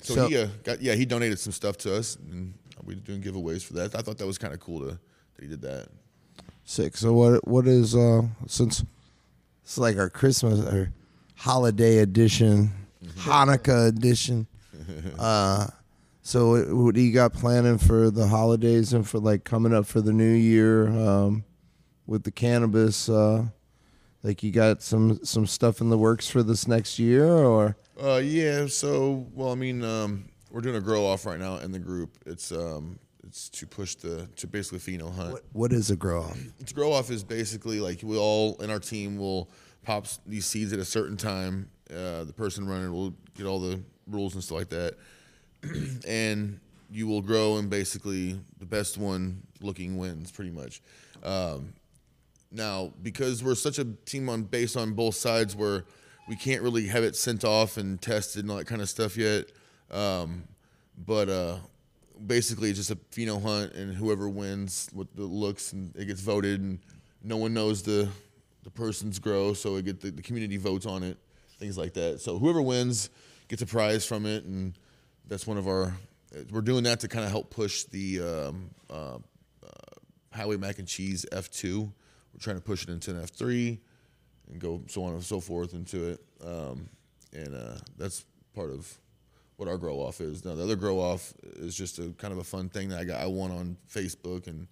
So, 0.00 0.14
So- 0.14 0.28
he 0.28 0.36
uh, 0.38 0.48
got 0.64 0.80
yeah 0.80 0.94
he 0.94 1.04
donated 1.04 1.38
some 1.38 1.52
stuff 1.52 1.76
to 1.78 1.94
us, 1.96 2.16
and 2.30 2.54
we 2.84 2.94
were 2.94 3.00
doing 3.00 3.20
giveaways 3.22 3.62
for 3.64 3.74
that. 3.74 3.94
I 3.94 4.00
thought 4.02 4.18
that 4.18 4.26
was 4.26 4.38
kind 4.38 4.54
of 4.54 4.60
cool 4.60 4.80
to 4.80 4.86
that 4.86 4.98
he 5.42 5.46
did 5.48 5.60
that. 5.62 5.88
Sick. 6.64 6.96
So 6.96 7.12
what 7.12 7.46
what 7.46 7.66
is 7.66 7.94
uh 7.94 8.22
since 8.46 8.84
it's 9.64 9.78
like 9.78 9.96
our 9.98 10.08
Christmas 10.08 10.60
or 10.60 10.92
holiday 11.36 11.98
edition, 11.98 12.70
Hanukkah 13.18 13.88
edition. 13.88 14.46
Uh 15.18 15.68
so 16.22 16.50
what, 16.50 16.72
what 16.74 16.94
do 16.94 17.00
you 17.00 17.12
got 17.12 17.32
planning 17.32 17.78
for 17.78 18.10
the 18.10 18.26
holidays 18.26 18.92
and 18.92 19.06
for 19.08 19.18
like 19.20 19.44
coming 19.44 19.72
up 19.74 19.86
for 19.86 20.00
the 20.00 20.12
new 20.12 20.32
year 20.32 20.88
um 20.88 21.44
with 22.06 22.22
the 22.24 22.30
cannabis 22.32 23.08
uh 23.08 23.44
like 24.22 24.42
you 24.42 24.50
got 24.52 24.82
some 24.82 25.24
some 25.24 25.46
stuff 25.46 25.80
in 25.80 25.90
the 25.90 25.98
works 25.98 26.28
for 26.28 26.42
this 26.42 26.68
next 26.68 26.98
year 26.98 27.26
or 27.26 27.76
Uh, 28.02 28.20
yeah. 28.22 28.66
So, 28.66 29.26
well, 29.34 29.50
I 29.52 29.54
mean, 29.54 29.84
um, 29.84 30.28
we're 30.50 30.60
doing 30.60 30.76
a 30.76 30.80
grow 30.80 31.04
off 31.04 31.26
right 31.26 31.38
now 31.38 31.56
in 31.56 31.72
the 31.72 31.78
group. 31.78 32.18
It's 32.26 32.52
um, 32.52 32.98
it's 33.24 33.48
to 33.50 33.66
push 33.66 33.94
the 33.94 34.28
to 34.36 34.46
basically 34.46 34.78
pheno 34.78 35.14
hunt. 35.14 35.32
what, 35.32 35.44
what 35.52 35.72
is 35.72 35.90
a 35.90 35.96
grow 35.96 36.22
off? 36.22 36.38
It's 36.60 36.72
grow 36.72 36.92
off 36.92 37.10
is 37.10 37.24
basically 37.24 37.80
like 37.80 38.00
we 38.02 38.16
all 38.16 38.56
in 38.62 38.70
our 38.70 38.80
team 38.80 39.16
will 39.16 39.50
pop 39.82 40.06
these 40.26 40.46
seeds 40.46 40.72
at 40.72 40.78
a 40.78 40.84
certain 40.84 41.16
time. 41.16 41.70
Uh, 41.90 42.24
the 42.24 42.32
person 42.32 42.66
running 42.66 42.92
will 42.92 43.14
get 43.36 43.46
all 43.46 43.58
the 43.58 43.80
rules 44.06 44.34
and 44.34 44.42
stuff 44.42 44.58
like 44.58 44.68
that, 44.70 44.94
and 46.06 46.60
you 46.90 47.06
will 47.06 47.22
grow 47.22 47.56
and 47.56 47.70
basically 47.70 48.38
the 48.58 48.66
best 48.66 48.98
one 48.98 49.42
looking 49.60 49.96
wins 49.96 50.30
pretty 50.30 50.50
much. 50.50 50.82
Um, 51.22 51.72
now, 52.52 52.92
because 53.02 53.42
we're 53.42 53.54
such 53.54 53.78
a 53.78 53.84
team 53.84 54.28
on 54.28 54.42
based 54.42 54.76
on 54.76 54.92
both 54.92 55.14
sides, 55.14 55.56
where 55.56 55.84
we 56.28 56.36
can't 56.36 56.62
really 56.62 56.86
have 56.88 57.02
it 57.02 57.16
sent 57.16 57.44
off 57.44 57.76
and 57.76 58.00
tested 58.00 58.42
and 58.44 58.50
all 58.50 58.58
that 58.58 58.66
kind 58.66 58.80
of 58.80 58.88
stuff 58.88 59.16
yet. 59.16 59.46
Um, 59.90 60.44
but 60.96 61.28
uh, 61.28 61.56
basically, 62.24 62.70
it's 62.70 62.78
just 62.78 62.90
a 62.90 62.96
pheno 62.96 63.42
hunt, 63.42 63.72
and 63.74 63.94
whoever 63.94 64.28
wins 64.28 64.90
with 64.94 65.14
the 65.14 65.24
looks 65.24 65.72
and 65.72 65.94
it 65.96 66.06
gets 66.06 66.20
voted, 66.20 66.60
and 66.60 66.78
no 67.22 67.36
one 67.36 67.54
knows 67.54 67.82
the 67.82 68.08
the 68.64 68.70
person's 68.70 69.18
grow, 69.18 69.54
so 69.54 69.76
it 69.76 69.84
get 69.84 70.00
the, 70.00 70.10
the 70.10 70.22
community 70.22 70.56
votes 70.56 70.86
on 70.86 71.02
it, 71.02 71.18
things 71.58 71.76
like 71.76 71.94
that. 71.94 72.20
So 72.20 72.38
whoever 72.38 72.62
wins 72.62 73.10
gets 73.48 73.62
a 73.62 73.66
prize 73.66 74.06
from 74.06 74.24
it, 74.24 74.44
and 74.44 74.74
that's 75.26 75.46
one 75.46 75.58
of 75.58 75.66
our. 75.66 75.94
We're 76.50 76.62
doing 76.62 76.84
that 76.84 77.00
to 77.00 77.08
kind 77.08 77.24
of 77.24 77.30
help 77.30 77.50
push 77.50 77.84
the 77.84 78.20
um, 78.20 78.70
uh, 78.88 79.18
Highway 80.32 80.56
Mac 80.56 80.78
and 80.78 80.88
Cheese 80.88 81.26
F2. 81.30 81.92
We're 82.32 82.40
trying 82.40 82.56
to 82.56 82.62
push 82.62 82.82
it 82.84 82.90
into 82.90 83.10
an 83.10 83.22
F3 83.22 83.78
and 84.50 84.60
go 84.60 84.82
so 84.88 85.04
on 85.04 85.14
and 85.14 85.22
so 85.22 85.40
forth 85.40 85.74
into 85.74 86.10
it. 86.10 86.20
Um, 86.44 86.88
and 87.32 87.54
uh, 87.54 87.78
that's 87.96 88.24
part 88.54 88.70
of 88.70 88.98
what 89.56 89.68
our 89.68 89.78
grow 89.78 89.96
off 89.96 90.20
is. 90.20 90.44
Now 90.44 90.54
the 90.54 90.62
other 90.62 90.76
grow 90.76 90.98
off 90.98 91.32
is 91.56 91.74
just 91.74 91.98
a 91.98 92.12
kind 92.18 92.32
of 92.32 92.38
a 92.38 92.44
fun 92.44 92.68
thing 92.68 92.88
that 92.88 93.00
I 93.00 93.04
got. 93.04 93.20
I 93.20 93.26
won 93.26 93.50
on 93.50 93.76
Facebook 93.92 94.46
and 94.46 94.66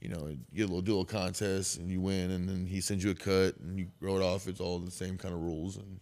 you 0.00 0.08
know 0.08 0.28
you 0.28 0.38
get 0.54 0.62
a 0.70 0.72
little 0.72 0.80
little 0.80 1.04
contest 1.04 1.78
and 1.78 1.90
you 1.90 2.00
win 2.00 2.30
and 2.30 2.48
then 2.48 2.66
he 2.66 2.80
sends 2.80 3.04
you 3.04 3.10
a 3.10 3.14
cut 3.14 3.56
and 3.58 3.78
you 3.78 3.88
grow 4.00 4.16
it 4.16 4.22
off. 4.22 4.48
It's 4.48 4.60
all 4.60 4.78
the 4.78 4.90
same 4.90 5.18
kind 5.18 5.34
of 5.34 5.40
rules 5.42 5.76
and 5.76 6.00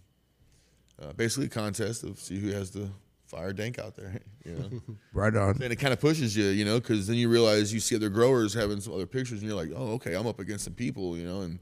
uh, 1.02 1.12
basically 1.14 1.46
a 1.46 1.50
contest 1.50 2.04
of 2.04 2.18
see 2.18 2.38
who 2.38 2.50
has 2.50 2.70
the 2.70 2.88
fire 3.26 3.52
dank 3.52 3.78
out 3.78 3.96
there. 3.96 4.20
You 4.46 4.52
know. 4.52 4.96
Right 5.12 5.34
on. 5.34 5.60
and 5.60 5.72
it 5.72 5.76
kind 5.76 5.92
of 5.92 5.98
pushes 6.00 6.36
you, 6.36 6.44
you 6.44 6.64
know, 6.64 6.78
because 6.78 7.08
then 7.08 7.16
you 7.16 7.28
realize 7.28 7.74
you 7.74 7.80
see 7.80 7.96
other 7.96 8.08
growers 8.08 8.54
having 8.54 8.80
some 8.80 8.94
other 8.94 9.06
pictures, 9.06 9.40
and 9.40 9.50
you're 9.50 9.56
like, 9.56 9.72
oh, 9.74 9.94
okay, 9.94 10.14
I'm 10.14 10.28
up 10.28 10.38
against 10.38 10.62
some 10.62 10.74
people, 10.74 11.16
you 11.16 11.26
know, 11.26 11.40
and 11.40 11.58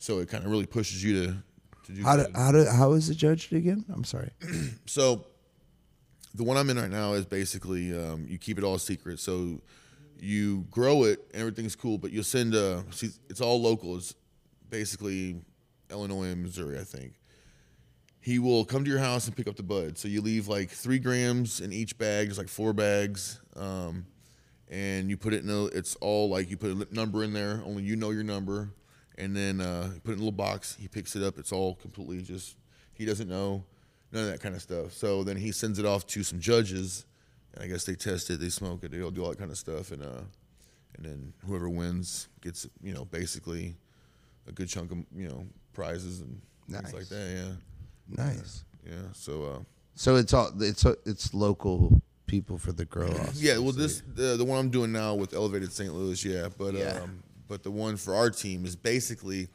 so 0.00 0.18
it 0.18 0.28
kind 0.28 0.44
of 0.44 0.50
really 0.50 0.66
pushes 0.66 1.04
you 1.04 1.26
to 1.26 1.36
to 1.84 1.92
do. 1.92 2.02
How 2.02 2.16
do, 2.16 2.26
how 2.34 2.50
do, 2.50 2.64
how 2.64 2.92
is 2.94 3.08
it 3.08 3.16
judged 3.16 3.52
again? 3.52 3.84
I'm 3.92 4.04
sorry. 4.04 4.30
So 4.86 5.26
the 6.34 6.42
one 6.44 6.56
I'm 6.56 6.68
in 6.70 6.78
right 6.78 6.90
now 6.90 7.12
is 7.12 7.24
basically 7.24 7.96
um, 7.96 8.26
you 8.28 8.38
keep 8.38 8.58
it 8.58 8.64
all 8.64 8.78
secret. 8.78 9.20
So 9.20 9.60
you 10.18 10.66
grow 10.70 11.04
it 11.04 11.20
and 11.32 11.40
everything's 11.40 11.76
cool, 11.76 11.98
but 11.98 12.10
you'll 12.10 12.24
send 12.24 12.54
a. 12.54 12.84
See, 12.90 13.10
it's 13.28 13.40
all 13.40 13.60
local. 13.60 13.96
It's 13.96 14.14
basically 14.70 15.40
Illinois 15.90 16.28
and 16.32 16.42
Missouri, 16.42 16.78
I 16.78 16.84
think. 16.84 17.12
He 18.20 18.38
will 18.38 18.64
come 18.64 18.84
to 18.84 18.90
your 18.90 18.98
house 18.98 19.26
and 19.26 19.36
pick 19.36 19.46
up 19.46 19.56
the 19.56 19.62
bud. 19.62 19.96
So 19.96 20.08
you 20.08 20.20
leave 20.20 20.48
like 20.48 20.70
three 20.70 20.98
grams 20.98 21.60
in 21.60 21.72
each 21.72 21.96
bag. 21.98 22.26
There's 22.26 22.38
like 22.38 22.48
four 22.48 22.72
bags, 22.72 23.40
um, 23.56 24.06
and 24.68 25.08
you 25.08 25.16
put 25.16 25.32
it 25.32 25.44
in 25.44 25.50
a. 25.50 25.66
It's 25.66 25.94
all 25.96 26.28
like 26.28 26.50
you 26.50 26.56
put 26.56 26.70
a 26.70 26.94
number 26.94 27.22
in 27.22 27.32
there. 27.32 27.62
Only 27.64 27.84
you 27.84 27.96
know 27.96 28.10
your 28.10 28.24
number, 28.24 28.70
and 29.16 29.34
then 29.34 29.60
uh, 29.60 29.90
you 29.94 30.00
put 30.00 30.10
it 30.10 30.14
in 30.14 30.18
a 30.18 30.24
little 30.24 30.32
box. 30.32 30.76
He 30.78 30.88
picks 30.88 31.16
it 31.16 31.22
up. 31.22 31.38
It's 31.38 31.52
all 31.52 31.74
completely 31.76 32.22
just. 32.22 32.56
He 32.92 33.04
doesn't 33.04 33.28
know 33.28 33.64
none 34.12 34.24
of 34.24 34.30
that 34.30 34.40
kind 34.40 34.54
of 34.54 34.62
stuff. 34.62 34.92
So 34.92 35.22
then 35.22 35.36
he 35.36 35.52
sends 35.52 35.78
it 35.78 35.86
off 35.86 36.06
to 36.08 36.22
some 36.22 36.40
judges, 36.40 37.06
and 37.54 37.62
I 37.62 37.68
guess 37.68 37.84
they 37.84 37.94
test 37.94 38.30
it, 38.30 38.40
they 38.40 38.48
smoke 38.48 38.82
it, 38.84 38.90
they'll 38.90 39.10
do 39.10 39.22
all 39.22 39.30
that 39.30 39.38
kind 39.38 39.50
of 39.50 39.58
stuff, 39.58 39.92
and 39.92 40.02
uh, 40.02 40.22
and 40.96 41.06
then 41.06 41.32
whoever 41.46 41.68
wins 41.68 42.28
gets 42.40 42.66
you 42.82 42.92
know 42.92 43.04
basically 43.04 43.76
a 44.46 44.52
good 44.52 44.68
chunk 44.68 44.90
of 44.90 44.98
you 45.14 45.28
know 45.28 45.46
prizes 45.72 46.20
and 46.20 46.40
things 46.82 46.92
like 46.94 47.08
that. 47.08 47.32
Yeah, 47.36 47.52
Nice. 48.08 48.64
yeah. 48.86 48.94
So 49.12 49.44
uh, 49.44 49.58
So 49.94 50.16
it's 50.16 50.32
all 50.32 50.50
it's 50.60 50.84
it's 51.04 51.34
local 51.34 52.00
people 52.26 52.58
for 52.58 52.72
the 52.72 52.84
grow 52.84 53.08
off. 53.20 53.34
yeah, 53.36 53.58
well 53.58 53.72
this 53.72 54.02
the 54.14 54.36
the 54.36 54.44
one 54.44 54.58
I'm 54.58 54.70
doing 54.70 54.92
now 54.92 55.14
with 55.14 55.34
Elevated 55.34 55.72
St. 55.72 55.92
Louis, 55.94 56.22
yeah, 56.24 56.48
but 56.56 56.74
Yeah. 56.74 57.00
um, 57.02 57.22
but 57.48 57.62
the 57.62 57.70
one 57.70 57.96
for 57.96 58.14
our 58.14 58.30
team 58.30 58.64
is 58.64 58.76
basically. 58.76 59.48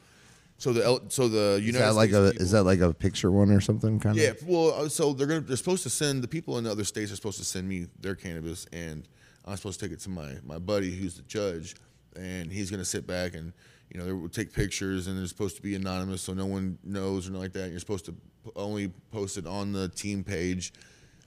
So 0.56 0.72
the 0.72 1.00
so 1.08 1.26
the 1.28 1.60
United 1.60 1.68
Is 1.68 1.74
that 1.80 1.94
like 1.94 2.10
States 2.10 2.28
a 2.28 2.30
people- 2.32 2.42
is 2.44 2.50
that 2.52 2.62
like 2.62 2.80
a 2.80 2.94
picture 2.94 3.30
one 3.32 3.50
or 3.50 3.60
something 3.60 3.98
kind 3.98 4.16
Yeah, 4.16 4.28
of? 4.28 4.42
Yeah 4.42 4.48
well, 4.48 4.84
uh, 4.84 4.88
so 4.88 5.12
they're 5.12 5.26
gonna 5.26 5.40
they're 5.40 5.56
supposed 5.56 5.82
to 5.82 5.90
send 5.90 6.22
the 6.22 6.28
people 6.28 6.58
in 6.58 6.64
the 6.64 6.70
other 6.70 6.84
states 6.84 7.10
are 7.12 7.16
supposed 7.16 7.38
to 7.38 7.44
send 7.44 7.68
me 7.68 7.86
their 8.00 8.14
cannabis, 8.14 8.64
and 8.72 9.06
I'm 9.44 9.56
supposed 9.56 9.80
to 9.80 9.86
take 9.86 9.92
it 9.92 10.00
to 10.02 10.10
my 10.10 10.36
my 10.44 10.58
buddy 10.58 10.94
who's 10.94 11.14
the 11.16 11.22
judge, 11.22 11.74
and 12.16 12.52
he's 12.52 12.70
gonna 12.70 12.84
sit 12.84 13.04
back 13.06 13.34
and 13.34 13.52
you 13.90 13.98
know 13.98 14.06
they 14.06 14.12
will 14.12 14.28
take 14.28 14.52
pictures, 14.52 15.06
and 15.06 15.18
they're 15.18 15.26
supposed 15.26 15.56
to 15.56 15.62
be 15.62 15.74
anonymous, 15.74 16.22
so 16.22 16.34
no 16.34 16.46
one 16.46 16.78
knows 16.84 17.28
or 17.28 17.32
nothing 17.32 17.42
like 17.42 17.52
that. 17.52 17.70
You're 17.70 17.80
supposed 17.80 18.06
to 18.06 18.14
only 18.56 18.88
post 19.10 19.38
it 19.38 19.46
on 19.46 19.72
the 19.72 19.88
team 19.88 20.24
page. 20.24 20.72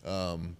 Um, 0.05 0.55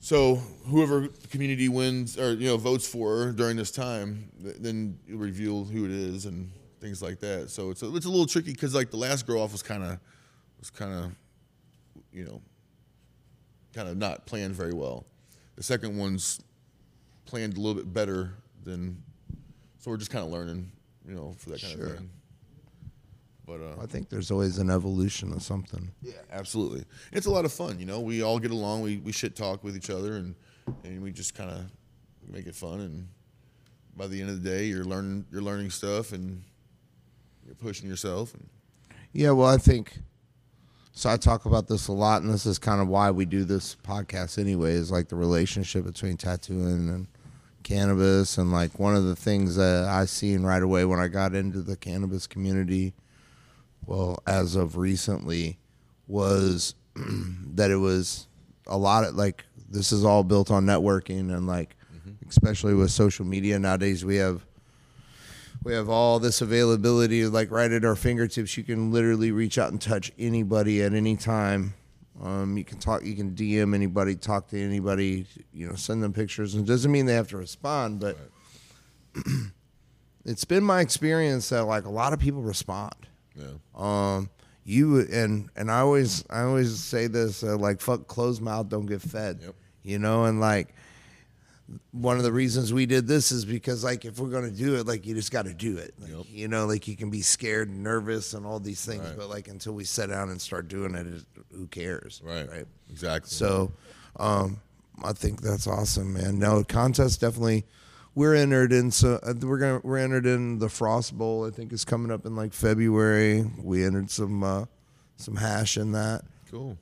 so 0.00 0.36
whoever 0.66 1.08
the 1.08 1.28
community 1.28 1.68
wins 1.68 2.18
or 2.18 2.34
you 2.34 2.46
know 2.46 2.56
votes 2.56 2.86
for 2.86 3.32
during 3.32 3.56
this 3.56 3.70
time, 3.70 4.30
th- 4.42 4.56
then 4.60 4.98
you 5.06 5.16
reveal 5.16 5.64
who 5.64 5.84
it 5.84 5.90
is 5.90 6.26
and 6.26 6.50
things 6.80 7.02
like 7.02 7.20
that. 7.20 7.50
So 7.50 7.70
it's 7.70 7.82
a, 7.82 7.94
it's 7.94 8.06
a 8.06 8.08
little 8.10 8.26
tricky 8.26 8.52
because 8.52 8.74
like 8.74 8.90
the 8.90 8.96
last 8.96 9.26
grow 9.26 9.42
off 9.42 9.52
was 9.52 9.62
kind 9.62 9.82
of 9.82 9.98
was 10.58 10.70
kind 10.70 10.92
of 10.92 11.12
you 12.12 12.24
know 12.24 12.40
kind 13.74 13.88
of 13.88 13.96
not 13.96 14.26
planned 14.26 14.54
very 14.54 14.72
well. 14.72 15.04
The 15.56 15.62
second 15.62 15.96
one's 15.96 16.40
planned 17.24 17.56
a 17.56 17.60
little 17.60 17.74
bit 17.74 17.92
better 17.92 18.34
than 18.62 19.02
so 19.86 19.92
we're 19.92 19.96
just 19.98 20.10
kind 20.10 20.24
of 20.24 20.32
learning 20.32 20.68
you 21.08 21.14
know 21.14 21.32
for 21.38 21.50
that 21.50 21.62
kind 21.62 21.74
Sure. 21.74 21.86
of 21.86 21.96
thing. 21.98 22.10
But 23.46 23.60
uh, 23.60 23.80
I 23.80 23.86
think 23.86 24.08
there's 24.08 24.32
always 24.32 24.58
an 24.58 24.70
evolution 24.70 25.32
of 25.32 25.40
something. 25.40 25.92
yeah, 26.02 26.14
absolutely. 26.32 26.82
It's 27.12 27.26
a 27.26 27.30
lot 27.30 27.44
of 27.44 27.52
fun, 27.52 27.78
you 27.78 27.86
know. 27.86 28.00
We 28.00 28.20
all 28.20 28.40
get 28.40 28.50
along. 28.50 28.82
We, 28.82 28.96
we 28.96 29.12
shit 29.12 29.36
talk 29.36 29.62
with 29.62 29.76
each 29.76 29.88
other, 29.88 30.14
and 30.16 30.34
and 30.82 31.00
we 31.00 31.12
just 31.12 31.34
kind 31.36 31.50
of 31.52 31.64
make 32.28 32.48
it 32.48 32.56
fun. 32.56 32.80
And 32.80 33.06
by 33.96 34.08
the 34.08 34.20
end 34.20 34.30
of 34.30 34.42
the 34.42 34.50
day, 34.50 34.64
you're 34.64 34.84
learning 34.84 35.26
you're 35.30 35.42
learning 35.42 35.70
stuff, 35.70 36.10
and 36.12 36.42
you're 37.46 37.54
pushing 37.54 37.88
yourself. 37.88 38.34
And 38.34 38.48
Yeah, 39.12 39.30
well, 39.30 39.46
I 39.48 39.58
think 39.58 39.96
so. 40.90 41.08
I 41.08 41.16
talk 41.16 41.44
about 41.46 41.68
this 41.68 41.86
a 41.86 41.92
lot, 41.92 42.22
and 42.22 42.34
this 42.34 42.46
is 42.46 42.58
kind 42.58 42.80
of 42.82 42.88
why 42.88 43.12
we 43.12 43.26
do 43.26 43.44
this 43.44 43.76
podcast 43.76 44.40
anyway. 44.40 44.72
Is 44.72 44.90
like 44.90 45.06
the 45.06 45.14
relationship 45.14 45.84
between 45.84 46.16
tattooing 46.16 46.88
and 46.88 47.06
cannabis, 47.66 48.38
and 48.38 48.52
like 48.52 48.78
one 48.78 48.94
of 48.94 49.04
the 49.04 49.16
things 49.16 49.56
that 49.56 49.84
I 49.84 50.04
seen 50.06 50.44
right 50.44 50.62
away 50.62 50.84
when 50.84 51.00
I 51.00 51.08
got 51.08 51.34
into 51.34 51.60
the 51.62 51.76
cannabis 51.76 52.26
community, 52.26 52.94
well, 53.84 54.22
as 54.26 54.54
of 54.54 54.76
recently, 54.76 55.58
was 56.06 56.74
that 56.94 57.70
it 57.70 57.76
was 57.76 58.28
a 58.68 58.78
lot 58.78 59.04
of 59.04 59.16
like 59.16 59.44
this 59.68 59.90
is 59.90 60.04
all 60.04 60.22
built 60.22 60.50
on 60.50 60.64
networking 60.64 61.34
and 61.34 61.46
like 61.46 61.76
mm-hmm. 61.94 62.28
especially 62.28 62.74
with 62.74 62.90
social 62.90 63.24
media 63.24 63.58
nowadays 63.58 64.04
we 64.04 64.16
have 64.16 64.44
we 65.66 65.72
have 65.72 65.88
all 65.88 66.20
this 66.20 66.40
availability 66.40 67.26
like 67.26 67.50
right 67.50 67.72
at 67.72 67.84
our 67.84 67.96
fingertips. 67.96 68.56
You 68.56 68.62
can 68.62 68.92
literally 68.92 69.32
reach 69.32 69.58
out 69.58 69.72
and 69.72 69.80
touch 69.80 70.12
anybody 70.16 70.80
at 70.80 70.94
any 70.94 71.16
time 71.16 71.74
um, 72.22 72.56
you 72.56 72.64
can 72.64 72.78
talk 72.78 73.04
you 73.04 73.14
can 73.14 73.32
dm 73.32 73.74
anybody 73.74 74.14
talk 74.14 74.48
to 74.48 74.60
anybody 74.60 75.26
you 75.52 75.68
know 75.68 75.74
send 75.74 76.02
them 76.02 76.12
pictures 76.12 76.54
and 76.54 76.64
it 76.64 76.66
doesn't 76.66 76.90
mean 76.90 77.06
they 77.06 77.14
have 77.14 77.28
to 77.28 77.36
respond 77.36 78.00
but 78.00 78.16
it's 80.26 80.44
been 80.44 80.64
my 80.64 80.80
experience 80.80 81.48
that 81.48 81.64
like 81.64 81.84
a 81.84 81.90
lot 81.90 82.12
of 82.12 82.18
people 82.18 82.42
respond. 82.42 82.94
Yeah. 83.34 83.46
Um, 83.74 84.28
you 84.64 85.00
and 85.00 85.48
and 85.56 85.70
I 85.70 85.78
always 85.80 86.24
I 86.28 86.42
always 86.42 86.78
say 86.78 87.06
this 87.06 87.42
uh, 87.42 87.56
like 87.56 87.80
fuck 87.80 88.08
closed 88.08 88.42
mouth 88.42 88.68
don't 88.68 88.86
get 88.86 89.00
fed. 89.00 89.38
Yep. 89.42 89.54
You 89.84 89.98
know, 90.00 90.24
and 90.24 90.40
like 90.40 90.74
one 91.90 92.16
of 92.16 92.22
the 92.22 92.32
reasons 92.32 92.72
we 92.72 92.86
did 92.86 93.06
this 93.08 93.32
is 93.32 93.44
because 93.44 93.82
like 93.82 94.04
if 94.04 94.18
we're 94.20 94.28
gonna 94.30 94.50
do 94.50 94.76
it, 94.76 94.86
like 94.86 95.04
you 95.06 95.14
just 95.14 95.32
got 95.32 95.46
to 95.46 95.54
do 95.54 95.76
it. 95.78 95.94
Like, 96.00 96.10
Yep. 96.10 96.26
You 96.28 96.48
know, 96.48 96.66
like 96.66 96.86
you 96.86 96.96
can 96.96 97.10
be 97.10 97.22
scared 97.22 97.68
and 97.68 97.82
nervous 97.82 98.34
and 98.34 98.46
all 98.46 98.60
these 98.60 98.84
things, 98.84 99.02
Right. 99.02 99.16
but 99.16 99.28
like 99.28 99.48
until 99.48 99.72
we 99.72 99.84
sit 99.84 100.08
down 100.08 100.30
and 100.30 100.40
start 100.40 100.68
doing 100.68 100.94
it, 100.94 101.06
it 101.06 101.24
who 101.52 101.66
cares? 101.66 102.20
Right. 102.24 102.48
Right. 102.48 102.66
Exactly. 102.90 103.30
So, 103.30 103.72
um, 104.20 104.60
I 105.02 105.12
think 105.12 105.42
that's 105.42 105.66
awesome, 105.66 106.12
man. 106.14 106.38
No 106.38 106.62
contest 106.64 107.20
definitely. 107.20 107.66
We're 108.14 108.34
entered 108.34 108.72
in, 108.72 108.90
so 108.92 109.18
uh, 109.22 109.34
we're 109.42 109.58
gonna 109.58 109.80
we're 109.82 109.98
entered 109.98 110.24
in 110.24 110.58
the 110.58 110.68
Frost 110.70 111.18
Bowl. 111.18 111.46
I 111.46 111.50
think 111.50 111.72
is 111.72 111.84
coming 111.84 112.10
up 112.10 112.24
in 112.24 112.34
like 112.36 112.54
February. 112.54 113.44
We 113.62 113.84
entered 113.84 114.10
some 114.10 114.42
uh, 114.42 114.64
some 115.16 115.36
hash 115.36 115.76
in 115.76 115.92
that. 115.92 116.22
cool. 116.50 116.78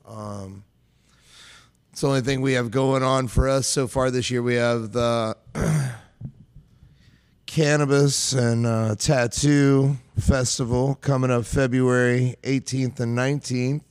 It's 1.95 2.01
the 2.01 2.09
only 2.09 2.19
thing 2.19 2.41
we 2.41 2.51
have 2.55 2.71
going 2.71 3.03
on 3.03 3.29
for 3.29 3.47
us 3.47 3.69
so 3.69 3.87
far 3.87 4.11
this 4.11 4.29
year. 4.29 4.43
We 4.43 4.55
have 4.55 4.91
the 4.91 5.37
cannabis 7.45 8.33
and 8.33 8.65
uh, 8.65 8.95
tattoo 8.95 9.95
festival 10.19 10.95
coming 10.95 11.31
up 11.31 11.45
February 11.45 12.35
18th 12.43 12.99
and 12.99 13.17
19th 13.17 13.81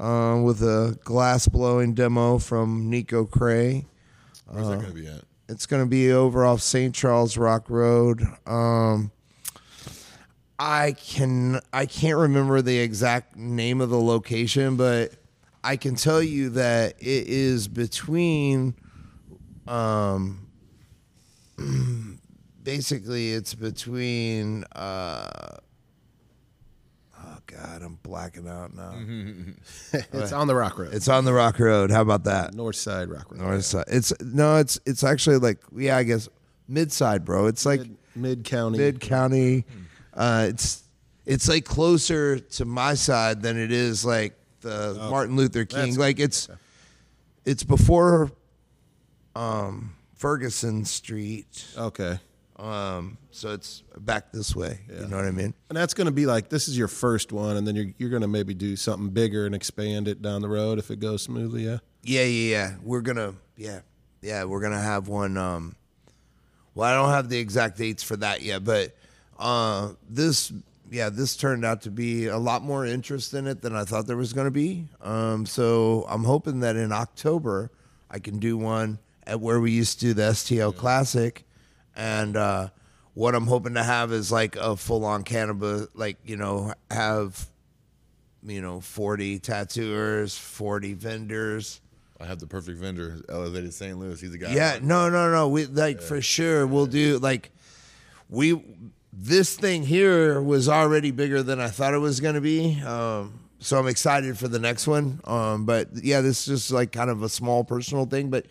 uh, 0.00 0.40
with 0.40 0.62
a 0.62 0.98
glass 1.04 1.46
blowing 1.46 1.92
demo 1.92 2.38
from 2.38 2.88
Nico 2.88 3.26
Cray. 3.26 3.84
Where's 4.46 4.68
that 4.68 4.80
gonna 4.80 4.94
be 4.94 5.06
at? 5.06 5.20
It's 5.50 5.66
going 5.66 5.82
to 5.82 5.90
be 5.90 6.12
over 6.12 6.42
off 6.42 6.62
St. 6.62 6.94
Charles 6.94 7.36
Rock 7.36 7.68
Road. 7.68 8.22
Um, 8.46 9.10
I 10.58 10.92
can 10.92 11.60
I 11.70 11.84
can't 11.84 12.16
remember 12.16 12.62
the 12.62 12.78
exact 12.78 13.36
name 13.36 13.82
of 13.82 13.90
the 13.90 14.00
location, 14.00 14.76
but 14.76 15.12
I 15.66 15.76
can 15.76 15.96
tell 15.96 16.22
you 16.22 16.50
that 16.50 16.94
it 17.00 17.26
is 17.26 17.66
between. 17.66 18.76
Um, 19.66 20.46
basically, 22.62 23.32
it's 23.32 23.52
between. 23.52 24.62
Uh, 24.76 25.56
oh 27.18 27.38
God, 27.48 27.82
I'm 27.82 27.98
blacking 28.04 28.46
out 28.48 28.74
now. 28.74 28.94
it's 30.12 30.30
on 30.30 30.46
the 30.46 30.54
Rock 30.54 30.78
Road. 30.78 30.94
It's 30.94 31.08
on 31.08 31.24
the 31.24 31.32
Rock 31.32 31.58
Road. 31.58 31.90
How 31.90 32.00
about 32.00 32.22
that? 32.24 32.54
North 32.54 32.76
Side 32.76 33.08
Rock 33.08 33.32
Road. 33.32 33.40
North 33.40 33.64
side. 33.64 33.86
It's 33.88 34.12
no, 34.20 34.58
it's 34.58 34.78
it's 34.86 35.02
actually 35.02 35.38
like 35.38 35.58
yeah, 35.76 35.96
I 35.96 36.04
guess 36.04 36.28
mid 36.68 36.92
side, 36.92 37.24
bro. 37.24 37.46
It's 37.46 37.66
like 37.66 37.80
Mid 38.14 38.44
County. 38.44 38.78
mid 38.78 39.00
county. 39.00 39.64
Uh, 40.14 40.46
it's 40.48 40.84
it's 41.24 41.48
like 41.48 41.64
closer 41.64 42.38
to 42.38 42.64
my 42.64 42.94
side 42.94 43.42
than 43.42 43.58
it 43.58 43.72
is 43.72 44.04
like 44.04 44.38
the 44.66 45.08
Martin 45.10 45.36
Luther 45.36 45.64
King. 45.64 45.96
Like 45.96 46.18
it's 46.18 46.48
it's 47.44 47.62
before 47.62 48.30
um, 49.34 49.94
Ferguson 50.14 50.84
Street. 50.84 51.66
Okay. 51.76 52.18
Um, 52.58 53.18
so 53.30 53.52
it's 53.52 53.82
back 53.98 54.32
this 54.32 54.56
way. 54.56 54.80
You 54.88 55.06
know 55.08 55.16
what 55.16 55.26
I 55.26 55.30
mean? 55.30 55.52
And 55.68 55.76
that's 55.76 55.92
going 55.92 56.06
to 56.06 56.12
be 56.12 56.24
like 56.24 56.48
this 56.48 56.68
is 56.68 56.78
your 56.78 56.88
first 56.88 57.30
one, 57.32 57.56
and 57.56 57.66
then 57.66 57.76
you're 57.76 57.92
you're 57.98 58.10
going 58.10 58.22
to 58.22 58.28
maybe 58.28 58.54
do 58.54 58.76
something 58.76 59.10
bigger 59.10 59.44
and 59.46 59.54
expand 59.54 60.08
it 60.08 60.22
down 60.22 60.40
the 60.42 60.48
road 60.48 60.78
if 60.78 60.90
it 60.90 61.00
goes 61.00 61.22
smoothly. 61.22 61.64
Yeah. 61.66 61.78
Yeah, 62.02 62.22
yeah, 62.22 62.50
yeah. 62.50 62.74
We're 62.82 63.00
gonna, 63.00 63.34
yeah, 63.56 63.80
yeah. 64.22 64.44
We're 64.44 64.60
gonna 64.60 64.80
have 64.80 65.08
one. 65.08 65.36
Um, 65.36 65.74
well, 66.74 66.88
I 66.88 66.94
don't 66.94 67.10
have 67.10 67.28
the 67.28 67.38
exact 67.38 67.78
dates 67.78 68.02
for 68.02 68.16
that 68.18 68.42
yet, 68.42 68.62
but 68.62 68.94
uh, 69.38 69.92
this, 70.08 70.52
yeah, 70.90 71.08
this 71.08 71.36
turned 71.36 71.64
out 71.64 71.82
to 71.82 71.90
be 71.90 72.26
a 72.26 72.38
lot 72.38 72.62
more 72.62 72.86
interest 72.86 73.34
in 73.34 73.46
it 73.46 73.62
than 73.62 73.74
I 73.74 73.84
thought 73.84 74.06
there 74.06 74.16
was 74.16 74.32
gonna 74.32 74.50
be. 74.50 74.88
Um, 75.00 75.46
so 75.46 76.06
I'm 76.08 76.24
hoping 76.24 76.60
that 76.60 76.76
in 76.76 76.92
October 76.92 77.70
I 78.10 78.18
can 78.18 78.38
do 78.38 78.56
one 78.56 78.98
at 79.26 79.40
where 79.40 79.60
we 79.60 79.72
used 79.72 80.00
to 80.00 80.06
do 80.06 80.14
the 80.14 80.22
STL 80.22 80.74
Classic, 80.74 81.44
and 81.94 82.36
uh, 82.36 82.68
what 83.14 83.34
I'm 83.34 83.46
hoping 83.46 83.74
to 83.74 83.82
have 83.82 84.12
is 84.12 84.30
like 84.30 84.56
a 84.56 84.76
full 84.76 85.04
on 85.04 85.24
cannabis, 85.24 85.88
like 85.94 86.18
you 86.24 86.36
know, 86.36 86.74
have 86.90 87.48
you 88.46 88.60
know, 88.62 88.80
40 88.80 89.38
tattooers, 89.40 90.36
40 90.36 90.94
vendors. 90.94 91.80
I 92.20 92.24
have 92.24 92.38
the 92.38 92.46
perfect 92.46 92.78
vendor, 92.78 93.18
Elevated 93.28 93.74
St. 93.74 93.98
Louis. 93.98 94.18
He's 94.20 94.30
the 94.30 94.38
guy. 94.38 94.54
Yeah, 94.54 94.78
no, 94.80 95.10
no, 95.10 95.30
no. 95.30 95.48
We 95.48 95.66
like 95.66 96.00
for 96.00 96.22
sure 96.22 96.66
we'll 96.66 96.86
do 96.86 97.18
like 97.18 97.50
we 98.30 98.62
this 99.18 99.56
thing 99.56 99.82
here 99.82 100.40
was 100.42 100.68
already 100.68 101.10
bigger 101.10 101.42
than 101.42 101.58
I 101.58 101.68
thought 101.68 101.94
it 101.94 101.98
was 101.98 102.20
going 102.20 102.34
to 102.34 102.40
be. 102.40 102.80
Um 102.82 103.40
so 103.58 103.78
I'm 103.78 103.88
excited 103.88 104.38
for 104.38 104.48
the 104.48 104.58
next 104.58 104.86
one. 104.86 105.20
Um 105.24 105.64
but 105.64 105.88
yeah, 105.94 106.20
this 106.20 106.40
is 106.40 106.60
just 106.60 106.70
like 106.70 106.92
kind 106.92 107.08
of 107.08 107.22
a 107.22 107.28
small 107.28 107.64
personal 107.64 108.04
thing, 108.04 108.28
but 108.28 108.46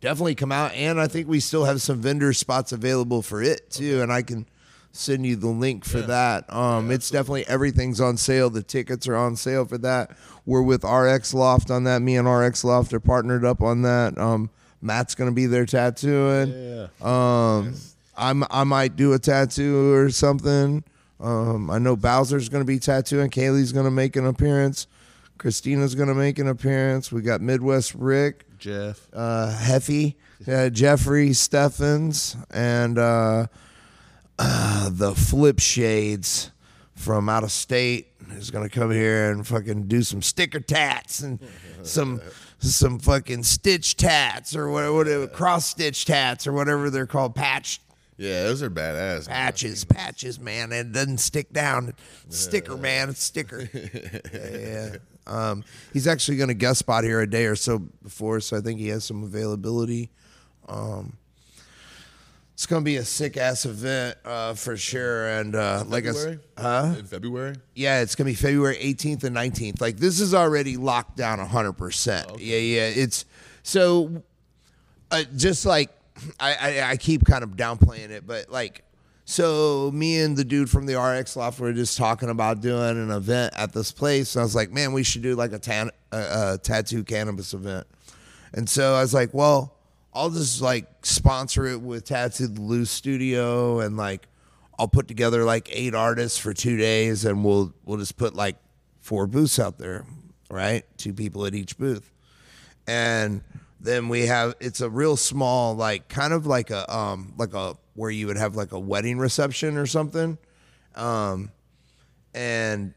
definitely 0.00 0.34
come 0.34 0.50
out 0.50 0.72
and 0.72 0.98
I 1.00 1.06
think 1.06 1.28
we 1.28 1.38
still 1.40 1.64
have 1.64 1.82
some 1.82 2.00
vendor 2.00 2.32
spots 2.32 2.72
available 2.72 3.20
for 3.20 3.42
it 3.42 3.70
too 3.70 4.00
and 4.00 4.10
I 4.10 4.22
can 4.22 4.46
send 4.92 5.26
you 5.26 5.36
the 5.36 5.48
link 5.48 5.84
for 5.84 6.00
that. 6.00 6.50
Um 6.52 6.90
it's 6.90 7.10
definitely 7.10 7.46
everything's 7.46 8.00
on 8.00 8.16
sale. 8.16 8.48
The 8.48 8.62
tickets 8.62 9.06
are 9.06 9.16
on 9.16 9.36
sale 9.36 9.66
for 9.66 9.78
that. 9.78 10.12
We're 10.46 10.62
with 10.62 10.84
RX 10.84 11.34
Loft 11.34 11.70
on 11.70 11.84
that. 11.84 12.00
Me 12.00 12.16
and 12.16 12.26
RX 12.26 12.64
Loft 12.64 12.94
are 12.94 13.00
partnered 13.00 13.44
up 13.44 13.60
on 13.60 13.82
that. 13.82 14.16
Um 14.16 14.48
Matt's 14.80 15.14
going 15.14 15.30
to 15.30 15.34
be 15.34 15.46
there 15.46 15.64
tattooing. 15.64 16.52
Yeah. 16.52 16.86
Um, 17.00 17.74
I'm 18.16 18.44
I 18.50 18.64
might 18.64 18.96
do 18.96 19.12
a 19.12 19.18
tattoo 19.18 19.92
or 19.92 20.10
something. 20.10 20.84
Um, 21.20 21.70
I 21.70 21.78
know 21.78 21.96
Bowser's 21.96 22.48
going 22.48 22.62
to 22.62 22.66
be 22.66 22.78
tattooing. 22.78 23.30
Kaylee's 23.30 23.72
going 23.72 23.84
to 23.86 23.90
make 23.90 24.16
an 24.16 24.26
appearance. 24.26 24.86
Christina's 25.38 25.94
going 25.94 26.08
to 26.08 26.14
make 26.14 26.38
an 26.38 26.48
appearance. 26.48 27.10
We 27.10 27.22
got 27.22 27.40
Midwest 27.40 27.94
Rick, 27.94 28.44
Jeff. 28.58 29.08
uh, 29.12 29.56
Heffy, 29.58 30.14
uh, 30.46 30.70
Jeffrey 30.70 31.32
Steffens, 31.32 32.36
and 32.50 32.98
uh, 32.98 33.46
uh, 34.38 34.90
the 34.92 35.14
Flip 35.14 35.58
Shades 35.58 36.50
from 36.94 37.28
out 37.28 37.42
of 37.44 37.50
state 37.52 38.08
is 38.32 38.50
going 38.50 38.68
to 38.68 38.74
come 38.74 38.90
here 38.90 39.30
and 39.30 39.46
fucking 39.46 39.86
do 39.86 40.02
some 40.02 40.22
sticker 40.22 40.60
tats 40.60 41.20
and 41.20 41.38
some 41.82 42.20
some 42.58 42.98
fucking 42.98 43.42
stitch 43.42 43.96
tats 43.96 44.56
or 44.56 44.70
whatever, 44.70 44.94
whatever 44.94 45.26
cross 45.26 45.66
stitch 45.66 46.04
tats 46.06 46.46
or 46.46 46.52
whatever 46.52 46.88
they're 46.90 47.06
called 47.06 47.34
patch 47.34 47.80
Yeah, 48.16 48.44
those 48.44 48.62
are 48.62 48.70
badass. 48.70 49.26
man. 49.28 49.36
patches 49.36 49.84
patches 49.84 50.38
man 50.40 50.70
it 50.72 50.92
doesn't 50.92 51.18
stick 51.18 51.52
down 51.52 51.94
sticker 52.28 52.76
man 52.76 53.08
it's 53.10 53.22
sticker 53.22 53.68
yeah, 54.32 54.56
yeah. 54.56 54.96
Um, 55.26 55.64
he's 55.92 56.06
actually 56.06 56.36
going 56.36 56.48
to 56.48 56.54
guest 56.54 56.78
spot 56.80 57.02
here 57.04 57.20
a 57.20 57.28
day 57.28 57.46
or 57.46 57.56
so 57.56 57.78
before 58.02 58.40
so 58.40 58.56
i 58.56 58.60
think 58.60 58.78
he 58.78 58.88
has 58.88 59.04
some 59.04 59.24
availability 59.24 60.10
um, 60.68 61.16
it's 62.52 62.66
going 62.66 62.82
to 62.82 62.84
be 62.84 62.96
a 62.96 63.04
sick 63.04 63.36
ass 63.36 63.64
event 63.66 64.16
uh, 64.24 64.54
for 64.54 64.76
sure 64.76 65.26
and 65.28 65.56
uh, 65.56 65.82
like 65.88 66.04
i 66.04 66.12
February? 66.12 66.38
said 66.56 66.62
huh 66.62 66.94
In 66.98 67.04
February? 67.06 67.54
yeah, 67.74 68.00
it's 68.00 68.14
gonna 68.14 68.30
be 68.30 68.34
February 68.34 68.76
18th 68.76 69.24
and 69.24 69.34
19th. 69.36 69.80
Like 69.80 69.96
this 69.96 70.20
is 70.20 70.34
already 70.34 70.76
locked 70.76 71.16
down 71.16 71.38
100. 71.40 71.72
percent 71.72 72.38
Yeah, 72.38 72.58
yeah. 72.58 72.86
It's 72.94 73.24
so 73.64 74.22
uh, 75.10 75.24
just 75.36 75.66
like 75.66 75.90
I, 76.40 76.54
I 76.54 76.90
I 76.90 76.96
keep 76.96 77.24
kind 77.24 77.42
of 77.44 77.50
downplaying 77.50 78.10
it, 78.10 78.26
but 78.26 78.50
like 78.50 78.84
so 79.24 79.90
me 79.92 80.20
and 80.20 80.36
the 80.36 80.44
dude 80.44 80.68
from 80.68 80.86
the 80.86 81.00
RX 81.00 81.36
Loft 81.36 81.58
were 81.58 81.72
just 81.72 81.96
talking 81.96 82.28
about 82.28 82.60
doing 82.60 82.98
an 82.98 83.10
event 83.10 83.54
at 83.56 83.72
this 83.72 83.90
place, 83.90 84.34
and 84.34 84.40
I 84.40 84.44
was 84.44 84.54
like, 84.54 84.70
man, 84.70 84.92
we 84.92 85.02
should 85.02 85.22
do 85.22 85.34
like 85.34 85.52
a, 85.52 85.58
tan- 85.58 85.90
a, 86.12 86.52
a 86.54 86.58
tattoo 86.58 87.04
cannabis 87.04 87.54
event. 87.54 87.86
And 88.52 88.68
so 88.68 88.94
I 88.94 89.00
was 89.00 89.14
like, 89.14 89.32
well, 89.32 89.74
I'll 90.12 90.30
just 90.30 90.60
like 90.60 90.86
sponsor 91.02 91.66
it 91.66 91.80
with 91.80 92.04
Tattoo 92.04 92.46
the 92.46 92.60
Loose 92.60 92.90
Studio 92.90 93.80
and 93.80 93.96
like 93.96 94.28
I'll 94.78 94.88
put 94.88 95.08
together 95.08 95.44
like 95.44 95.68
eight 95.72 95.94
artists 95.94 96.38
for 96.38 96.52
two 96.52 96.76
days 96.76 97.24
and 97.24 97.44
we'll 97.44 97.72
we'll 97.84 97.98
just 97.98 98.16
put 98.16 98.34
like 98.34 98.56
four 99.00 99.26
booths 99.26 99.58
out 99.58 99.78
there, 99.78 100.04
right? 100.50 100.84
Two 100.98 101.14
people 101.14 101.46
at 101.46 101.54
each 101.54 101.76
booth. 101.78 102.12
And 102.86 103.42
then 103.84 104.08
we 104.08 104.26
have 104.26 104.54
it's 104.60 104.80
a 104.80 104.90
real 104.90 105.16
small, 105.16 105.74
like 105.74 106.08
kind 106.08 106.32
of 106.32 106.46
like 106.46 106.70
a 106.70 106.92
um 106.94 107.34
like 107.38 107.54
a 107.54 107.76
where 107.94 108.10
you 108.10 108.26
would 108.26 108.36
have 108.36 108.56
like 108.56 108.72
a 108.72 108.78
wedding 108.78 109.18
reception 109.18 109.76
or 109.76 109.86
something. 109.86 110.38
Um 110.94 111.50
and 112.34 112.94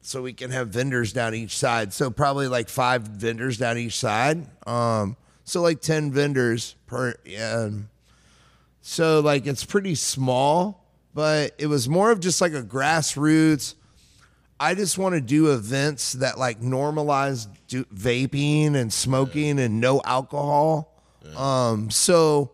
so 0.00 0.20
we 0.20 0.34
can 0.34 0.50
have 0.50 0.68
vendors 0.68 1.12
down 1.12 1.34
each 1.34 1.56
side. 1.56 1.92
So 1.92 2.10
probably 2.10 2.46
like 2.46 2.68
five 2.68 3.02
vendors 3.02 3.56
down 3.56 3.78
each 3.78 3.96
side. 3.96 4.46
Um, 4.66 5.16
so 5.44 5.62
like 5.62 5.80
ten 5.80 6.12
vendors 6.12 6.76
per. 6.86 7.14
Yeah. 7.24 7.70
So 8.82 9.20
like 9.20 9.46
it's 9.46 9.64
pretty 9.64 9.94
small, 9.94 10.86
but 11.14 11.54
it 11.58 11.66
was 11.68 11.88
more 11.88 12.10
of 12.10 12.20
just 12.20 12.40
like 12.42 12.52
a 12.52 12.62
grassroots. 12.62 13.74
I 14.58 14.74
just 14.74 14.98
want 14.98 15.14
to 15.14 15.20
do 15.20 15.52
events 15.52 16.14
that 16.14 16.38
like 16.38 16.60
normalize 16.60 17.48
do, 17.68 17.84
vaping 17.86 18.76
and 18.76 18.92
smoking 18.92 19.58
and 19.58 19.80
no 19.80 20.00
alcohol. 20.04 20.92
Um, 21.36 21.90
so 21.90 22.52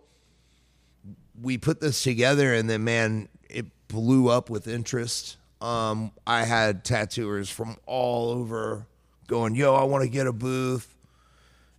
we 1.40 1.58
put 1.58 1.80
this 1.80 2.02
together, 2.02 2.54
and 2.54 2.68
then 2.70 2.84
man, 2.84 3.28
it 3.48 3.66
blew 3.88 4.28
up 4.28 4.48
with 4.50 4.66
interest. 4.68 5.36
Um, 5.60 6.12
I 6.26 6.44
had 6.44 6.84
tattooers 6.84 7.50
from 7.50 7.76
all 7.86 8.30
over 8.30 8.86
going, 9.26 9.54
"Yo, 9.54 9.74
I 9.74 9.84
want 9.84 10.02
to 10.04 10.08
get 10.08 10.26
a 10.26 10.32
booth," 10.32 10.96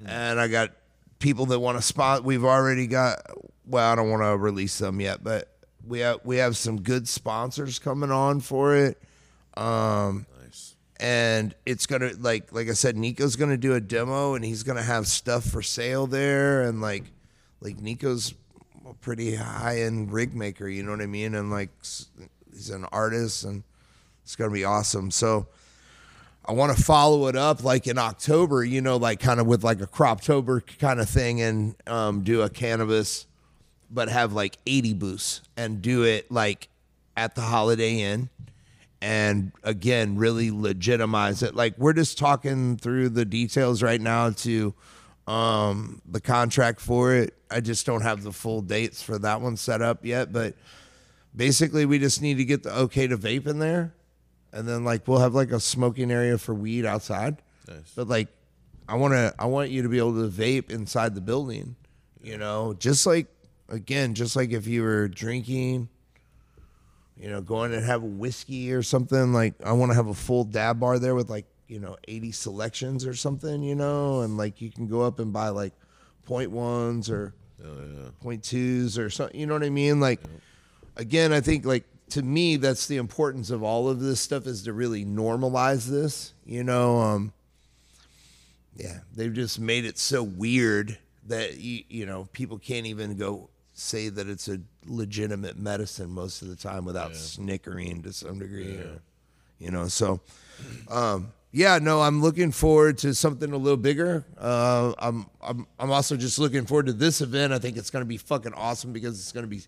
and 0.06 0.40
I 0.40 0.48
got 0.48 0.72
people 1.20 1.48
that 1.48 1.60
want 1.60 1.78
to 1.78 1.82
spot. 1.82 2.24
We've 2.24 2.46
already 2.46 2.88
got. 2.88 3.22
Well, 3.66 3.92
I 3.92 3.96
don't 3.96 4.10
want 4.10 4.24
to 4.24 4.38
release 4.38 4.78
them 4.78 5.00
yet, 5.00 5.24
but 5.24 5.48
we 5.88 6.00
have 6.00 6.20
we 6.24 6.38
have 6.38 6.58
some 6.58 6.82
good 6.82 7.08
sponsors 7.08 7.80
coming 7.80 8.12
on 8.12 8.40
for 8.40 8.76
it. 8.76 9.02
Um, 9.58 10.26
Nice. 10.44 10.76
and 11.00 11.54
it's 11.66 11.86
gonna 11.86 12.12
like 12.20 12.52
like 12.54 12.70
I 12.70 12.74
said, 12.74 12.96
Nico's 12.98 13.36
gonna 13.36 13.58
do 13.58 13.74
a 13.74 13.82
demo, 13.82 14.36
and 14.36 14.44
he's 14.46 14.64
gonna 14.64 14.84
have 14.84 15.08
stuff 15.08 15.44
for 15.46 15.62
sale 15.62 16.08
there, 16.08 16.64
and 16.64 16.82
like 16.82 17.04
like 17.60 17.80
Nico's 17.80 18.34
a 18.90 18.94
pretty 18.96 19.36
high 19.36 19.82
end 19.82 20.12
rig 20.12 20.34
maker, 20.36 20.68
you 20.68 20.84
know 20.84 20.92
what 20.92 21.02
I 21.02 21.06
mean, 21.08 21.36
and 21.36 21.52
like 21.52 21.70
he's 22.52 22.70
an 22.70 22.86
artist, 22.92 23.44
and 23.44 23.64
it's 24.24 24.36
gonna 24.36 24.52
be 24.52 24.64
awesome. 24.64 25.12
So 25.12 25.48
I 26.46 26.54
want 26.54 26.76
to 26.76 26.84
follow 26.84 27.28
it 27.28 27.36
up 27.36 27.64
like 27.64 27.86
in 27.88 27.98
October, 27.98 28.64
you 28.64 28.82
know, 28.82 28.98
like 28.98 29.20
kind 29.20 29.40
of 29.40 29.46
with 29.48 29.64
like 29.64 29.80
a 29.82 29.88
Croptober 29.88 30.62
kind 30.80 31.00
of 31.00 31.10
thing, 31.10 31.42
and 31.42 31.76
um, 31.88 32.24
do 32.24 32.42
a 32.42 32.50
cannabis, 32.50 33.28
but 33.92 34.10
have 34.10 34.34
like 34.34 34.58
80 34.66 34.94
booths 34.96 35.42
and 35.58 35.82
do 35.82 36.04
it 36.04 36.32
like 36.32 36.68
at 37.16 37.36
the 37.36 37.42
Holiday 37.42 38.00
Inn 38.02 38.30
and 39.02 39.52
again 39.64 40.16
really 40.16 40.52
legitimize 40.52 41.44
it. 41.44 41.56
Like 41.56 41.78
we're 41.78 41.94
just 41.94 42.18
talking 42.18 42.78
through 42.78 43.10
the 43.10 43.26
details 43.26 43.82
right 43.82 44.00
now 44.02 44.32
to 44.32 44.74
um 45.28 46.02
the 46.06 46.22
contract 46.22 46.80
for 46.80 47.14
it. 47.14 47.34
I 47.50 47.62
just 47.62 47.86
don't 47.86 48.02
have 48.02 48.24
the 48.24 48.32
full 48.32 48.62
dates 48.62 49.02
for 49.02 49.18
that 49.20 49.42
one 49.42 49.58
set 49.58 49.82
up 49.82 50.06
yet 50.06 50.32
but 50.32 50.56
basically 51.36 51.86
we 51.86 52.00
just 52.00 52.22
need 52.22 52.38
to 52.38 52.46
get 52.46 52.64
the 52.64 52.74
okay 52.80 53.08
to 53.08 53.18
vape 53.18 53.48
in 53.48 53.60
there. 53.60 53.94
And 54.54 54.68
then 54.68 54.84
like 54.84 55.08
we'll 55.08 55.20
have 55.20 55.34
like 55.34 55.52
a 55.52 55.60
smoking 55.60 56.12
area 56.12 56.38
for 56.38 56.54
weed 56.54 56.86
outside. 56.86 57.42
Nice. 57.68 57.94
but 57.96 58.08
like 58.08 58.28
i 58.90 58.96
want 58.96 59.14
to 59.14 59.34
i 59.40 59.46
want 59.46 59.70
you 59.70 59.84
to 59.84 59.88
be 59.88 60.00
able 60.00 60.16
to 60.16 60.28
vape 60.28 60.72
inside 60.72 61.16
the 61.16 61.22
building 61.22 61.76
you 62.24 62.38
know? 62.38 62.74
Just 62.74 63.06
like 63.06 63.28
again 63.70 64.16
just 64.16 64.36
like 64.36 64.52
if 64.52 64.68
you 64.68 64.84
were 64.84 65.08
drinking 65.08 65.90
you 67.22 67.30
know, 67.30 67.40
going 67.40 67.74
and 67.74 67.86
have 67.86 68.02
a 68.02 68.08
whiskey 68.08 68.74
or 68.74 68.82
something. 68.82 69.32
Like 69.32 69.54
I 69.64 69.74
want 69.74 69.92
to 69.92 69.96
have 69.96 70.08
a 70.08 70.14
full 70.14 70.44
dab 70.44 70.80
bar 70.80 70.98
there 70.98 71.14
with 71.14 71.30
like, 71.30 71.46
you 71.68 71.80
know, 71.80 71.96
80 72.08 72.32
selections 72.32 73.06
or 73.06 73.14
something, 73.14 73.62
you 73.62 73.76
know, 73.76 74.22
and 74.22 74.38
like 74.38 74.60
you 74.60 74.72
can 74.72 74.88
go 74.88 75.02
up 75.02 75.20
and 75.20 75.32
buy 75.32 75.50
like 75.50 75.74
point 76.26 76.50
ones 76.50 77.10
or 77.10 77.34
point 78.22 78.44
twos 78.44 78.98
or 78.98 79.10
something, 79.12 79.40
you 79.40 79.46
know 79.46 79.54
what 79.54 79.64
I 79.64 79.70
mean? 79.70 80.00
Like, 80.00 80.20
again, 80.98 81.32
I 81.32 81.42
think 81.42 81.64
like 81.64 81.84
to 82.10 82.24
me, 82.24 82.56
that's 82.56 82.88
the 82.88 82.98
importance 82.98 83.52
of 83.52 83.62
all 83.62 83.88
of 83.88 84.00
this 84.00 84.20
stuff 84.20 84.48
is 84.48 84.64
to 84.64 84.74
really 84.74 85.06
normalize 85.06 85.86
this, 85.86 86.34
you 86.44 86.64
know, 86.64 87.00
um, 87.00 87.34
yeah, 88.76 89.00
they've 89.16 89.34
just 89.34 89.60
made 89.60 89.86
it 89.86 89.98
so 90.00 90.24
weird 90.24 90.98
that 91.28 91.60
you, 91.60 91.84
you 91.88 92.06
know 92.06 92.28
people 92.34 92.58
can't 92.58 92.88
even 92.88 93.16
go 93.16 93.50
say 93.82 94.10
that 94.10 94.28
it's 94.30 94.48
a 94.48 94.60
legitimate 94.86 95.58
medicine 95.58 96.10
most 96.10 96.42
of 96.42 96.48
the 96.48 96.56
time 96.56 96.86
without 96.86 97.16
snickering 97.16 98.02
to 98.04 98.14
some 98.14 98.40
degree, 98.40 98.76
or, 98.76 99.02
you 99.60 99.72
know. 99.72 99.88
So, 99.88 100.22
um, 100.90 101.32
yeah, 101.52 101.80
no, 101.82 102.02
I'm 102.02 102.22
looking 102.22 102.52
forward 102.52 102.98
to 103.00 103.14
something 103.14 103.52
a 103.52 103.58
little 103.58 103.78
bigger. 103.78 104.24
Uh, 104.38 104.94
I'm 105.00 105.26
I'm 105.42 105.68
I'm 105.80 105.92
also 105.92 106.16
just 106.16 106.40
looking 106.40 106.66
forward 106.66 106.86
to 106.86 106.94
this 106.94 107.22
event. 107.22 107.52
I 107.54 107.60
think 107.60 107.76
it's 107.78 107.90
going 107.90 108.02
to 108.02 108.08
be 108.08 108.18
fucking 108.18 108.54
awesome 108.54 108.94
because 108.94 109.20
it's 109.20 109.32
going 109.32 109.44
to 109.44 109.50
be 109.50 109.62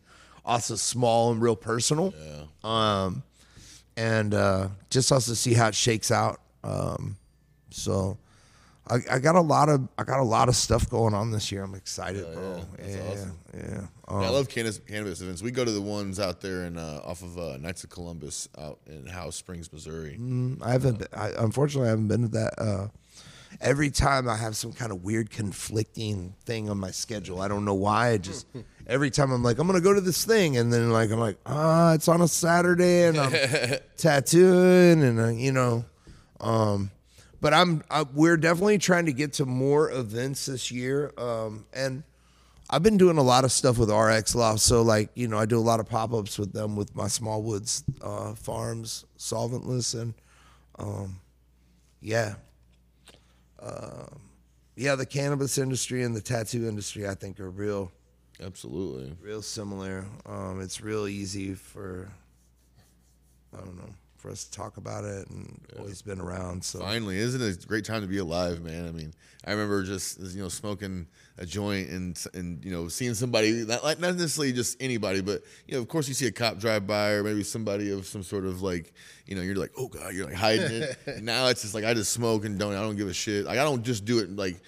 also 0.46 0.76
small 0.76 1.32
and 1.32 1.42
real 1.42 1.56
personal. 1.56 2.14
Um, 2.64 3.24
and 3.98 4.34
uh, 4.34 4.70
just 4.90 5.12
also 5.12 5.34
see 5.34 5.54
how 5.54 5.68
it 5.68 5.76
shakes 5.76 6.10
out. 6.12 6.40
Um, 6.64 7.18
so 7.70 8.18
I, 8.88 8.98
I 9.12 9.20
got 9.20 9.36
a 9.36 9.42
lot 9.42 9.70
of 9.70 9.88
I 9.98 10.04
got 10.04 10.20
a 10.20 10.24
lot 10.24 10.50
of 10.50 10.56
stuff 10.56 10.90
going 10.90 11.14
on 11.14 11.32
this 11.32 11.52
year. 11.52 11.64
I'm 11.64 11.74
excited, 11.76 12.26
bro. 12.34 12.62
Yeah, 12.86 12.96
yeah. 13.56 13.86
Um, 14.08 14.22
Yeah, 14.22 14.28
I 14.28 14.30
love 14.30 14.50
cannabis, 14.50 14.80
cannabis 14.80 15.22
events. 15.22 15.42
We 15.42 15.52
go 15.52 15.64
to 15.64 15.72
the 15.72 15.82
ones 15.82 16.20
out 16.20 16.42
there 16.42 16.66
in 16.66 16.78
uh, 16.78 17.02
off 17.06 17.24
of 17.24 17.38
uh, 17.38 17.58
Knights 17.58 17.84
of 17.86 17.90
Columbus 17.90 18.50
out 18.58 18.80
in 18.86 19.06
House 19.06 19.38
Springs, 19.38 19.72
Missouri. 19.72 20.18
I 20.62 20.72
haven't. 20.72 21.00
Been, 21.00 21.08
I, 21.14 21.32
unfortunately, 21.38 21.88
I 21.88 21.92
haven't 21.92 22.10
been 22.10 22.24
to 22.24 22.28
that. 22.30 22.54
Uh, 22.58 22.88
every 23.62 23.90
time 23.90 24.28
I 24.28 24.36
have 24.36 24.56
some 24.56 24.74
kind 24.74 24.92
of 24.92 25.04
weird 25.04 25.30
conflicting 25.30 26.34
thing 26.46 26.70
on 26.70 26.78
my 26.78 26.92
schedule. 26.92 27.42
I 27.42 27.48
don't 27.48 27.66
know 27.66 27.74
why. 27.74 28.10
I 28.10 28.18
just 28.18 28.48
every 28.88 29.12
time 29.12 29.32
I'm 29.32 29.44
like, 29.44 29.60
I'm 29.60 29.68
gonna 29.68 29.82
go 29.82 29.94
to 29.94 30.02
this 30.02 30.26
thing, 30.26 30.58
and 30.58 30.74
then 30.74 30.92
like 30.92 31.10
I'm 31.12 31.20
like, 31.20 31.38
ah, 31.46 31.94
it's 31.94 32.08
on 32.08 32.22
a 32.22 32.28
Saturday, 32.28 33.06
and 33.06 33.18
I'm 33.18 33.32
tattooing, 33.98 35.04
and 35.04 35.20
uh, 35.20 35.28
you 35.30 35.52
know, 35.54 35.86
um, 36.42 36.92
but 37.44 37.54
I'm 37.54 37.84
I, 37.92 38.04
we're 38.14 38.38
definitely 38.38 38.80
trying 38.80 39.06
to 39.06 39.14
get 39.14 39.34
to 39.34 39.46
more 39.46 39.92
events 39.92 40.48
this 40.48 40.72
year, 40.72 41.12
um, 41.18 41.66
and. 41.74 42.04
I've 42.70 42.82
been 42.82 42.98
doing 42.98 43.18
a 43.18 43.22
lot 43.22 43.44
of 43.44 43.52
stuff 43.52 43.78
with 43.78 43.92
RX 43.92 44.34
Loft, 44.34 44.62
so 44.62 44.82
like 44.82 45.12
you 45.14 45.28
know, 45.28 45.38
I 45.38 45.46
do 45.46 45.60
a 45.60 45.62
lot 45.62 45.80
of 45.80 45.88
pop 45.88 46.12
ups 46.12 46.40
with 46.40 46.54
them 46.54 46.76
with 46.76 46.96
my 46.96 47.08
small 47.08 47.44
woods 47.44 47.84
uh, 48.02 48.34
farms, 48.34 49.06
solventless, 49.16 50.02
and 50.02 50.16
um, 50.80 51.20
yeah, 52.02 52.36
um, 53.62 54.22
yeah, 54.76 54.96
the 54.96 55.06
cannabis 55.06 55.58
industry 55.58 56.04
and 56.04 56.16
the 56.16 56.22
tattoo 56.22 56.68
industry, 56.68 57.08
I 57.08 57.16
think, 57.16 57.40
are 57.40 57.50
real, 57.50 57.92
Absolutely. 58.42 59.16
real 59.22 59.42
similar. 59.42 60.06
Um, 60.26 60.60
it's 60.62 60.82
real 60.82 61.08
easy 61.08 61.54
for, 61.54 62.12
I 63.54 63.58
don't 63.58 63.78
know, 63.78 63.94
for 64.24 64.32
us 64.32 64.46
to 64.46 64.52
talk 64.52 64.78
about 64.78 65.04
it, 65.04 65.30
and 65.30 65.60
always 65.78 66.02
been 66.02 66.22
around. 66.22 66.64
So 66.64 66.80
Finally, 66.80 67.18
isn't 67.18 67.42
it 67.42 67.62
a 67.62 67.68
great 67.68 67.84
time 67.84 68.02
to 68.02 68.08
be 68.08 68.20
alive, 68.20 68.62
man? 68.62 68.88
I 68.88 68.92
mean, 68.92 69.14
I 69.46 69.52
remember 69.52 69.84
just 69.84 70.18
you 70.18 70.42
know 70.42 70.48
smoking 70.48 71.08
a 71.38 71.46
joint 71.46 71.90
and 71.90 72.18
and 72.34 72.64
you 72.64 72.72
know 72.72 72.88
seeing 72.88 73.16
somebody 73.16 73.52
not 73.66 73.84
like 73.84 74.00
not 74.00 74.16
necessarily 74.16 74.54
just 74.54 74.82
anybody, 74.82 75.20
but 75.20 75.42
you 75.68 75.76
know 75.76 75.82
of 75.82 75.90
course 75.90 76.08
you 76.08 76.14
see 76.14 76.26
a 76.26 76.32
cop 76.32 76.58
drive 76.58 76.88
by 76.88 77.12
or 77.12 77.24
maybe 77.24 77.44
somebody 77.44 77.92
of 77.92 78.06
some 78.06 78.24
sort 78.24 78.46
of 78.46 78.62
like 78.62 78.94
you 79.26 79.36
know 79.36 79.42
you're 79.42 79.56
like 79.56 79.72
oh 79.78 79.90
god 79.90 80.14
you're 80.14 80.26
like 80.26 80.36
hiding 80.36 80.72
it. 80.72 80.98
now 81.22 81.48
it's 81.48 81.62
just 81.64 81.76
like 81.76 81.84
I 81.84 81.94
just 81.94 82.14
smoke 82.14 82.46
and 82.46 82.58
don't 82.58 82.74
I 82.74 82.80
don't 82.80 82.96
give 82.96 83.10
a 83.10 83.14
shit. 83.14 83.44
Like 83.44 83.60
I 83.60 83.64
don't 83.66 83.84
just 83.84 84.06
do 84.06 84.20
it 84.20 84.34
like. 84.36 84.62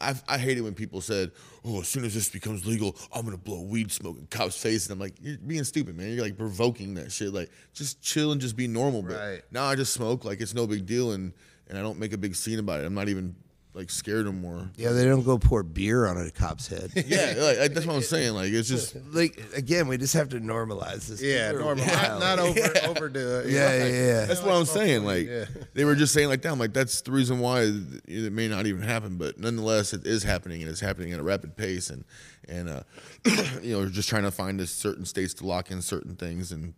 I, 0.00 0.14
I 0.28 0.38
hate 0.38 0.56
it 0.58 0.62
when 0.62 0.74
people 0.74 1.00
said, 1.00 1.32
"Oh, 1.64 1.80
as 1.80 1.88
soon 1.88 2.04
as 2.04 2.14
this 2.14 2.28
becomes 2.28 2.66
legal, 2.66 2.96
I'm 3.12 3.24
gonna 3.24 3.36
blow 3.36 3.60
weed 3.62 3.92
smoke 3.92 4.18
in 4.18 4.26
cops' 4.26 4.56
face," 4.56 4.86
and 4.86 4.92
I'm 4.92 4.98
like, 4.98 5.14
"You're 5.20 5.38
being 5.38 5.64
stupid, 5.64 5.96
man. 5.96 6.12
You're 6.14 6.24
like 6.24 6.38
provoking 6.38 6.94
that 6.94 7.12
shit. 7.12 7.32
Like, 7.34 7.50
just 7.74 8.00
chill 8.02 8.32
and 8.32 8.40
just 8.40 8.56
be 8.56 8.66
normal." 8.66 9.02
But 9.02 9.16
Right. 9.18 9.42
now 9.50 9.64
I 9.64 9.74
just 9.76 9.92
smoke 9.92 10.24
like 10.24 10.40
it's 10.40 10.54
no 10.54 10.66
big 10.66 10.86
deal, 10.86 11.12
and 11.12 11.32
and 11.68 11.78
I 11.78 11.82
don't 11.82 11.98
make 11.98 12.12
a 12.12 12.18
big 12.18 12.34
scene 12.34 12.58
about 12.58 12.80
it. 12.80 12.86
I'm 12.86 12.94
not 12.94 13.08
even 13.08 13.36
like 13.72 13.88
scared 13.88 14.26
more. 14.34 14.68
yeah, 14.76 14.90
they 14.90 15.04
don't 15.04 15.22
go 15.22 15.38
pour 15.38 15.62
beer 15.62 16.06
on 16.06 16.16
a 16.18 16.30
cop's 16.32 16.66
head. 16.66 16.90
Yeah, 17.06 17.34
like, 17.38 17.58
like, 17.58 17.74
that's 17.74 17.86
what 17.86 17.94
I'm 17.94 18.02
saying. 18.02 18.34
Like 18.34 18.50
it's 18.52 18.68
just 18.68 18.96
like 19.12 19.40
again, 19.54 19.86
we 19.86 19.96
just 19.96 20.14
have 20.14 20.28
to 20.30 20.40
normalize 20.40 21.06
this. 21.06 21.22
Yeah, 21.22 21.52
People 21.52 21.68
are 21.68 21.74
normal. 21.76 21.86
Not, 21.86 22.08
wild. 22.08 22.20
not 22.20 22.38
over 22.40 22.60
overdo 22.98 23.38
it. 23.40 23.46
Yeah, 23.50 23.74
yeah, 23.76 23.84
yeah. 23.86 24.24
that's 24.26 24.42
what 24.42 24.54
I'm 24.56 24.64
saying. 24.64 25.04
Like 25.04 25.28
Yeah. 25.28 25.44
they 25.74 25.84
were 25.84 25.94
just 25.94 26.12
saying 26.12 26.28
like 26.28 26.42
that. 26.42 26.50
I'm 26.50 26.58
like 26.58 26.72
that's 26.72 27.00
the 27.02 27.12
reason 27.12 27.38
why 27.38 27.70
it 28.08 28.32
may 28.32 28.48
not 28.48 28.66
even 28.66 28.82
happen, 28.82 29.16
but 29.18 29.38
nonetheless 29.38 29.92
it 29.92 30.04
is 30.04 30.24
happening, 30.24 30.62
and 30.62 30.70
it's 30.70 30.80
happening 30.80 31.12
at 31.12 31.20
a 31.20 31.22
rapid 31.22 31.56
pace, 31.56 31.90
and 31.90 32.04
and 32.48 32.68
uh, 32.68 32.82
you 33.62 33.76
know 33.78 33.88
just 33.88 34.08
trying 34.08 34.24
to 34.24 34.32
find 34.32 34.60
a 34.60 34.66
certain 34.66 35.04
states 35.04 35.34
to 35.34 35.46
lock 35.46 35.70
in 35.70 35.80
certain 35.80 36.16
things, 36.16 36.50
and 36.50 36.74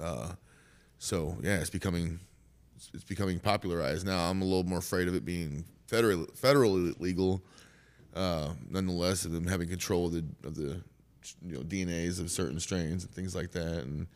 uh, 0.00 0.32
so 0.98 1.36
yeah, 1.42 1.56
it's 1.58 1.68
becoming 1.70 2.20
it's 2.94 3.04
becoming 3.04 3.38
popularized 3.38 4.06
now. 4.06 4.30
I'm 4.30 4.40
a 4.40 4.44
little 4.46 4.64
more 4.64 4.78
afraid 4.78 5.08
of 5.08 5.14
it 5.14 5.24
being 5.24 5.64
federal 5.86 6.26
federally 6.26 6.98
legal. 7.00 7.42
Uh, 8.14 8.54
nonetheless, 8.70 9.24
of 9.26 9.32
them 9.32 9.46
having 9.46 9.68
control 9.68 10.06
of 10.06 10.12
the 10.12 10.24
of 10.44 10.54
the 10.54 10.80
you 11.46 11.52
know 11.56 11.60
DNAs 11.60 12.18
of 12.20 12.30
certain 12.30 12.58
strains 12.60 13.04
and 13.04 13.12
things 13.12 13.34
like 13.34 13.50
that, 13.52 13.84
and 13.84 14.06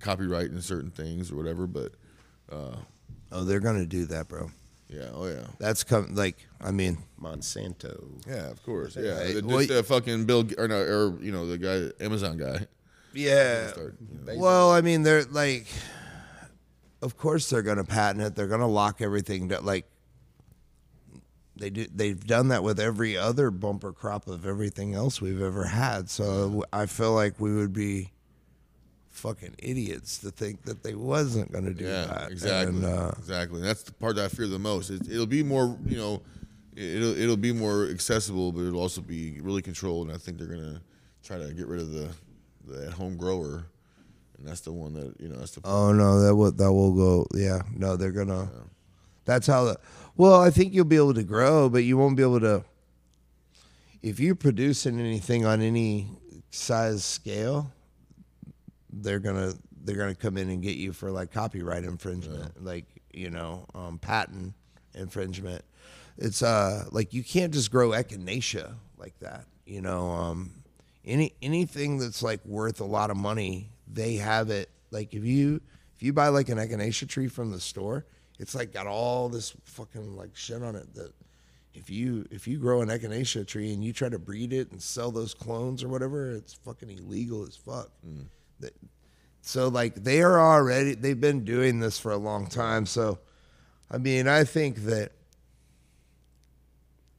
copyright 0.00 0.50
in 0.50 0.60
certain 0.62 0.90
things 0.90 1.32
or 1.32 1.36
whatever. 1.36 1.66
But 1.66 1.92
Oh, 3.32 3.44
they're 3.44 3.60
gonna 3.60 3.86
do 3.86 4.06
that, 4.06 4.28
bro. 4.28 4.50
yeah, 4.88 5.08
oh 5.14 5.26
yeah, 5.26 5.46
That's 5.58 5.84
come 5.84 6.14
like 6.14 6.36
I 6.60 6.70
mean, 6.72 6.98
Monsanto. 7.20 8.08
yeah, 8.26 8.50
of 8.50 8.62
course, 8.64 8.96
yeah. 8.96 9.18
Right. 9.20 9.34
The, 9.36 9.42
Well, 9.46 9.58
just 9.58 9.68
the 9.68 9.82
fucking 9.84 10.24
Bill 10.26 10.48
or 10.58 10.68
no, 10.68 10.80
or 10.80 11.22
you 11.22 11.30
know 11.32 11.46
the 11.46 11.58
guy 11.58 12.04
Amazon 12.04 12.36
guy. 12.38 12.66
yeah. 13.14 13.68
Start, 13.68 13.96
you 14.00 14.24
know. 14.34 14.40
Well, 14.40 14.70
I 14.72 14.80
mean, 14.80 15.02
they're 15.02 15.24
like, 15.24 15.66
of 17.02 17.16
course 17.16 17.48
they're 17.50 17.62
gonna 17.62 17.84
patent 17.84 18.24
it. 18.24 18.34
They're 18.36 18.48
gonna 18.48 18.68
lock 18.68 19.00
everything 19.00 19.48
down. 19.48 19.64
Like 19.64 19.86
they 21.60 21.70
do. 21.70 21.86
They've 21.94 22.18
done 22.26 22.48
that 22.48 22.64
with 22.64 22.80
every 22.80 23.16
other 23.16 23.50
bumper 23.52 23.92
crop 23.92 24.26
of 24.26 24.44
everything 24.46 24.94
else 24.94 25.20
we've 25.20 25.40
ever 25.42 25.64
had. 25.64 26.10
So 26.10 26.64
I 26.72 26.86
feel 26.86 27.12
like 27.12 27.38
we 27.38 27.54
would 27.54 27.72
be 27.72 28.10
fucking 29.10 29.54
idiots 29.58 30.18
to 30.18 30.30
think 30.30 30.62
that 30.64 30.82
they 30.82 30.94
wasn't 30.94 31.52
gonna 31.52 31.72
do 31.74 31.84
Yeah, 31.84 32.06
that. 32.06 32.30
exactly, 32.32 32.76
And, 32.76 32.84
uh, 32.84 33.12
exactly. 33.18 33.60
That's 33.60 33.82
the 33.82 33.92
part 33.92 34.16
that 34.16 34.24
I 34.24 34.28
fear 34.28 34.46
the 34.46 34.58
most. 34.58 34.90
It, 34.90 35.08
it'll 35.10 35.26
be 35.26 35.42
more, 35.42 35.76
you 35.86 35.96
know, 35.96 36.22
it'll 36.74 37.16
it'll 37.18 37.36
be 37.36 37.52
more 37.52 37.86
accessible, 37.88 38.52
but 38.52 38.62
it'll 38.62 38.80
also 38.80 39.00
be 39.00 39.40
really 39.40 39.62
controlled. 39.62 40.06
And 40.08 40.16
I 40.16 40.18
think 40.18 40.38
they're 40.38 40.46
gonna 40.48 40.80
try 41.22 41.38
to 41.38 41.52
get 41.52 41.66
rid 41.66 41.80
of 41.80 41.90
the 41.92 42.08
the 42.66 42.86
at 42.86 42.92
home 42.92 43.16
grower, 43.16 43.66
and 44.38 44.46
that's 44.48 44.60
the 44.60 44.72
one 44.72 44.94
that 44.94 45.20
you 45.20 45.28
know 45.28 45.36
that's 45.36 45.52
the 45.52 45.60
Oh 45.64 45.92
no, 45.92 46.20
that 46.22 46.34
will 46.34 46.52
that 46.52 46.72
will 46.72 46.94
go. 46.94 47.26
Yeah, 47.34 47.62
no, 47.76 47.96
they're 47.96 48.12
gonna. 48.12 48.48
That's 49.26 49.46
how 49.46 49.64
the. 49.64 49.76
Well, 50.16 50.40
I 50.40 50.50
think 50.50 50.74
you'll 50.74 50.84
be 50.84 50.96
able 50.96 51.14
to 51.14 51.22
grow, 51.22 51.68
but 51.68 51.84
you 51.84 51.96
won't 51.96 52.16
be 52.16 52.22
able 52.22 52.40
to. 52.40 52.64
If 54.02 54.18
you're 54.18 54.34
producing 54.34 54.98
anything 54.98 55.44
on 55.44 55.60
any 55.60 56.08
size 56.50 57.04
scale, 57.04 57.70
they're 58.92 59.18
gonna 59.20 59.54
they're 59.84 59.96
gonna 59.96 60.14
come 60.14 60.36
in 60.36 60.50
and 60.50 60.62
get 60.62 60.76
you 60.76 60.92
for 60.92 61.10
like 61.10 61.32
copyright 61.32 61.84
infringement, 61.84 62.62
like 62.62 62.86
you 63.12 63.30
know, 63.30 63.66
um, 63.74 63.98
patent 63.98 64.54
infringement. 64.94 65.64
It's 66.18 66.42
uh 66.42 66.84
like 66.90 67.14
you 67.14 67.22
can't 67.22 67.52
just 67.52 67.70
grow 67.70 67.90
echinacea 67.90 68.74
like 68.98 69.18
that. 69.20 69.46
You 69.64 69.80
know, 69.80 70.10
um, 70.10 70.50
any 71.04 71.34
anything 71.40 71.98
that's 71.98 72.22
like 72.22 72.44
worth 72.44 72.80
a 72.80 72.84
lot 72.84 73.10
of 73.10 73.16
money, 73.16 73.70
they 73.86 74.16
have 74.16 74.50
it. 74.50 74.70
Like 74.90 75.14
if 75.14 75.24
you 75.24 75.60
if 75.96 76.02
you 76.02 76.12
buy 76.12 76.28
like 76.28 76.48
an 76.48 76.58
echinacea 76.58 77.08
tree 77.08 77.28
from 77.28 77.52
the 77.52 77.60
store, 77.60 78.04
it's 78.40 78.54
like 78.56 78.72
got 78.72 78.86
all 78.88 79.28
this 79.28 79.54
fucking 79.64 80.16
like 80.16 80.34
shit 80.34 80.62
on 80.62 80.74
it 80.74 80.92
that 80.94 81.12
if 81.74 81.88
you 81.88 82.26
if 82.32 82.48
you 82.48 82.58
grow 82.58 82.80
an 82.82 82.88
echinacea 82.88 83.46
tree 83.46 83.72
and 83.72 83.84
you 83.84 83.92
try 83.92 84.08
to 84.08 84.18
breed 84.18 84.52
it 84.52 84.72
and 84.72 84.82
sell 84.82 85.12
those 85.12 85.34
clones 85.34 85.84
or 85.84 85.88
whatever, 85.88 86.32
it's 86.32 86.54
fucking 86.54 86.90
illegal 86.90 87.44
as 87.46 87.54
fuck. 87.56 87.90
Mm. 88.04 88.24
That- 88.60 88.74
So 89.42 89.68
like 89.68 89.94
they 89.94 90.20
are 90.22 90.40
already 90.40 90.94
they've 90.94 91.20
been 91.20 91.44
doing 91.44 91.78
this 91.80 91.98
for 92.00 92.10
a 92.12 92.16
long 92.16 92.46
time. 92.48 92.86
So 92.86 93.18
I 93.90 93.98
mean, 93.98 94.26
I 94.26 94.42
think 94.44 94.84
that 94.86 95.12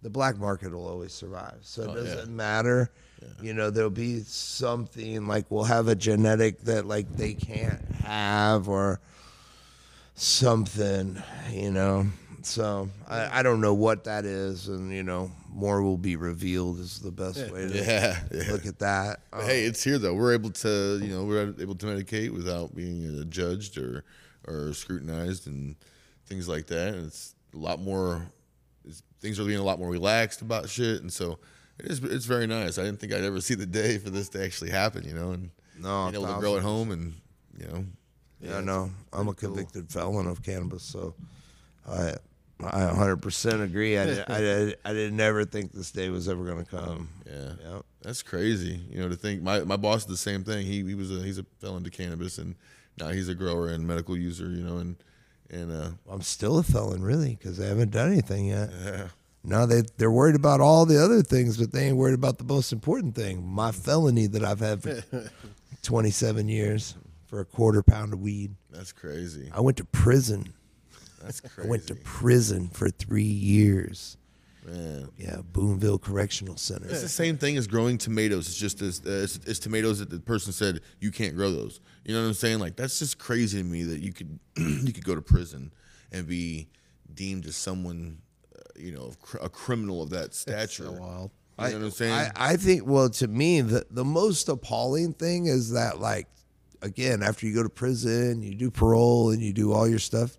the 0.01 0.09
black 0.09 0.37
market 0.37 0.71
will 0.73 0.87
always 0.87 1.13
survive. 1.13 1.59
So 1.61 1.83
it 1.83 1.89
Oh, 1.89 1.95
doesn't 1.95 2.29
yeah. 2.29 2.35
matter. 2.35 2.91
You 3.39 3.53
know, 3.53 3.69
there'll 3.69 3.91
be 3.91 4.21
something 4.21 5.27
like 5.27 5.45
we'll 5.51 5.65
have 5.65 5.87
a 5.87 5.93
genetic 5.95 6.61
that 6.61 6.87
like 6.87 7.15
they 7.15 7.35
can't 7.35 7.79
have 8.03 8.67
or 8.67 8.99
something, 10.21 11.21
you 11.51 11.71
know. 11.71 12.05
So 12.43 12.89
I, 13.07 13.39
I 13.39 13.43
don't 13.43 13.61
know 13.61 13.73
what 13.73 14.05
that 14.05 14.25
is, 14.25 14.67
and 14.67 14.91
you 14.91 15.03
know, 15.03 15.31
more 15.49 15.81
will 15.81 15.97
be 15.97 16.15
revealed 16.15 16.79
is 16.79 16.99
the 16.99 17.11
best 17.11 17.51
way 17.51 17.67
to 17.67 17.77
yeah. 17.77 18.19
yeah. 18.31 18.51
look 18.51 18.65
at 18.65 18.79
that. 18.79 19.21
But 19.31 19.43
hey, 19.43 19.63
it's 19.63 19.83
here 19.83 19.97
though. 19.97 20.13
We're 20.13 20.33
able 20.33 20.51
to, 20.51 20.99
you 21.01 21.09
know, 21.09 21.23
we're 21.25 21.53
able 21.59 21.75
to 21.75 21.85
medicate 21.85 22.31
without 22.31 22.75
being 22.75 23.19
uh, 23.19 23.23
judged 23.25 23.77
or 23.77 24.03
or 24.47 24.73
scrutinized 24.73 25.47
and 25.47 25.75
things 26.25 26.47
like 26.47 26.67
that. 26.67 26.93
And 26.93 27.07
it's 27.07 27.35
a 27.53 27.57
lot 27.57 27.79
more. 27.79 28.25
It's, 28.85 29.03
things 29.19 29.39
are 29.39 29.45
being 29.45 29.59
a 29.59 29.63
lot 29.63 29.79
more 29.79 29.89
relaxed 29.89 30.41
about 30.41 30.69
shit, 30.69 31.01
and 31.01 31.11
so 31.11 31.39
it 31.79 31.87
is. 31.87 32.03
It's 32.03 32.25
very 32.25 32.47
nice. 32.47 32.77
I 32.77 32.83
didn't 32.83 32.99
think 32.99 33.13
I'd 33.13 33.23
ever 33.23 33.41
see 33.41 33.55
the 33.55 33.67
day 33.67 33.97
for 33.97 34.09
this 34.09 34.29
to 34.29 34.43
actually 34.43 34.71
happen. 34.71 35.03
You 35.03 35.13
know, 35.13 35.31
and 35.31 35.51
No, 35.79 36.09
being 36.11 36.23
able 36.23 36.33
to 36.33 36.39
grow 36.39 36.57
at 36.57 36.63
home 36.63 36.91
and 36.91 37.13
you 37.57 37.67
know. 37.67 37.85
Yeah, 38.41 38.59
no, 38.61 38.91
I'm 39.13 39.27
a 39.27 39.33
convicted 39.33 39.91
felon 39.91 40.27
of 40.27 40.41
cannabis, 40.41 40.83
so 40.83 41.13
I 41.87 42.15
I 42.63 42.91
100% 42.93 43.63
agree. 43.63 43.97
I 43.97 44.05
did, 44.05 44.29
I 44.29 44.39
did, 44.39 44.77
I 44.85 44.93
did 44.93 45.13
never 45.13 45.45
think 45.45 45.71
this 45.71 45.91
day 45.91 46.09
was 46.09 46.29
ever 46.29 46.43
going 46.43 46.63
to 46.63 46.69
come. 46.69 47.09
Yeah. 47.25 47.53
Yep. 47.63 47.85
That's 48.03 48.21
crazy. 48.23 48.81
You 48.89 48.99
know, 48.99 49.09
to 49.09 49.15
think 49.15 49.41
my, 49.41 49.63
my 49.63 49.77
boss 49.77 50.05
did 50.05 50.13
the 50.13 50.17
same 50.17 50.43
thing. 50.43 50.65
He 50.65 50.83
he 50.83 50.95
was 50.95 51.11
a 51.11 51.23
he's 51.23 51.37
a 51.37 51.45
felon 51.59 51.83
to 51.83 51.89
cannabis 51.89 52.37
and 52.37 52.55
now 52.99 53.09
he's 53.09 53.29
a 53.29 53.35
grower 53.35 53.69
and 53.69 53.87
medical 53.87 54.17
user, 54.17 54.49
you 54.49 54.63
know, 54.63 54.77
and 54.77 54.95
and 55.49 55.71
uh 55.71 55.89
I'm 56.09 56.21
still 56.21 56.57
a 56.57 56.63
felon, 56.63 57.03
really, 57.03 57.35
because 57.35 57.59
I 57.59 57.65
haven't 57.65 57.91
done 57.91 58.11
anything 58.11 58.47
yet. 58.47 58.69
yeah. 58.83 59.07
No, 59.43 59.65
they 59.65 59.83
they're 59.97 60.11
worried 60.11 60.35
about 60.35 60.61
all 60.61 60.85
the 60.85 61.03
other 61.03 61.23
things, 61.23 61.57
but 61.57 61.71
they 61.71 61.87
ain't 61.87 61.97
worried 61.97 62.13
about 62.13 62.37
the 62.37 62.43
most 62.43 62.71
important 62.71 63.15
thing: 63.15 63.45
my 63.45 63.71
felony 63.71 64.27
that 64.27 64.43
I've 64.43 64.59
had 64.59 64.83
for 64.83 65.01
27 65.81 66.47
years 66.47 66.95
for 67.31 67.39
a 67.39 67.45
quarter 67.45 67.81
pound 67.81 68.11
of 68.11 68.19
weed. 68.19 68.53
That's 68.69 68.91
crazy. 68.91 69.49
I 69.55 69.61
went 69.61 69.77
to 69.77 69.85
prison. 69.85 70.53
That's 71.23 71.39
crazy. 71.39 71.61
I 71.63 71.71
went 71.71 71.87
to 71.87 71.95
prison 71.95 72.67
for 72.67 72.89
three 72.89 73.23
years. 73.23 74.17
Man. 74.65 75.07
Yeah, 75.17 75.37
Boonville 75.53 75.97
Correctional 75.97 76.57
Center. 76.57 76.87
It's 76.87 77.01
the 77.01 77.09
same 77.09 77.37
thing 77.37 77.57
as 77.57 77.67
growing 77.67 77.97
tomatoes. 77.97 78.47
It's 78.47 78.57
just 78.57 78.81
as 78.81 78.99
uh, 78.99 79.21
it's, 79.23 79.37
it's 79.47 79.59
tomatoes 79.59 79.99
that 79.99 80.09
the 80.09 80.19
person 80.19 80.51
said 80.51 80.81
you 80.99 81.09
can't 81.09 81.35
grow 81.35 81.51
those. 81.51 81.79
You 82.05 82.13
know 82.13 82.21
what 82.21 82.27
I'm 82.27 82.33
saying? 82.33 82.59
Like 82.59 82.75
that's 82.75 82.99
just 82.99 83.17
crazy 83.17 83.57
to 83.57 83.63
me 83.63 83.83
that 83.83 84.01
you 84.01 84.11
could 84.11 84.37
you 84.57 84.91
could 84.91 85.05
go 85.05 85.15
to 85.15 85.21
prison 85.21 85.71
and 86.11 86.27
be 86.27 86.67
deemed 87.11 87.45
as 87.47 87.55
someone, 87.55 88.19
uh, 88.55 88.59
you 88.75 88.91
know, 88.91 89.13
a 89.41 89.49
criminal 89.49 90.03
of 90.03 90.09
that 90.11 90.35
stature. 90.35 90.91
wild. 90.91 91.31
You 91.59 91.67
know 91.69 91.77
what 91.77 91.85
I'm 91.85 91.91
saying? 91.91 92.13
I, 92.13 92.31
I 92.35 92.57
think, 92.57 92.87
well, 92.87 93.09
to 93.09 93.27
me, 93.27 93.61
the, 93.61 93.85
the 93.91 94.05
most 94.05 94.49
appalling 94.49 95.13
thing 95.13 95.45
is 95.45 95.71
that, 95.73 95.99
like, 95.99 96.27
again, 96.81 97.23
after 97.23 97.45
you 97.45 97.53
go 97.53 97.63
to 97.63 97.69
prison, 97.69 98.41
you 98.41 98.55
do 98.55 98.71
parole 98.71 99.31
and 99.31 99.41
you 99.41 99.53
do 99.53 99.71
all 99.73 99.87
your 99.87 99.99
stuff, 99.99 100.37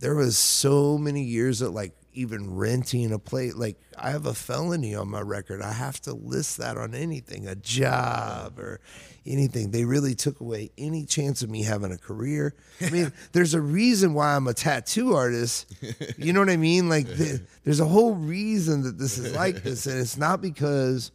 there 0.00 0.14
was 0.14 0.36
so 0.36 0.98
many 0.98 1.22
years 1.22 1.60
of, 1.62 1.72
like, 1.72 1.92
even 2.14 2.54
renting 2.54 3.12
a 3.12 3.18
plate. 3.18 3.56
Like, 3.56 3.76
I 3.98 4.10
have 4.10 4.26
a 4.26 4.34
felony 4.34 4.94
on 4.94 5.08
my 5.08 5.20
record. 5.20 5.62
I 5.62 5.72
have 5.72 6.00
to 6.02 6.14
list 6.14 6.58
that 6.58 6.76
on 6.76 6.94
anything, 6.94 7.46
a 7.46 7.54
job 7.54 8.58
or 8.58 8.80
anything. 9.26 9.70
They 9.70 9.84
really 9.84 10.14
took 10.14 10.40
away 10.40 10.70
any 10.78 11.06
chance 11.06 11.42
of 11.42 11.50
me 11.50 11.62
having 11.62 11.92
a 11.92 11.98
career. 11.98 12.54
I 12.80 12.90
mean, 12.90 13.12
there's 13.32 13.54
a 13.54 13.60
reason 13.60 14.14
why 14.14 14.36
I'm 14.36 14.46
a 14.46 14.54
tattoo 14.54 15.14
artist. 15.14 15.72
You 16.16 16.32
know 16.32 16.40
what 16.40 16.50
I 16.50 16.56
mean? 16.56 16.88
Like, 16.88 17.06
the, 17.06 17.42
there's 17.64 17.80
a 17.80 17.86
whole 17.86 18.14
reason 18.14 18.82
that 18.82 18.98
this 18.98 19.18
is 19.18 19.34
like 19.34 19.62
this, 19.62 19.86
and 19.86 19.98
it's 19.98 20.16
not 20.16 20.40
because. 20.40 21.10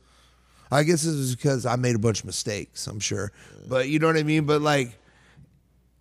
I 0.71 0.83
guess 0.83 1.01
this 1.03 1.13
is 1.13 1.35
because 1.35 1.65
I 1.65 1.75
made 1.75 1.95
a 1.95 1.99
bunch 1.99 2.19
of 2.19 2.25
mistakes. 2.25 2.87
I'm 2.87 2.99
sure, 2.99 3.31
but 3.67 3.89
you 3.89 3.99
know 3.99 4.07
what 4.07 4.17
I 4.17 4.23
mean. 4.23 4.45
But 4.45 4.61
like, 4.61 4.97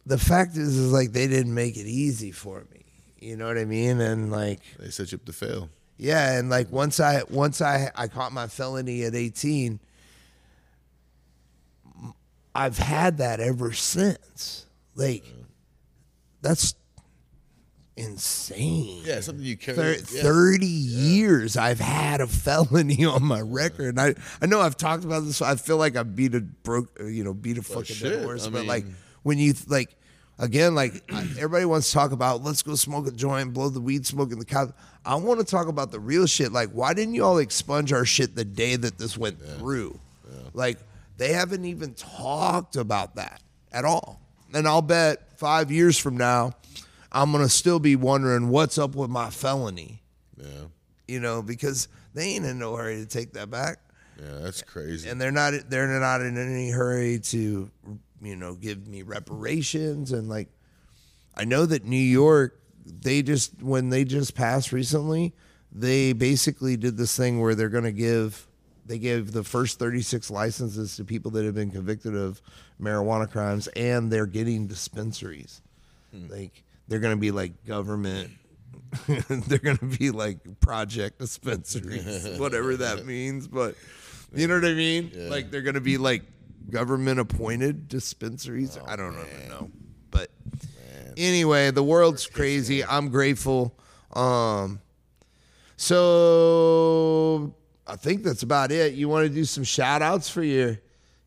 the 0.07 0.19
fact 0.19 0.57
is, 0.57 0.77
is 0.77 0.93
like 0.93 1.13
they 1.13 1.27
didn't 1.27 1.55
make 1.55 1.77
it 1.77 1.87
easy 1.87 2.33
for 2.33 2.67
me. 2.73 2.85
You 3.21 3.37
know 3.37 3.47
what 3.47 3.59
I 3.59 3.65
mean? 3.65 4.01
And 4.01 4.31
like, 4.31 4.61
they 4.79 4.91
set 4.91 5.13
you 5.13 5.17
up 5.17 5.25
to 5.25 5.33
fail. 5.33 5.71
yeah, 5.97 6.39
and 6.39 6.51
like 6.51 6.71
once 6.71 7.01
I 7.01 7.23
once 7.31 7.61
I 7.61 7.91
I 7.95 8.09
caught 8.09 8.33
my 8.33 8.47
felony 8.47 9.03
at 9.05 9.15
18, 9.15 9.81
I've 12.55 12.79
had 12.79 13.19
that 13.19 13.41
ever 13.41 13.73
since. 13.73 14.67
Like, 14.95 15.25
that's 16.43 16.75
insane. 17.99 19.03
Yeah, 19.05 19.21
something 19.21 19.45
you 19.45 19.57
carry. 19.57 19.97
Thir- 19.97 20.17
yeah. 20.17 20.23
30 20.23 20.67
years 20.67 21.57
I've 21.57 21.81
had 21.81 22.21
a 22.21 22.27
felony 22.29 23.05
on 23.05 23.25
my 23.25 23.41
record. 23.41 23.99
And 23.99 24.01
I, 24.01 24.15
I 24.41 24.47
know 24.47 24.61
I've 24.61 24.77
talked 24.77 25.05
about 25.05 25.25
this. 25.25 25.43
I 25.43 25.57
feel 25.57 25.77
like 25.77 25.97
I 25.97 26.03
beat 26.05 26.35
a 26.35 26.41
broke, 26.41 26.99
uh, 27.01 27.05
you 27.05 27.25
know, 27.25 27.35
beat 27.35 27.59
a 27.59 27.63
fucking 27.63 27.97
dead 28.01 28.25
horse. 28.25 28.47
I 28.47 28.51
but 28.51 28.67
like 28.67 28.85
when 29.23 29.39
you 29.39 29.55
like, 29.67 29.95
again, 30.39 30.75
like 30.75 31.03
everybody 31.13 31.65
wants 31.65 31.89
to 31.89 31.95
talk 31.95 32.13
about 32.13 32.43
let's 32.43 32.63
go 32.63 32.75
smoke 32.77 33.07
a 33.07 33.11
joint, 33.11 33.53
blow 33.53 33.69
the 33.69 33.81
weed 33.81 34.07
smoke 34.07 34.33
in 34.33 34.39
the 34.39 34.45
cow. 34.45 34.73
I 35.05 35.15
want 35.17 35.41
to 35.41 35.47
talk 35.47 35.69
about 35.69 35.91
the 35.91 36.01
real 36.01 36.27
shit. 36.27 36.53
Like, 36.53 36.71
why 36.71 36.95
didn't 36.95 37.15
you 37.15 37.25
all 37.25 37.39
expunge 37.39 37.93
our 37.93 38.05
shit 38.05 38.35
the 38.35 38.45
day 38.45 38.77
that 38.77 38.99
this 38.99 39.17
went 39.17 39.41
through? 39.41 39.99
Like, 40.53 40.79
they 41.17 41.33
haven't 41.33 41.65
even 41.65 41.95
talked 41.95 42.77
about 42.77 43.17
that 43.17 43.43
at 43.73 43.85
all. 43.85 44.21
And 44.55 44.67
I'll 44.67 44.83
bet 44.83 45.39
five 45.39 45.71
years 45.71 45.99
from 45.99 46.17
now, 46.17 46.53
I'm 47.11 47.33
gonna 47.33 47.49
still 47.49 47.79
be 47.79 47.97
wondering 47.97 48.49
what's 48.49 48.79
up 48.79 48.95
with 48.95 49.11
my 49.11 49.31
felony. 49.31 50.03
Yeah, 50.37 50.67
You 51.07 51.21
know, 51.21 51.43
because 51.43 51.89
they 52.15 52.35
ain't 52.35 52.45
in 52.45 52.59
no 52.59 52.77
hurry 52.77 52.97
to 52.97 53.07
take 53.07 53.33
that 53.33 53.51
back, 53.51 53.79
yeah, 54.21 54.39
that's 54.41 54.63
crazy. 54.63 55.09
and 55.09 55.21
they're 55.21 55.33
not 55.33 55.55
they're 55.69 55.87
not 56.01 56.21
in 56.21 56.37
any 56.37 56.71
hurry 56.71 57.19
to 57.21 57.71
you 58.23 58.37
know 58.37 58.55
give 58.55 58.87
me 58.87 59.03
reparations. 59.03 60.13
And 60.13 60.29
like 60.29 60.49
I 61.37 61.45
know 61.45 61.67
that 61.67 61.85
New 61.85 61.97
York 61.97 62.61
they 62.85 63.23
just 63.23 63.63
when 63.63 63.91
they 63.91 64.05
just 64.05 64.35
passed 64.35 64.73
recently 64.73 65.35
they 65.71 66.15
basically 66.15 66.75
did 66.77 66.97
this 66.97 67.15
thing 67.15 67.39
where 67.41 67.55
they're 67.55 67.69
gonna 67.69 67.93
give 67.93 68.47
they 68.87 68.99
gave 68.99 69.33
the 69.33 69.45
first 69.45 69.79
36 69.79 70.31
licenses 70.31 70.97
to 70.97 71.05
people 71.05 71.31
that 71.33 71.45
have 71.45 71.55
been 71.55 71.71
convicted 71.71 72.17
of 72.17 72.41
marijuana 72.81 73.31
crimes 73.31 73.67
and 73.77 74.11
they're 74.11 74.25
getting 74.25 74.67
dispensaries. 74.67 75.61
Hmm. 76.11 76.33
Like 76.33 76.65
they're 76.89 76.99
gonna 76.99 77.17
be 77.17 77.31
like 77.31 77.65
government 77.67 78.31
they're 79.29 79.59
gonna 79.59 79.97
be 79.99 80.11
like 80.11 80.39
project 80.61 81.19
dispensaries 81.19 82.27
whatever 82.39 82.77
that 82.77 83.05
means 83.07 83.47
but 83.47 83.75
you 84.35 84.47
know 84.47 84.55
what 84.57 84.65
i 84.65 84.75
mean? 84.75 85.11
Like 85.31 85.51
they're 85.51 85.63
gonna 85.63 85.81
be 85.81 85.97
like 85.99 86.23
government 86.71 87.19
appointed 87.21 87.89
dispensaries? 87.89 88.79
I 88.87 88.97
don't 88.97 89.15
even 89.15 89.49
know 89.49 89.71
but 90.11 90.31
anyway 91.17 91.71
the 91.71 91.83
world's 91.83 92.27
crazy. 92.27 92.85
i'm 92.85 93.09
grateful. 93.11 93.75
Um 94.13 94.81
so 95.77 97.55
i 97.87 97.97
think 97.97 98.23
that's 98.23 98.43
about 98.43 98.73
it. 98.73 98.95
You 98.95 99.09
want 99.09 99.29
to 99.29 99.35
do 99.35 99.45
some 99.45 99.65
shout 99.65 100.03
outs 100.03 100.29
for 100.29 100.43
your 100.43 100.79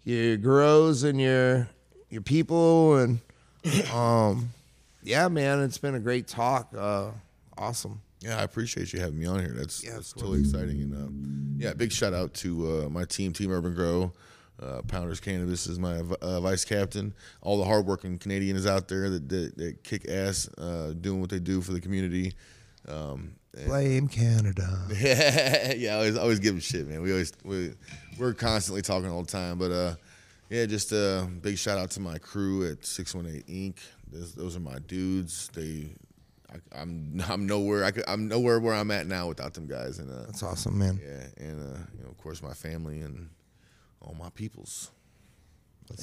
your 0.03 0.37
grows 0.37 1.03
and 1.03 1.19
your 1.21 1.69
your 2.09 2.21
people 2.21 2.97
and 2.97 3.19
um 3.93 4.49
yeah 5.03 5.27
man 5.27 5.61
it's 5.61 5.77
been 5.77 5.95
a 5.95 5.99
great 5.99 6.27
talk 6.27 6.73
uh 6.77 7.11
awesome 7.57 8.01
Yeah, 8.21 8.39
I 8.39 8.43
appreciate 8.43 8.93
you 8.93 8.99
having 8.99 9.19
me 9.19 9.25
on 9.25 9.39
here. 9.39 9.53
That's 9.55 9.83
Yeah, 9.83 9.93
that's 9.93 10.13
totally 10.13 10.41
exciting. 10.41 10.81
And 10.81 10.93
uh, 10.93 11.63
yeah, 11.63 11.73
big 11.73 11.91
shout 11.91 12.13
out 12.13 12.33
to 12.35 12.85
uh, 12.85 12.89
my 12.89 13.03
team, 13.03 13.33
Team 13.33 13.51
Urban 13.51 13.73
Grow. 13.73 14.13
Uh, 14.61 14.83
Pounders 14.83 15.19
Cannabis 15.19 15.65
is 15.65 15.79
my 15.79 16.01
uh, 16.21 16.39
vice 16.39 16.63
captain. 16.63 17.15
All 17.41 17.57
the 17.57 17.65
hardworking 17.65 18.19
Canadians 18.19 18.67
out 18.67 18.87
there 18.87 19.09
that, 19.09 19.27
that, 19.27 19.57
that 19.57 19.83
kick 19.83 20.07
ass 20.07 20.47
uh, 20.59 20.93
doing 21.01 21.19
what 21.19 21.31
they 21.31 21.39
do 21.39 21.61
for 21.61 21.71
the 21.73 21.81
community. 21.81 22.33
Um, 22.87 23.33
Blame 23.65 24.07
Canada. 24.07 24.85
yeah, 25.75 25.93
I 25.93 25.95
always, 25.95 26.17
always 26.17 26.39
give 26.39 26.53
them 26.53 26.61
shit, 26.61 26.87
man. 26.87 27.01
We 27.01 27.11
always 27.11 27.33
we, 27.43 27.73
we're 28.19 28.35
constantly 28.35 28.83
talking 28.83 29.09
all 29.09 29.23
the 29.23 29.31
time, 29.31 29.57
but 29.57 29.71
uh, 29.71 29.95
yeah, 30.51 30.67
just 30.67 30.91
a 30.91 31.27
big 31.41 31.57
shout 31.57 31.79
out 31.79 31.89
to 31.91 31.99
my 31.99 32.19
crew 32.19 32.69
at 32.69 32.85
Six 32.85 33.15
One 33.15 33.25
Eight 33.25 33.45
Ink. 33.47 33.77
Those, 34.11 34.33
those 34.33 34.55
are 34.55 34.59
my 34.61 34.79
dudes. 34.87 35.49
They, 35.53 35.95
I, 36.51 36.57
I'm 36.81 37.21
I'm 37.29 37.45
nowhere. 37.47 37.83
I 37.83 37.91
could, 37.91 38.03
I'm 38.07 38.27
nowhere 38.27 38.59
where 38.59 38.73
I'm 38.73 38.91
at 38.91 39.07
now 39.07 39.27
without 39.27 39.53
them 39.53 39.67
guys, 39.67 39.99
and 39.99 40.11
uh, 40.11 40.23
That's 40.25 40.43
awesome, 40.43 40.77
man. 40.77 40.99
yeah, 41.03 41.27
and 41.45 41.59
uh, 41.61 41.77
you 41.97 42.03
know, 42.03 42.09
of 42.09 42.17
course, 42.17 42.41
my 42.41 42.53
family 42.53 43.01
and 43.01 43.29
all 44.01 44.15
my 44.19 44.29
peoples. 44.29 44.91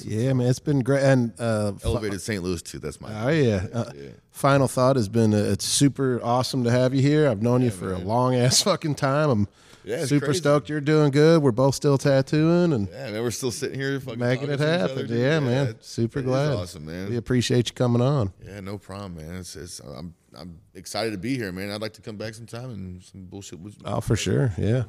Yeah, 0.03 0.33
man, 0.33 0.47
it's 0.47 0.59
been 0.59 0.81
great. 0.81 1.01
And 1.01 1.33
uh, 1.39 1.71
Elevated 1.83 2.21
St. 2.21 2.43
Louis 2.43 2.61
too. 2.61 2.77
That's 2.77 3.01
my. 3.01 3.25
oh 3.25 3.29
yeah. 3.29 3.65
Uh, 3.73 3.91
Yeah. 3.95 4.09
Final 4.29 4.67
thought 4.67 4.95
has 4.97 5.09
been 5.09 5.33
uh, 5.33 5.37
it's 5.37 5.65
super 5.65 6.19
awesome 6.23 6.63
to 6.65 6.69
have 6.71 6.93
you 6.93 7.01
here. 7.01 7.27
I've 7.27 7.41
known 7.41 7.61
you 7.63 7.71
for 7.71 7.91
a 7.93 7.97
long 7.97 8.35
ass 8.35 8.61
fucking 8.69 8.95
time. 8.95 9.29
I'm 9.31 9.47
Yeah, 9.89 10.01
it's 10.01 10.09
super 10.09 10.25
crazy. 10.27 10.39
stoked 10.39 10.69
you're 10.69 10.81
doing 10.81 11.09
good. 11.11 11.41
We're 11.41 11.51
both 11.51 11.73
still 11.73 11.97
tattooing 11.97 12.73
and 12.73 12.87
Yeah, 12.89 13.09
man, 13.11 13.23
we're 13.23 13.31
still 13.31 13.49
sitting 13.49 13.79
here 13.79 13.99
fucking 13.99 14.19
making 14.19 14.49
it 14.51 14.59
happen. 14.59 14.91
other, 14.91 15.07
dude. 15.07 15.19
yeah, 15.19 15.39
man. 15.39 15.75
super 15.81 16.21
glad. 16.21 16.53
awesome, 16.53 16.85
man. 16.85 17.09
We 17.09 17.15
appreciate 17.17 17.69
you 17.69 17.73
coming 17.73 18.01
on. 18.01 18.31
Yeah, 18.45 18.59
no 18.59 18.77
problem, 18.77 19.15
man. 19.15 19.35
It's, 19.35 19.55
it's 19.55 19.79
I'm 19.79 20.13
I'm 20.37 20.59
excited 20.75 21.11
to 21.11 21.17
be 21.17 21.35
here, 21.35 21.51
man. 21.51 21.71
I'd 21.71 21.81
like 21.81 21.93
to 21.93 22.01
come 22.01 22.17
back 22.17 22.35
sometime 22.35 22.69
and 22.69 23.03
some 23.03 23.25
bullshit. 23.25 23.59
with- 23.59 23.77
Oh, 23.83 23.99
for 23.99 24.15
sure. 24.15 24.53
Yeah. 24.59 24.83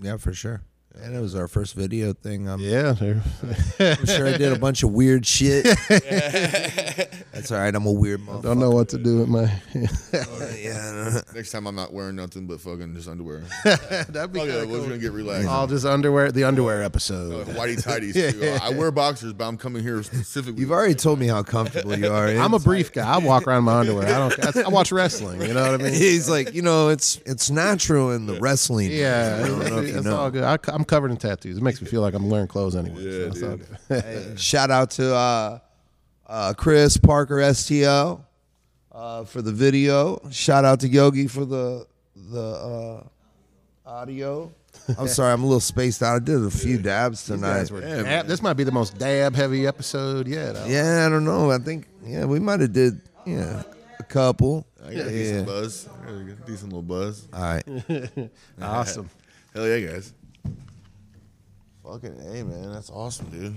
Yeah, 0.00 0.16
for 0.16 0.32
sure. 0.32 0.62
And 1.00 1.14
it 1.14 1.20
was 1.20 1.34
our 1.36 1.46
first 1.46 1.74
video 1.74 2.12
thing. 2.12 2.48
I'm, 2.48 2.58
Yeah. 2.60 2.94
I'm 3.00 4.06
sure 4.06 4.26
I 4.26 4.36
did 4.36 4.52
a 4.52 4.58
bunch 4.58 4.82
of 4.82 4.90
weird 4.92 5.24
shit. 5.24 5.64
That's 5.88 7.52
all 7.52 7.58
right. 7.58 7.74
I'm 7.74 7.86
a 7.86 7.92
weird 7.92 8.20
motherfucker. 8.20 8.42
Don't 8.42 8.58
know 8.58 8.70
what 8.70 8.88
to 8.90 8.98
do 8.98 9.18
with 9.18 9.28
my. 9.28 9.52
Yeah. 10.58 11.20
Next 11.34 11.52
time 11.52 11.66
I'm 11.66 11.76
not 11.76 11.92
wearing 11.92 12.16
nothing 12.16 12.46
but 12.46 12.60
fucking 12.60 12.94
just 12.94 13.08
underwear. 13.08 13.42
That'd 13.64 14.32
be 14.32 14.40
Oh 14.40 14.44
yeah, 14.44 14.60
kinda 14.60 14.66
we're 14.66 14.82
gonna 14.82 14.98
get 14.98 15.12
relaxed. 15.12 15.48
All 15.48 15.66
just 15.66 15.86
underwear, 15.86 16.32
the 16.32 16.44
underwear 16.44 16.82
Uh, 16.82 16.86
episode. 16.86 17.46
Whitey 17.48 17.76
tighties 17.82 18.14
too. 18.14 18.58
I 18.62 18.70
wear 18.70 18.90
boxers, 18.90 19.32
but 19.34 19.46
I'm 19.46 19.56
coming 19.56 19.82
here 19.82 20.02
specifically. 20.02 20.60
You've 20.60 20.72
already 20.72 20.94
told 20.94 21.20
me 21.20 21.28
how 21.28 21.42
comfortable 21.42 21.96
you 21.96 22.10
are. 22.10 22.26
I'm 22.28 22.54
a 22.54 22.58
brief 22.58 22.92
guy. 22.92 23.06
I 23.08 23.18
walk 23.18 23.46
around 23.46 23.58
in 23.58 23.64
my 23.64 23.78
underwear. 23.80 24.06
I 24.06 24.28
don't. 24.28 24.56
I, 24.56 24.62
I 24.62 24.68
watch 24.68 24.90
wrestling. 24.90 25.40
You 25.42 25.54
know 25.54 25.70
what 25.72 25.80
I 25.80 25.84
mean? 25.84 25.92
He's 25.94 26.28
like, 26.28 26.52
you 26.54 26.62
know, 26.62 26.88
it's 26.88 27.20
it's 27.24 27.50
natural 27.50 28.10
in 28.12 28.26
the 28.26 28.38
wrestling. 28.40 28.90
Yeah, 28.90 29.40
I 29.42 29.46
don't 29.46 29.58
know 29.70 29.78
if 29.78 29.88
you 29.88 29.96
it's 29.96 30.04
know. 30.04 30.16
all 30.16 30.30
good. 30.30 30.42
I, 30.44 30.58
am 30.72 30.84
covered 30.88 31.10
in 31.10 31.16
tattoos. 31.16 31.56
It 31.58 31.62
makes 31.62 31.80
me 31.80 31.86
feel 31.88 32.00
like 32.00 32.14
I'm 32.14 32.28
wearing 32.28 32.48
clothes 32.48 32.74
anyway. 32.74 33.02
Yeah, 33.02 33.10
so 33.10 33.26
it's 33.28 33.42
all 33.42 33.56
dude. 33.56 33.78
good. 33.88 34.40
Shout 34.52 34.70
out 34.70 34.90
to 34.92 35.14
uh, 35.14 35.58
uh, 36.26 36.54
Chris 36.56 36.96
Parker 36.96 37.54
STO 37.54 38.24
uh, 38.92 39.24
for 39.24 39.42
the 39.42 39.52
video. 39.52 40.20
Shout 40.30 40.64
out 40.64 40.80
to 40.80 40.88
Yogi 40.88 41.28
for 41.28 41.44
the 41.44 41.86
the 42.16 43.02
uh, 43.86 43.88
audio. 43.88 44.52
I'm 44.98 45.08
sorry, 45.08 45.32
I'm 45.32 45.42
a 45.42 45.46
little 45.46 45.60
spaced 45.60 46.02
out. 46.02 46.16
I 46.16 46.18
did 46.24 46.42
a 46.42 46.50
few 46.50 46.78
dabs 46.78 47.24
tonight. 47.24 47.70
Were 47.70 47.80
dab- 47.80 48.26
this 48.26 48.42
might 48.42 48.54
be 48.54 48.64
the 48.64 48.72
most 48.72 48.98
dab 48.98 49.34
heavy 49.34 49.66
episode 49.66 50.26
yet. 50.28 50.56
I- 50.56 50.66
Yeah, 50.68 51.06
I 51.06 51.08
don't 51.08 51.24
know. 51.24 51.50
I 51.50 51.58
think 51.58 51.86
yeah, 52.04 52.24
we 52.24 52.38
might 52.40 52.60
have 52.60 52.72
did 52.72 53.00
yeah 53.26 53.62
a 53.98 54.02
couple. 54.04 54.66
I 54.84 54.94
got 54.94 55.06
a 55.06 55.10
Yeah. 55.10 55.10
decent 55.10 55.46
buzz. 55.46 55.88
I 56.02 56.06
got 56.06 56.16
a 56.20 56.34
decent 56.46 56.64
little 56.72 56.82
buzz. 56.82 57.28
All 57.32 57.40
right. 57.42 57.64
Awesome. 58.62 59.10
Hell 59.54 59.66
yeah, 59.66 59.80
guys. 59.92 60.12
Fucking 61.90 62.20
A, 62.20 62.44
man. 62.44 62.70
That's 62.70 62.90
awesome, 62.90 63.30
dude. 63.30 63.54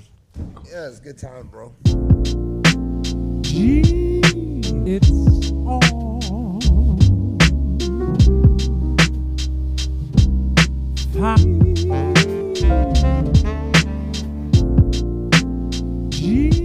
Yeah, 0.72 0.88
it's 0.88 1.00
a 1.00 1.02
good 1.02 1.18
time, 1.18 1.48
bro. 1.48 1.74
Gee, 3.42 4.22
it's 4.86 5.12
all 5.68 5.82
fine. 11.12 11.76
G. 16.10 16.61